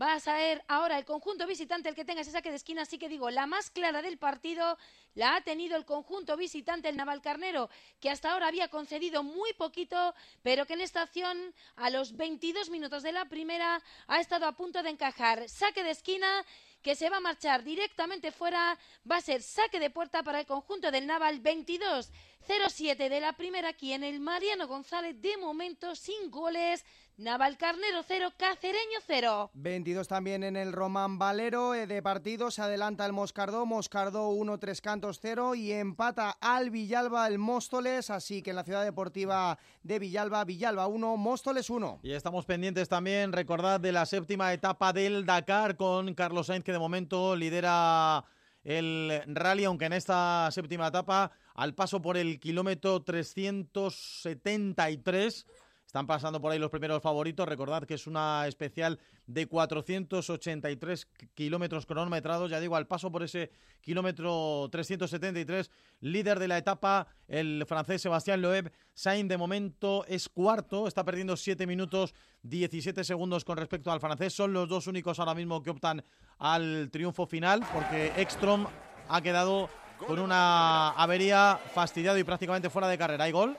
Va 0.00 0.14
a 0.14 0.20
ser 0.20 0.64
ahora 0.66 0.96
el 0.96 1.04
conjunto 1.04 1.46
visitante 1.46 1.88
el 1.88 1.94
que 1.94 2.04
tenga 2.04 2.22
ese 2.22 2.30
saque 2.30 2.50
de 2.50 2.56
esquina, 2.56 2.82
así 2.82 2.96
que 2.96 3.08
digo, 3.08 3.28
la 3.28 3.46
más 3.46 3.68
clara 3.68 4.00
del 4.00 4.16
partido 4.16 4.78
la 5.14 5.36
ha 5.36 5.40
tenido 5.42 5.76
el 5.76 5.84
conjunto 5.84 6.36
visitante, 6.36 6.88
el 6.88 6.96
Navalcarnero, 6.96 7.68
que 8.00 8.08
hasta 8.08 8.32
ahora 8.32 8.48
había 8.48 8.68
concedido 8.68 9.22
muy 9.22 9.52
poquito, 9.54 10.14
pero 10.42 10.64
que 10.64 10.74
en 10.74 10.80
esta 10.80 11.02
acción, 11.02 11.54
a 11.76 11.90
los 11.90 12.16
22 12.16 12.70
minutos 12.70 13.02
de 13.02 13.12
la 13.12 13.26
primera, 13.26 13.82
ha 14.06 14.20
estado 14.20 14.46
a 14.46 14.52
punto 14.52 14.82
de 14.82 14.90
encajar. 14.90 15.48
Saque 15.48 15.82
de 15.82 15.90
esquina 15.90 16.46
que 16.82 16.94
se 16.94 17.10
va 17.10 17.18
a 17.18 17.20
marchar 17.20 17.62
directamente 17.62 18.32
fuera, 18.32 18.78
va 19.10 19.16
a 19.16 19.20
ser 19.20 19.42
saque 19.42 19.78
de 19.80 19.90
puerta 19.90 20.22
para 20.22 20.40
el 20.40 20.46
conjunto 20.46 20.90
del 20.90 21.06
Naval 21.06 21.42
22-07 21.42 23.08
de 23.08 23.20
la 23.20 23.34
primera 23.34 23.68
aquí 23.68 23.92
en 23.92 24.04
el 24.04 24.18
Mariano 24.20 24.66
González, 24.66 25.20
de 25.20 25.36
momento 25.36 25.94
sin 25.94 26.30
goles. 26.30 26.84
Navalcarnero 27.20 28.02
0, 28.08 28.32
Cacereño 28.38 28.98
0. 29.06 29.50
22 29.52 30.08
también 30.08 30.42
en 30.42 30.56
el 30.56 30.72
Román 30.72 31.18
Valero 31.18 31.74
eh, 31.74 31.86
de 31.86 32.00
partido. 32.00 32.50
Se 32.50 32.62
adelanta 32.62 33.04
el 33.04 33.12
Moscardó. 33.12 33.66
Moscardó 33.66 34.30
1, 34.30 34.56
3 34.56 34.80
cantos 34.80 35.18
0 35.20 35.54
y 35.54 35.70
empata 35.70 36.30
al 36.40 36.70
Villalba 36.70 37.28
el 37.28 37.38
Móstoles. 37.38 38.08
Así 38.08 38.40
que 38.40 38.48
en 38.50 38.56
la 38.56 38.64
ciudad 38.64 38.84
deportiva 38.84 39.58
de 39.82 39.98
Villalba, 39.98 40.46
Villalba 40.46 40.86
1, 40.86 41.18
Móstoles 41.18 41.68
1. 41.68 42.00
Y 42.02 42.12
estamos 42.12 42.46
pendientes 42.46 42.88
también, 42.88 43.34
recordad, 43.34 43.80
de 43.80 43.92
la 43.92 44.06
séptima 44.06 44.54
etapa 44.54 44.94
del 44.94 45.26
Dakar 45.26 45.76
con 45.76 46.14
Carlos 46.14 46.46
Sainz, 46.46 46.64
que 46.64 46.72
de 46.72 46.78
momento 46.78 47.36
lidera 47.36 48.24
el 48.64 49.22
rally, 49.26 49.64
aunque 49.64 49.84
en 49.84 49.92
esta 49.92 50.48
séptima 50.52 50.86
etapa, 50.86 51.32
al 51.54 51.74
paso 51.74 52.00
por 52.00 52.16
el 52.16 52.40
kilómetro 52.40 53.02
373 53.02 55.46
están 55.90 56.06
pasando 56.06 56.40
por 56.40 56.52
ahí 56.52 56.58
los 56.60 56.70
primeros 56.70 57.02
favoritos. 57.02 57.48
Recordad 57.48 57.82
que 57.82 57.94
es 57.94 58.06
una 58.06 58.46
especial 58.46 59.00
de 59.26 59.48
483 59.48 61.08
kilómetros 61.34 61.84
cronometrados. 61.84 62.48
Ya 62.48 62.60
digo, 62.60 62.76
al 62.76 62.86
paso 62.86 63.10
por 63.10 63.24
ese 63.24 63.50
kilómetro 63.80 64.68
373, 64.70 65.68
líder 65.98 66.38
de 66.38 66.46
la 66.46 66.58
etapa, 66.58 67.08
el 67.26 67.64
francés 67.66 68.02
Sebastián 68.02 68.40
Loeb. 68.40 68.70
Sainz 68.94 69.28
de 69.28 69.36
momento 69.36 70.04
es 70.06 70.28
cuarto, 70.28 70.86
está 70.86 71.04
perdiendo 71.04 71.36
7 71.36 71.66
minutos 71.66 72.14
17 72.42 73.02
segundos 73.02 73.44
con 73.44 73.56
respecto 73.56 73.90
al 73.90 73.98
francés. 73.98 74.32
Son 74.32 74.52
los 74.52 74.68
dos 74.68 74.86
únicos 74.86 75.18
ahora 75.18 75.34
mismo 75.34 75.60
que 75.60 75.70
optan 75.70 76.04
al 76.38 76.88
triunfo 76.92 77.26
final, 77.26 77.66
porque 77.74 78.12
Ekstrom 78.16 78.64
ha 79.08 79.20
quedado 79.22 79.68
con 80.06 80.20
una 80.20 80.90
avería 80.90 81.58
fastidiado 81.74 82.16
y 82.16 82.22
prácticamente 82.22 82.70
fuera 82.70 82.86
de 82.86 82.96
carrera. 82.96 83.24
¿Hay 83.24 83.32
gol? 83.32 83.58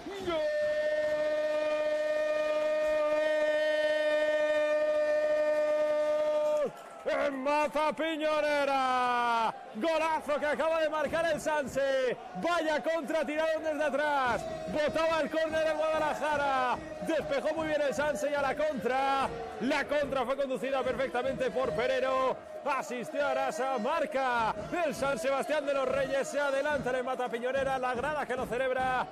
En 7.11 7.43
Maza 7.43 7.91
Piñonera. 7.93 9.53
Golazo 9.75 10.39
que 10.39 10.45
acaba 10.45 10.79
de 10.79 10.89
marcar 10.89 11.25
el 11.33 11.41
Sanse. 11.41 12.17
Vaya 12.41 12.81
contra 12.81 13.25
tirado 13.25 13.59
desde 13.59 13.83
atrás. 13.83 14.45
Botaba 14.71 15.21
el 15.21 15.29
córner 15.29 15.65
de 15.65 15.73
Guadalajara. 15.73 16.77
Despejó 17.05 17.53
muy 17.55 17.67
bien 17.67 17.81
el 17.81 17.93
Sanse 17.93 18.31
y 18.31 18.33
a 18.33 18.41
la 18.41 18.55
contra. 18.55 19.27
La 19.61 19.85
contra 19.85 20.25
fue 20.25 20.37
conducida 20.37 20.81
perfectamente 20.83 21.51
por 21.51 21.71
Perero. 21.73 22.37
Asistió 22.63 23.25
a 23.25 23.31
Arasa, 23.31 23.77
marca 23.79 24.53
el 24.85 24.93
San 24.93 25.17
Sebastián 25.17 25.65
de 25.65 25.73
los 25.73 25.87
Reyes. 25.87 26.27
Se 26.27 26.39
adelanta 26.39 26.97
en 26.97 27.05
Mata 27.05 27.27
Piñonera. 27.27 27.77
La 27.77 27.93
grada 27.93 28.25
que 28.25 28.35
lo 28.35 28.45
celebra. 28.45 29.07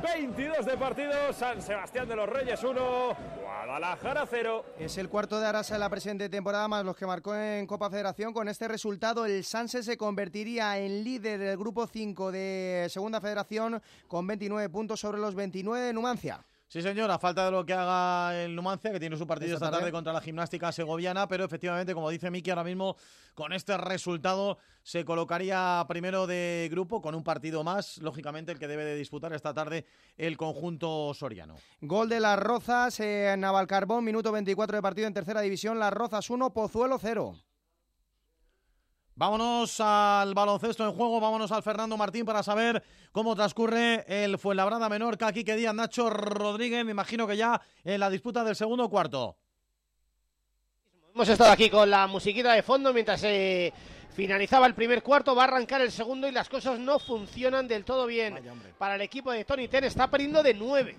22 0.00 0.64
de 0.64 0.76
partido, 0.76 1.32
San 1.32 1.60
Sebastián 1.60 2.08
de 2.08 2.16
los 2.16 2.28
Reyes 2.28 2.62
1, 2.62 3.16
Guadalajara 3.42 4.24
0. 4.28 4.64
Es 4.78 4.96
el 4.98 5.08
cuarto 5.08 5.38
de 5.40 5.46
Arasa 5.46 5.74
en 5.74 5.80
la 5.80 5.90
presente 5.90 6.28
temporada, 6.28 6.68
más 6.68 6.84
los 6.84 6.96
que 6.96 7.06
marcó 7.06 7.34
en 7.34 7.66
Copa 7.66 7.90
Federación. 7.90 8.32
Con 8.32 8.48
este 8.48 8.68
resultado, 8.68 9.26
el 9.26 9.44
Sanse 9.44 9.82
se 9.82 9.96
convertiría 9.96 10.78
en 10.78 11.04
líder 11.04 11.38
del 11.38 11.56
grupo 11.56 11.86
5 11.86 12.32
de 12.32 12.86
Segunda 12.88 13.20
Federación 13.20 13.82
con 14.08 14.26
29 14.26 14.68
puntos 14.68 15.00
sobre 15.00 15.20
los 15.20 15.34
29 15.34 15.86
de 15.86 15.92
Numancia. 15.92 16.44
Sí, 16.72 16.80
señor, 16.80 17.10
a 17.10 17.18
falta 17.18 17.44
de 17.44 17.50
lo 17.50 17.66
que 17.66 17.74
haga 17.74 18.44
el 18.44 18.56
Numancia, 18.56 18.90
que 18.90 18.98
tiene 18.98 19.18
su 19.18 19.26
partido 19.26 19.56
esta, 19.56 19.70
tarde. 19.70 19.92
contra 19.92 20.10
la 20.10 20.22
gimnástica 20.22 20.72
segoviana, 20.72 21.28
pero 21.28 21.44
efectivamente, 21.44 21.92
como 21.92 22.08
dice 22.08 22.30
Miki, 22.30 22.48
ahora 22.48 22.64
mismo 22.64 22.96
con 23.34 23.52
este 23.52 23.76
resultado 23.76 24.56
se 24.82 25.04
colocaría 25.04 25.84
primero 25.86 26.26
de 26.26 26.68
grupo 26.70 27.02
con 27.02 27.14
un 27.14 27.24
partido 27.24 27.62
más, 27.62 27.98
lógicamente 27.98 28.52
el 28.52 28.58
que 28.58 28.68
debe 28.68 28.86
de 28.86 28.96
disputar 28.96 29.34
esta 29.34 29.52
tarde 29.52 29.84
el 30.16 30.38
conjunto 30.38 31.12
soriano. 31.12 31.56
Gol 31.82 32.08
de 32.08 32.20
las 32.20 32.38
Rozas 32.38 33.00
en 33.00 33.40
Navalcarbón, 33.40 34.02
minuto 34.02 34.32
24 34.32 34.74
de 34.74 34.80
partido 34.80 35.06
en 35.06 35.12
tercera 35.12 35.42
división, 35.42 35.78
las 35.78 35.92
Rozas 35.92 36.30
1, 36.30 36.54
Pozuelo 36.54 36.98
0. 36.98 37.34
Vámonos 39.14 39.78
al 39.80 40.34
baloncesto 40.34 40.84
en 40.84 40.92
juego, 40.92 41.20
vámonos 41.20 41.52
al 41.52 41.62
Fernando 41.62 41.96
Martín 41.96 42.24
para 42.24 42.42
saber 42.42 42.82
cómo 43.12 43.36
transcurre 43.36 44.04
el 44.08 44.38
Fuenlabrada 44.38 44.88
Menorca. 44.88 45.26
Aquí 45.26 45.44
que 45.44 45.56
día 45.56 45.72
Nacho 45.72 46.08
Rodríguez, 46.10 46.84
me 46.84 46.92
imagino 46.92 47.26
que 47.26 47.36
ya 47.36 47.60
en 47.84 48.00
la 48.00 48.10
disputa 48.10 48.42
del 48.42 48.56
segundo 48.56 48.88
cuarto. 48.88 49.36
Hemos 51.14 51.28
estado 51.28 51.52
aquí 51.52 51.68
con 51.68 51.90
la 51.90 52.06
musiquita 52.06 52.52
de 52.52 52.62
fondo 52.62 52.92
mientras 52.92 53.20
se 53.20 53.72
Finalizaba 54.14 54.66
el 54.66 54.74
primer 54.74 55.02
cuarto, 55.02 55.34
va 55.34 55.44
a 55.44 55.46
arrancar 55.46 55.80
el 55.80 55.90
segundo 55.90 56.28
y 56.28 56.32
las 56.32 56.48
cosas 56.48 56.78
no 56.78 56.98
funcionan 56.98 57.66
del 57.66 57.82
todo 57.82 58.06
bien. 58.06 58.38
Para 58.76 58.96
el 58.96 59.00
equipo 59.00 59.32
de 59.32 59.44
Tony 59.46 59.68
Ten 59.68 59.84
está 59.84 60.08
perdiendo 60.08 60.42
de 60.42 60.52
9, 60.52 60.94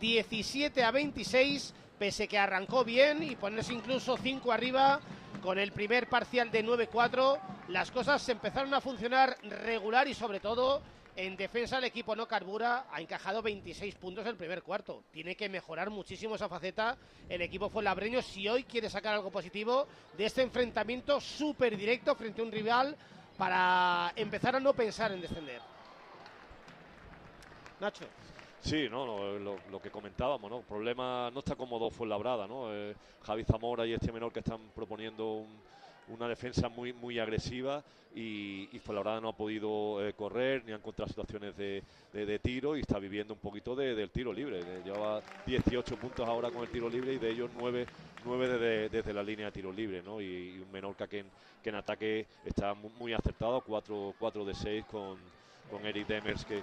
17 0.00 0.82
a 0.82 0.90
26, 0.90 1.74
pese 1.98 2.28
que 2.28 2.38
arrancó 2.38 2.84
bien 2.84 3.22
y 3.22 3.36
ponerse 3.36 3.72
incluso 3.72 4.16
5 4.16 4.52
arriba 4.52 5.00
con 5.42 5.58
el 5.58 5.72
primer 5.72 6.08
parcial 6.08 6.50
de 6.50 6.64
9-4. 6.64 7.38
Las 7.68 7.90
cosas 7.90 8.28
empezaron 8.28 8.72
a 8.74 8.80
funcionar 8.80 9.36
regular 9.42 10.08
y 10.08 10.14
sobre 10.14 10.40
todo 10.40 10.82
en 11.16 11.36
defensa 11.36 11.78
el 11.78 11.84
equipo 11.84 12.14
no 12.14 12.28
carbura, 12.28 12.86
ha 12.92 13.00
encajado 13.00 13.40
26 13.40 13.94
puntos 13.94 14.26
el 14.26 14.36
primer 14.36 14.62
cuarto. 14.62 15.04
Tiene 15.10 15.34
que 15.34 15.48
mejorar 15.48 15.88
muchísimo 15.88 16.34
esa 16.34 16.48
faceta 16.48 16.98
el 17.28 17.40
equipo 17.40 17.70
Fuenlabreño 17.70 18.20
si 18.20 18.46
hoy 18.48 18.64
quiere 18.64 18.90
sacar 18.90 19.14
algo 19.14 19.30
positivo 19.30 19.88
de 20.16 20.26
este 20.26 20.42
enfrentamiento 20.42 21.18
súper 21.20 21.76
directo 21.76 22.14
frente 22.14 22.42
a 22.42 22.44
un 22.44 22.52
rival 22.52 22.96
para 23.38 24.12
empezar 24.14 24.56
a 24.56 24.60
no 24.60 24.74
pensar 24.74 25.12
en 25.12 25.22
descender. 25.22 25.62
Nacho. 27.80 28.04
Sí, 28.66 28.88
no, 28.90 29.06
lo, 29.06 29.58
lo, 29.70 29.80
que 29.80 29.90
comentábamos, 29.90 30.50
¿no? 30.50 30.60
Problema 30.62 31.30
no 31.32 31.38
está 31.38 31.54
cómodo 31.54 31.88
Fuenlabrada, 31.88 32.48
¿no? 32.48 32.74
Eh, 32.74 32.96
Javi 33.22 33.44
Zamora 33.44 33.86
y 33.86 33.92
este 33.92 34.10
menor 34.10 34.32
que 34.32 34.40
están 34.40 34.58
proponiendo 34.74 35.34
un, 35.34 35.46
una 36.08 36.26
defensa 36.26 36.68
muy 36.68 36.92
muy 36.92 37.20
agresiva 37.20 37.84
y, 38.12 38.68
y 38.72 38.80
Fuenlabrada 38.80 39.20
no 39.20 39.28
ha 39.28 39.36
podido 39.36 40.04
eh, 40.04 40.14
correr 40.14 40.64
ni 40.64 40.72
ha 40.72 40.74
encontrado 40.74 41.08
situaciones 41.08 41.56
de, 41.56 41.80
de, 42.12 42.38
tiro 42.40 42.76
y 42.76 42.80
está 42.80 42.98
viviendo 42.98 43.34
un 43.34 43.38
poquito 43.38 43.76
del 43.76 44.10
tiro 44.10 44.32
libre. 44.32 44.60
lleva 44.84 45.22
18 45.46 45.96
puntos 45.96 46.28
ahora 46.28 46.50
con 46.50 46.62
el 46.62 46.68
tiro 46.68 46.88
libre 46.88 47.12
y 47.12 47.18
de 47.18 47.30
ellos 47.30 47.48
9, 47.56 47.86
9 48.24 48.88
desde, 48.88 49.14
la 49.14 49.22
línea 49.22 49.46
de 49.46 49.52
tiro 49.52 49.70
libre. 49.70 50.02
¿no? 50.02 50.20
Y, 50.20 50.58
un 50.58 50.72
Menorca 50.72 51.06
que 51.06 51.20
en, 51.20 51.26
que 51.62 51.68
en 51.68 51.76
ataque 51.76 52.26
está 52.44 52.74
muy, 52.74 53.12
acertado, 53.12 53.60
4, 53.60 54.14
4 54.18 54.44
de 54.44 54.54
6 54.54 54.84
con, 54.86 55.18
con 55.70 55.84
Eric 55.84 56.06
Demers 56.06 56.44
que, 56.44 56.62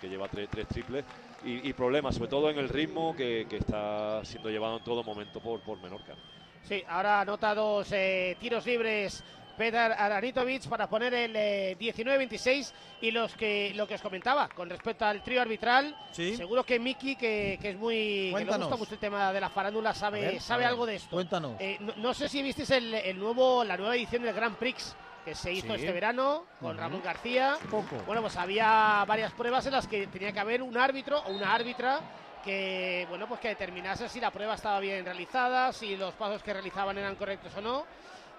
que, 0.00 0.08
lleva 0.08 0.28
tres, 0.28 0.48
tres 0.50 0.68
triples 0.68 1.04
y, 1.44 1.72
problemas 1.72 2.14
sobre 2.14 2.30
todo 2.30 2.50
en 2.50 2.58
el 2.58 2.68
ritmo 2.68 3.16
que, 3.16 3.46
que, 3.48 3.56
está 3.56 4.24
siendo 4.24 4.50
llevado 4.50 4.76
en 4.76 4.84
todo 4.84 5.02
momento 5.02 5.40
por, 5.40 5.60
por 5.60 5.80
Menorca. 5.82 6.14
Sí, 6.62 6.82
ahora 6.88 7.20
anota 7.20 7.54
dos 7.54 7.88
eh, 7.92 8.36
tiros 8.38 8.64
libres 8.66 9.24
Petar 9.56 9.92
Aranitovic 9.92 10.66
para 10.68 10.88
poner 10.88 11.12
el 11.14 11.78
19-26 11.78 12.46
eh, 12.48 12.72
y 13.02 13.10
los 13.10 13.34
que 13.34 13.72
lo 13.74 13.86
que 13.86 13.94
os 13.94 14.00
comentaba 14.02 14.48
con 14.48 14.68
respecto 14.68 15.04
al 15.04 15.22
trío 15.22 15.42
arbitral 15.42 15.94
seguro 16.12 16.64
que 16.64 16.78
Miki 16.78 17.16
que, 17.16 17.58
es 17.62 17.76
muy 17.76 18.32
que 18.36 18.44
le 18.44 18.56
gusta 18.56 18.76
mucho 18.76 18.94
el 18.94 19.00
tema 19.00 19.32
de 19.32 19.40
la 19.40 19.50
farándula 19.50 19.94
sabe 19.94 20.40
sabe 20.40 20.64
algo 20.64 20.86
de 20.86 20.96
esto. 20.96 21.10
cuéntanos. 21.10 21.56
Eh, 21.60 21.78
no, 21.96 22.14
sé 22.14 22.28
si 22.28 22.42
visteis 22.42 22.70
el, 22.70 23.18
nuevo 23.18 23.64
la 23.64 23.76
nueva 23.76 23.94
edición 23.94 24.22
del 24.22 24.34
Grand 24.34 24.56
Prix 24.56 24.96
que 25.24 25.34
se 25.34 25.52
hizo 25.52 25.74
este 25.74 25.92
verano 25.92 26.44
con 26.60 26.76
Ramón 26.76 27.02
García 27.02 27.56
Poco. 27.70 27.96
bueno 28.06 28.22
pues 28.22 28.36
había 28.36 29.04
varias 29.06 29.32
pruebas 29.32 29.64
en 29.66 29.72
las 29.72 29.86
que 29.86 30.06
tenía 30.08 30.32
que 30.32 30.40
haber 30.40 30.62
un 30.62 30.76
árbitro 30.76 31.20
o 31.20 31.30
una 31.30 31.54
árbitra 31.54 32.00
que 32.44 33.06
bueno 33.08 33.28
pues 33.28 33.40
que 33.40 33.48
determinase 33.48 34.08
si 34.08 34.20
la 34.20 34.30
prueba 34.30 34.54
estaba 34.54 34.80
bien 34.80 35.04
realizada, 35.04 35.72
si 35.72 35.96
los 35.96 36.14
pasos 36.14 36.42
que 36.42 36.52
realizaban 36.52 36.98
eran 36.98 37.14
correctos 37.16 37.54
o 37.56 37.60
no. 37.60 37.84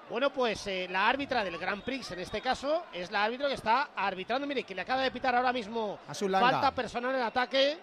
Bueno, 0.10 0.32
pues 0.32 0.68
eh, 0.68 0.88
la 0.92 1.08
árbitra 1.08 1.46
del 1.46 1.58
Grand 1.58 1.82
Prix, 1.82 2.12
en 2.12 2.20
este 2.20 2.42
caso, 2.42 2.84
es 2.92 3.10
la 3.10 3.24
árbitra 3.24 3.48
que 3.48 3.54
está 3.54 3.90
arbitrando. 3.96 4.46
Mire, 4.46 4.64
que 4.64 4.76
le 4.76 4.82
acaba 4.82 5.02
de 5.02 5.10
pitar 5.12 5.34
ahora 5.34 5.54
mismo 5.54 5.98
falta 6.06 6.76
personal 6.76 7.16
en 7.16 7.22
ataque. 7.22 7.78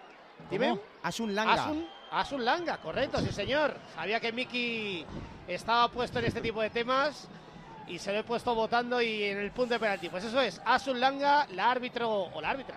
Dime. 0.51 0.79
Asun 1.03 1.35
Langa. 1.35 1.73
Asun, 2.11 2.45
Langa, 2.45 2.77
correcto, 2.79 3.21
sí 3.21 3.33
señor. 3.33 3.75
Sabía 3.95 4.21
que 4.21 4.33
Miki 4.33 5.07
estaba 5.49 5.89
puesto 5.89 6.19
en 6.19 6.27
este 6.27 6.41
tipo 6.41 6.61
de 6.61 6.69
temas 6.69 7.29
y 7.86 7.98
se 7.98 8.12
lo 8.12 8.19
he 8.19 8.24
puesto 8.24 8.55
votando 8.55 9.01
y 9.01 9.24
en 9.24 9.39
el 9.39 9.51
punto 9.51 9.74
de 9.74 9.81
penalti. 9.81 10.09
Pues 10.09 10.24
eso 10.24 10.40
es, 10.40 10.61
Asun 10.65 11.01
Langa, 11.01 11.47
la 11.52 11.70
árbitro 11.70 12.11
o 12.11 12.40
la 12.40 12.51
árbitra 12.51 12.77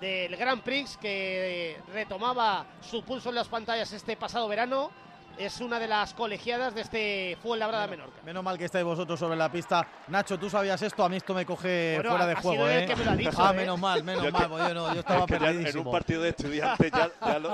del 0.00 0.36
Grand 0.36 0.62
Prix 0.62 0.96
que 0.98 1.76
retomaba 1.92 2.66
su 2.80 3.02
pulso 3.02 3.30
en 3.30 3.36
las 3.36 3.48
pantallas 3.48 3.92
este 3.92 4.16
pasado 4.16 4.48
verano. 4.48 4.90
Es 5.36 5.60
una 5.60 5.80
de 5.80 5.88
las 5.88 6.14
colegiadas 6.14 6.76
de 6.76 6.82
este 6.82 7.36
Fuenlabrada 7.42 7.88
Menorca. 7.88 8.22
Menos 8.24 8.44
mal 8.44 8.56
que 8.56 8.66
estáis 8.66 8.84
vosotros 8.84 9.18
sobre 9.18 9.34
la 9.34 9.50
pista. 9.50 9.84
Nacho, 10.06 10.38
tú 10.38 10.48
sabías 10.48 10.80
esto, 10.80 11.04
a 11.04 11.08
mí 11.08 11.16
esto 11.16 11.34
me 11.34 11.44
coge 11.44 12.00
fuera 12.06 12.24
de 12.24 12.36
juego. 12.36 12.68
¿eh? 12.68 12.86
ah, 13.36 13.50
¿eh? 13.50 13.56
menos 13.56 13.80
mal, 13.80 14.04
menos 14.04 14.30
mal, 14.30 14.48
pues 14.48 14.68
yo, 14.68 14.74
no, 14.74 14.94
yo 14.94 15.00
estaba 15.00 15.26
En 15.50 15.78
un 15.78 15.90
partido 15.90 16.22
de 16.22 16.28
estudiantes 16.28 16.92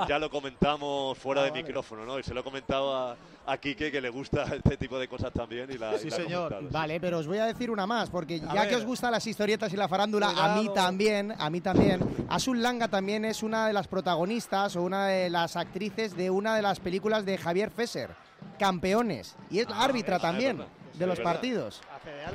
ya, 0.07 0.19
lo, 0.19 0.29
comentamos 0.29 1.17
fuera 1.17 1.41
ah, 1.41 1.45
de 1.45 1.51
micrófono, 1.51 2.05
¿no? 2.05 2.19
Y 2.19 2.23
se 2.23 2.35
lo 2.35 2.41
he 2.41 2.43
comentado 2.43 3.17
a, 3.51 3.57
Quique 3.57 3.91
que 3.91 4.01
le 4.01 4.09
gusta 4.09 4.43
este 4.55 4.77
tipo 4.77 4.97
de 4.99 5.07
cosas 5.07 5.31
también. 5.31 5.69
Y 5.71 5.77
la, 5.77 5.97
sí, 5.97 6.09
señor. 6.09 6.69
Vale, 6.71 6.99
pero 6.99 7.19
os 7.19 7.27
voy 7.27 7.37
a 7.37 7.45
decir 7.45 7.69
una 7.69 7.85
más, 7.85 8.09
porque 8.09 8.39
ya 8.39 8.67
que 8.67 8.75
os 8.75 8.85
gustan 8.85 9.11
las 9.11 9.25
historietas 9.25 9.71
y 9.73 9.77
la 9.77 9.87
farándula, 9.87 10.29
a 10.29 10.55
mí 10.55 10.69
también, 10.73 11.33
a 11.37 11.49
mí 11.49 11.61
también. 11.61 12.01
Asun 12.29 12.61
Langa 12.61 12.87
también 12.87 13.25
es 13.25 13.43
una 13.43 13.67
de 13.67 13.73
las 13.73 13.87
protagonistas 13.87 14.75
o 14.75 14.83
una 14.83 15.07
de 15.07 15.29
las 15.29 15.55
actrices 15.55 16.15
de 16.15 16.29
una 16.29 16.55
de 16.55 16.61
las 16.61 16.79
películas 16.79 17.25
de 17.25 17.37
Javier 17.37 17.71
Fesser, 17.71 18.11
Campeones. 18.57 19.35
Y 19.49 19.59
es 19.59 19.67
ah, 19.69 19.83
árbitra 19.83 20.19
también 20.19 20.63
de 20.93 21.07
los 21.07 21.19
partidos. 21.19 21.81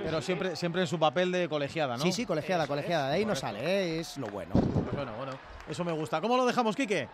Pero 0.05 0.23
siempre, 0.23 0.57
siempre 0.57 0.83
en 0.83 0.87
su 0.87 0.99
papel 0.99 1.33
de 1.33 1.49
colegiada, 1.49 1.97
¿no? 1.97 2.03
Sí, 2.03 2.13
sí, 2.13 2.27
colegiada, 2.27 2.67
colegiada. 2.67 3.09
De 3.09 3.17
ahí 3.17 3.25
no 3.25 3.35
sale, 3.35 3.61
¿eh? 3.61 4.01
es 4.01 4.17
lo 4.19 4.29
bueno. 4.29 4.55
Bueno, 4.93 5.13
bueno. 5.17 5.33
Eso 5.69 5.85
me 5.85 5.93
gusta. 5.93 6.21
¿Cómo 6.21 6.37
lo 6.37 6.47
dejamos, 6.47 6.77
Quique? 6.77 7.09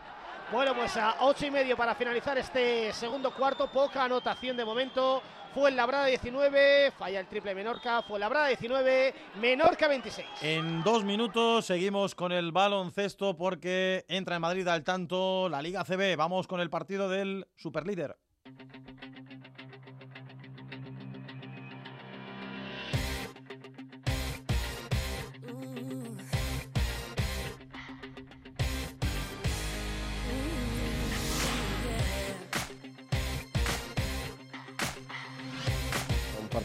Bueno, 0.52 0.74
pues 0.74 0.94
a 0.98 1.16
ocho 1.20 1.46
y 1.46 1.50
medio 1.50 1.78
para 1.78 1.94
finalizar 1.94 2.36
este 2.36 2.92
segundo 2.92 3.34
cuarto. 3.34 3.70
Poca 3.72 4.04
anotación 4.04 4.54
de 4.54 4.66
momento. 4.66 5.22
Fue 5.54 5.70
el 5.70 5.76
Labrada 5.76 6.06
19, 6.06 6.92
falla 6.92 7.20
el 7.20 7.26
triple 7.26 7.54
Menorca, 7.54 8.02
fue 8.02 8.18
Labrada 8.18 8.48
19, 8.48 9.14
Menorca 9.40 9.88
26. 9.88 10.26
En 10.42 10.82
dos 10.82 11.04
minutos 11.04 11.66
seguimos 11.66 12.14
con 12.14 12.32
el 12.32 12.52
baloncesto 12.52 13.36
porque 13.36 14.04
entra 14.08 14.36
en 14.36 14.42
Madrid 14.42 14.68
al 14.68 14.84
tanto 14.84 15.48
la 15.48 15.62
Liga 15.62 15.84
CB. 15.84 16.16
Vamos 16.16 16.46
con 16.46 16.60
el 16.60 16.68
partido 16.68 17.08
del 17.08 17.46
superlíder. 17.56 18.16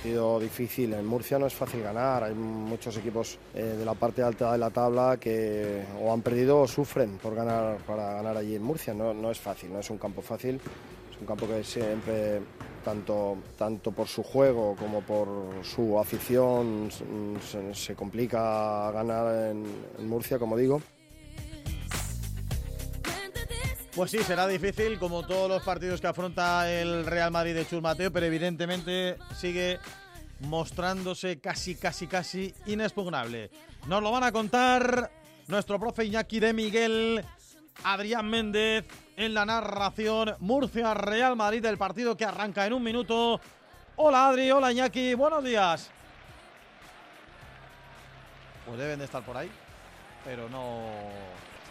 Partido 0.08 0.40
difícil. 0.40 0.94
En 0.94 1.06
Murcia 1.06 1.38
no 1.38 1.48
es 1.48 1.54
fácil 1.54 1.82
ganar. 1.82 2.24
Hay 2.24 2.34
muchos 2.34 2.96
equipos 2.96 3.38
eh, 3.54 3.76
de 3.78 3.84
la 3.84 3.94
parte 3.94 4.24
alta 4.24 4.54
de 4.54 4.58
la 4.58 4.70
tabla 4.70 5.18
que 5.20 5.84
o 6.02 6.14
han 6.14 6.22
perdido 6.22 6.62
o 6.62 6.68
sufren 6.68 7.18
por 7.18 7.36
ganar, 7.36 7.78
para 7.86 8.14
ganar 8.14 8.38
allí 8.38 8.56
en 8.56 8.64
Murcia. 8.64 8.94
No, 8.94 9.14
no 9.14 9.30
es 9.32 9.40
fácil, 9.40 9.74
no 9.74 9.80
es 9.80 9.90
un 9.90 9.98
campo 9.98 10.22
fácil. 10.22 10.62
Es 11.12 11.20
un 11.20 11.28
campo 11.28 11.46
que 11.46 11.62
siempre, 11.62 12.40
tanto, 12.86 13.38
tanto 13.58 13.92
por 13.92 14.08
su 14.08 14.24
juego 14.24 14.78
como 14.80 15.02
por 15.02 15.28
su 15.62 16.00
afición, 16.00 16.90
se, 17.74 17.94
complica 17.94 18.90
ganar 18.92 19.52
en 19.52 20.08
Murcia, 20.08 20.40
como 20.40 20.56
digo. 20.56 20.82
Pues 23.98 24.12
sí, 24.12 24.20
será 24.20 24.46
difícil 24.46 25.00
como 25.00 25.26
todos 25.26 25.50
los 25.50 25.64
partidos 25.64 26.00
que 26.00 26.06
afronta 26.06 26.72
el 26.72 27.04
Real 27.04 27.32
Madrid 27.32 27.56
de 27.56 27.66
Chus 27.66 27.82
Mateo, 27.82 28.12
pero 28.12 28.28
evidentemente 28.28 29.18
sigue 29.36 29.80
mostrándose 30.42 31.40
casi, 31.40 31.74
casi, 31.74 32.06
casi 32.06 32.54
inexpugnable. 32.68 33.50
Nos 33.88 34.04
lo 34.04 34.12
van 34.12 34.24
a 34.24 34.32
contar 34.32 35.10
nuestro 35.48 35.80
profe 35.80 36.06
Iñaki 36.06 36.40
de 36.40 36.54
Miguel, 36.54 37.26
Adrián 37.86 38.30
Méndez 38.30 38.86
en 39.16 39.34
la 39.34 39.48
narración 39.48 40.36
Murcia 40.42 40.94
Real 40.94 41.36
Madrid 41.36 41.64
del 41.64 41.80
partido 41.80 42.16
que 42.16 42.26
arranca 42.26 42.68
en 42.68 42.74
un 42.74 42.84
minuto. 42.84 43.42
Hola 43.96 44.28
Adri, 44.28 44.52
hola 44.52 44.72
Iñaki, 44.72 45.16
buenos 45.16 45.44
días. 45.44 45.90
Pues 48.64 48.78
deben 48.78 49.00
de 49.00 49.06
estar 49.06 49.26
por 49.26 49.38
ahí, 49.38 49.50
pero 50.24 50.48
no 50.50 50.92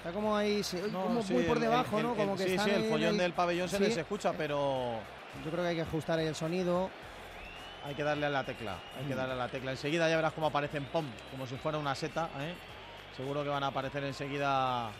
Está 0.06 0.14
como 0.14 0.36
ahí, 0.36 0.62
como 0.92 1.20
muy 1.20 1.42
por 1.42 1.58
debajo, 1.58 2.00
¿no? 2.00 2.14
Como 2.14 2.36
que 2.36 2.44
sí, 2.44 2.56
sí, 2.56 2.70
el 2.70 2.84
follón 2.84 3.18
del 3.18 3.32
pabellón 3.32 3.68
se 3.68 3.80
les 3.80 3.96
escucha, 3.96 4.32
pero... 4.34 5.00
Yo 5.44 5.50
creo 5.50 5.64
que 5.64 5.70
hay 5.70 5.74
que 5.74 5.82
ajustar 5.82 6.20
ahí 6.20 6.28
el 6.28 6.36
sonido. 6.36 6.90
Hay 7.84 7.96
que 7.96 8.04
darle 8.04 8.26
a 8.26 8.30
la 8.30 8.44
tecla, 8.44 8.78
hay 8.96 9.04
que 9.08 9.14
mm. 9.14 9.16
darle 9.16 9.32
a 9.32 9.36
la 9.36 9.48
tecla. 9.48 9.72
Enseguida 9.72 10.08
ya 10.08 10.14
verás 10.14 10.32
cómo 10.32 10.46
aparecen 10.46 10.84
POM, 10.84 11.06
como 11.32 11.44
si 11.48 11.56
fuera 11.56 11.78
una 11.78 11.92
seta, 11.96 12.30
¿eh? 12.38 12.54
Seguro 13.16 13.42
que 13.42 13.48
van 13.48 13.64
a 13.64 13.66
aparecer 13.66 14.04
enseguida 14.04 14.92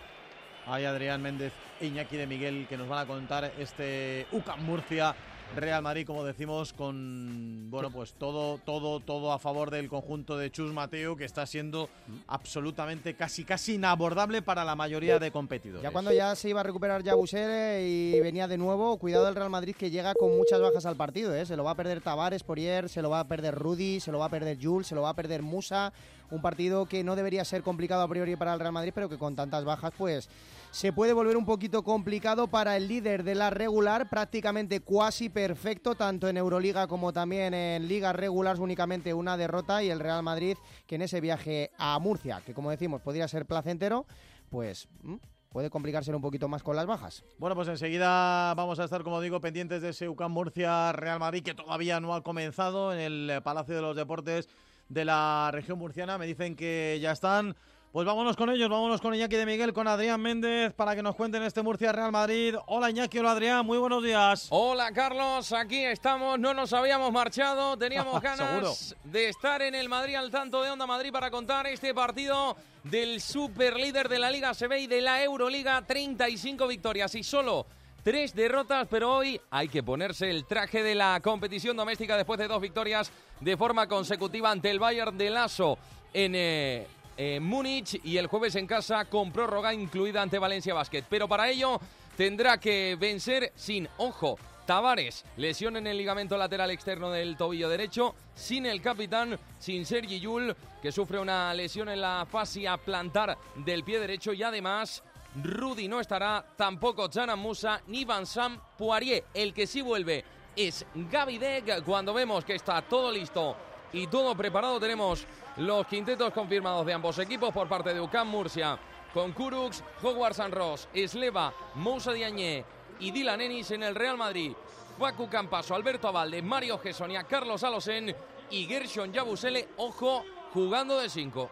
ahí 0.66 0.84
Adrián 0.84 1.22
Méndez 1.22 1.52
Iñaki 1.80 2.16
de 2.16 2.26
Miguel, 2.26 2.66
que 2.68 2.76
nos 2.76 2.88
van 2.88 2.98
a 2.98 3.06
contar 3.06 3.52
este 3.60 4.26
UCAM 4.32 4.64
Murcia 4.64 5.14
Real 5.54 5.82
Madrid, 5.82 6.06
como 6.06 6.24
decimos, 6.24 6.72
con 6.72 7.70
bueno, 7.70 7.90
pues 7.90 8.14
todo, 8.14 8.58
todo, 8.58 9.00
todo 9.00 9.32
a 9.32 9.38
favor 9.38 9.70
del 9.70 9.88
conjunto 9.88 10.36
de 10.36 10.50
Chus 10.50 10.72
Mateo, 10.72 11.16
que 11.16 11.24
está 11.24 11.46
siendo 11.46 11.88
absolutamente 12.26 13.14
casi 13.14 13.44
casi 13.44 13.74
inabordable 13.74 14.42
para 14.42 14.64
la 14.64 14.76
mayoría 14.76 15.18
de 15.18 15.30
competidores. 15.30 15.82
Ya 15.82 15.90
cuando 15.90 16.12
ya 16.12 16.34
se 16.34 16.50
iba 16.50 16.60
a 16.60 16.62
recuperar 16.62 17.02
Yabusele 17.02 17.86
y 17.88 18.20
venía 18.20 18.48
de 18.48 18.58
nuevo, 18.58 18.98
cuidado 18.98 19.24
del 19.24 19.34
Real 19.34 19.50
Madrid 19.50 19.74
que 19.76 19.90
llega 19.90 20.14
con 20.14 20.36
muchas 20.36 20.60
bajas 20.60 20.84
al 20.84 20.96
partido, 20.96 21.34
¿eh? 21.34 21.46
se 21.46 21.56
lo 21.56 21.64
va 21.64 21.70
a 21.70 21.74
perder 21.76 22.00
Tavares, 22.00 22.42
Porier, 22.42 22.88
se 22.88 23.00
lo 23.00 23.10
va 23.10 23.20
a 23.20 23.28
perder 23.28 23.54
Rudy, 23.54 24.00
se 24.00 24.12
lo 24.12 24.18
va 24.18 24.26
a 24.26 24.30
perder 24.30 24.58
Jules, 24.60 24.86
se 24.86 24.94
lo 24.94 25.02
va 25.02 25.10
a 25.10 25.14
perder 25.14 25.42
Musa, 25.42 25.92
un 26.30 26.42
partido 26.42 26.86
que 26.86 27.04
no 27.04 27.16
debería 27.16 27.44
ser 27.44 27.62
complicado 27.62 28.02
a 28.02 28.08
priori 28.08 28.36
para 28.36 28.52
el 28.52 28.60
Real 28.60 28.72
Madrid, 28.72 28.92
pero 28.94 29.08
que 29.08 29.18
con 29.18 29.36
tantas 29.36 29.64
bajas 29.64 29.92
pues 29.96 30.28
se 30.70 30.92
puede 30.92 31.12
volver 31.12 31.36
un 31.36 31.46
poquito 31.46 31.82
complicado 31.82 32.48
para 32.48 32.76
el 32.76 32.88
líder 32.88 33.24
de 33.24 33.34
la 33.34 33.50
regular, 33.50 34.08
prácticamente 34.08 34.80
cuasi 34.80 35.28
perfecto, 35.28 35.94
tanto 35.94 36.28
en 36.28 36.36
Euroliga 36.36 36.86
como 36.86 37.12
también 37.12 37.54
en 37.54 37.88
ligas 37.88 38.14
regulares, 38.14 38.60
únicamente 38.60 39.14
una 39.14 39.36
derrota 39.36 39.82
y 39.82 39.90
el 39.90 40.00
Real 40.00 40.22
Madrid 40.22 40.56
que 40.86 40.96
en 40.96 41.02
ese 41.02 41.20
viaje 41.20 41.70
a 41.78 41.98
Murcia, 41.98 42.42
que 42.44 42.54
como 42.54 42.70
decimos 42.70 43.00
podría 43.00 43.28
ser 43.28 43.46
placentero, 43.46 44.06
pues 44.50 44.88
mm, 45.02 45.16
puede 45.50 45.70
complicarse 45.70 46.14
un 46.14 46.20
poquito 46.20 46.48
más 46.48 46.62
con 46.62 46.76
las 46.76 46.86
bajas. 46.86 47.24
Bueno, 47.38 47.56
pues 47.56 47.68
enseguida 47.68 48.52
vamos 48.54 48.78
a 48.78 48.84
estar, 48.84 49.02
como 49.02 49.20
digo, 49.20 49.40
pendientes 49.40 49.80
de 49.80 49.90
ese 49.90 50.08
UCAM 50.08 50.32
Murcia 50.32 50.92
Real 50.92 51.18
Madrid, 51.18 51.42
que 51.42 51.54
todavía 51.54 52.00
no 52.00 52.14
ha 52.14 52.22
comenzado 52.22 52.92
en 52.92 53.00
el 53.00 53.42
Palacio 53.42 53.74
de 53.74 53.82
los 53.82 53.96
Deportes 53.96 54.48
de 54.88 55.04
la 55.04 55.50
región 55.52 55.78
murciana. 55.78 56.18
Me 56.18 56.26
dicen 56.26 56.56
que 56.56 56.98
ya 57.00 57.12
están 57.12 57.56
pues 57.92 58.06
vámonos 58.06 58.36
con 58.36 58.50
ellos, 58.50 58.68
vámonos 58.68 59.00
con 59.00 59.14
Iñaki 59.14 59.36
de 59.36 59.46
Miguel, 59.46 59.72
con 59.72 59.88
Adrián 59.88 60.20
Méndez, 60.20 60.72
para 60.74 60.94
que 60.94 61.02
nos 61.02 61.14
cuenten 61.14 61.42
este 61.42 61.62
Murcia 61.62 61.92
Real 61.92 62.12
Madrid. 62.12 62.54
Hola 62.66 62.90
Iñaki, 62.90 63.18
hola 63.18 63.32
Adrián, 63.32 63.64
muy 63.64 63.78
buenos 63.78 64.02
días. 64.02 64.48
Hola 64.50 64.92
Carlos, 64.92 65.52
aquí 65.52 65.84
estamos, 65.84 66.38
no 66.38 66.52
nos 66.52 66.72
habíamos 66.72 67.12
marchado, 67.12 67.76
teníamos 67.76 68.20
ganas 68.22 68.94
de 69.04 69.28
estar 69.28 69.62
en 69.62 69.74
el 69.74 69.88
Madrid 69.88 70.16
al 70.16 70.30
tanto 70.30 70.62
de 70.62 70.70
Onda 70.70 70.86
Madrid 70.86 71.10
para 71.10 71.30
contar 71.30 71.66
este 71.66 71.94
partido 71.94 72.56
del 72.84 73.20
superlíder 73.20 74.08
de 74.08 74.18
la 74.18 74.30
Liga 74.30 74.52
CB 74.54 74.78
y 74.80 74.86
de 74.86 75.00
la 75.00 75.22
Euroliga, 75.22 75.82
35 75.82 76.66
victorias 76.66 77.14
y 77.14 77.22
solo 77.22 77.66
tres 78.06 78.36
derrotas, 78.36 78.86
pero 78.88 79.16
hoy 79.16 79.40
hay 79.50 79.66
que 79.66 79.82
ponerse 79.82 80.30
el 80.30 80.44
traje 80.44 80.84
de 80.84 80.94
la 80.94 81.18
competición 81.20 81.76
doméstica 81.76 82.16
después 82.16 82.38
de 82.38 82.46
dos 82.46 82.60
victorias 82.60 83.10
de 83.40 83.56
forma 83.56 83.88
consecutiva 83.88 84.48
ante 84.48 84.70
el 84.70 84.78
Bayern 84.78 85.18
de 85.18 85.28
Lasso 85.28 85.76
en 86.12 86.34
eh, 86.36 86.86
en 87.16 87.42
Múnich 87.42 88.00
y 88.04 88.16
el 88.16 88.26
jueves 88.26 88.54
en 88.56 88.66
casa 88.66 89.06
con 89.06 89.32
prórroga 89.32 89.72
incluida 89.72 90.22
ante 90.22 90.38
Valencia 90.38 90.74
Basket. 90.74 91.04
Pero 91.08 91.28
para 91.28 91.48
ello 91.48 91.80
tendrá 92.16 92.58
que 92.58 92.96
vencer 92.98 93.52
sin, 93.54 93.88
ojo, 93.98 94.38
Tavares, 94.66 95.24
lesión 95.36 95.76
en 95.76 95.86
el 95.86 95.96
ligamento 95.96 96.36
lateral 96.36 96.72
externo 96.72 97.10
del 97.10 97.36
tobillo 97.36 97.68
derecho, 97.68 98.16
sin 98.34 98.66
el 98.66 98.82
capitán, 98.82 99.38
sin 99.60 99.86
Sergi 99.86 100.18
Yul, 100.18 100.56
que 100.82 100.90
sufre 100.90 101.20
una 101.20 101.54
lesión 101.54 101.88
en 101.88 102.00
la 102.00 102.26
fascia 102.28 102.76
plantar 102.76 103.38
del 103.54 103.84
pie 103.84 104.00
derecho 104.00 104.32
y 104.32 104.42
además 104.42 105.04
Rudy 105.42 105.86
no 105.86 106.00
estará, 106.00 106.44
tampoco 106.56 107.08
Jana 107.12 107.36
Musa 107.36 107.80
ni 107.86 108.04
Van 108.04 108.26
Sam 108.26 108.58
Poirier. 108.76 109.24
El 109.34 109.54
que 109.54 109.68
sí 109.68 109.82
vuelve 109.82 110.24
es 110.56 110.84
Gaby 110.94 111.38
Deg. 111.38 111.84
Cuando 111.84 112.12
vemos 112.12 112.44
que 112.44 112.54
está 112.54 112.82
todo 112.82 113.12
listo 113.12 113.56
y 113.92 114.06
todo 114.06 114.34
preparado, 114.34 114.80
tenemos 114.80 115.26
los 115.56 115.86
quintetos 115.86 116.32
confirmados 116.32 116.84
de 116.86 116.92
ambos 116.92 117.18
equipos 117.18 117.52
por 117.52 117.68
parte 117.68 117.94
de 117.94 118.00
UCAM 118.00 118.28
Murcia, 118.28 118.78
con 119.12 119.32
Kurux, 119.32 119.82
Hogwarts 120.02 120.36
San 120.36 120.52
Ross, 120.52 120.88
Esleva, 120.92 121.52
Moussa 121.74 122.12
Diagne 122.12 122.64
y 123.00 123.10
Dylan 123.10 123.40
Ennis 123.40 123.70
en 123.70 123.82
el 123.82 123.94
Real 123.94 124.16
Madrid. 124.16 124.52
Facu 124.98 125.28
Campaso, 125.28 125.74
Alberto 125.74 126.08
Avalde, 126.08 126.40
Mario 126.42 126.78
Gesonia, 126.78 127.24
Carlos 127.24 127.62
Alosen 127.62 128.14
y 128.50 128.64
Gershon 128.64 129.12
Yabusele, 129.12 129.68
ojo, 129.76 130.24
jugando 130.52 130.98
de 130.98 131.10
cinco. 131.10 131.50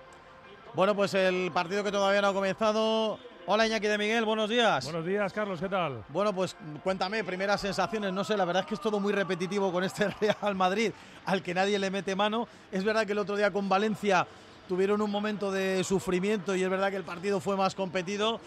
Bueno, 0.72 0.94
pues 0.94 1.14
el 1.14 1.50
partido 1.52 1.84
que 1.84 1.92
todavía 1.92 2.20
no 2.22 2.28
ha 2.28 2.32
comenzado 2.32 3.18
Hola 3.46 3.66
Iñaki 3.66 3.86
de 3.86 3.98
Miguel, 3.98 4.24
buenos 4.24 4.48
días. 4.48 4.86
Buenos 4.86 5.04
días, 5.04 5.30
Carlos, 5.30 5.60
¿qué 5.60 5.68
tal? 5.68 6.02
Bueno, 6.08 6.34
pues 6.34 6.56
cuéntame, 6.82 7.22
primeras 7.24 7.60
sensaciones, 7.60 8.10
no 8.10 8.24
sé, 8.24 8.38
la 8.38 8.46
verdad 8.46 8.62
es 8.62 8.68
que 8.68 8.74
es 8.74 8.80
todo 8.80 8.98
muy 8.98 9.12
repetitivo 9.12 9.70
con 9.70 9.84
este 9.84 10.08
Real 10.20 10.54
Madrid, 10.54 10.92
al 11.26 11.42
que 11.42 11.52
nadie 11.52 11.78
le 11.78 11.90
mete 11.90 12.16
mano. 12.16 12.48
Es 12.72 12.82
verdad 12.84 13.04
que 13.04 13.12
el 13.12 13.18
otro 13.18 13.36
día 13.36 13.50
con 13.50 13.68
Valencia 13.68 14.26
tuvieron 14.66 15.02
un 15.02 15.10
momento 15.10 15.52
de 15.52 15.84
sufrimiento 15.84 16.56
y 16.56 16.62
es 16.62 16.70
verdad 16.70 16.88
que 16.88 16.96
el 16.96 17.04
partido 17.04 17.38
fue 17.38 17.54
más 17.54 17.74
competido, 17.74 18.40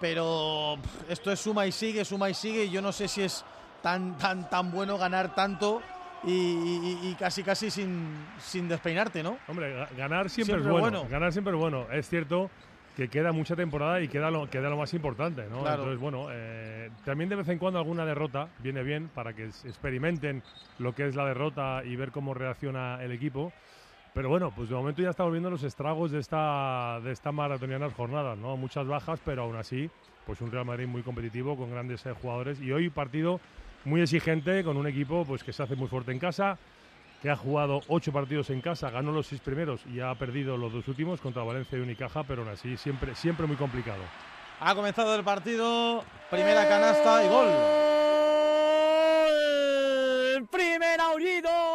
pero 0.00 0.78
esto 1.08 1.32
es 1.32 1.40
suma 1.40 1.66
y 1.66 1.72
sigue, 1.72 2.04
suma 2.04 2.30
y 2.30 2.34
sigue, 2.34 2.66
y 2.66 2.70
yo 2.70 2.80
no 2.80 2.92
sé 2.92 3.08
si 3.08 3.22
es 3.22 3.44
tan, 3.82 4.16
tan, 4.16 4.48
tan 4.48 4.70
bueno 4.70 4.96
ganar 4.96 5.34
tanto 5.34 5.82
y, 6.22 7.14
casi 7.18 7.42
casi 7.42 7.68
sin, 7.68 8.14
sin 8.38 8.68
despeinarte, 8.68 9.24
¿no? 9.24 9.38
Hombre, 9.48 9.88
ganar 9.96 10.30
siempre, 10.30 10.58
es 10.58 10.62
bueno, 10.62 10.78
bueno. 10.78 11.06
Ganar 11.10 11.32
siempre 11.32 11.52
es 11.52 11.58
bueno. 11.58 11.86
Es 11.90 12.08
cierto 12.08 12.48
que 12.96 13.08
queda 13.08 13.30
mucha 13.30 13.54
temporada 13.54 14.00
y 14.00 14.08
queda 14.08 14.30
lo, 14.30 14.48
queda 14.48 14.70
lo 14.70 14.78
más 14.78 14.94
importante, 14.94 15.46
¿no? 15.50 15.68
Entonces, 15.68 15.98
bueno, 15.98 16.28
eh, 16.32 16.90
también 17.04 17.28
de 17.28 17.36
vez 17.36 17.48
en 17.48 17.58
cuando 17.58 17.78
alguna 17.78 18.06
derrota 18.06 18.48
viene 18.60 18.82
bien 18.82 19.10
para 19.14 19.34
que 19.34 19.44
experimenten 19.44 20.42
lo 20.78 20.94
que 20.94 21.06
es 21.06 21.14
la 21.14 21.26
derrota 21.26 21.82
y 21.84 21.94
ver 21.94 22.10
cómo 22.10 22.32
reacciona 22.32 23.02
el 23.02 23.12
equipo. 23.12 23.52
Pero 24.14 24.30
bueno, 24.30 24.50
pues 24.56 24.70
de 24.70 24.74
momento 24.74 25.02
ya 25.02 25.10
estamos 25.10 25.30
viendo 25.30 25.50
los 25.50 25.62
estragos 25.62 26.10
de 26.10 26.20
esta, 26.20 26.98
de 27.04 27.12
esta 27.12 27.32
maratonianas 27.32 27.92
jornadas, 27.92 28.38
¿no? 28.38 28.56
Muchas 28.56 28.86
bajas, 28.86 29.20
pero 29.22 29.42
aún 29.42 29.56
así, 29.56 29.90
pues 30.24 30.40
un 30.40 30.50
Real 30.50 30.64
Madrid 30.64 30.86
muy 30.86 31.02
competitivo, 31.02 31.54
con 31.54 31.70
grandes 31.70 32.06
eh, 32.06 32.12
jugadores. 32.12 32.62
Y 32.62 32.72
hoy 32.72 32.88
partido 32.88 33.40
muy 33.84 34.00
exigente, 34.00 34.64
con 34.64 34.78
un 34.78 34.86
equipo 34.86 35.26
pues 35.26 35.44
que 35.44 35.52
se 35.52 35.62
hace 35.62 35.76
muy 35.76 35.88
fuerte 35.88 36.12
en 36.12 36.18
casa, 36.18 36.58
que 37.22 37.30
ha 37.30 37.36
jugado 37.36 37.80
ocho 37.88 38.12
partidos 38.12 38.50
en 38.50 38.60
casa, 38.60 38.90
ganó 38.90 39.12
los 39.12 39.26
seis 39.26 39.40
primeros 39.40 39.80
y 39.86 40.00
ha 40.00 40.14
perdido 40.14 40.56
los 40.56 40.72
dos 40.72 40.86
últimos 40.88 41.20
contra 41.20 41.42
Valencia 41.42 41.78
y 41.78 41.80
Unicaja, 41.80 42.24
pero 42.24 42.42
aún 42.42 42.50
así 42.50 42.76
siempre, 42.76 43.14
siempre 43.14 43.46
muy 43.46 43.56
complicado. 43.56 44.02
Ha 44.60 44.74
comenzado 44.74 45.14
el 45.14 45.24
partido, 45.24 46.04
primera 46.30 46.68
canasta 46.68 47.24
y 47.24 47.28
gol. 47.28 47.48
El 50.36 50.46
primer 50.46 51.00
aullido 51.00 51.65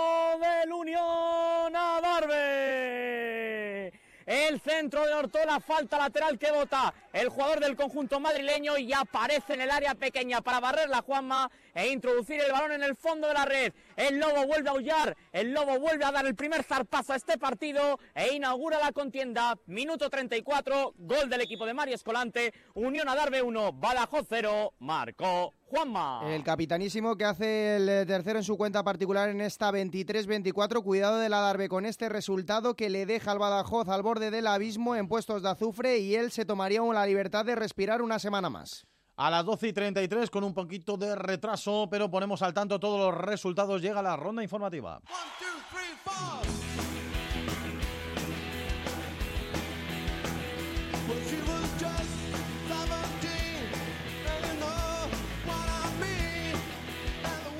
centro 4.81 5.05
de 5.05 5.13
Ortola, 5.13 5.59
falta 5.59 5.99
lateral 5.99 6.39
que 6.39 6.51
vota 6.51 6.91
el 7.13 7.29
jugador 7.29 7.59
del 7.59 7.75
conjunto 7.75 8.19
madrileño 8.19 8.79
y 8.79 8.91
aparece 8.91 9.53
en 9.53 9.61
el 9.61 9.69
área 9.69 9.93
pequeña 9.93 10.41
para 10.41 10.59
barrer 10.59 10.89
la 10.89 11.03
Juanma 11.03 11.51
e 11.75 11.91
introducir 11.91 12.41
el 12.41 12.51
balón 12.51 12.71
en 12.71 12.81
el 12.81 12.95
fondo 12.95 13.27
de 13.27 13.35
la 13.35 13.45
red. 13.45 13.73
El 13.95 14.17
Lobo 14.17 14.47
vuelve 14.47 14.69
a 14.69 14.71
aullar, 14.71 15.15
el 15.33 15.53
Lobo 15.53 15.77
vuelve 15.77 16.03
a 16.03 16.11
dar 16.11 16.25
el 16.25 16.33
primer 16.33 16.63
zarpazo 16.63 17.13
a 17.13 17.17
este 17.17 17.37
partido 17.37 17.99
e 18.15 18.33
inaugura 18.33 18.79
la 18.79 18.91
contienda. 18.91 19.55
Minuto 19.67 20.09
34, 20.09 20.95
gol 20.97 21.29
del 21.29 21.41
equipo 21.41 21.67
de 21.67 21.75
Mario 21.75 21.93
Escolante, 21.93 22.51
Unión 22.73 23.07
Adarve 23.07 23.43
1, 23.43 23.73
Badajoz 23.73 24.25
0, 24.29 24.73
marcó 24.79 25.53
Juanma. 25.71 26.19
El 26.25 26.43
capitanísimo 26.43 27.15
que 27.15 27.23
hace 27.23 27.77
el 27.77 27.87
eh, 27.87 28.05
tercero 28.05 28.39
en 28.39 28.43
su 28.43 28.57
cuenta 28.57 28.83
particular 28.83 29.29
en 29.29 29.39
esta 29.39 29.71
23-24. 29.71 30.83
Cuidado 30.83 31.17
del 31.17 31.33
Adarve 31.33 31.69
con 31.69 31.85
este 31.85 32.09
resultado 32.09 32.75
que 32.75 32.89
le 32.89 33.05
deja 33.05 33.31
al 33.31 33.39
Badajoz 33.39 33.87
al 33.87 34.01
borde 34.01 34.31
del 34.31 34.47
abismo 34.47 34.97
en 34.97 35.07
puestos 35.07 35.41
de 35.41 35.49
azufre 35.49 35.99
y 35.99 36.15
él 36.15 36.29
se 36.31 36.43
tomaría 36.43 36.81
la 36.81 37.05
libertad 37.05 37.45
de 37.45 37.55
respirar 37.55 38.01
una 38.01 38.19
semana 38.19 38.49
más. 38.49 38.85
A 39.15 39.29
las 39.29 39.45
12 39.45 39.69
y 39.69 39.73
33, 39.73 40.29
con 40.29 40.43
un 40.43 40.53
poquito 40.53 40.97
de 40.97 41.15
retraso, 41.15 41.87
pero 41.89 42.11
ponemos 42.11 42.41
al 42.41 42.53
tanto 42.53 42.77
todos 42.77 42.99
los 42.99 43.21
resultados. 43.21 43.81
Llega 43.81 44.01
la 44.01 44.17
ronda 44.17 44.43
informativa. 44.43 44.99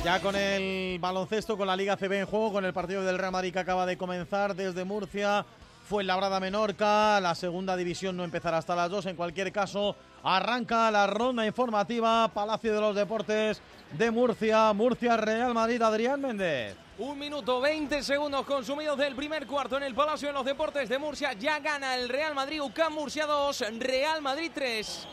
Ya 0.04 0.20
con 0.20 0.36
el 0.36 0.98
baloncesto, 0.98 1.56
con 1.56 1.68
la 1.68 1.76
Liga 1.76 1.96
CB 1.96 2.14
en 2.14 2.26
juego, 2.26 2.54
con 2.54 2.66
el 2.66 2.74
partido 2.74 3.04
del 3.04 3.20
Real 3.20 3.32
Madrid 3.32 3.54
que 3.54 3.60
acaba 3.60 3.86
de 3.86 4.00
comenzar 4.00 4.56
desde 4.56 4.84
Murcia, 4.84 5.46
fue 5.88 6.04
Labrada 6.04 6.40
Menorca. 6.40 7.20
La 7.20 7.36
segunda 7.36 7.76
división 7.76 8.18
no 8.18 8.24
empezará 8.24 8.58
hasta 8.58 8.76
las 8.76 8.90
2. 8.90 9.06
En 9.06 9.16
cualquier 9.16 9.52
caso, 9.52 9.96
arranca 10.24 10.90
la 10.90 11.06
ronda 11.06 11.46
informativa. 11.46 12.28
Palacio 12.34 12.74
de 12.74 12.82
los 12.82 12.96
Deportes 12.96 13.62
de 13.92 14.10
Murcia. 14.10 14.74
Murcia, 14.74 15.18
Real 15.18 15.54
Madrid, 15.54 15.80
Adrián 15.80 16.20
Méndez. 16.20 16.76
Un 16.98 17.20
minuto 17.20 17.62
20 17.62 18.02
segundos 18.02 18.44
consumidos 18.48 18.98
del 18.98 19.16
primer 19.16 19.46
cuarto 19.46 19.78
en 19.78 19.84
el 19.84 19.94
Palacio 19.94 20.30
de 20.30 20.34
los 20.34 20.46
Deportes 20.46 20.90
de 20.90 20.98
Murcia. 20.98 21.34
Ya 21.34 21.60
gana 21.60 21.96
el 21.96 22.10
Real 22.10 22.34
Madrid. 22.34 22.60
UCAM 22.60 22.94
Murcia 22.94 23.28
2, 23.28 23.66
Real 23.78 24.20
Madrid 24.24 24.50
3. 24.52 25.08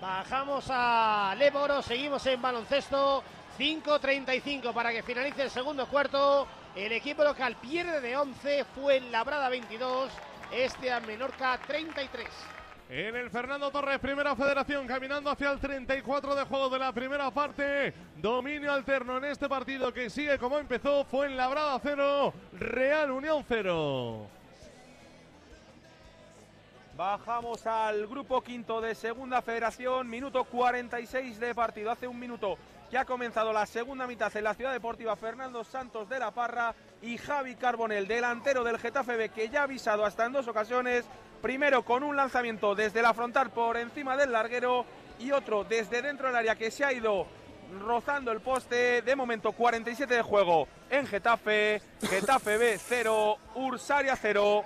Bajamos 0.00 0.64
a 0.70 1.34
Leboro, 1.36 1.82
seguimos 1.82 2.24
en 2.24 2.40
baloncesto. 2.40 3.22
5.35 3.58 4.72
para 4.72 4.92
que 4.92 5.02
finalice 5.02 5.42
el 5.42 5.50
segundo 5.50 5.86
cuarto. 5.88 6.46
El 6.76 6.92
equipo 6.92 7.24
local 7.24 7.56
pierde 7.60 8.00
de 8.00 8.16
11, 8.16 8.64
fue 8.66 8.98
en 8.98 9.10
Labrada 9.10 9.48
22, 9.48 10.12
este 10.52 10.92
a 10.92 11.00
Menorca 11.00 11.58
33. 11.66 12.28
en 12.88 13.16
el 13.16 13.30
Fernando 13.30 13.70
Torres, 13.72 13.98
primera 13.98 14.36
federación, 14.36 14.86
caminando 14.86 15.28
hacia 15.28 15.50
el 15.50 15.58
34 15.58 16.36
de 16.36 16.44
juego 16.44 16.68
de 16.68 16.78
la 16.78 16.92
primera 16.92 17.32
parte. 17.32 17.92
Dominio 18.16 18.72
alterno 18.72 19.18
en 19.18 19.24
este 19.24 19.48
partido 19.48 19.92
que 19.92 20.08
sigue 20.08 20.38
como 20.38 20.58
empezó. 20.58 21.04
Fue 21.04 21.26
en 21.26 21.36
Labrada 21.36 21.80
0, 21.82 22.32
Real 22.52 23.10
Unión 23.10 23.44
0. 23.48 24.28
Bajamos 26.96 27.66
al 27.66 28.06
grupo 28.06 28.40
quinto 28.40 28.80
de 28.80 28.94
segunda 28.94 29.42
federación, 29.42 30.08
minuto 30.08 30.44
46 30.44 31.38
de 31.40 31.54
partido. 31.54 31.90
Hace 31.90 32.08
un 32.08 32.18
minuto 32.18 32.56
que 32.90 32.98
ha 32.98 33.04
comenzado 33.04 33.52
la 33.52 33.66
segunda 33.66 34.06
mitad 34.06 34.34
en 34.36 34.44
la 34.44 34.54
ciudad 34.54 34.72
deportiva 34.72 35.16
Fernando 35.16 35.64
Santos 35.64 36.08
de 36.08 36.18
la 36.18 36.30
Parra 36.30 36.74
y 37.02 37.18
Javi 37.18 37.54
Carbonel, 37.56 38.08
delantero 38.08 38.64
del 38.64 38.78
Getafe 38.78 39.16
B, 39.16 39.28
que 39.28 39.48
ya 39.48 39.60
ha 39.60 39.64
avisado 39.64 40.04
hasta 40.04 40.24
en 40.24 40.32
dos 40.32 40.48
ocasiones 40.48 41.04
Primero 41.42 41.84
con 41.84 42.02
un 42.02 42.16
lanzamiento 42.16 42.74
desde 42.74 43.00
la 43.00 43.14
frontal 43.14 43.50
por 43.50 43.76
encima 43.76 44.16
del 44.16 44.32
larguero 44.32 44.84
y 45.20 45.30
otro 45.30 45.62
desde 45.62 46.02
dentro 46.02 46.26
del 46.26 46.36
área 46.36 46.56
que 46.56 46.70
se 46.70 46.84
ha 46.84 46.92
ido 46.92 47.26
rozando 47.80 48.32
el 48.32 48.40
poste. 48.40 49.02
De 49.02 49.14
momento 49.14 49.52
47 49.52 50.14
de 50.14 50.22
juego 50.22 50.66
en 50.90 51.06
Getafe. 51.06 51.80
Getafe 52.02 52.56
B 52.56 52.76
0, 52.76 53.38
Ursaria 53.54 54.16
0. 54.16 54.64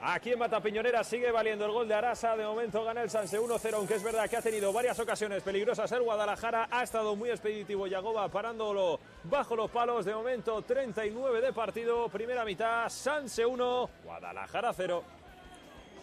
Aquí 0.00 0.32
en 0.32 0.38
Matapiñonera 0.38 1.02
sigue 1.02 1.32
valiendo 1.32 1.64
el 1.64 1.72
gol 1.72 1.88
de 1.88 1.94
Arasa. 1.94 2.36
De 2.36 2.44
momento 2.44 2.84
gana 2.84 3.02
el 3.02 3.10
Sanse 3.10 3.40
1-0, 3.40 3.74
aunque 3.74 3.94
es 3.94 4.02
verdad 4.02 4.30
que 4.30 4.36
ha 4.36 4.42
tenido 4.42 4.72
varias 4.72 4.98
ocasiones 5.00 5.42
peligrosas 5.42 5.90
el 5.90 6.02
Guadalajara. 6.02 6.68
Ha 6.70 6.84
estado 6.84 7.16
muy 7.16 7.30
expeditivo 7.30 7.86
Yagoba 7.88 8.28
parándolo 8.28 9.00
bajo 9.24 9.56
los 9.56 9.70
palos. 9.70 10.04
De 10.04 10.14
momento 10.14 10.62
39 10.62 11.40
de 11.40 11.52
partido. 11.52 12.08
Primera 12.08 12.44
mitad, 12.44 12.88
Sanse 12.88 13.44
1, 13.44 13.90
Guadalajara 14.04 14.72
0. 14.72 15.17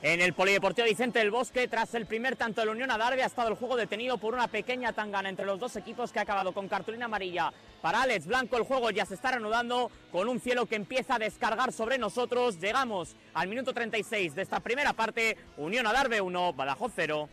En 0.02 0.22
el 0.22 0.34
Polideportivo 0.34 0.88
Vicente 0.88 1.20
del 1.20 1.32
Bosque, 1.32 1.68
tras 1.68 1.96
el 1.96 2.06
primer 2.06 2.36
tanto 2.36 2.62
de 2.62 2.68
la 2.68 2.74
Unión 2.74 2.92
Adarve, 2.92 3.24
ha 3.24 3.28
estado 3.28 3.50
el 3.50 3.56
juego 3.56 3.76
detenido 3.76 4.18
por 4.18 4.34
una 4.34 4.48
pequeña 4.48 4.94
tangana 4.94 5.30
entre 5.30 5.46
los 5.46 5.60
dos 5.60 5.76
equipos 5.78 6.12
que 6.12 6.20
ha 6.20 6.24
acabado 6.24 6.54
con 6.54 6.68
cartulina 6.68 7.06
amarilla. 7.06 7.52
Para 7.82 8.04
Alex 8.04 8.28
Blanco 8.28 8.58
el 8.58 8.64
juego 8.64 8.92
ya 8.92 9.06
se 9.06 9.16
está 9.16 9.32
reanudando 9.32 9.90
con 10.12 10.30
un 10.30 10.40
cielo 10.40 10.68
que 10.68 10.76
empieza 10.76 11.16
a 11.16 11.20
descargar 11.20 11.72
sobre 11.72 11.98
nosotros. 11.98 12.60
Llegamos 12.60 13.16
al 13.34 13.48
minuto 13.48 13.74
36 13.74 14.36
de 14.36 14.42
esta 14.42 14.60
primera 14.60 14.94
parte. 14.94 15.38
Unión 15.58 15.88
Adarve 15.88 16.22
1, 16.22 16.54
Badajoz 16.54 16.92
0. 16.96 17.30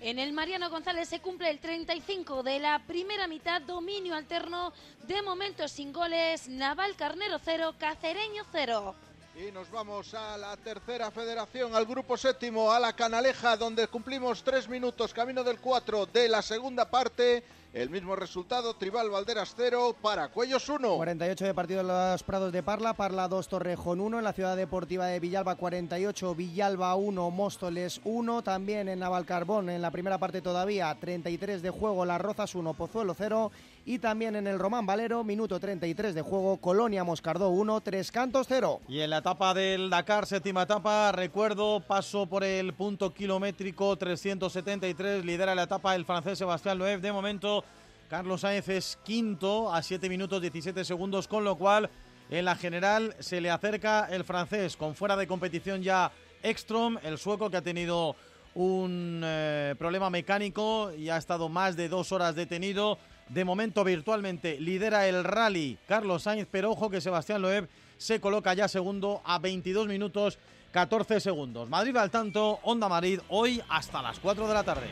En 0.00 0.18
el 0.18 0.32
Mariano 0.32 0.70
González 0.70 1.08
se 1.08 1.20
cumple 1.20 1.50
el 1.50 1.58
35 1.58 2.42
de 2.42 2.60
la 2.60 2.80
primera 2.86 3.26
mitad, 3.26 3.60
dominio 3.60 4.14
alterno, 4.14 4.72
de 5.06 5.22
momentos 5.22 5.72
sin 5.72 5.92
goles, 5.92 6.48
Naval 6.48 6.94
Carnero 6.96 7.38
0, 7.44 7.74
Cacereño 7.78 8.44
0. 8.52 8.94
Y 9.38 9.52
nos 9.52 9.70
vamos 9.70 10.14
a 10.14 10.36
la 10.36 10.56
tercera 10.56 11.12
federación, 11.12 11.72
al 11.76 11.86
grupo 11.86 12.16
séptimo, 12.16 12.72
a 12.72 12.80
la 12.80 12.92
Canaleja, 12.92 13.56
donde 13.56 13.86
cumplimos 13.86 14.42
tres 14.42 14.68
minutos, 14.68 15.14
camino 15.14 15.44
del 15.44 15.60
cuatro 15.60 16.06
de 16.06 16.28
la 16.28 16.42
segunda 16.42 16.90
parte. 16.90 17.44
El 17.72 17.88
mismo 17.88 18.16
resultado, 18.16 18.74
Tribal 18.74 19.10
Valderas 19.10 19.54
0, 19.56 19.94
Cuellos 20.32 20.68
1. 20.68 20.96
48 20.96 21.44
de 21.44 21.54
partido 21.54 21.82
en 21.82 21.86
los 21.86 22.22
Prados 22.24 22.50
de 22.50 22.64
Parla, 22.64 22.94
Parla 22.94 23.28
2, 23.28 23.46
Torrejón 23.46 24.00
1, 24.00 24.18
en 24.18 24.24
la 24.24 24.32
Ciudad 24.32 24.56
Deportiva 24.56 25.06
de 25.06 25.20
Villalba 25.20 25.54
48, 25.54 26.34
Villalba 26.34 26.96
1, 26.96 27.30
Móstoles 27.30 28.00
1, 28.02 28.42
también 28.42 28.88
en 28.88 28.98
Navalcarbón 28.98 29.70
en 29.70 29.82
la 29.82 29.92
primera 29.92 30.18
parte 30.18 30.40
todavía 30.40 30.96
33 30.98 31.62
de 31.62 31.70
juego, 31.70 32.04
Las 32.04 32.20
Rozas 32.20 32.56
1, 32.56 32.74
Pozuelo 32.74 33.14
0 33.14 33.52
y 33.84 33.98
también 33.98 34.36
en 34.36 34.46
el 34.46 34.58
Román 34.58 34.86
Valero, 34.86 35.24
minuto 35.24 35.58
33 35.58 36.14
de 36.14 36.22
juego, 36.22 36.58
Colonia 36.58 37.04
Moscardó 37.04 37.50
1, 37.50 37.80
Tres 37.80 38.12
Cantos 38.12 38.46
0. 38.48 38.80
Y 38.88 39.00
en 39.00 39.10
la 39.10 39.18
etapa 39.18 39.54
del 39.54 39.90
Dakar, 39.90 40.26
séptima 40.26 40.62
etapa, 40.62 41.12
recuerdo, 41.12 41.80
paso 41.80 42.26
por 42.26 42.44
el 42.44 42.74
punto 42.74 43.12
kilométrico 43.12 43.96
373, 43.96 45.24
lidera 45.24 45.54
la 45.54 45.64
etapa 45.64 45.94
el 45.94 46.04
francés 46.04 46.38
Sebastián 46.38 46.78
Loeb, 46.78 47.00
de 47.00 47.12
momento 47.12 47.64
Carlos 48.08 48.40
Sáenz 48.40 48.68
es 48.68 48.98
quinto 49.04 49.72
a 49.72 49.82
7 49.82 50.08
minutos 50.08 50.40
17 50.40 50.84
segundos, 50.84 51.28
con 51.28 51.44
lo 51.44 51.56
cual 51.56 51.90
en 52.30 52.44
la 52.44 52.56
general 52.56 53.14
se 53.18 53.40
le 53.40 53.50
acerca 53.50 54.06
el 54.10 54.24
francés 54.24 54.76
con 54.76 54.94
fuera 54.94 55.16
de 55.16 55.26
competición 55.26 55.82
ya 55.82 56.12
Ekstrom, 56.42 56.98
el 57.02 57.18
sueco 57.18 57.50
que 57.50 57.56
ha 57.56 57.62
tenido 57.62 58.16
un 58.54 59.22
eh, 59.24 59.74
problema 59.78 60.10
mecánico 60.10 60.92
y 60.92 61.10
ha 61.10 61.16
estado 61.16 61.48
más 61.48 61.76
de 61.76 61.88
dos 61.88 62.12
horas 62.12 62.34
detenido. 62.34 62.98
De 63.28 63.44
momento 63.44 63.84
virtualmente 63.84 64.58
lidera 64.58 65.06
el 65.06 65.22
rally 65.22 65.78
Carlos 65.86 66.22
Sainz, 66.22 66.48
pero 66.50 66.70
ojo 66.70 66.88
que 66.88 67.00
Sebastián 67.00 67.42
Loeb 67.42 67.68
se 67.98 68.20
coloca 68.20 68.54
ya 68.54 68.68
segundo 68.68 69.20
a 69.24 69.38
22 69.38 69.86
minutos 69.86 70.38
14 70.72 71.20
segundos. 71.20 71.68
Madrid 71.68 71.96
al 71.96 72.10
tanto, 72.10 72.58
Onda 72.62 72.88
Madrid, 72.88 73.20
hoy 73.28 73.62
hasta 73.68 74.00
las 74.00 74.18
4 74.18 74.48
de 74.48 74.54
la 74.54 74.64
tarde. 74.64 74.88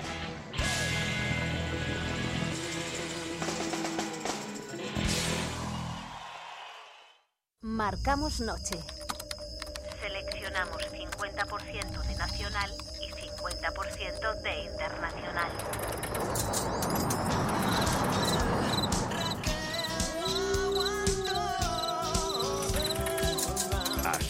Marcamos 7.63 8.41
noche. 8.41 8.79
Seleccionamos 10.01 10.83
50% 10.93 12.07
de 12.07 12.17
nacional 12.17 12.71
y 13.01 13.11
50% 13.11 14.43
de 14.43 14.65
internacional. 14.65 15.16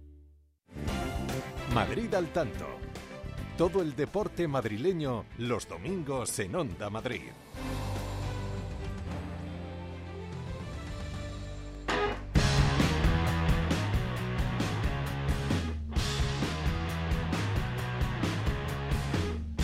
Madrid 1.74 2.14
al 2.14 2.28
tanto 2.34 2.83
todo 3.58 3.82
el 3.82 3.96
deporte 3.96 4.48
madrileño 4.48 5.26
los 5.38 5.68
domingos 5.68 6.40
en 6.40 6.56
Onda 6.56 6.90
Madrid. 6.90 7.32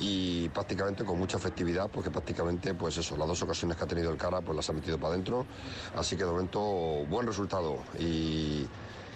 y 0.00 0.48
prácticamente 0.50 1.04
con 1.04 1.18
mucha 1.18 1.36
efectividad, 1.36 1.90
porque 1.90 2.10
prácticamente, 2.10 2.74
pues 2.74 2.96
eso, 2.98 3.16
las 3.16 3.28
dos 3.28 3.42
ocasiones 3.42 3.76
que 3.76 3.84
ha 3.84 3.86
tenido 3.86 4.10
el 4.10 4.16
Cara, 4.16 4.40
pues 4.40 4.56
las 4.56 4.68
ha 4.70 4.72
metido 4.72 4.98
para 4.98 5.14
adentro. 5.14 5.46
Así 5.96 6.16
que 6.16 6.24
de 6.24 6.30
momento, 6.30 6.60
buen 7.08 7.26
resultado. 7.26 7.78
Y 7.98 8.66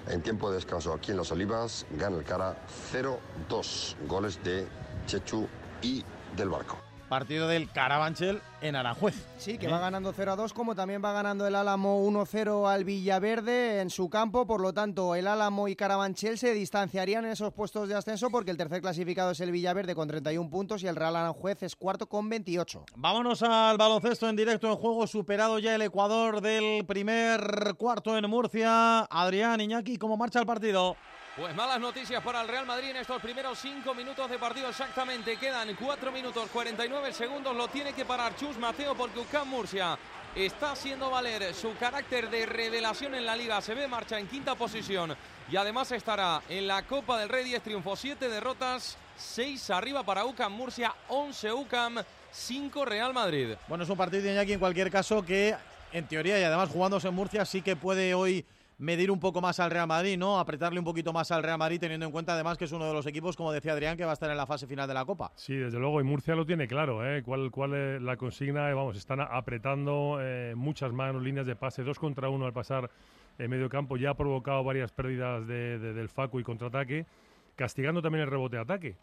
en 0.08 0.22
tiempo 0.22 0.50
de 0.50 0.56
descanso 0.56 0.92
aquí 0.92 1.12
en 1.12 1.18
Las 1.18 1.30
Olivas, 1.30 1.86
gana 1.92 2.16
el 2.16 2.24
Cara 2.24 2.56
0-2 2.92 3.96
goles 4.06 4.42
de 4.42 4.66
Chechu 5.06 5.46
y 5.82 6.04
del 6.36 6.48
Barco 6.48 6.91
partido 7.12 7.46
del 7.46 7.70
Carabanchel 7.70 8.40
en 8.62 8.74
Aranjuez. 8.74 9.14
Sí, 9.36 9.58
que 9.58 9.68
va 9.68 9.78
ganando 9.78 10.14
0 10.16 10.32
a 10.32 10.36
2, 10.36 10.54
como 10.54 10.74
también 10.74 11.04
va 11.04 11.12
ganando 11.12 11.46
el 11.46 11.54
Álamo 11.54 12.08
1-0 12.08 12.72
al 12.72 12.84
Villaverde 12.84 13.82
en 13.82 13.90
su 13.90 14.08
campo. 14.08 14.46
Por 14.46 14.62
lo 14.62 14.72
tanto, 14.72 15.14
el 15.14 15.26
Álamo 15.26 15.68
y 15.68 15.76
Carabanchel 15.76 16.38
se 16.38 16.54
distanciarían 16.54 17.26
en 17.26 17.32
esos 17.32 17.52
puestos 17.52 17.86
de 17.90 17.96
ascenso 17.96 18.30
porque 18.30 18.50
el 18.50 18.56
tercer 18.56 18.80
clasificado 18.80 19.32
es 19.32 19.40
el 19.40 19.52
Villaverde 19.52 19.94
con 19.94 20.08
31 20.08 20.48
puntos 20.48 20.82
y 20.84 20.86
el 20.86 20.96
Real 20.96 21.14
Aranjuez 21.14 21.62
es 21.62 21.76
cuarto 21.76 22.06
con 22.06 22.30
28. 22.30 22.86
Vámonos 22.96 23.42
al 23.42 23.76
baloncesto 23.76 24.30
en 24.30 24.36
directo 24.36 24.68
en 24.68 24.76
juego, 24.76 25.06
superado 25.06 25.58
ya 25.58 25.74
el 25.74 25.82
Ecuador 25.82 26.40
del 26.40 26.86
primer 26.86 27.74
cuarto 27.76 28.16
en 28.16 28.30
Murcia. 28.30 29.00
Adrián 29.00 29.60
Iñaki, 29.60 29.98
¿cómo 29.98 30.16
marcha 30.16 30.40
el 30.40 30.46
partido? 30.46 30.96
Pues 31.34 31.54
malas 31.54 31.80
noticias 31.80 32.22
para 32.22 32.42
el 32.42 32.48
Real 32.48 32.66
Madrid 32.66 32.90
en 32.90 32.96
estos 32.96 33.22
primeros 33.22 33.58
cinco 33.58 33.94
minutos 33.94 34.28
de 34.28 34.38
partido 34.38 34.68
exactamente. 34.68 35.38
Quedan 35.38 35.74
4 35.74 36.12
minutos 36.12 36.46
49 36.52 37.10
segundos. 37.10 37.56
Lo 37.56 37.68
tiene 37.68 37.94
que 37.94 38.04
parar 38.04 38.36
Chus 38.36 38.58
Mateo 38.58 38.94
porque 38.94 39.20
UCAM 39.20 39.48
Murcia 39.48 39.98
está 40.34 40.72
haciendo 40.72 41.08
valer 41.08 41.54
su 41.54 41.74
carácter 41.78 42.28
de 42.28 42.44
revelación 42.44 43.14
en 43.14 43.24
la 43.24 43.34
liga. 43.34 43.62
Se 43.62 43.72
ve 43.72 43.88
marcha 43.88 44.18
en 44.18 44.28
quinta 44.28 44.56
posición 44.56 45.16
y 45.50 45.56
además 45.56 45.90
estará 45.92 46.42
en 46.50 46.66
la 46.66 46.82
Copa 46.82 47.18
del 47.18 47.30
Rey 47.30 47.44
10 47.44 47.62
triunfos, 47.62 47.98
7 48.00 48.28
derrotas, 48.28 48.98
6 49.16 49.70
arriba 49.70 50.02
para 50.02 50.26
UCAM 50.26 50.52
Murcia, 50.52 50.94
11 51.08 51.50
UCAM, 51.50 51.96
5 52.30 52.84
Real 52.84 53.14
Madrid. 53.14 53.54
Bueno, 53.68 53.84
es 53.84 53.90
un 53.90 53.96
partido 53.96 54.22
de 54.22 54.32
Iñaki 54.32 54.52
en 54.52 54.60
cualquier 54.60 54.90
caso 54.90 55.24
que 55.24 55.56
en 55.92 56.06
teoría 56.06 56.38
y 56.38 56.42
además 56.42 56.68
jugándose 56.68 57.08
en 57.08 57.14
Murcia 57.14 57.46
sí 57.46 57.62
que 57.62 57.74
puede 57.74 58.12
hoy 58.12 58.44
medir 58.82 59.12
un 59.12 59.20
poco 59.20 59.40
más 59.40 59.60
al 59.60 59.70
Real 59.70 59.86
Madrid, 59.86 60.18
¿no? 60.18 60.40
Apretarle 60.40 60.80
un 60.80 60.84
poquito 60.84 61.12
más 61.12 61.30
al 61.30 61.44
Real 61.44 61.56
Madrid, 61.56 61.78
teniendo 61.78 62.04
en 62.04 62.10
cuenta 62.10 62.34
además 62.34 62.58
que 62.58 62.64
es 62.64 62.72
uno 62.72 62.84
de 62.86 62.92
los 62.92 63.06
equipos, 63.06 63.36
como 63.36 63.52
decía 63.52 63.72
Adrián, 63.72 63.96
que 63.96 64.04
va 64.04 64.10
a 64.10 64.14
estar 64.14 64.28
en 64.28 64.36
la 64.36 64.44
fase 64.44 64.66
final 64.66 64.88
de 64.88 64.94
la 64.94 65.04
Copa. 65.04 65.30
Sí, 65.36 65.54
desde 65.54 65.78
luego, 65.78 66.00
y 66.00 66.04
Murcia 66.04 66.34
lo 66.34 66.44
tiene 66.44 66.66
claro, 66.66 67.06
¿eh? 67.06 67.22
¿Cuál, 67.22 67.52
cuál 67.52 67.74
es 67.74 68.02
la 68.02 68.16
consigna? 68.16 68.74
Vamos, 68.74 68.96
están 68.96 69.20
apretando 69.20 70.18
eh, 70.20 70.54
muchas 70.56 70.92
manos, 70.92 71.22
líneas 71.22 71.46
de 71.46 71.54
pase, 71.54 71.84
dos 71.84 72.00
contra 72.00 72.28
uno 72.28 72.44
al 72.44 72.52
pasar 72.52 72.90
en 73.38 73.48
medio 73.48 73.68
campo, 73.68 73.96
ya 73.96 74.10
ha 74.10 74.14
provocado 74.14 74.64
varias 74.64 74.90
pérdidas 74.90 75.46
de, 75.46 75.78
del 75.78 76.08
Facu 76.08 76.40
y 76.40 76.42
contraataque, 76.42 77.06
castigando 77.54 78.02
también 78.02 78.24
el 78.24 78.30
rebote 78.30 78.58
ataque. 78.58 78.96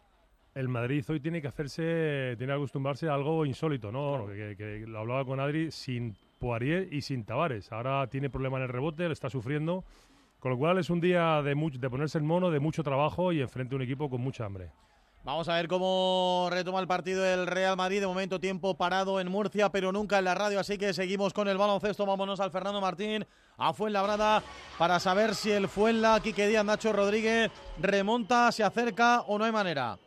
El 0.54 0.68
Madrid 0.68 1.04
hoy 1.08 1.20
tiene 1.20 1.40
que 1.40 1.48
hacerse, 1.48 2.34
tiene 2.36 2.52
que 2.52 2.56
acostumbrarse 2.56 3.08
a 3.08 3.14
algo 3.14 3.46
insólito, 3.46 3.90
¿no? 3.90 4.26
Que, 4.26 4.56
que 4.58 4.84
lo 4.86 4.98
hablaba 4.98 5.24
con 5.24 5.40
Adri, 5.40 5.70
sin 5.70 6.14
Poirier 6.40 6.92
y 6.92 7.02
sin 7.02 7.24
Tavares. 7.24 7.70
Ahora 7.70 8.08
tiene 8.08 8.30
problema 8.30 8.56
en 8.56 8.64
el 8.64 8.68
rebote, 8.68 9.06
le 9.06 9.12
está 9.12 9.30
sufriendo. 9.30 9.84
Con 10.40 10.50
lo 10.50 10.58
cual 10.58 10.78
es 10.78 10.88
un 10.88 11.00
día 11.00 11.42
de, 11.42 11.54
de 11.54 11.90
ponerse 11.90 12.16
en 12.18 12.26
mono, 12.26 12.50
de 12.50 12.58
mucho 12.60 12.82
trabajo 12.82 13.30
y 13.30 13.42
enfrente 13.42 13.74
a 13.74 13.76
un 13.76 13.82
equipo 13.82 14.08
con 14.08 14.22
mucha 14.22 14.46
hambre. 14.46 14.72
Vamos 15.22 15.50
a 15.50 15.54
ver 15.56 15.68
cómo 15.68 16.48
retoma 16.50 16.80
el 16.80 16.86
partido 16.86 17.26
el 17.26 17.46
Real 17.46 17.76
Madrid. 17.76 18.00
De 18.00 18.06
momento 18.06 18.40
tiempo 18.40 18.74
parado 18.74 19.20
en 19.20 19.30
Murcia, 19.30 19.68
pero 19.68 19.92
nunca 19.92 20.18
en 20.18 20.24
la 20.24 20.34
radio. 20.34 20.58
Así 20.58 20.78
que 20.78 20.94
seguimos 20.94 21.34
con 21.34 21.46
el 21.46 21.58
baloncesto. 21.58 22.06
Vámonos 22.06 22.40
al 22.40 22.50
Fernando 22.50 22.80
Martín, 22.80 23.26
a 23.58 23.74
Fuenlabrada, 23.74 24.42
para 24.78 24.98
saber 24.98 25.34
si 25.34 25.50
el 25.50 25.68
Fuenla, 25.68 26.20
Quique 26.22 26.48
Díaz, 26.48 26.64
Nacho 26.64 26.94
Rodríguez, 26.94 27.50
remonta, 27.78 28.50
se 28.50 28.64
acerca 28.64 29.20
o 29.20 29.38
no 29.38 29.44
hay 29.44 29.52
manera. 29.52 29.98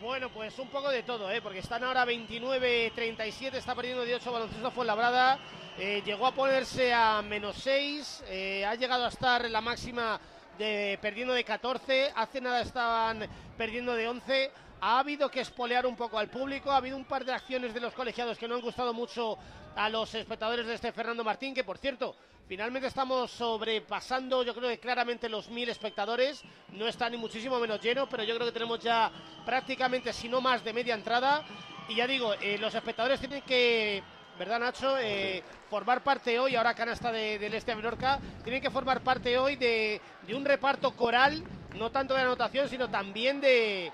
Bueno, 0.00 0.28
pues 0.28 0.58
un 0.58 0.68
poco 0.68 0.90
de 0.90 1.02
todo, 1.02 1.30
¿eh? 1.30 1.40
porque 1.40 1.60
están 1.60 1.82
ahora 1.82 2.04
29-37, 2.04 3.54
está 3.54 3.74
perdiendo 3.74 4.04
de 4.04 4.14
8 4.14 4.30
baloncesto 4.30 4.70
Fuenlabrada. 4.70 5.38
Eh, 5.78 6.02
llegó 6.04 6.26
a 6.26 6.32
ponerse 6.32 6.92
a 6.92 7.22
menos 7.22 7.56
6, 7.56 8.24
eh, 8.28 8.66
ha 8.66 8.74
llegado 8.74 9.06
a 9.06 9.08
estar 9.08 9.46
en 9.46 9.52
la 9.52 9.62
máxima 9.62 10.20
de 10.58 10.98
perdiendo 11.00 11.32
de 11.32 11.44
14, 11.44 12.12
hace 12.14 12.42
nada 12.42 12.60
estaban 12.60 13.26
perdiendo 13.56 13.94
de 13.94 14.06
11. 14.06 14.50
Ha 14.82 14.98
habido 14.98 15.30
que 15.30 15.40
espolear 15.40 15.86
un 15.86 15.96
poco 15.96 16.18
al 16.18 16.28
público, 16.28 16.70
ha 16.70 16.76
habido 16.76 16.98
un 16.98 17.06
par 17.06 17.24
de 17.24 17.32
acciones 17.32 17.72
de 17.72 17.80
los 17.80 17.94
colegiados 17.94 18.36
que 18.36 18.46
no 18.46 18.54
han 18.54 18.60
gustado 18.60 18.92
mucho 18.92 19.38
a 19.76 19.88
los 19.88 20.14
espectadores 20.14 20.66
de 20.66 20.74
este 20.74 20.92
Fernando 20.92 21.24
Martín, 21.24 21.54
que 21.54 21.64
por 21.64 21.78
cierto, 21.78 22.16
Finalmente 22.48 22.86
estamos 22.86 23.32
sobrepasando, 23.32 24.44
yo 24.44 24.54
creo 24.54 24.68
que 24.68 24.78
claramente 24.78 25.28
los 25.28 25.48
mil 25.48 25.68
espectadores. 25.68 26.44
No 26.70 26.86
está 26.86 27.10
ni 27.10 27.16
muchísimo 27.16 27.58
menos 27.58 27.80
lleno, 27.80 28.08
pero 28.08 28.22
yo 28.22 28.36
creo 28.36 28.46
que 28.46 28.52
tenemos 28.52 28.78
ya 28.78 29.10
prácticamente, 29.44 30.12
si 30.12 30.28
no 30.28 30.40
más, 30.40 30.62
de 30.62 30.72
media 30.72 30.94
entrada. 30.94 31.44
Y 31.88 31.96
ya 31.96 32.06
digo, 32.06 32.34
eh, 32.34 32.56
los 32.58 32.72
espectadores 32.72 33.18
tienen 33.18 33.42
que, 33.42 34.00
¿verdad, 34.38 34.60
Nacho? 34.60 34.96
Eh, 34.96 35.42
formar 35.68 36.04
parte 36.04 36.38
hoy, 36.38 36.54
ahora 36.54 36.74
canasta 36.74 37.10
de, 37.10 37.40
del 37.40 37.54
Este 37.54 37.72
a 37.72 37.76
Menorca, 37.76 38.20
tienen 38.44 38.62
que 38.62 38.70
formar 38.70 39.00
parte 39.00 39.36
hoy 39.38 39.56
de, 39.56 40.00
un 40.32 40.44
reparto 40.44 40.94
coral, 40.94 41.42
no 41.74 41.90
tanto 41.90 42.14
de 42.14 42.20
anotación, 42.20 42.68
sino 42.68 42.88
también 42.88 43.40
de, 43.40 43.90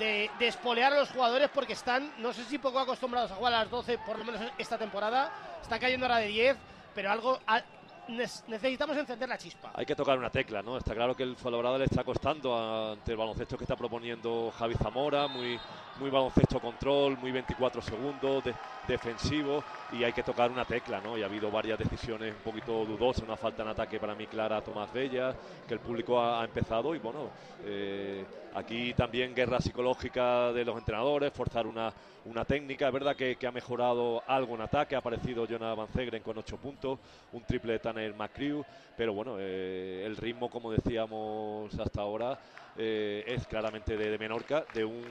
de, 0.00 0.28
de, 0.36 0.48
espolear 0.48 0.92
a 0.94 0.98
los 0.98 1.10
jugadores 1.10 1.48
porque 1.54 1.74
están, 1.74 2.12
no 2.18 2.32
sé 2.32 2.42
si 2.44 2.58
poco 2.58 2.80
acostumbrados 2.80 3.30
a 3.30 3.36
jugar 3.36 3.54
a 3.54 3.60
las 3.60 3.70
12, 3.70 3.98
por 3.98 4.18
lo 4.18 4.24
menos 4.24 4.40
esta 4.58 4.78
temporada, 4.78 5.30
están 5.62 5.78
cayendo 5.78 6.06
ahora 6.06 6.18
de 6.18 6.28
10 6.28 6.56
pero 6.98 7.12
algo 7.12 7.38
necesitamos 8.48 8.96
encender 8.96 9.28
la 9.28 9.38
chispa. 9.38 9.70
Hay 9.72 9.86
que 9.86 9.94
tocar 9.94 10.18
una 10.18 10.30
tecla, 10.30 10.62
¿no? 10.62 10.76
Está 10.76 10.96
claro 10.96 11.14
que 11.14 11.22
el 11.22 11.36
Fuenlabrada 11.36 11.78
le 11.78 11.84
está 11.84 12.02
costando 12.02 12.90
ante 12.90 13.12
el 13.12 13.16
baloncesto 13.16 13.56
que 13.56 13.62
está 13.62 13.76
proponiendo 13.76 14.52
Javi 14.58 14.74
Zamora, 14.74 15.28
muy, 15.28 15.60
muy 15.98 16.10
baloncesto 16.10 16.60
control, 16.60 17.18
muy 17.18 17.32
24 17.32 17.82
segundos, 17.82 18.44
defensivo, 18.86 19.62
y 19.92 20.04
hay 20.04 20.12
que 20.12 20.22
tocar 20.22 20.50
una 20.50 20.64
tecla, 20.64 21.00
¿no? 21.00 21.18
Y 21.18 21.22
ha 21.22 21.26
habido 21.26 21.50
varias 21.50 21.78
decisiones 21.78 22.34
un 22.34 22.42
poquito 22.42 22.84
dudosas, 22.84 23.24
una 23.24 23.36
falta 23.36 23.62
en 23.62 23.68
ataque 23.68 23.98
para 23.98 24.14
mí 24.14 24.26
clara 24.26 24.58
a 24.58 24.62
Tomás 24.62 24.92
Bella, 24.92 25.34
que 25.66 25.74
el 25.74 25.80
público 25.80 26.20
ha, 26.20 26.44
empezado, 26.44 26.94
y 26.94 26.98
bueno, 26.98 27.30
eh, 27.64 28.24
aquí 28.54 28.94
también 28.94 29.34
guerra 29.34 29.60
psicológica 29.60 30.52
de 30.52 30.64
los 30.64 30.76
entrenadores, 30.76 31.32
forzar 31.32 31.66
una, 31.66 31.92
una 32.24 32.44
técnica. 32.44 32.86
Es 32.86 32.92
verdad 32.92 33.16
que, 33.16 33.36
ha 33.46 33.52
mejorado 33.52 34.22
algo 34.26 34.54
en 34.54 34.62
ataque, 34.62 34.94
ha 34.94 34.98
aparecido 34.98 35.46
Jonathan 35.46 35.86
Van 35.94 36.20
con 36.20 36.38
8 36.38 36.56
puntos, 36.56 36.98
un 37.32 37.42
triple 37.42 37.74
de 37.74 37.78
Tanner 37.78 38.14
McCrew, 38.14 38.64
pero 38.96 39.12
bueno, 39.12 39.36
eh, 39.38 40.02
el 40.04 40.16
ritmo, 40.16 40.48
como 40.50 40.70
decíamos 40.70 41.78
hasta 41.78 42.00
ahora, 42.00 42.38
eh, 42.76 43.24
es 43.26 43.46
claramente 43.46 43.96
de, 43.96 44.10
de 44.10 44.18
Menorca, 44.18 44.64
de 44.72 44.84
un 44.84 45.02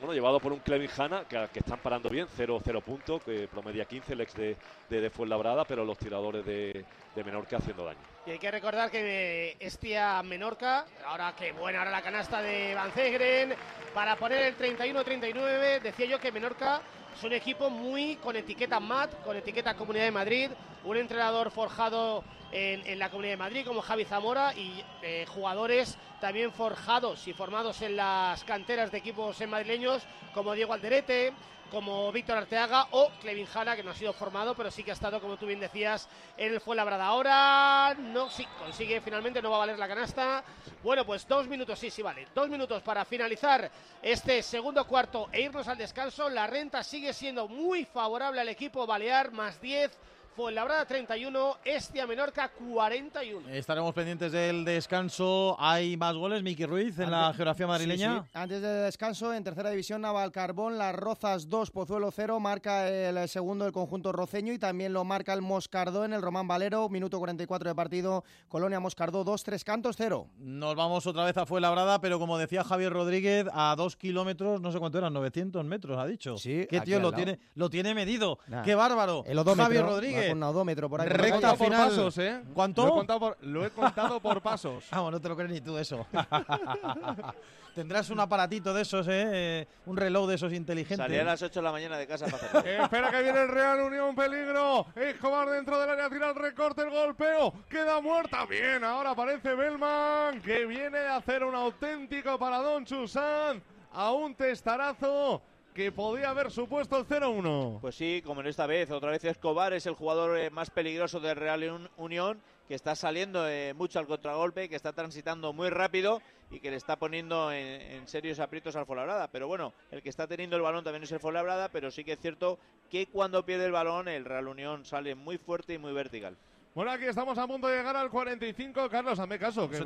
bueno, 0.00 0.14
llevado 0.14 0.38
por 0.40 0.52
un 0.52 0.60
Clevin 0.60 0.90
Hanna, 0.96 1.24
que, 1.28 1.58
están 1.58 1.78
parando 1.80 2.08
bien, 2.08 2.26
0-0 2.26 2.82
puntos, 2.82 3.22
que 3.22 3.48
promedia 3.48 3.84
15, 3.84 4.12
el 4.12 4.20
ex 4.20 4.34
de, 4.34 4.56
de, 4.88 5.10
Fuenlabrada, 5.10 5.64
pero 5.64 5.84
los 5.84 5.98
tiradores 5.98 6.44
de, 6.44 6.84
de, 7.14 7.24
Menorca 7.24 7.56
haciendo 7.56 7.84
daño. 7.84 7.98
Y 8.26 8.30
hay 8.30 8.38
que 8.38 8.50
recordar 8.50 8.90
que 8.90 9.56
Estia 9.58 10.22
Menorca, 10.22 10.86
ahora 11.04 11.34
que 11.36 11.52
buena 11.52 11.80
ahora 11.80 11.90
la 11.90 12.02
canasta 12.02 12.40
de 12.40 12.74
Van 12.74 12.92
Zegren, 12.92 13.54
para 13.92 14.16
poner 14.16 14.42
el 14.42 14.56
31-39, 14.56 15.80
decía 15.80 16.06
yo 16.06 16.20
que 16.20 16.30
Menorca 16.30 16.80
es 17.18 17.24
un 17.24 17.32
equipo 17.32 17.68
muy 17.68 18.14
con 18.16 18.36
etiqueta 18.36 18.78
MAT, 18.78 19.24
con 19.24 19.36
etiqueta 19.36 19.74
Comunidad 19.74 20.04
de 20.04 20.12
Madrid, 20.12 20.50
un 20.84 20.96
entrenador 20.96 21.50
forjado 21.50 22.22
en, 22.52 22.96
la 22.96 23.10
Comunidad 23.10 23.32
de 23.32 23.38
Madrid 23.38 23.66
como 23.66 23.82
Javi 23.82 24.04
Zamora 24.04 24.54
y 24.54 24.84
eh, 25.02 25.26
jugadores 25.28 25.98
también 26.20 26.52
forjados 26.52 27.26
y 27.26 27.32
formados 27.32 27.82
en 27.82 27.96
las 27.96 28.44
canteras 28.44 28.92
de 28.92 28.98
equipos 28.98 29.44
madrileños 29.48 30.04
como 30.32 30.52
Diego 30.52 30.72
Alderete, 30.72 31.32
como 31.70 32.10
Víctor 32.12 32.38
Arteaga 32.38 32.86
o 32.92 33.10
Clevin 33.20 33.46
Jana, 33.46 33.76
que 33.76 33.82
no 33.82 33.90
ha 33.90 33.94
sido 33.94 34.12
formado, 34.12 34.54
pero 34.54 34.70
sí 34.70 34.82
que 34.82 34.90
ha 34.90 34.94
estado, 34.94 35.20
como 35.20 35.36
tú 35.36 35.46
bien 35.46 35.60
decías, 35.60 36.08
en 36.36 36.52
el 36.52 36.60
Fuenlabrada. 36.60 37.06
Ahora 37.06 37.94
no, 37.98 38.30
sí, 38.30 38.46
consigue 38.58 39.00
finalmente, 39.00 39.42
no 39.42 39.50
va 39.50 39.56
a 39.56 39.60
valer 39.60 39.78
la 39.78 39.88
canasta. 39.88 40.42
Bueno, 40.82 41.04
pues 41.04 41.26
dos 41.26 41.46
minutos, 41.48 41.78
sí, 41.78 41.90
sí, 41.90 42.02
vale. 42.02 42.28
Dos 42.34 42.48
minutos 42.48 42.82
para 42.82 43.04
finalizar 43.04 43.70
este 44.02 44.42
segundo 44.42 44.86
cuarto 44.86 45.28
e 45.32 45.42
irnos 45.42 45.68
al 45.68 45.78
descanso. 45.78 46.28
La 46.28 46.46
renta 46.46 46.82
sigue 46.82 47.12
siendo 47.12 47.48
muy 47.48 47.84
favorable 47.84 48.40
al 48.40 48.48
equipo 48.48 48.86
Balear, 48.86 49.32
más 49.32 49.60
10 49.60 49.98
Fuenlabrada 50.38 50.84
31, 50.84 51.56
Estia 51.64 52.06
Menorca 52.06 52.48
41. 52.48 53.48
Estaremos 53.48 53.92
pendientes 53.92 54.30
del 54.30 54.64
descanso. 54.64 55.56
¿Hay 55.58 55.96
más 55.96 56.14
goles, 56.14 56.44
Miki 56.44 56.64
Ruiz, 56.64 56.96
en 57.00 57.10
la 57.10 57.34
geografía 57.34 57.66
madrileña? 57.66 58.24
Antes 58.32 58.62
del 58.62 58.84
descanso, 58.84 59.34
en 59.34 59.42
tercera 59.42 59.68
división, 59.70 60.00
Naval 60.00 60.30
Carbón, 60.30 60.78
Las 60.78 60.94
Rozas 60.94 61.48
2, 61.48 61.72
Pozuelo 61.72 62.12
0, 62.12 62.38
marca 62.38 62.88
el 62.88 63.28
segundo 63.28 63.64
del 63.64 63.72
conjunto 63.72 64.12
roceño 64.12 64.52
y 64.52 64.60
también 64.60 64.92
lo 64.92 65.02
marca 65.04 65.32
el 65.34 65.42
Moscardó 65.42 66.04
en 66.04 66.12
el 66.12 66.22
Román 66.22 66.46
Valero, 66.46 66.88
minuto 66.88 67.18
44 67.18 67.70
de 67.70 67.74
partido, 67.74 68.22
Colonia 68.46 68.78
Moscardó 68.78 69.24
2, 69.24 69.42
3 69.42 69.64
cantos 69.64 69.96
0. 69.98 70.28
Nos 70.38 70.76
vamos 70.76 71.04
otra 71.08 71.24
vez 71.24 71.36
a 71.36 71.46
Fuenlabrada, 71.46 72.00
pero 72.00 72.20
como 72.20 72.38
decía 72.38 72.62
Javier 72.62 72.92
Rodríguez, 72.92 73.46
a 73.52 73.74
dos 73.76 73.96
kilómetros, 73.96 74.60
no 74.60 74.70
sé 74.70 74.78
cuánto 74.78 74.98
eran, 74.98 75.12
900 75.14 75.64
metros, 75.64 75.98
ha 75.98 76.06
dicho. 76.06 76.38
Sí, 76.38 76.64
¿Qué 76.70 76.80
tío 76.82 77.00
lo 77.00 77.10
tiene, 77.10 77.40
lo 77.56 77.68
tiene 77.68 77.92
medido? 77.92 78.38
¡Qué 78.62 78.76
bárbaro! 78.76 79.24
El 79.26 79.42
Javier 79.42 79.84
Rodríguez 79.84 80.27
un 80.32 80.42
odómetro 80.42 80.88
por 80.88 81.00
ahí. 81.00 81.08
Recta 81.08 81.56
final. 81.56 81.88
Por 81.88 81.96
pasos, 81.96 82.18
¿eh? 82.18 82.42
¿Cuánto? 82.54 82.82
Lo 82.82 82.88
he 82.88 82.92
contado 82.92 83.20
por, 83.20 83.36
lo 83.42 83.66
he 83.66 83.70
contado 83.70 84.20
por 84.20 84.40
pasos. 84.40 84.84
Vamos, 84.90 85.12
no 85.12 85.20
te 85.20 85.28
lo 85.28 85.36
crees 85.36 85.50
ni 85.50 85.60
tú 85.60 85.78
eso. 85.78 86.06
Tendrás 87.74 88.10
un 88.10 88.18
aparatito 88.18 88.74
de 88.74 88.82
esos, 88.82 89.06
¿eh? 89.08 89.68
Un 89.86 89.96
reloj 89.96 90.28
de 90.28 90.34
esos 90.34 90.52
inteligentes. 90.52 90.96
Salí 90.96 91.16
a 91.16 91.22
las 91.22 91.40
8 91.40 91.60
de 91.60 91.62
la 91.62 91.70
mañana 91.70 91.96
de 91.96 92.08
casa 92.08 92.26
para 92.26 92.36
hacerlo. 92.38 92.60
Espera 92.84 93.10
que 93.10 93.22
viene 93.22 93.40
el 93.40 93.48
Real 93.48 93.80
Unión, 93.80 94.16
peligro. 94.16 94.86
Escobar 94.96 95.48
dentro 95.48 95.78
del 95.78 95.90
área, 95.90 96.10
tira 96.10 96.30
el 96.30 96.34
recorte, 96.34 96.82
el 96.82 96.90
golpeo. 96.90 97.52
Queda 97.68 98.00
muerta. 98.00 98.46
Bien, 98.46 98.82
ahora 98.82 99.10
aparece 99.10 99.54
Belman, 99.54 100.42
que 100.42 100.66
viene 100.66 100.98
a 100.98 101.16
hacer 101.16 101.44
un 101.44 101.54
auténtico 101.54 102.36
paradón, 102.36 102.84
Chusan. 102.84 103.62
A 103.92 104.10
un 104.10 104.34
testarazo 104.34 105.42
que 105.78 105.92
podía 105.92 106.30
haber 106.30 106.50
supuesto 106.50 106.98
el 106.98 107.06
0-1. 107.06 107.78
Pues 107.80 107.94
sí, 107.94 108.20
como 108.26 108.40
en 108.40 108.48
esta 108.48 108.66
vez, 108.66 108.90
otra 108.90 109.12
vez 109.12 109.22
Escobar 109.22 109.72
es 109.72 109.86
el 109.86 109.94
jugador 109.94 110.36
eh, 110.36 110.50
más 110.50 110.70
peligroso 110.70 111.20
del 111.20 111.36
Real 111.36 111.88
Unión, 111.96 112.40
que 112.66 112.74
está 112.74 112.96
saliendo 112.96 113.48
eh, 113.48 113.74
mucho 113.74 114.00
al 114.00 114.08
contragolpe, 114.08 114.68
que 114.68 114.74
está 114.74 114.92
transitando 114.92 115.52
muy 115.52 115.70
rápido 115.70 116.20
y 116.50 116.58
que 116.58 116.72
le 116.72 116.76
está 116.78 116.96
poniendo 116.96 117.52
en, 117.52 118.08
serios 118.08 118.40
aprietos 118.40 118.74
al 118.74 118.86
Fuenlabrada. 118.86 119.28
Pero 119.28 119.46
bueno, 119.46 119.72
el 119.92 120.02
que 120.02 120.08
está 120.08 120.26
teniendo 120.26 120.56
el 120.56 120.62
balón 120.62 120.82
también 120.82 121.04
es 121.04 121.12
el 121.12 121.20
Fuenlabrada, 121.20 121.68
pero 121.68 121.92
sí 121.92 122.02
que 122.02 122.14
es 122.14 122.18
cierto 122.18 122.58
que 122.90 123.06
cuando 123.06 123.46
pierde 123.46 123.66
el 123.66 123.72
balón 123.72 124.08
el 124.08 124.24
Real 124.24 124.48
Unión 124.48 124.84
sale 124.84 125.14
muy 125.14 125.38
fuerte 125.38 125.74
y 125.74 125.78
muy 125.78 125.92
vertical. 125.92 126.36
Bueno, 126.78 126.92
aquí 126.92 127.06
estamos 127.06 127.36
a 127.36 127.44
punto 127.44 127.66
de 127.66 127.76
llegar 127.76 127.96
al 127.96 128.08
45. 128.08 128.88
Carlos, 128.88 129.18
hazme 129.18 129.36
caso, 129.36 129.68
que 129.68 129.80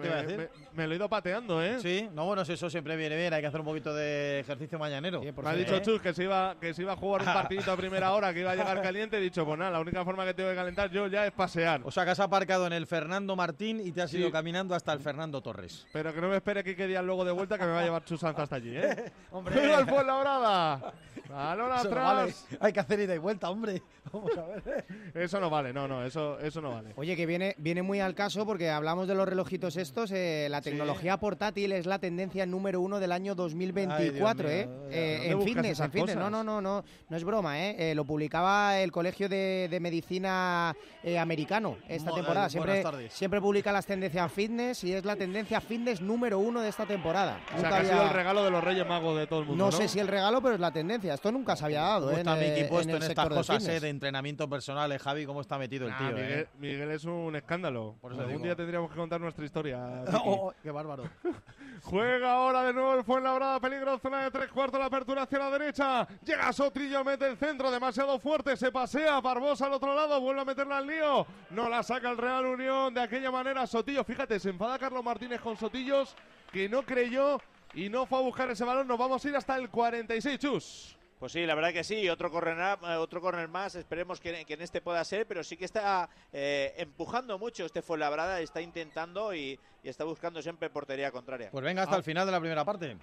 me, 0.75 0.87
lo 0.87 0.93
he 0.93 0.97
ido 0.97 1.09
pateando, 1.09 1.63
¿eh? 1.63 1.81
Sí, 1.81 2.07
no, 2.13 2.27
bueno, 2.27 2.43
eso 2.43 2.69
siempre 2.69 2.97
viene 2.97 3.17
bien. 3.17 3.33
Hay 3.33 3.41
que 3.41 3.47
hacer 3.47 3.61
un 3.61 3.65
poquito 3.65 3.95
de 3.95 4.41
ejercicio 4.41 4.79
mañanero. 4.79 5.23
me 5.23 5.49
ha 5.49 5.55
dicho 5.55 5.79
Chus 5.79 6.03
que 6.03 6.13
se, 6.13 6.25
iba, 6.25 6.55
que 6.61 6.75
se 6.75 6.83
iba 6.83 6.93
a 6.93 6.97
jugar 6.97 7.23
un 7.23 7.29
partidito 7.29 7.73
a 7.73 7.79
primera 7.79 8.13
hora, 8.13 8.35
que 8.35 8.41
iba 8.41 8.51
a 8.51 8.57
llegar 8.57 8.83
caliente. 8.83 9.17
He 9.17 9.21
dicho, 9.23 9.47
pues 9.47 9.59
nada, 9.59 9.71
la 9.71 9.81
única 9.81 10.05
forma 10.05 10.27
que 10.27 10.35
tengo 10.35 10.51
de 10.51 10.55
calentar 10.55 10.91
yo 10.91 11.07
ya 11.07 11.25
es 11.25 11.33
pasear. 11.33 11.81
O 11.83 11.91
sea, 11.91 12.05
que 12.05 12.11
has 12.11 12.21
aparcado 12.21 12.67
en 12.67 12.75
el 12.75 12.87
Fernando 12.87 13.37
Martín 13.37 13.81
y 13.81 13.91
te 13.93 14.03
has 14.03 14.13
ido 14.13 14.31
caminando 14.31 14.75
hasta 14.75 14.93
el 14.93 15.01
Fernando 15.01 15.41
Torres. 15.41 15.87
Pero 15.95 16.13
que 16.13 16.21
no 16.21 16.29
me 16.29 16.37
espere 16.37 16.63
que 16.63 16.77
quede 16.77 17.03
luego 17.03 17.25
de 17.25 17.33
vuelta, 17.33 17.57
que 17.57 17.65
me 17.65 17.73
va 17.73 17.81
a 17.81 17.85
llevar 17.85 18.05
Chus 18.05 18.23
hasta 18.23 18.55
allí, 18.55 18.77
¿eh? 18.77 19.11
¡Hombre! 19.31 19.55
¡Pero 19.55 19.79
el 19.79 19.87
Fuenlabrada! 19.87 20.93
¡Balón 21.31 21.73
atrás! 21.73 22.47
Hay 22.61 22.71
que 22.71 22.81
hacer 22.81 23.01
ida 23.01 23.15
y 23.15 23.19
vuelta, 23.19 23.49
hombre. 23.49 23.83
Vamos 24.13 24.37
a 24.37 24.43
ver. 24.43 24.85
eso 25.15 25.41
no 25.41 25.49
vale, 25.49 25.73
no, 25.73 25.89
no, 25.89 26.05
eso, 26.05 26.39
eso 26.39 26.61
no 26.61 26.73
vale. 26.73 26.82
Oye, 26.97 27.17
que 27.17 27.27
viene, 27.27 27.55
viene 27.59 27.83
muy 27.83 28.01
al 28.01 28.15
caso 28.15 28.47
porque 28.47 28.71
hablamos 28.71 29.09
de 29.09 29.15
los 29.15 29.29
relojitos 29.29 29.77
estos. 29.77 30.11
Eh, 30.13 30.49
la 30.51 30.61
tecnología 30.61 31.17
portátil 31.19 31.73
es 31.73 31.87
la 31.87 31.99
tendencia 31.99 32.47
número 32.47 32.81
uno 32.81 33.01
del 33.01 33.13
año 33.13 33.35
2024, 33.35 34.49
¿eh? 34.49 34.69
eh 34.91 35.21
en 35.27 35.43
fitness, 35.43 35.81
en 35.81 35.91
fitness. 35.91 36.17
No, 36.17 36.31
no, 36.31 36.45
no, 36.45 36.61
no, 36.61 36.85
no 37.09 37.17
es 37.17 37.25
broma, 37.25 37.61
¿eh? 37.61 37.91
eh 37.91 37.95
lo 37.95 38.05
publicaba 38.05 38.79
el 38.79 38.93
Colegio 38.93 39.29
de, 39.29 39.79
Medicina 39.81 40.75
Americano 41.19 41.77
esta 41.89 42.13
temporada. 42.13 42.49
Siempre, 42.49 43.11
siempre 43.11 43.41
publica 43.41 43.73
las 43.73 43.87
tendencias 43.87 44.31
fitness 44.31 44.85
y 44.85 44.93
es 44.93 45.05
la 45.05 45.17
tendencia 45.17 45.61
fitness 45.61 46.01
número 46.01 46.39
uno 46.39 46.61
de 46.61 46.69
esta 46.69 46.87
temporada. 46.87 47.41
O 47.57 47.61
sea, 47.61 47.69
que 47.69 47.75
ha 47.75 47.85
sido 47.85 48.03
el 48.03 48.11
regalo 48.11 48.45
de 48.45 48.51
los 48.51 48.63
Reyes 48.63 48.87
Magos 48.87 49.19
de 49.19 49.27
todo 49.27 49.41
el 49.41 49.47
mundo. 49.47 49.65
No, 49.65 49.73
sé 49.73 49.89
si 49.89 49.99
el 49.99 50.09
regalo, 50.09 50.41
pero 50.43 50.55
es 50.55 50.61
la 50.61 50.73
tendencia. 50.73 51.15
Esto 51.15 51.33
nunca 51.33 51.57
se 51.57 51.65
había 51.65 51.83
dado. 51.83 52.11
¿eh? 52.11 52.19
Está 52.19 52.37
Miki 52.37 52.65
puesto 52.65 52.97
en, 52.97 53.03
estas 53.03 53.29
cosas 53.29 53.65
de, 53.65 53.89
entrenamiento 53.89 54.49
personal, 54.49 54.97
Javi, 54.99 55.27
cómo 55.27 55.41
está 55.41 55.59
metido 55.59 55.87
el 55.87 55.97
tío. 55.97 56.13
Miguel 56.59 56.72
es 56.81 57.05
un 57.05 57.37
escándalo. 57.37 57.97
Por 58.01 58.13
eso 58.13 58.23
Algún 58.23 58.43
día 58.43 58.57
tendríamos 58.57 58.91
que 58.91 58.97
contar 58.97 59.21
nuestra 59.21 59.45
historia. 59.45 60.05
Oh, 60.25 60.49
oh, 60.49 60.55
¡Qué 60.63 60.71
bárbaro! 60.71 61.05
Juega 61.83 62.35
ahora 62.35 62.63
de 62.63 62.73
nuevo 62.73 62.95
el 62.95 63.05
Fuenlabrada, 63.05 63.59
peligro, 63.59 63.99
zona 63.99 64.25
de 64.25 64.31
tres 64.31 64.51
cuartos, 64.53 64.79
la 64.79 64.87
apertura 64.87 65.23
hacia 65.23 65.39
la 65.39 65.51
derecha. 65.51 66.07
Llega 66.25 66.53
Sotrillo, 66.53 67.03
mete 67.03 67.27
el 67.27 67.37
centro, 67.37 67.71
demasiado 67.71 68.21
fuerte, 68.21 68.57
se 68.57 68.71
pasea, 68.71 69.21
Barbosa 69.21 69.67
al 69.67 69.73
otro 69.73 69.95
lado, 69.95 70.21
vuelve 70.21 70.43
a 70.43 70.45
meterla 70.45 70.79
al 70.79 70.87
lío. 70.87 71.27
No 71.51 71.69
la 71.69 71.83
saca 71.83 72.11
el 72.11 72.19
Real 72.19 72.47
Unión 72.47 72.95
de 72.95 73.01
aquella 73.01 73.33
manera. 73.33 73.67
Sotillo, 73.67 74.05
fíjate, 74.05 74.39
se 74.39 74.51
enfada 74.51 74.79
Carlos 74.79 75.03
Martínez 75.03 75.41
con 75.41 75.57
Sotillos, 75.57 76.15
que 76.53 76.69
no 76.69 76.83
creyó 76.85 77.41
y 77.75 77.89
no 77.89 78.07
fue 78.07 78.19
a 78.19 78.23
buscar 78.23 78.49
ese 78.51 78.65
balón. 78.65 78.87
Nos 78.87 78.99
vamos 78.99 79.25
a 79.25 79.29
ir 79.29 79.37
hasta 79.37 79.57
el 79.57 79.69
46, 79.69 80.39
chus. 80.39 80.97
Pues 81.23 81.31
sí, 81.31 81.47
la 81.47 81.55
verdad 81.55 81.73
que 81.73 81.85
sí, 81.85 82.09
otro 82.09 82.33
corner, 82.33 82.57
eh, 82.83 82.97
otro 82.97 83.21
corner 83.21 83.47
más, 83.47 83.77
esperemos 83.77 84.19
que, 84.19 84.45
en 84.45 84.61
este 84.61 84.81
pueda 84.81 85.05
ser, 85.05 85.25
pero 85.25 85.45
sí 85.45 85.57
que 85.57 85.67
está 85.67 86.11
eh, 86.33 86.75
empujando 86.79 87.39
mucho 87.39 87.65
este 87.65 87.81
Fuenlabrada, 87.81 88.41
está 88.41 88.61
intentando 88.61 89.33
y, 89.33 89.57
está 89.85 90.03
buscando 90.03 90.43
siempre 90.43 90.69
portería 90.69 91.13
contraria. 91.13 91.53
Pues 91.53 91.63
venga 91.63 91.85
hasta 91.85 91.95
el 91.95 92.03
final 92.03 92.27
de 92.27 92.33
la 92.33 92.41
primera 92.41 92.65
parte. 92.65 92.97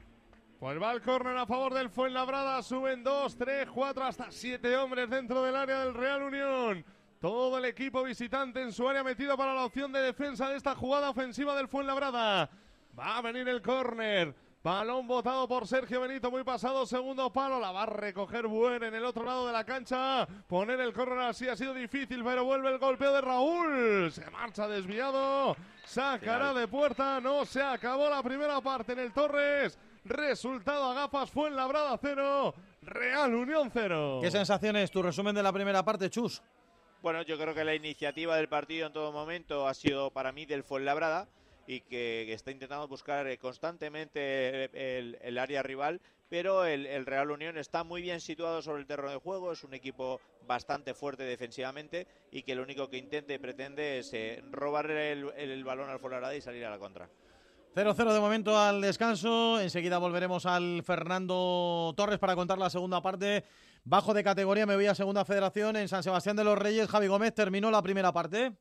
Pues 0.60 0.82
va 0.82 0.92
el 0.92 1.02
córner 1.02 1.38
a 1.38 1.46
favor 1.46 1.74
del 1.74 1.90
Fuenlabrada, 1.90 2.62
suben 2.62 3.06
dos, 3.06 3.38
tres, 3.38 3.70
cuatro, 3.74 4.04
hasta 4.04 4.30
siete 4.32 4.76
hombres 4.76 5.10
dentro 5.10 5.42
del 5.42 5.56
área 5.56 5.86
del 5.86 5.94
Real 5.94 6.24
Unión. 6.24 6.84
Todo 7.22 7.58
el 7.58 7.64
equipo 7.64 8.04
visitante 8.04 8.62
en 8.62 8.74
su 8.74 8.86
área 8.90 9.02
metido 9.02 9.38
para 9.38 9.54
la 9.54 9.64
opción 9.64 9.94
de 9.94 10.02
defensa 10.02 10.50
de 10.50 10.58
esta 10.58 10.76
jugada 10.76 11.10
ofensiva 11.10 11.56
del 11.56 11.70
Fuenlabrada. 11.70 12.50
Va 13.00 13.18
a 13.18 13.22
venir 13.22 13.48
el 13.48 13.62
córner. 13.62 14.36
Balón 14.62 15.08
botado 15.08 15.48
por 15.48 15.66
Sergio 15.66 16.02
Benito, 16.02 16.30
muy 16.30 16.44
pasado, 16.44 16.86
segundo 16.86 17.32
palo, 17.32 17.62
la 17.62 17.72
va 17.72 17.84
a 17.84 17.86
recoger 17.86 18.46
Buen 18.46 18.84
en 18.84 18.94
el 18.94 19.06
otro 19.06 19.24
lado 19.24 19.48
de 19.48 19.54
la 19.54 19.64
cancha. 19.64 20.28
Poner 20.48 20.82
el 20.82 20.92
córner 20.92 21.20
así 21.20 21.48
ha 21.48 21.56
sido 21.56 21.74
difícil, 21.74 22.22
pero 22.26 22.44
vuelve 22.44 22.70
el 22.70 22.78
golpeo 22.78 23.14
de 23.14 23.22
Raúl. 23.22 24.12
Se 24.12 24.30
marcha 24.30 24.68
desviado, 24.68 25.56
sacará 25.86 26.54
de 26.54 26.68
puerta, 26.68 27.22
no 27.22 27.46
se 27.46 27.62
acabó 27.62 28.10
la 28.10 28.22
primera 28.22 28.60
parte 28.60 28.92
en 28.92 29.00
el 29.00 29.14
Torres. 29.14 29.80
Resultado 30.04 30.92
a 30.92 30.94
gafas 30.94 31.32
fue 31.32 31.48
en 31.48 31.56
Labrada 31.56 31.98
cero, 32.02 32.54
Real 32.82 33.34
Unión 33.34 33.70
cero. 33.72 34.20
¿Qué 34.22 34.30
sensaciones? 34.30 34.92
Tu 34.92 35.02
resumen 35.02 35.36
de 35.36 35.44
la 35.44 35.54
primera 35.54 35.84
parte, 35.84 36.10
Chus. 36.10 36.42
Bueno, 37.02 37.22
yo 37.22 37.38
creo 37.38 37.56
que 37.56 37.64
la 37.64 37.76
iniciativa 37.76 38.36
del 38.36 38.50
partido 38.50 38.88
en 38.88 38.92
todo 38.94 39.14
momento 39.14 39.70
ha 39.70 39.74
sido 39.74 40.12
para 40.12 40.34
mí 40.34 40.46
del 40.46 40.66
Fuenlabrada 40.66 41.30
y 41.70 41.82
que, 41.82 42.34
está 42.34 42.50
intentando 42.50 42.88
buscar 42.88 43.28
eh, 43.28 43.38
constantemente 43.38 44.72
el, 45.28 45.38
área 45.38 45.62
rival, 45.62 46.02
pero 46.28 46.66
el, 46.66 47.06
Real 47.06 47.30
Unión 47.30 47.60
está 47.60 47.84
muy 47.84 48.02
bien 48.02 48.22
situado 48.22 48.64
sobre 48.64 48.82
el 48.82 48.88
terreno 48.88 49.12
de 49.12 49.18
juego, 49.18 49.52
es 49.52 49.64
un 49.64 49.76
equipo 49.76 50.20
bastante 50.48 50.96
fuerte 50.96 51.26
defensivamente 51.26 52.08
y 52.32 52.42
que 52.42 52.56
lo 52.56 52.64
único 52.64 52.90
que 52.90 52.98
intente 52.98 53.36
y 53.36 53.38
pretende 53.38 54.00
es 54.00 54.12
eh, 54.14 54.44
robar 54.50 54.90
el, 54.90 55.64
balón 55.64 55.92
al 55.92 56.00
Fuenlabrada 56.00 56.36
y 56.36 56.42
salir 56.42 56.66
a 56.66 56.72
la 56.72 56.80
contra. 56.80 57.08
0-0 57.76 58.14
de 58.14 58.20
momento 58.20 58.58
al 58.58 58.82
descanso. 58.82 59.60
Enseguida 59.60 60.00
volveremos 60.00 60.48
al 60.48 60.82
Fernando 60.82 61.94
Torres 61.96 62.18
para 62.18 62.34
contar 62.34 62.58
la 62.58 62.72
segunda 62.72 63.00
parte. 63.00 63.44
Bajo 63.84 64.16
de 64.16 64.24
categoría 64.24 64.66
me 64.66 64.74
voy 64.74 64.88
a 64.88 64.96
Segunda 64.96 65.24
Federación 65.24 65.76
en 65.76 65.88
San 65.88 66.02
Sebastián 66.02 66.36
de 66.36 66.46
los 66.46 66.58
Reyes. 66.58 66.90
Javi 66.90 67.06
Gómez 67.06 67.36
terminó 67.36 67.70
la 67.70 67.84
primera 67.84 68.12
parte. 68.12 68.54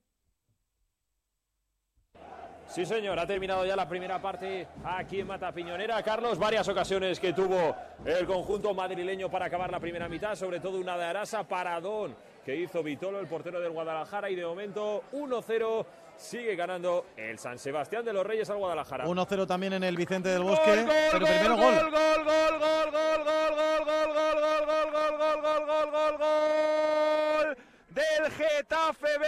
Sí, 2.68 2.84
señor, 2.84 3.18
ha 3.18 3.26
terminado 3.26 3.64
ya 3.64 3.74
la 3.74 3.88
primera 3.88 4.20
parte 4.20 4.68
aquí 4.84 5.20
en 5.20 5.26
Mata 5.26 5.50
Piñonera. 5.52 6.02
Carlos, 6.02 6.38
varias 6.38 6.68
ocasiones 6.68 7.18
que 7.18 7.32
tuvo 7.32 7.74
el 8.04 8.26
conjunto 8.26 8.74
madrileño 8.74 9.30
para 9.30 9.46
acabar 9.46 9.70
la 9.70 9.80
primera 9.80 10.06
mitad, 10.06 10.34
sobre 10.34 10.60
todo 10.60 10.78
una 10.78 10.96
de 10.98 11.04
Arasa, 11.04 11.44
paradón 11.44 12.14
que 12.44 12.54
hizo 12.54 12.82
Vitolo, 12.82 13.20
el 13.20 13.26
portero 13.26 13.58
del 13.60 13.72
Guadalajara, 13.72 14.30
y 14.30 14.34
de 14.34 14.44
momento 14.44 15.02
1-0 15.12 15.86
sigue 16.16 16.56
ganando 16.56 17.06
el 17.16 17.38
San 17.38 17.58
Sebastián 17.58 18.04
de 18.04 18.12
los 18.12 18.26
Reyes 18.26 18.48
al 18.50 18.58
Guadalajara. 18.58 19.06
1-0 19.06 19.46
también 19.46 19.72
en 19.72 19.84
el 19.84 19.96
Vicente 19.96 20.28
del 20.28 20.42
Bosque, 20.42 20.86
pero 21.10 21.24
primero 21.26 21.56
gol. 21.56 21.74
Gol, 21.74 21.90
gol, 21.90 22.24
gol, 22.24 22.58
gol, 22.58 22.92
gol, 22.92 23.24
gol, 23.24 23.84
gol, 23.84 24.04
gol, 24.04 24.24
gol, 24.24 24.44
gol, 24.44 24.74
gol, 24.74 24.92
gol, 24.94 25.18
gol, 25.18 25.42
gol, 25.42 25.66
gol, 25.66 25.90
gol, 25.90 26.18
gol 26.18 27.56
del 27.88 28.30
Getafe 28.32 29.18
B. 29.18 29.26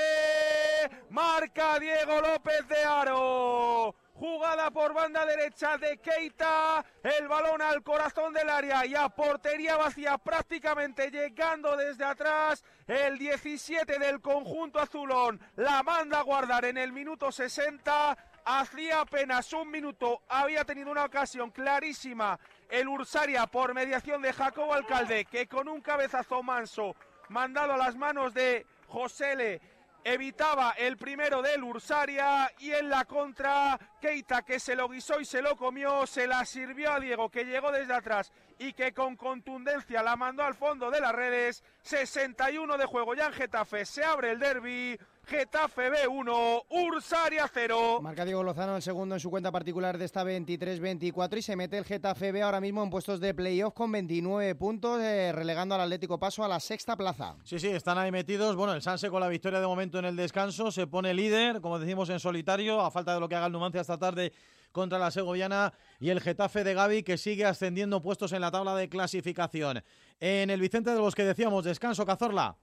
Marca 1.11 1.77
Diego 1.81 2.20
López 2.20 2.69
de 2.69 2.85
Aro. 2.85 3.97
Jugada 4.15 4.70
por 4.70 4.95
banda 4.95 5.27
derecha 5.27 5.77
de 5.77 5.99
Keita. 5.99 6.85
El 7.03 7.27
balón 7.27 7.61
al 7.61 7.82
corazón 7.82 8.32
del 8.32 8.49
área 8.49 8.87
y 8.87 8.95
a 8.95 9.09
portería 9.09 9.77
vacía 9.77 10.19
prácticamente 10.19 11.11
llegando 11.11 11.77
desde 11.77 12.05
atrás. 12.05 12.62
El 12.87 13.19
17 13.19 13.99
del 13.99 14.20
conjunto 14.20 14.78
azulón 14.78 15.41
la 15.57 15.82
manda 15.82 16.20
a 16.20 16.23
guardar 16.23 16.65
en 16.66 16.78
el 16.78 16.93
minuto 16.93 17.32
60. 17.32 18.16
Hacía 18.45 19.01
apenas 19.01 19.53
un 19.53 19.69
minuto 19.69 20.23
había 20.28 20.65
tenido 20.65 20.93
una 20.93 21.07
ocasión 21.07 21.51
clarísima 21.51 22.39
el 22.69 22.87
Ursaria 22.87 23.49
por 23.49 23.74
mediación 23.74 24.23
de 24.23 24.32
Jacobo 24.32 24.74
Alcalde 24.74 25.24
que 25.24 25.49
con 25.49 25.66
un 25.66 25.81
cabezazo 25.81 26.43
manso 26.45 26.95
mandado 27.28 27.73
a 27.73 27.78
las 27.78 27.97
manos 27.97 28.32
de 28.32 28.65
Josele 28.87 29.61
evitaba 30.05 30.74
el 30.78 30.97
primero 30.97 31.43
del 31.43 31.62
Ursaria 31.62 32.51
y 32.59 32.70
en 32.72 32.89
la 32.89 33.05
contra 33.05 33.78
Keita 34.01 34.43
que 34.43 34.59
se 34.59 34.74
lo 34.74 34.89
guisó 34.89 35.20
y 35.20 35.24
se 35.24 35.43
lo 35.43 35.56
comió, 35.56 36.06
se 36.06 36.27
la 36.27 36.44
sirvió 36.44 36.93
a 36.93 37.01
Diego 37.01 37.31
que 37.31 37.44
llegó 37.44 37.70
desde 37.70 37.94
atrás 37.94 38.32
y 38.59 38.72
que 38.72 38.93
con 38.93 39.16
contundencia 39.16 40.02
la 40.02 40.16
mandó 40.16 40.43
al 40.43 40.55
fondo 40.55 40.90
de 40.90 41.01
las 41.01 41.12
redes. 41.12 41.64
61 41.82 42.77
de 42.77 42.85
juego 42.85 43.14
ya 43.14 43.27
en 43.27 43.32
Getafe, 43.32 43.85
se 43.85 44.05
abre 44.05 44.32
el 44.32 44.39
derby. 44.39 44.98
Getafe 45.31 45.93
B1, 45.93 46.65
Ursaria 46.70 47.48
0. 47.55 48.01
Marca 48.02 48.24
Diego 48.24 48.43
Lozano 48.43 48.74
el 48.74 48.82
segundo 48.82 49.15
en 49.15 49.20
su 49.20 49.31
cuenta 49.31 49.52
particular 49.52 49.97
de 49.97 50.05
esta 50.05 50.24
23-24 50.24 51.39
y 51.39 51.43
se 51.43 51.55
mete 51.55 51.78
el 51.78 51.85
Getafe 51.85 52.32
B 52.32 52.43
ahora 52.43 52.61
mismo 52.61 52.82
en 52.82 52.90
puestos 52.90 53.20
de 53.20 53.32
playoff 53.32 53.73
con 53.73 53.93
29 53.93 54.57
puntos, 54.57 55.01
eh, 55.01 55.31
relegando 55.31 55.77
al 55.77 55.82
Atlético 55.82 56.19
Paso 56.19 56.43
a 56.43 56.48
la 56.48 56.59
sexta 56.59 56.97
plaza. 56.97 57.36
Sí, 57.44 57.61
sí, 57.61 57.69
están 57.69 57.97
ahí 57.97 58.11
metidos. 58.11 58.57
Bueno, 58.57 58.73
el 58.73 58.82
Sanse 58.82 59.09
con 59.09 59.20
la 59.20 59.28
victoria 59.28 59.61
de 59.61 59.69
momento 59.69 60.01
en 60.01 60.07
el 60.07 60.16
descanso 60.16 60.73
se 60.73 60.89
pone 60.89 61.15
líder, 61.15 61.61
como 61.61 61.78
decimos, 61.78 62.11
en 62.11 62.19
solitario, 62.19 62.81
a 62.81 62.90
falta 62.90 63.15
de 63.15 63.20
lo 63.20 63.28
que 63.28 63.36
haga 63.36 63.47
el 63.47 63.52
Numancia 63.52 63.82
esta 63.82 63.98
tarde 63.98 64.32
contra 64.73 64.98
la 64.98 65.12
Segoviana 65.12 65.73
y 66.01 66.11
el 66.11 66.20
Getafe 66.20 66.65
de 66.65 66.74
Gaby 66.74 67.05
que 67.05 67.16
sigue 67.16 67.44
ascendiendo 67.44 68.02
puestos 68.02 68.32
en 68.32 68.40
la 68.40 68.51
tabla 68.51 68.74
de 68.74 68.89
clasificación. 68.89 69.85
En 70.19 70.51
el 70.51 70.61
Vicente 70.61 70.90
de 70.90 70.98
los 70.98 71.15
que 71.15 71.23
decíamos, 71.23 71.62
descanso, 71.62 72.05
Cazorla. 72.05 72.57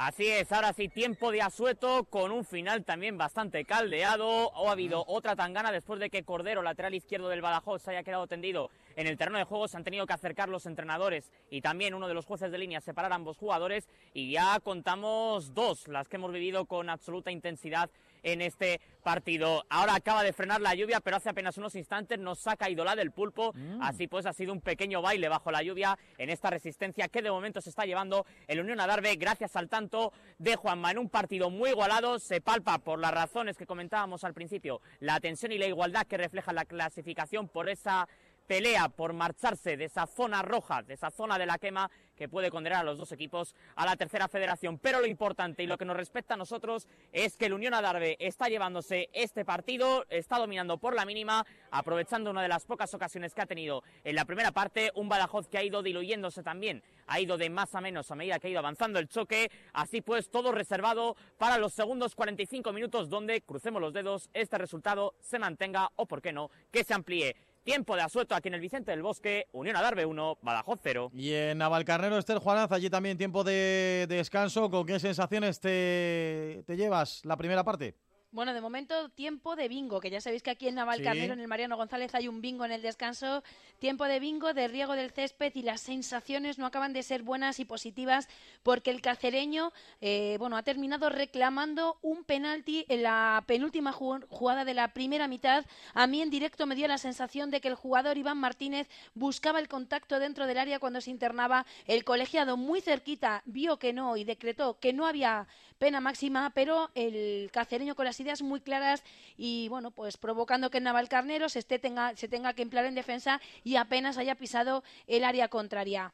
Así 0.00 0.28
es, 0.28 0.52
ahora 0.52 0.72
sí, 0.72 0.88
tiempo 0.88 1.32
de 1.32 1.42
asueto 1.42 2.04
con 2.04 2.30
un 2.30 2.44
final 2.44 2.84
también 2.84 3.18
bastante 3.18 3.64
caldeado. 3.64 4.52
Ha 4.54 4.70
habido 4.70 5.02
otra 5.08 5.34
tangana 5.34 5.72
después 5.72 5.98
de 5.98 6.08
que 6.08 6.22
Cordero, 6.22 6.62
lateral 6.62 6.94
izquierdo 6.94 7.28
del 7.28 7.42
Badajoz, 7.42 7.82
se 7.82 7.90
haya 7.90 8.04
quedado 8.04 8.28
tendido 8.28 8.70
en 8.94 9.08
el 9.08 9.18
terreno 9.18 9.38
de 9.38 9.44
juego. 9.44 9.66
Se 9.66 9.76
han 9.76 9.82
tenido 9.82 10.06
que 10.06 10.12
acercar 10.12 10.50
los 10.50 10.66
entrenadores 10.66 11.32
y 11.50 11.62
también 11.62 11.94
uno 11.94 12.06
de 12.06 12.14
los 12.14 12.26
jueces 12.26 12.52
de 12.52 12.58
línea 12.58 12.80
separar 12.80 13.10
a 13.10 13.16
ambos 13.16 13.38
jugadores. 13.38 13.88
Y 14.14 14.30
ya 14.30 14.60
contamos 14.60 15.52
dos, 15.52 15.88
las 15.88 16.06
que 16.06 16.14
hemos 16.14 16.30
vivido 16.30 16.66
con 16.66 16.90
absoluta 16.90 17.32
intensidad 17.32 17.90
en 18.22 18.42
este 18.42 18.80
partido. 19.02 19.64
Ahora 19.70 19.94
acaba 19.94 20.22
de 20.22 20.32
frenar 20.32 20.60
la 20.60 20.74
lluvia, 20.74 21.00
pero 21.00 21.16
hace 21.16 21.30
apenas 21.30 21.56
unos 21.56 21.74
instantes 21.74 22.18
nos 22.18 22.46
ha 22.46 22.56
caído 22.56 22.84
la 22.84 22.94
del 22.94 23.10
pulpo. 23.10 23.52
Mm. 23.54 23.82
Así 23.82 24.06
pues 24.06 24.26
ha 24.26 24.32
sido 24.32 24.52
un 24.52 24.60
pequeño 24.60 25.00
baile 25.00 25.28
bajo 25.28 25.50
la 25.50 25.62
lluvia 25.62 25.98
en 26.18 26.30
esta 26.30 26.50
resistencia 26.50 27.08
que 27.08 27.22
de 27.22 27.30
momento 27.30 27.60
se 27.60 27.70
está 27.70 27.86
llevando 27.86 28.26
el 28.46 28.60
Unión 28.60 28.80
Adarve 28.80 29.16
gracias 29.16 29.56
al 29.56 29.68
tanto 29.68 30.12
de 30.38 30.56
Juanma 30.56 30.90
en 30.90 30.98
un 30.98 31.08
partido 31.08 31.50
muy 31.50 31.70
igualado. 31.70 32.18
Se 32.18 32.40
palpa 32.40 32.78
por 32.78 32.98
las 32.98 33.12
razones 33.12 33.56
que 33.56 33.66
comentábamos 33.66 34.24
al 34.24 34.34
principio, 34.34 34.80
la 35.00 35.20
tensión 35.20 35.52
y 35.52 35.58
la 35.58 35.66
igualdad 35.66 36.06
que 36.06 36.18
refleja 36.18 36.52
la 36.52 36.64
clasificación 36.64 37.48
por 37.48 37.68
esa 37.68 38.08
pelea 38.48 38.88
por 38.88 39.12
marcharse 39.12 39.76
de 39.76 39.84
esa 39.84 40.06
zona 40.06 40.42
roja, 40.42 40.82
de 40.82 40.94
esa 40.94 41.10
zona 41.10 41.38
de 41.38 41.46
la 41.46 41.58
quema 41.58 41.88
que 42.16 42.28
puede 42.28 42.50
condenar 42.50 42.80
a 42.80 42.84
los 42.84 42.98
dos 42.98 43.12
equipos 43.12 43.54
a 43.76 43.86
la 43.86 43.94
tercera 43.94 44.26
federación. 44.26 44.78
Pero 44.78 45.00
lo 45.00 45.06
importante 45.06 45.62
y 45.62 45.66
lo 45.66 45.78
que 45.78 45.84
nos 45.84 45.96
respecta 45.96 46.34
a 46.34 46.36
nosotros 46.36 46.88
es 47.12 47.36
que 47.36 47.46
el 47.46 47.52
Unión 47.52 47.74
Adarve 47.74 48.16
está 48.18 48.48
llevándose 48.48 49.10
este 49.12 49.44
partido, 49.44 50.04
está 50.08 50.38
dominando 50.38 50.78
por 50.78 50.94
la 50.94 51.04
mínima, 51.04 51.46
aprovechando 51.70 52.30
una 52.30 52.42
de 52.42 52.48
las 52.48 52.64
pocas 52.64 52.92
ocasiones 52.94 53.34
que 53.34 53.42
ha 53.42 53.46
tenido 53.46 53.84
en 54.02 54.16
la 54.16 54.24
primera 54.24 54.50
parte, 54.50 54.90
un 54.94 55.08
Badajoz 55.08 55.46
que 55.46 55.58
ha 55.58 55.62
ido 55.62 55.82
diluyéndose 55.82 56.42
también, 56.42 56.82
ha 57.06 57.20
ido 57.20 57.36
de 57.36 57.50
más 57.50 57.74
a 57.74 57.80
menos 57.80 58.10
a 58.10 58.16
medida 58.16 58.40
que 58.40 58.48
ha 58.48 58.50
ido 58.50 58.58
avanzando 58.58 58.98
el 58.98 59.08
choque, 59.08 59.50
así 59.74 60.00
pues 60.00 60.30
todo 60.30 60.50
reservado 60.52 61.16
para 61.36 61.58
los 61.58 61.74
segundos 61.74 62.14
45 62.14 62.72
minutos 62.72 63.10
donde, 63.10 63.42
crucemos 63.42 63.80
los 63.80 63.92
dedos, 63.92 64.30
este 64.32 64.58
resultado 64.58 65.14
se 65.20 65.38
mantenga 65.38 65.90
o, 65.96 66.06
por 66.06 66.22
qué 66.22 66.32
no, 66.32 66.50
que 66.72 66.82
se 66.82 66.94
amplíe. 66.94 67.36
Tiempo 67.64 67.96
de 67.96 68.02
asueto 68.02 68.34
aquí 68.34 68.48
en 68.48 68.54
el 68.54 68.60
Vicente 68.60 68.90
del 68.90 69.02
Bosque, 69.02 69.46
Unión 69.52 69.76
Adarve 69.76 70.06
1, 70.06 70.38
Badajoz 70.42 70.80
0. 70.82 71.10
Y 71.14 71.32
en 71.32 71.58
Navalcarnero, 71.58 72.16
Esther 72.16 72.38
Juanaz, 72.38 72.72
allí 72.72 72.88
también 72.88 73.18
tiempo 73.18 73.44
de 73.44 74.06
descanso. 74.08 74.70
¿Con 74.70 74.86
qué 74.86 74.98
sensaciones 74.98 75.60
te, 75.60 76.62
te 76.66 76.76
llevas 76.76 77.22
la 77.24 77.36
primera 77.36 77.64
parte? 77.64 77.94
Bueno, 78.30 78.52
de 78.52 78.60
momento 78.60 79.08
tiempo 79.08 79.56
de 79.56 79.68
bingo, 79.68 80.00
que 80.00 80.10
ya 80.10 80.20
sabéis 80.20 80.42
que 80.42 80.50
aquí 80.50 80.68
en 80.68 80.74
Navalcarnero, 80.74 81.32
en 81.32 81.40
el 81.40 81.48
Mariano 81.48 81.78
González, 81.78 82.14
hay 82.14 82.28
un 82.28 82.42
bingo 82.42 82.66
en 82.66 82.72
el 82.72 82.82
descanso. 82.82 83.42
Tiempo 83.78 84.04
de 84.04 84.20
bingo, 84.20 84.52
de 84.52 84.68
riego 84.68 84.92
del 84.92 85.12
césped 85.12 85.50
y 85.54 85.62
las 85.62 85.80
sensaciones 85.80 86.58
no 86.58 86.66
acaban 86.66 86.92
de 86.92 87.02
ser 87.02 87.22
buenas 87.22 87.58
y 87.58 87.64
positivas 87.64 88.28
porque 88.62 88.90
el 88.90 89.00
cacereño, 89.00 89.72
eh, 90.02 90.36
bueno, 90.38 90.58
ha 90.58 90.62
terminado 90.62 91.08
reclamando 91.08 91.96
un 92.02 92.22
penalti 92.22 92.84
en 92.90 93.04
la 93.04 93.42
penúltima 93.46 93.92
jugada 93.92 94.66
de 94.66 94.74
la 94.74 94.92
primera 94.92 95.26
mitad. 95.26 95.64
A 95.94 96.06
mí 96.06 96.20
en 96.20 96.28
directo 96.28 96.66
me 96.66 96.74
dio 96.74 96.86
la 96.86 96.98
sensación 96.98 97.50
de 97.50 97.62
que 97.62 97.68
el 97.68 97.76
jugador 97.76 98.18
Iván 98.18 98.36
Martínez 98.36 98.90
buscaba 99.14 99.58
el 99.58 99.68
contacto 99.68 100.18
dentro 100.18 100.46
del 100.46 100.58
área 100.58 100.80
cuando 100.80 101.00
se 101.00 101.10
internaba. 101.10 101.64
El 101.86 102.04
colegiado 102.04 102.58
muy 102.58 102.82
cerquita 102.82 103.42
vio 103.46 103.78
que 103.78 103.94
no 103.94 104.18
y 104.18 104.24
decretó 104.24 104.78
que 104.78 104.92
no 104.92 105.06
había 105.06 105.48
pena 105.78 106.00
máxima, 106.00 106.50
pero 106.54 106.90
el 106.94 107.50
cacereño 107.52 107.94
con 107.94 108.04
las 108.04 108.20
ideas 108.20 108.42
muy 108.42 108.60
claras 108.60 109.02
y 109.36 109.68
bueno, 109.68 109.90
pues 109.90 110.16
provocando 110.16 110.70
que 110.70 110.78
el 110.78 110.84
Navalcarnero 110.84 111.48
se, 111.48 111.60
esté, 111.60 111.78
tenga, 111.78 112.16
se 112.16 112.28
tenga 112.28 112.52
que 112.54 112.62
emplear 112.62 112.84
en 112.86 112.94
defensa 112.94 113.40
y 113.64 113.76
apenas 113.76 114.18
haya 114.18 114.34
pisado 114.34 114.82
el 115.06 115.24
área 115.24 115.48
contraria. 115.48 116.12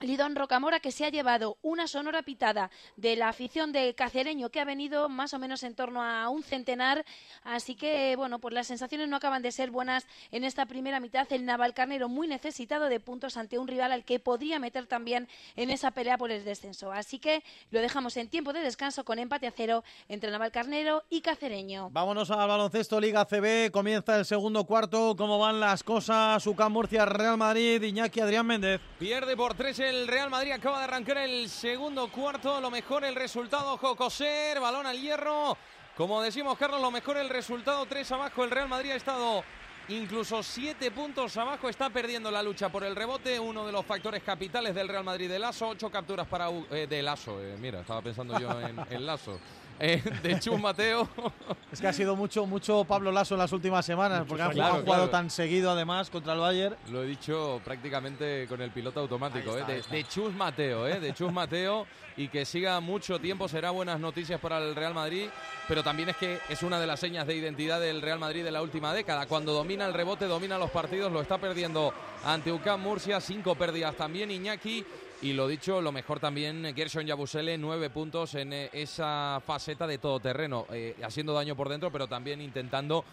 Lidón 0.00 0.34
Rocamora 0.34 0.80
que 0.80 0.92
se 0.92 1.04
ha 1.04 1.10
llevado 1.10 1.58
una 1.60 1.86
sonora 1.86 2.22
pitada 2.22 2.70
de 2.96 3.16
la 3.16 3.28
afición 3.28 3.70
de 3.70 3.94
Cacereño 3.94 4.48
que 4.48 4.58
ha 4.58 4.64
venido 4.64 5.10
más 5.10 5.34
o 5.34 5.38
menos 5.38 5.62
en 5.62 5.74
torno 5.74 6.02
a 6.02 6.28
un 6.30 6.42
centenar, 6.42 7.04
así 7.42 7.74
que 7.74 8.16
bueno, 8.16 8.38
pues 8.38 8.54
las 8.54 8.66
sensaciones 8.66 9.08
no 9.08 9.16
acaban 9.16 9.42
de 9.42 9.52
ser 9.52 9.70
buenas 9.70 10.06
en 10.30 10.44
esta 10.44 10.64
primera 10.64 11.00
mitad. 11.00 11.30
El 11.30 11.44
Navalcarnero 11.44 12.08
muy 12.08 12.28
necesitado 12.28 12.88
de 12.88 12.98
puntos 12.98 13.36
ante 13.36 13.58
un 13.58 13.68
rival 13.68 13.92
al 13.92 14.04
que 14.04 14.18
podría 14.18 14.58
meter 14.58 14.86
también 14.86 15.28
en 15.56 15.70
esa 15.70 15.90
pelea 15.90 16.16
por 16.16 16.30
el 16.30 16.44
descenso. 16.44 16.92
Así 16.92 17.18
que 17.18 17.42
lo 17.70 17.80
dejamos 17.80 18.16
en 18.16 18.28
tiempo 18.28 18.54
de 18.54 18.60
descanso 18.60 19.04
con 19.04 19.18
empate 19.18 19.46
a 19.46 19.52
cero 19.52 19.84
entre 20.08 20.30
Navalcarnero 20.30 21.04
y 21.10 21.20
Cacereño. 21.20 21.90
Vámonos 21.90 22.30
al 22.30 22.48
baloncesto 22.48 23.00
Liga 23.00 23.26
CB, 23.26 23.70
comienza 23.70 24.16
el 24.16 24.24
segundo 24.24 24.64
cuarto, 24.64 25.14
¿cómo 25.14 25.38
van 25.38 25.60
las 25.60 25.84
cosas? 25.84 26.46
UCAM 26.46 26.72
Murcia, 26.72 27.04
Real 27.04 27.36
Madrid, 27.36 27.82
Iñaki 27.82 28.20
Adrián 28.20 28.46
Méndez. 28.46 28.80
Pierde 28.98 29.36
por 29.36 29.52
tres 29.54 29.78
el 29.90 30.06
Real 30.06 30.30
Madrid 30.30 30.52
acaba 30.52 30.78
de 30.78 30.84
arrancar 30.84 31.18
el 31.18 31.48
segundo 31.48 32.10
cuarto. 32.10 32.60
Lo 32.60 32.70
mejor 32.70 33.04
el 33.04 33.16
resultado, 33.16 33.76
Jocoser, 33.76 34.60
balón 34.60 34.86
al 34.86 35.00
hierro. 35.00 35.56
Como 35.96 36.22
decimos, 36.22 36.56
Carlos, 36.56 36.80
lo 36.80 36.92
mejor 36.92 37.16
el 37.16 37.28
resultado, 37.28 37.84
tres 37.86 38.10
abajo. 38.12 38.44
El 38.44 38.52
Real 38.52 38.68
Madrid 38.68 38.92
ha 38.92 38.94
estado 38.94 39.42
incluso 39.88 40.44
siete 40.44 40.92
puntos 40.92 41.36
abajo. 41.36 41.68
Está 41.68 41.90
perdiendo 41.90 42.30
la 42.30 42.42
lucha 42.42 42.68
por 42.68 42.84
el 42.84 42.94
rebote. 42.94 43.40
Uno 43.40 43.66
de 43.66 43.72
los 43.72 43.84
factores 43.84 44.22
capitales 44.22 44.74
del 44.74 44.88
Real 44.88 45.02
Madrid 45.02 45.28
de 45.28 45.40
Lazo. 45.40 45.68
Ocho 45.68 45.90
capturas 45.90 46.28
para. 46.28 46.48
Eh, 46.70 46.86
de 46.88 47.02
Lazo, 47.02 47.42
eh, 47.42 47.56
mira, 47.58 47.80
estaba 47.80 48.00
pensando 48.00 48.38
yo 48.38 48.60
en, 48.60 48.78
en 48.88 49.04
Lazo. 49.04 49.40
Eh, 49.82 50.02
de 50.22 50.38
Chus 50.38 50.60
Mateo. 50.60 51.08
es 51.72 51.80
que 51.80 51.88
ha 51.88 51.92
sido 51.92 52.14
mucho, 52.14 52.46
mucho 52.46 52.84
Pablo 52.84 53.10
Lasso 53.10 53.34
en 53.34 53.38
las 53.38 53.52
últimas 53.52 53.84
semanas, 53.86 54.24
porque 54.28 54.42
ha 54.42 54.72
jugado, 54.72 55.08
tan 55.08 55.30
seguido 55.30 55.70
además 55.70 56.10
contra 56.10 56.34
el 56.34 56.40
Bayern. 56.40 56.76
Lo 56.90 57.02
he 57.02 57.06
dicho 57.06 57.62
prácticamente 57.64 58.46
con 58.46 58.60
el 58.60 58.70
piloto 58.70 59.00
automático, 59.00 59.56
eh, 59.56 59.82
de, 59.90 60.04
Chus 60.04 60.34
Mateo, 60.34 60.86
eh, 60.86 61.00
de 61.00 61.14
Chus 61.14 61.32
Mateo, 61.32 61.86
y 62.18 62.28
que 62.28 62.44
siga 62.44 62.78
mucho 62.80 63.18
tiempo 63.18 63.48
será 63.48 63.70
buenas 63.70 63.98
noticias 63.98 64.38
para 64.38 64.58
el 64.58 64.74
Real 64.74 64.92
Madrid, 64.92 65.28
pero 65.66 65.82
también 65.82 66.10
es 66.10 66.16
que 66.18 66.38
es 66.50 66.62
una 66.62 66.78
de 66.78 66.86
las 66.86 67.00
señas 67.00 67.26
de 67.26 67.34
identidad 67.34 67.80
del 67.80 68.02
Real 68.02 68.18
Madrid 68.18 68.44
de 68.44 68.50
la 68.50 68.60
última 68.60 68.92
década. 68.92 69.24
Cuando 69.24 69.54
domina 69.54 69.86
el 69.86 69.94
rebote, 69.94 70.26
domina 70.26 70.58
los 70.58 70.70
partidos, 70.70 71.10
lo 71.10 71.22
está 71.22 71.38
perdiendo 71.38 71.94
ante 72.26 72.52
UCAM 72.52 72.82
Murcia, 72.82 73.18
cinco 73.18 73.54
pérdidas 73.54 73.96
también 73.96 74.30
Iñaki 74.30 74.84
y 75.22 75.34
lo 75.34 75.46
dicho, 75.46 75.82
lo 75.82 75.92
mejor 75.92 76.18
también, 76.18 76.74
Gerson 76.74 77.06
Yabusele, 77.06 77.58
nueve 77.58 77.90
puntos 77.90 78.34
en 78.36 78.52
eh, 78.52 78.70
esa 78.72 79.40
faceta 79.44 79.86
de 79.86 79.98
todoterreno, 79.98 80.66
eh, 80.72 80.96
haciendo 81.02 81.34
daño 81.34 81.54
por 81.54 81.68
dentro, 81.68 81.90
pero 81.90 82.06
también 82.06 82.40
intentando 82.40 83.04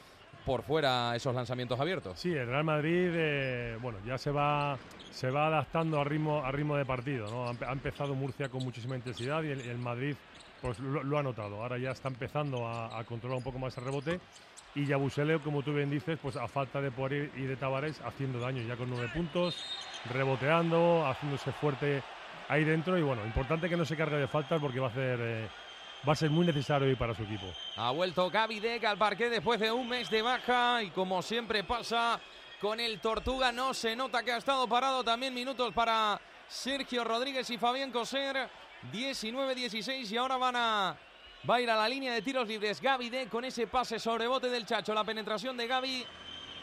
por 0.46 0.64
fuera 0.64 1.14
esos 1.16 1.36
lanzamientos 1.36 1.78
abiertos. 1.78 2.18
Sí, 2.18 2.32
el 2.32 2.48
Real 2.48 2.64
Madrid, 2.64 3.10
eh, 3.14 3.78
bueno, 3.82 3.98
ya 4.06 4.18
se 4.18 4.32
va, 4.32 4.78
se 5.12 5.30
va 5.30 5.48
adaptando 5.48 6.00
a 6.00 6.06
ritmo, 6.06 6.42
a 6.46 6.52
ritmo 6.52 6.78
de 6.78 6.86
partido. 6.86 7.28
Ha, 7.46 7.72
empezado 7.74 8.16
Murcia 8.16 8.48
con 8.48 8.64
muchísima 8.64 8.96
intensidad 8.96 9.44
y 9.44 9.52
el, 9.52 9.78
Madrid 9.78 10.16
pues 10.62 10.80
lo, 10.80 11.18
ha 11.18 11.24
notado. 11.24 11.62
Ahora 11.62 11.78
ya 11.78 11.92
está 11.92 12.08
empezando 12.08 12.66
a, 12.66 13.04
controlar 13.04 13.40
un 13.40 13.44
poco 13.44 13.60
más 13.60 13.78
el 13.78 13.84
rebote 13.84 14.22
y 14.76 14.86
Yabusele, 14.86 15.40
como 15.40 15.64
tú 15.64 15.74
bien 15.74 15.90
dices, 15.90 16.18
pues 16.22 16.38
a 16.38 16.48
falta 16.48 16.80
de 16.80 16.92
poder 16.92 17.30
y 17.36 17.42
de 17.42 17.58
Tavares 17.58 18.00
haciendo 18.06 18.40
daño 18.40 18.62
ya 18.66 18.78
con 18.78 18.90
nueve 18.90 19.10
puntos 19.14 19.58
reboteando, 20.10 21.06
haciéndose 21.06 21.52
fuerte 21.52 22.04
ahí 22.50 22.64
dentro. 22.64 22.98
Y 22.98 23.02
bueno, 23.02 23.26
importante 23.26 23.70
que 23.70 23.78
no 23.78 23.86
se 23.86 23.96
cargue 23.96 24.18
de 24.18 24.28
faltas 24.28 24.60
porque 24.62 24.80
va 24.80 24.88
a 24.88 24.94
ser 24.94 25.20
eh, 25.22 25.48
va 26.08 26.14
a 26.14 26.16
ser 26.16 26.30
muy 26.30 26.46
necesario 26.46 26.90
ir 26.90 26.98
para 26.98 27.14
su 27.14 27.24
equipo. 27.24 27.46
Ha 27.76 27.92
vuelto 27.92 28.30
Gaby 28.30 28.60
Deck 28.60 28.84
al 28.86 28.98
parque 28.98 29.30
después 29.30 29.60
de 29.60 29.72
un 29.72 29.88
mes 29.88 30.10
de 30.10 30.22
baja 30.22 30.84
y 30.84 30.90
como 30.92 31.22
siempre 31.22 31.64
pasa 31.64 32.20
con 32.62 32.80
el 32.80 33.00
Tortuga 33.00 33.52
no 33.52 33.74
se 33.74 33.96
nota 33.96 34.24
que 34.24 34.32
ha 34.32 34.38
estado 34.38 34.68
parado 34.68 35.04
también 35.04 35.34
minutos 35.34 35.74
para 35.74 36.20
Sergio 36.48 37.04
Rodríguez 37.04 37.50
y 37.50 37.58
Fabián 37.58 37.92
Coser. 37.92 38.50
19-16 38.94 40.12
y 40.12 40.18
ahora 40.18 40.38
van 40.38 40.56
a 40.56 40.96
va 41.50 41.56
a 41.56 41.62
ir 41.62 41.70
a 41.70 41.76
la 41.76 41.90
línea 41.90 42.14
de 42.14 42.22
tiros 42.22 42.48
libres. 42.48 42.82
Gaby 42.82 43.10
Deck 43.10 43.30
con 43.30 43.44
ese 43.44 43.68
pase 43.68 44.00
sobre 44.00 44.28
bote 44.28 44.50
del 44.50 44.66
Chacho, 44.66 44.94
la 44.94 45.04
penetración 45.04 45.58
de 45.58 45.68
Gaby 45.68 46.06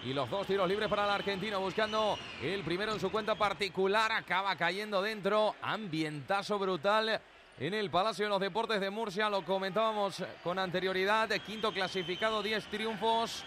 y 0.05 0.13
los 0.13 0.29
dos 0.29 0.47
tiros 0.47 0.69
libres 0.69 0.89
para 0.89 1.05
el 1.05 1.11
argentino 1.11 1.61
buscando 1.61 2.19
el 2.43 2.63
primero 2.63 2.93
en 2.93 3.01
su 3.01 3.11
cuenta 3.11 3.35
particular. 3.35 4.13
Acaba 4.13 4.55
cayendo 4.57 5.01
dentro. 5.01 5.55
Ambientazo 5.63 6.59
brutal 6.59 7.21
en 7.59 7.75
el 7.75 7.91
Palacio 7.91 8.27
de 8.27 8.29
los 8.29 8.41
Deportes 8.41 8.81
de 8.81 8.91
Murcia. 8.91 9.31
Lo 9.31 9.45
comentábamos 9.45 10.23
con 10.43 10.59
anterioridad. 10.59 11.31
Quinto 11.47 11.73
clasificado, 11.73 12.43
10 12.43 12.67
triunfos. 12.67 13.45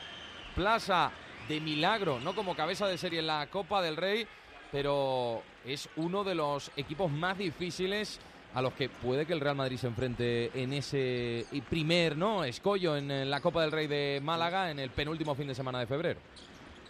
Plaza 0.56 1.12
de 1.48 1.62
milagro, 1.62 2.20
no 2.20 2.34
como 2.34 2.56
cabeza 2.56 2.88
de 2.88 2.98
serie 2.98 3.20
en 3.20 3.28
la 3.28 3.46
Copa 3.48 3.82
del 3.82 3.96
Rey, 3.96 4.28
pero 4.72 5.44
es 5.64 5.88
uno 5.96 6.24
de 6.24 6.34
los 6.34 6.72
equipos 6.76 7.12
más 7.12 7.38
difíciles 7.38 8.20
a 8.54 8.62
los 8.62 8.74
que 8.74 8.90
puede 8.90 9.28
que 9.28 9.34
el 9.34 9.40
Real 9.40 9.56
Madrid 9.56 9.78
se 9.78 9.86
enfrente 9.86 10.50
en 10.60 10.74
ese 10.74 11.46
primer 11.70 12.18
no 12.18 12.44
escollo 12.44 12.98
en 12.98 13.30
la 13.30 13.40
Copa 13.40 13.62
del 13.62 13.72
Rey 13.72 13.86
de 13.86 14.20
Málaga 14.24 14.72
en 14.72 14.80
el 14.80 14.90
penúltimo 14.90 15.36
fin 15.36 15.48
de 15.48 15.54
semana 15.54 15.80
de 15.80 15.86
febrero. 15.86 16.20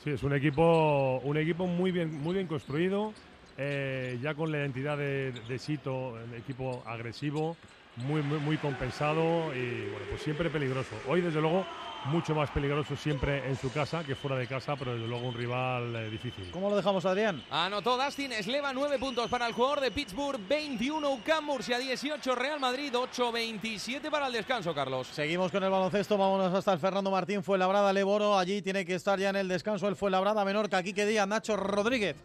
Sí, 0.08 0.12
es 0.14 0.24
un 0.24 0.32
equipo, 0.34 1.20
un 1.22 1.36
equipo 1.36 1.68
muy 1.68 1.92
bien, 1.92 2.14
muy 2.14 2.34
bien 2.34 2.48
construido, 2.48 3.18
eh, 3.58 4.18
ya 4.22 4.36
con 4.36 4.54
la 4.54 4.60
identidad 4.60 4.98
de, 4.98 5.34
de 5.34 5.60
Sito, 5.60 6.12
un 6.12 6.34
equipo 6.34 6.88
agresivo, 6.88 7.60
muy, 7.94 8.24
muy, 8.24 8.40
muy 8.40 8.58
compensado 8.58 9.54
y 9.54 9.90
bueno, 9.90 10.08
pues 10.08 10.22
siempre 10.22 10.50
peligroso. 10.50 11.02
Hoy, 11.04 11.20
desde 11.22 11.42
luego, 11.42 11.68
mucho 12.08 12.34
más 12.34 12.50
peligroso 12.50 12.96
siempre 12.96 13.48
en 13.48 13.56
su 13.56 13.72
casa 13.72 14.04
que 14.04 14.16
fuera 14.16 14.38
de 14.38 14.48
casa, 14.48 14.76
pero 14.76 14.94
desde 14.94 15.08
luego 15.08 15.28
un 15.28 15.34
rival 15.34 15.96
eh, 15.96 16.10
difícil. 16.10 16.50
¿Cómo 16.52 16.70
lo 16.70 16.76
dejamos, 16.76 17.06
Adrián? 17.06 17.44
Anotó 17.50 17.98
Dustin 17.98 18.32
Sleva, 18.42 18.74
9 18.74 18.98
puntos 19.00 19.30
para 19.30 19.48
el 19.48 19.54
jugador 19.54 19.82
de 19.82 19.92
Pittsburgh, 19.92 20.40
21 20.48 21.10
UCAM 21.12 21.46
Murcia, 21.46 21.78
18 21.78 22.36
Real 22.36 22.60
Madrid, 22.60 22.94
8 22.96 23.32
27 23.32 24.10
para 24.10 24.28
el 24.28 24.34
descanso, 24.34 24.74
Carlos. 24.74 25.08
Seguimos 25.08 25.52
con 25.52 25.64
el 25.64 25.70
baloncesto, 25.70 26.18
vámonos 26.18 26.54
hasta 26.54 26.74
el 26.74 26.80
Fernando 26.80 27.12
Martín, 27.12 27.44
fue 27.44 27.58
labrada 27.58 27.94
Leboro, 27.94 28.38
allí 28.38 28.62
tiene 28.62 28.86
que 28.86 28.96
estar 28.96 29.20
ya 29.20 29.30
en 29.30 29.36
el 29.36 29.48
descanso, 29.48 29.88
el 29.88 29.96
fue 29.96 30.12
labrada 30.12 30.44
Menorca, 30.46 30.78
aquí 30.78 30.94
que 30.94 31.06
día 31.06 31.26
Nacho 31.26 31.56
Rodríguez. 31.58 32.16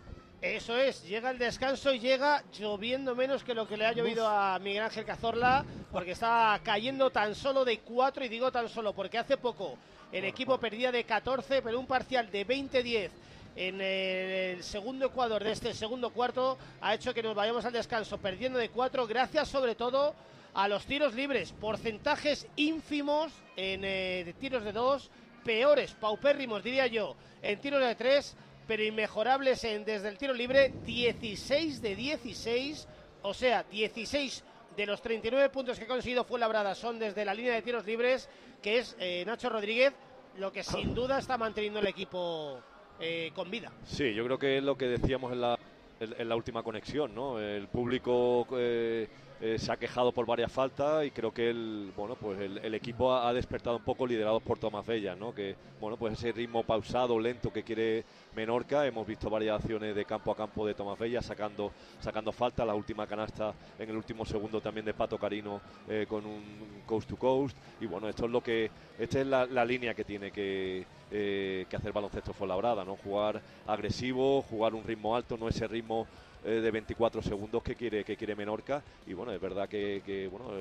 Eso 0.42 0.76
es, 0.76 1.04
llega 1.04 1.30
el 1.30 1.38
descanso 1.38 1.94
y 1.94 2.00
llega 2.00 2.42
lloviendo 2.52 3.14
menos 3.14 3.44
que 3.44 3.54
lo 3.54 3.68
que 3.68 3.76
le 3.76 3.86
ha 3.86 3.92
llovido 3.92 4.26
a 4.26 4.58
Miguel 4.58 4.82
Ángel 4.82 5.04
Cazorla, 5.04 5.64
porque 5.92 6.10
está 6.10 6.60
cayendo 6.64 7.10
tan 7.10 7.36
solo 7.36 7.64
de 7.64 7.78
4, 7.78 8.24
y 8.24 8.28
digo 8.28 8.50
tan 8.50 8.68
solo 8.68 8.92
porque 8.92 9.18
hace 9.18 9.36
poco 9.36 9.78
el 10.10 10.24
equipo 10.24 10.58
perdía 10.58 10.90
de 10.90 11.04
14, 11.04 11.62
pero 11.62 11.78
un 11.78 11.86
parcial 11.86 12.28
de 12.32 12.44
20-10 12.44 13.10
en 13.54 13.80
el 13.80 14.64
segundo 14.64 15.06
Ecuador 15.06 15.44
de 15.44 15.52
este 15.52 15.74
segundo 15.74 16.10
cuarto 16.10 16.58
ha 16.80 16.92
hecho 16.92 17.14
que 17.14 17.22
nos 17.22 17.36
vayamos 17.36 17.64
al 17.64 17.72
descanso 17.72 18.18
perdiendo 18.18 18.58
de 18.58 18.68
4, 18.68 19.06
gracias 19.06 19.46
sobre 19.46 19.76
todo 19.76 20.12
a 20.54 20.66
los 20.66 20.84
tiros 20.86 21.14
libres, 21.14 21.52
porcentajes 21.52 22.48
ínfimos 22.56 23.32
en 23.54 23.82
eh, 23.84 24.34
tiros 24.40 24.64
de 24.64 24.72
2, 24.72 25.08
peores, 25.44 25.92
paupérrimos 25.92 26.64
diría 26.64 26.88
yo, 26.88 27.14
en 27.42 27.60
tiros 27.60 27.80
de 27.80 27.94
3 27.94 28.36
pero 28.72 28.84
inmejorables 28.84 29.62
en, 29.64 29.84
desde 29.84 30.08
el 30.08 30.16
tiro 30.16 30.32
libre, 30.32 30.72
16 30.86 31.82
de 31.82 31.94
16, 31.94 32.88
o 33.20 33.34
sea, 33.34 33.64
16 33.64 34.42
de 34.74 34.86
los 34.86 35.02
39 35.02 35.50
puntos 35.50 35.78
que 35.78 35.84
ha 35.84 35.86
conseguido 35.86 36.24
fue 36.24 36.40
labrada 36.40 36.74
son 36.74 36.98
desde 36.98 37.22
la 37.26 37.34
línea 37.34 37.52
de 37.52 37.60
tiros 37.60 37.84
libres, 37.84 38.30
que 38.62 38.78
es 38.78 38.96
eh, 38.98 39.24
Nacho 39.26 39.50
Rodríguez, 39.50 39.92
lo 40.38 40.50
que 40.50 40.62
sin 40.62 40.94
duda 40.94 41.18
está 41.18 41.36
manteniendo 41.36 41.80
el 41.80 41.86
equipo 41.86 42.60
eh, 42.98 43.30
con 43.34 43.50
vida. 43.50 43.70
Sí, 43.84 44.14
yo 44.14 44.24
creo 44.24 44.38
que 44.38 44.56
es 44.56 44.64
lo 44.64 44.74
que 44.74 44.86
decíamos 44.86 45.32
en 45.32 45.42
la, 45.42 45.58
en, 46.00 46.26
la 46.26 46.34
última 46.34 46.62
conexión, 46.62 47.14
¿no? 47.14 47.38
El 47.38 47.68
público 47.68 48.46
eh, 48.56 49.06
eh, 49.40 49.58
se 49.58 49.72
ha 49.72 49.76
quejado 49.76 50.12
por 50.12 50.24
varias 50.24 50.52
faltas 50.52 51.04
y 51.04 51.10
creo 51.10 51.32
que 51.32 51.50
el 51.50 51.92
bueno 51.96 52.14
pues 52.14 52.38
el, 52.38 52.74
equipo 52.76 53.12
ha, 53.12 53.32
despertado 53.32 53.76
un 53.76 53.82
poco 53.82 54.06
liderado 54.06 54.38
por 54.38 54.58
Tomás 54.58 54.86
Bella, 54.86 55.16
¿no? 55.16 55.34
Que 55.34 55.56
bueno 55.80 55.96
pues 55.96 56.12
ese 56.12 56.30
ritmo 56.30 56.62
pausado, 56.62 57.18
lento 57.18 57.52
que 57.52 57.64
quiere 57.64 58.04
Menorca, 58.34 58.86
hemos 58.86 59.06
visto 59.06 59.28
varias 59.28 59.60
acciones 59.60 59.94
de 59.94 60.04
campo 60.06 60.32
a 60.32 60.36
campo 60.36 60.66
de 60.66 60.72
Tomás 60.72 60.98
Bella 60.98 61.20
sacando 61.20 61.70
sacando 62.00 62.32
falta, 62.32 62.64
la 62.64 62.74
última 62.74 63.06
canasta 63.06 63.52
en 63.78 63.90
el 63.90 63.96
último 63.96 64.24
segundo 64.24 64.60
también 64.60 64.86
de 64.86 64.94
Pato 64.94 65.18
Carino 65.18 65.60
eh, 65.86 66.06
con 66.08 66.24
un 66.24 66.82
coast 66.86 67.10
to 67.10 67.16
coast 67.16 67.56
y 67.80 67.86
bueno 67.86 68.08
esto 68.08 68.24
es 68.24 68.30
lo 68.30 68.42
que 68.42 68.70
esta 68.98 69.20
es 69.20 69.26
la, 69.26 69.64
línea 69.66 69.92
que 69.92 70.04
tiene 70.04 70.30
que 70.30 70.86
eh, 71.10 71.66
que 71.68 71.76
hacer 71.76 71.92
baloncesto 71.92 72.32
Fuenlabrada, 72.32 72.84
¿no? 72.84 72.96
Jugar 72.96 73.40
agresivo, 73.66 74.40
jugar 74.42 74.74
un 74.74 74.82
ritmo 74.82 75.14
alto, 75.14 75.36
no 75.36 75.48
ese 75.48 75.68
ritmo 75.68 76.06
eh, 76.42 76.52
de 76.52 76.70
24 76.70 77.20
segundos 77.20 77.62
que 77.62 77.74
quiere 77.74 78.02
que 78.02 78.16
quiere 78.16 78.34
Menorca 78.34 78.82
y 79.06 79.12
bueno 79.12 79.32
es 79.32 79.40
verdad 79.40 79.68
que, 79.68 80.28
bueno 80.32 80.52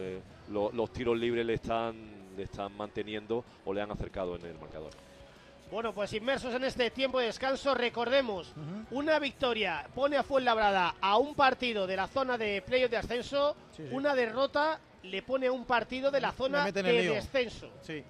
los 0.49 0.91
tiros 0.91 1.18
libres 1.18 1.45
le 1.45 1.53
están 1.53 1.95
le 2.35 2.43
están 2.43 2.76
manteniendo 2.76 3.45
o 3.64 3.73
le 3.73 3.81
han 3.81 3.91
acercado 3.91 4.35
en 4.35 4.45
el 4.45 4.60
marcador. 4.60 4.91
Bueno, 5.72 5.93
pues 5.93 6.11
inmersos 6.11 6.53
en 6.53 6.65
este 6.65 6.91
tiempo 6.91 7.19
de 7.19 7.27
descanso, 7.27 7.73
recordemos, 7.73 8.52
una 8.91 9.19
victoria 9.19 9.88
pone 9.95 10.18
a 10.18 10.23
Fuenlabrada 10.23 10.95
a 10.99 11.18
un 11.18 11.34
partido 11.34 11.88
de 11.88 11.95
la 11.95 12.07
zona 12.07 12.38
de 12.38 12.61
playoff 12.61 12.91
de 12.91 12.98
ascenso, 12.98 13.56
una 13.91 14.14
derrota 14.14 14.81
le 15.03 15.22
pone 15.22 15.48
a 15.48 15.52
un 15.53 15.64
partido 15.64 16.11
de 16.11 16.19
la 16.19 16.34
zona 16.34 16.69
de 16.69 16.84
descenso. 16.84 17.69
Sí. 17.81 18.03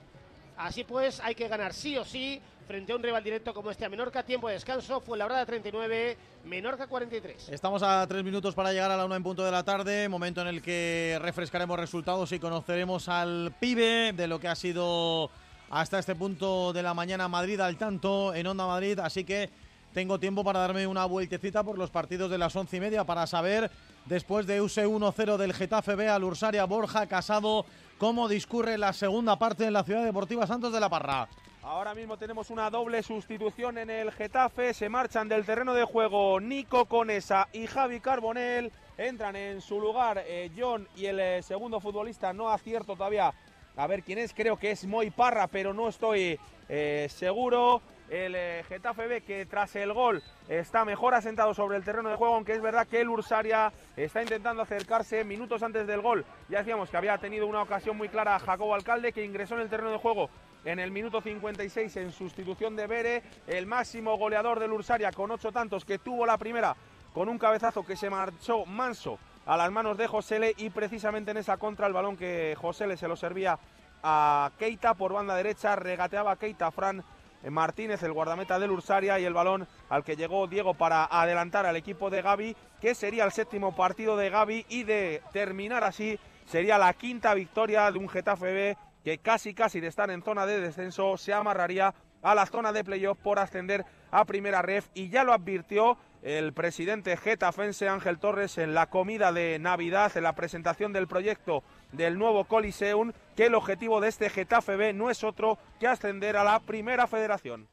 Así 0.57 0.83
pues, 0.83 1.19
hay 1.19 1.35
que 1.35 1.47
ganar 1.47 1.73
sí 1.73 1.97
o 1.97 2.03
sí 2.03 2.41
frente 2.67 2.93
a 2.93 2.95
un 2.95 3.03
rival 3.03 3.23
directo 3.23 3.53
como 3.53 3.69
este 3.69 3.85
a 3.85 3.89
Menorca. 3.89 4.23
Tiempo 4.23 4.47
de 4.47 4.55
descanso, 4.55 4.99
fue 4.99 5.17
la 5.17 5.25
hora 5.25 5.45
39, 5.45 6.17
Menorca 6.45 6.88
43. 6.88 7.49
Estamos 7.49 7.83
a 7.83 8.05
tres 8.07 8.23
minutos 8.23 8.55
para 8.55 8.71
llegar 8.71 8.89
a 8.89 8.97
la 8.97 9.05
una 9.05 9.17
en 9.17 9.23
punto 9.23 9.45
de 9.45 9.51
la 9.51 9.63
tarde, 9.63 10.09
momento 10.09 10.41
en 10.41 10.47
el 10.47 10.63
que 10.63 11.19
refrescaremos 11.21 11.79
resultados 11.79 12.31
y 12.31 12.39
conoceremos 12.39 13.07
al 13.07 13.53
pibe 13.59 14.13
de 14.13 14.27
lo 14.27 14.39
que 14.39 14.47
ha 14.47 14.55
sido 14.55 15.29
hasta 15.72 15.99
este 15.99 16.15
punto 16.15 16.73
de 16.73 16.84
la 16.84 16.93
mañana 16.93 17.30
Madrid 17.30 17.60
al 17.61 17.77
tanto 17.77 18.35
en 18.35 18.45
Onda 18.45 18.68
Madrid. 18.68 18.99
Así 18.99 19.23
que 19.23 19.49
tengo 19.93 20.19
tiempo 20.19 20.43
para 20.43 20.60
darme 20.60 20.85
una 20.85 21.06
vueltecita 21.06 21.64
por 21.64 21.77
los 21.77 21.89
partidos 21.89 22.30
de 22.30 22.38
las 22.38 22.56
once 22.56 22.77
y 22.77 22.81
media 22.81 23.06
para 23.06 23.26
saber, 23.26 23.72
después 24.06 24.45
de 24.45 24.61
UC 24.61 24.85
1-0 24.85 25.38
del 25.38 25.53
Getafe 25.53 25.95
B 25.95 26.10
al 26.10 26.26
Ursaria 26.26 26.65
Borja 26.65 27.07
Casado, 27.07 27.65
cómo 27.98 28.27
discurre 28.27 28.77
la 28.77 28.91
segunda 28.91 29.39
parte 29.39 29.65
en 29.65 29.73
la 29.73 29.84
Ciudad 29.84 30.03
Deportiva 30.03 30.45
Santos 30.45 30.73
de 30.73 30.80
la 30.81 30.89
Parra. 30.89 31.30
Ahora 31.64 31.93
mismo 31.93 32.18
tenemos 32.18 32.49
una 32.49 32.69
doble 32.69 33.02
sustitución 33.03 33.77
en 33.77 33.89
el 33.89 34.11
Getafe. 34.11 34.73
Se 34.73 34.89
marchan 34.89 35.30
del 35.30 35.45
terreno 35.45 35.73
de 35.73 35.85
juego 35.85 36.39
Nico 36.41 36.85
Conesa 36.85 37.48
y 37.53 37.68
Javi 37.68 37.99
Carbonel. 37.99 38.72
Entran 38.98 39.35
en 39.35 39.61
su 39.61 39.80
lugar 39.80 40.23
eh, 40.26 40.52
John 40.57 40.88
y 40.98 41.06
el 41.06 41.19
eh, 41.19 41.43
segundo 41.43 41.80
futbolista. 41.80 42.34
No 42.34 42.49
acierto 42.49 42.95
todavía 42.95 43.31
a 43.76 43.88
ver 43.88 44.03
quién 44.03 44.19
es. 44.19 44.34
Creo 44.34 44.57
que 44.57 44.72
es 44.72 44.85
Moy 44.85 45.10
Parra, 45.10 45.48
pero 45.48 45.73
no 45.73 45.88
estoy 45.88 46.39
eh, 46.69 47.07
seguro. 47.10 47.81
El 48.10 48.35
Getafe 48.65 49.07
ve 49.07 49.22
que 49.22 49.45
tras 49.45 49.73
el 49.77 49.93
gol 49.93 50.22
está 50.49 50.84
mejor 50.84 51.14
asentado 51.14 51.53
sobre 51.53 51.77
el 51.77 51.84
terreno 51.85 52.10
de 52.10 52.18
juego, 52.18 52.35
aunque 52.35 52.52
es 52.52 52.61
verdad 52.61 52.85
que 52.85 52.99
el 52.99 53.07
Ursaria 53.07 53.72
está 53.95 54.22
intentando 54.22 54.61
acercarse 54.61 55.23
minutos 55.23 55.64
antes 55.64 55.88
del 55.88 56.02
gol. 56.02 56.26
Ya 56.49 56.57
decíamos 56.57 56.89
que 56.89 56.98
había 56.98 57.18
tenido 57.19 57.48
una 57.48 57.61
ocasión 57.61 57.95
muy 57.95 58.10
clara 58.10 58.38
Jacobo 58.38 58.76
Alcalde, 58.76 59.14
que 59.14 59.23
ingresó 59.23 59.56
en 59.56 59.61
el 59.61 59.69
terreno 59.69 59.91
de 59.91 59.98
juego 59.98 60.30
en 60.65 60.80
el 60.80 60.91
minuto 60.91 61.22
56 61.22 61.95
en 61.98 62.11
sustitución 62.11 62.76
de 62.76 62.88
Bere, 62.88 63.23
el 63.48 63.65
máximo 63.65 64.18
goleador 64.18 64.60
del 64.60 64.72
Ursaria 64.72 65.11
con 65.11 65.31
ocho 65.31 65.52
tantos 65.52 65.85
que 65.85 65.98
tuvo 65.98 66.26
la 66.26 66.38
primera 66.38 66.76
con 67.14 67.30
un 67.30 67.38
cabezazo 67.38 67.84
que 67.84 67.95
se 67.95 68.10
marchó 68.10 68.65
manso 68.65 69.18
a 69.45 69.57
las 69.57 69.72
manos 69.72 69.97
de 69.97 70.07
Josele 70.07 70.53
y 70.57 70.69
precisamente 70.69 71.31
en 71.31 71.38
esa 71.38 71.57
contra 71.57 71.88
el 71.88 71.93
balón 71.93 72.18
que 72.18 72.55
Josele 72.59 72.97
se 72.97 73.07
lo 73.07 73.15
servía 73.15 73.57
a 74.03 74.51
Keita 74.57 74.93
por 74.93 75.13
banda 75.13 75.35
derecha, 75.35 75.76
regateaba 75.76 76.35
Keita 76.35 76.72
Fran 76.72 77.03
Martínez, 77.49 78.03
el 78.03 78.13
guardameta 78.13 78.59
del 78.59 78.72
Ursaria, 78.72 79.19
y 79.19 79.26
el 79.26 79.34
balón 79.34 79.68
al 79.89 80.03
que 80.03 80.15
llegó 80.15 80.47
Diego 80.47 80.73
para 80.76 81.05
adelantar 81.05 81.65
al 81.65 81.76
equipo 81.76 82.09
de 82.09 82.22
Gaby, 82.22 82.55
que 82.80 82.93
sería 82.93 83.23
el 83.23 83.31
séptimo 83.31 83.76
partido 83.76 84.15
de 84.15 84.30
Gaby 84.30 84.65
y 84.69 84.84
de 84.84 85.22
terminar 85.31 85.84
así 85.84 86.19
sería 86.45 86.77
la 86.77 86.93
quinta 86.93 87.34
victoria 87.34 87.91
de 87.91 87.97
un 87.97 88.09
Getafe 88.09 88.53
B 88.53 88.77
que 89.03 89.18
casi 89.18 89.53
casi 89.53 89.80
de 89.80 89.88
estar 89.88 90.11
en 90.11 90.22
zona 90.22 90.45
de 90.45 90.59
descenso 90.59 91.18
se 91.18 91.34
amarraría 91.34 91.93
a 92.22 92.35
la 92.35 92.45
zona 92.45 92.72
de 92.72 92.84
playoff 92.84 93.18
por 93.18 93.39
ascender 93.39 93.85
a 94.11 94.26
primera 94.26 94.61
ref 94.61 94.88
y 94.93 95.10
ya 95.10 95.23
lo 95.23 95.34
advirtió 95.34 95.98
el 96.22 96.53
presidente 96.53 97.18
getafense 97.18 97.88
Ángel 97.88 98.19
Torres 98.19 98.57
en 98.57 98.73
la 98.73 98.88
comida 98.88 99.31
de 99.31 99.57
Navidad, 99.60 100.11
en 100.15 100.23
la 100.23 100.35
presentación 100.35 100.93
del 100.93 101.07
proyecto 101.07 101.64
del 101.91 102.18
nuevo 102.18 102.45
Coliseum, 102.45 103.11
que 103.35 103.48
el 103.48 103.56
objetivo 103.56 104.02
de 104.02 104.10
este 104.10 104.30
Getafe 104.30 104.76
B 104.76 104.93
no 104.93 105.10
es 105.10 105.23
otro 105.23 105.57
que 105.80 105.88
ascender 105.88 106.38
a 106.38 106.43
la 106.43 106.60
primera 106.60 107.07
federación. 107.07 107.68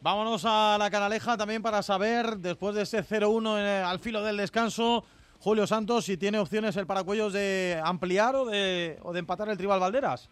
Vámonos 0.00 0.44
a 0.44 0.76
la 0.78 0.90
canaleja 0.90 1.36
también 1.36 1.60
para 1.60 1.82
saber, 1.82 2.36
después 2.36 2.76
de 2.76 2.82
ese 2.82 3.02
0-1 3.02 3.58
eh, 3.58 3.82
al 3.82 3.98
filo 3.98 4.22
del 4.22 4.36
descanso, 4.36 5.04
Julio 5.40 5.66
Santos, 5.66 6.04
si 6.04 6.16
tiene 6.16 6.38
opciones 6.38 6.76
el 6.76 6.86
paracuellos 6.86 7.32
de 7.32 7.80
ampliar 7.84 8.36
o 8.36 8.44
de, 8.44 8.98
o 9.02 9.12
de 9.12 9.18
empatar 9.18 9.48
el 9.48 9.56
Tribal 9.56 9.80
Valderas. 9.80 10.28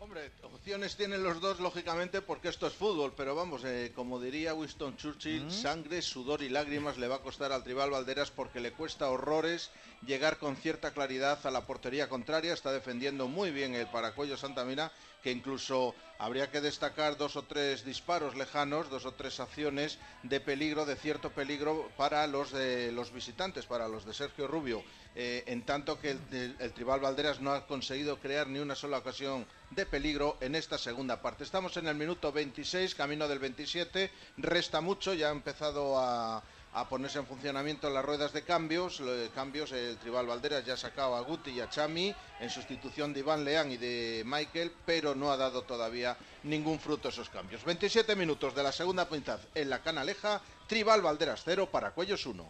Hombre, 0.00 0.32
opciones 0.66 0.96
tienen 0.96 1.22
los 1.22 1.40
dos, 1.40 1.60
lógicamente, 1.60 2.22
porque 2.22 2.48
esto 2.48 2.66
es 2.66 2.72
fútbol, 2.72 3.12
pero 3.16 3.36
vamos, 3.36 3.62
eh, 3.64 3.92
como 3.94 4.18
diría 4.18 4.52
Winston 4.52 4.96
Churchill, 4.96 5.48
sangre, 5.48 6.02
sudor 6.02 6.42
y 6.42 6.48
lágrimas 6.48 6.98
le 6.98 7.06
va 7.06 7.14
a 7.14 7.22
costar 7.22 7.52
al 7.52 7.62
Tribal 7.62 7.92
Valderas 7.92 8.32
porque 8.32 8.58
le 8.58 8.72
cuesta 8.72 9.08
horrores 9.08 9.70
llegar 10.04 10.38
con 10.38 10.56
cierta 10.56 10.90
claridad 10.90 11.38
a 11.46 11.52
la 11.52 11.64
portería 11.68 12.08
contraria. 12.08 12.52
Está 12.52 12.72
defendiendo 12.72 13.28
muy 13.28 13.52
bien 13.52 13.76
el 13.76 13.86
Paracuello 13.86 14.34
Mina 14.66 14.90
que 15.26 15.32
incluso 15.32 15.92
habría 16.20 16.52
que 16.52 16.60
destacar 16.60 17.18
dos 17.18 17.34
o 17.34 17.42
tres 17.42 17.84
disparos 17.84 18.38
lejanos, 18.38 18.86
dos 18.94 19.10
o 19.10 19.12
tres 19.18 19.40
acciones 19.42 19.98
de 20.22 20.38
peligro, 20.38 20.86
de 20.86 20.94
cierto 20.94 21.34
peligro 21.34 21.90
para 21.96 22.24
los 22.28 22.52
de 22.52 22.92
los 22.92 23.10
visitantes, 23.10 23.66
para 23.66 23.88
los 23.88 24.06
de 24.06 24.14
Sergio 24.14 24.46
Rubio. 24.46 24.84
eh, 25.16 25.42
en 25.46 25.62
tanto 25.62 25.98
que 25.98 26.10
el, 26.10 26.72
Tribal 26.74 27.00
Valderas 27.00 27.40
no 27.40 27.50
ha 27.52 27.66
conseguido 27.66 28.20
crear 28.20 28.46
ni 28.46 28.58
una 28.58 28.74
sola 28.74 28.98
ocasión 28.98 29.46
de 29.70 29.86
peligro 29.86 30.36
en 30.40 30.54
esta 30.54 30.76
segunda 30.76 31.22
parte. 31.22 31.42
Estamos 31.42 31.76
en 31.78 31.88
el 31.88 31.96
minuto 31.96 32.30
26, 32.30 32.94
camino 32.94 33.26
del 33.26 33.38
27, 33.38 34.12
resta 34.36 34.82
mucho, 34.82 35.14
ya 35.14 35.28
ha 35.28 35.32
empezado 35.32 35.98
a, 35.98 36.44
ponerse 36.84 37.18
en 37.18 37.26
funcionamiento 37.26 37.88
las 37.88 38.04
ruedas 38.04 38.34
de 38.34 38.42
cambios. 38.42 39.02
cambios, 39.34 39.72
el 39.72 39.96
Tribal 39.96 40.26
Valderas 40.26 40.64
ya 40.64 40.74
ha 40.74 40.76
sacado 40.76 41.16
a 41.16 41.22
Guti 41.22 41.52
y 41.52 41.60
a 41.60 41.70
Chami 41.70 42.14
en 42.38 42.50
sustitución 42.50 43.14
de 43.14 43.20
Iván 43.20 43.44
Leán 43.44 43.72
y 43.72 43.78
de 43.78 44.22
Michael, 44.26 44.72
pero 44.84 45.14
no 45.14 45.32
ha 45.32 45.38
dado 45.38 45.62
todavía 45.62 46.16
ningún 46.42 46.78
fruto 46.78 47.08
esos 47.08 47.30
cambios. 47.30 47.64
27 47.64 48.14
minutos 48.14 48.54
de 48.54 48.62
la 48.62 48.72
segunda 48.72 49.08
mitad 49.10 49.40
en 49.54 49.70
la 49.70 49.80
Canaleja, 49.80 50.42
Tribal 50.66 51.00
Valderas 51.00 51.42
0, 51.44 51.70
Paracuellos 51.72 52.26
1. 52.26 52.44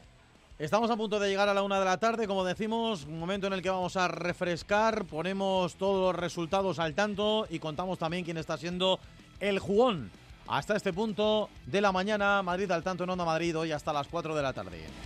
Estamos 0.58 0.90
a 0.90 0.96
punto 0.96 1.20
de 1.20 1.28
llegar 1.28 1.48
a 1.48 1.54
la 1.54 1.62
una 1.62 1.78
de 1.78 1.84
la 1.84 1.98
tarde, 1.98 2.26
como 2.26 2.42
decimos, 2.42 3.04
un 3.04 3.20
momento 3.20 3.46
en 3.46 3.52
el 3.52 3.62
que 3.62 3.70
vamos 3.70 3.96
a 3.96 4.08
refrescar, 4.08 5.04
ponemos 5.04 5.76
todos 5.76 6.14
los 6.14 6.20
resultados 6.20 6.78
al 6.78 6.94
tanto 6.94 7.46
y 7.50 7.58
contamos 7.58 7.98
también 7.98 8.24
quién 8.24 8.38
está 8.38 8.56
siendo 8.56 8.98
el 9.38 9.58
jugón 9.58 10.10
hasta 10.48 10.76
este 10.76 10.92
punto 10.92 11.48
de 11.66 11.80
la 11.80 11.92
mañana. 11.92 12.42
Madrid 12.42 12.70
al 12.70 12.82
tanto 12.82 13.04
en 13.04 13.10
Onda 13.10 13.24
Madrid, 13.24 13.56
hoy 13.56 13.72
hasta 13.72 13.92
las 13.92 14.06
4 14.06 14.34
de 14.34 14.42
la 14.42 14.52
tarde. 14.52 14.86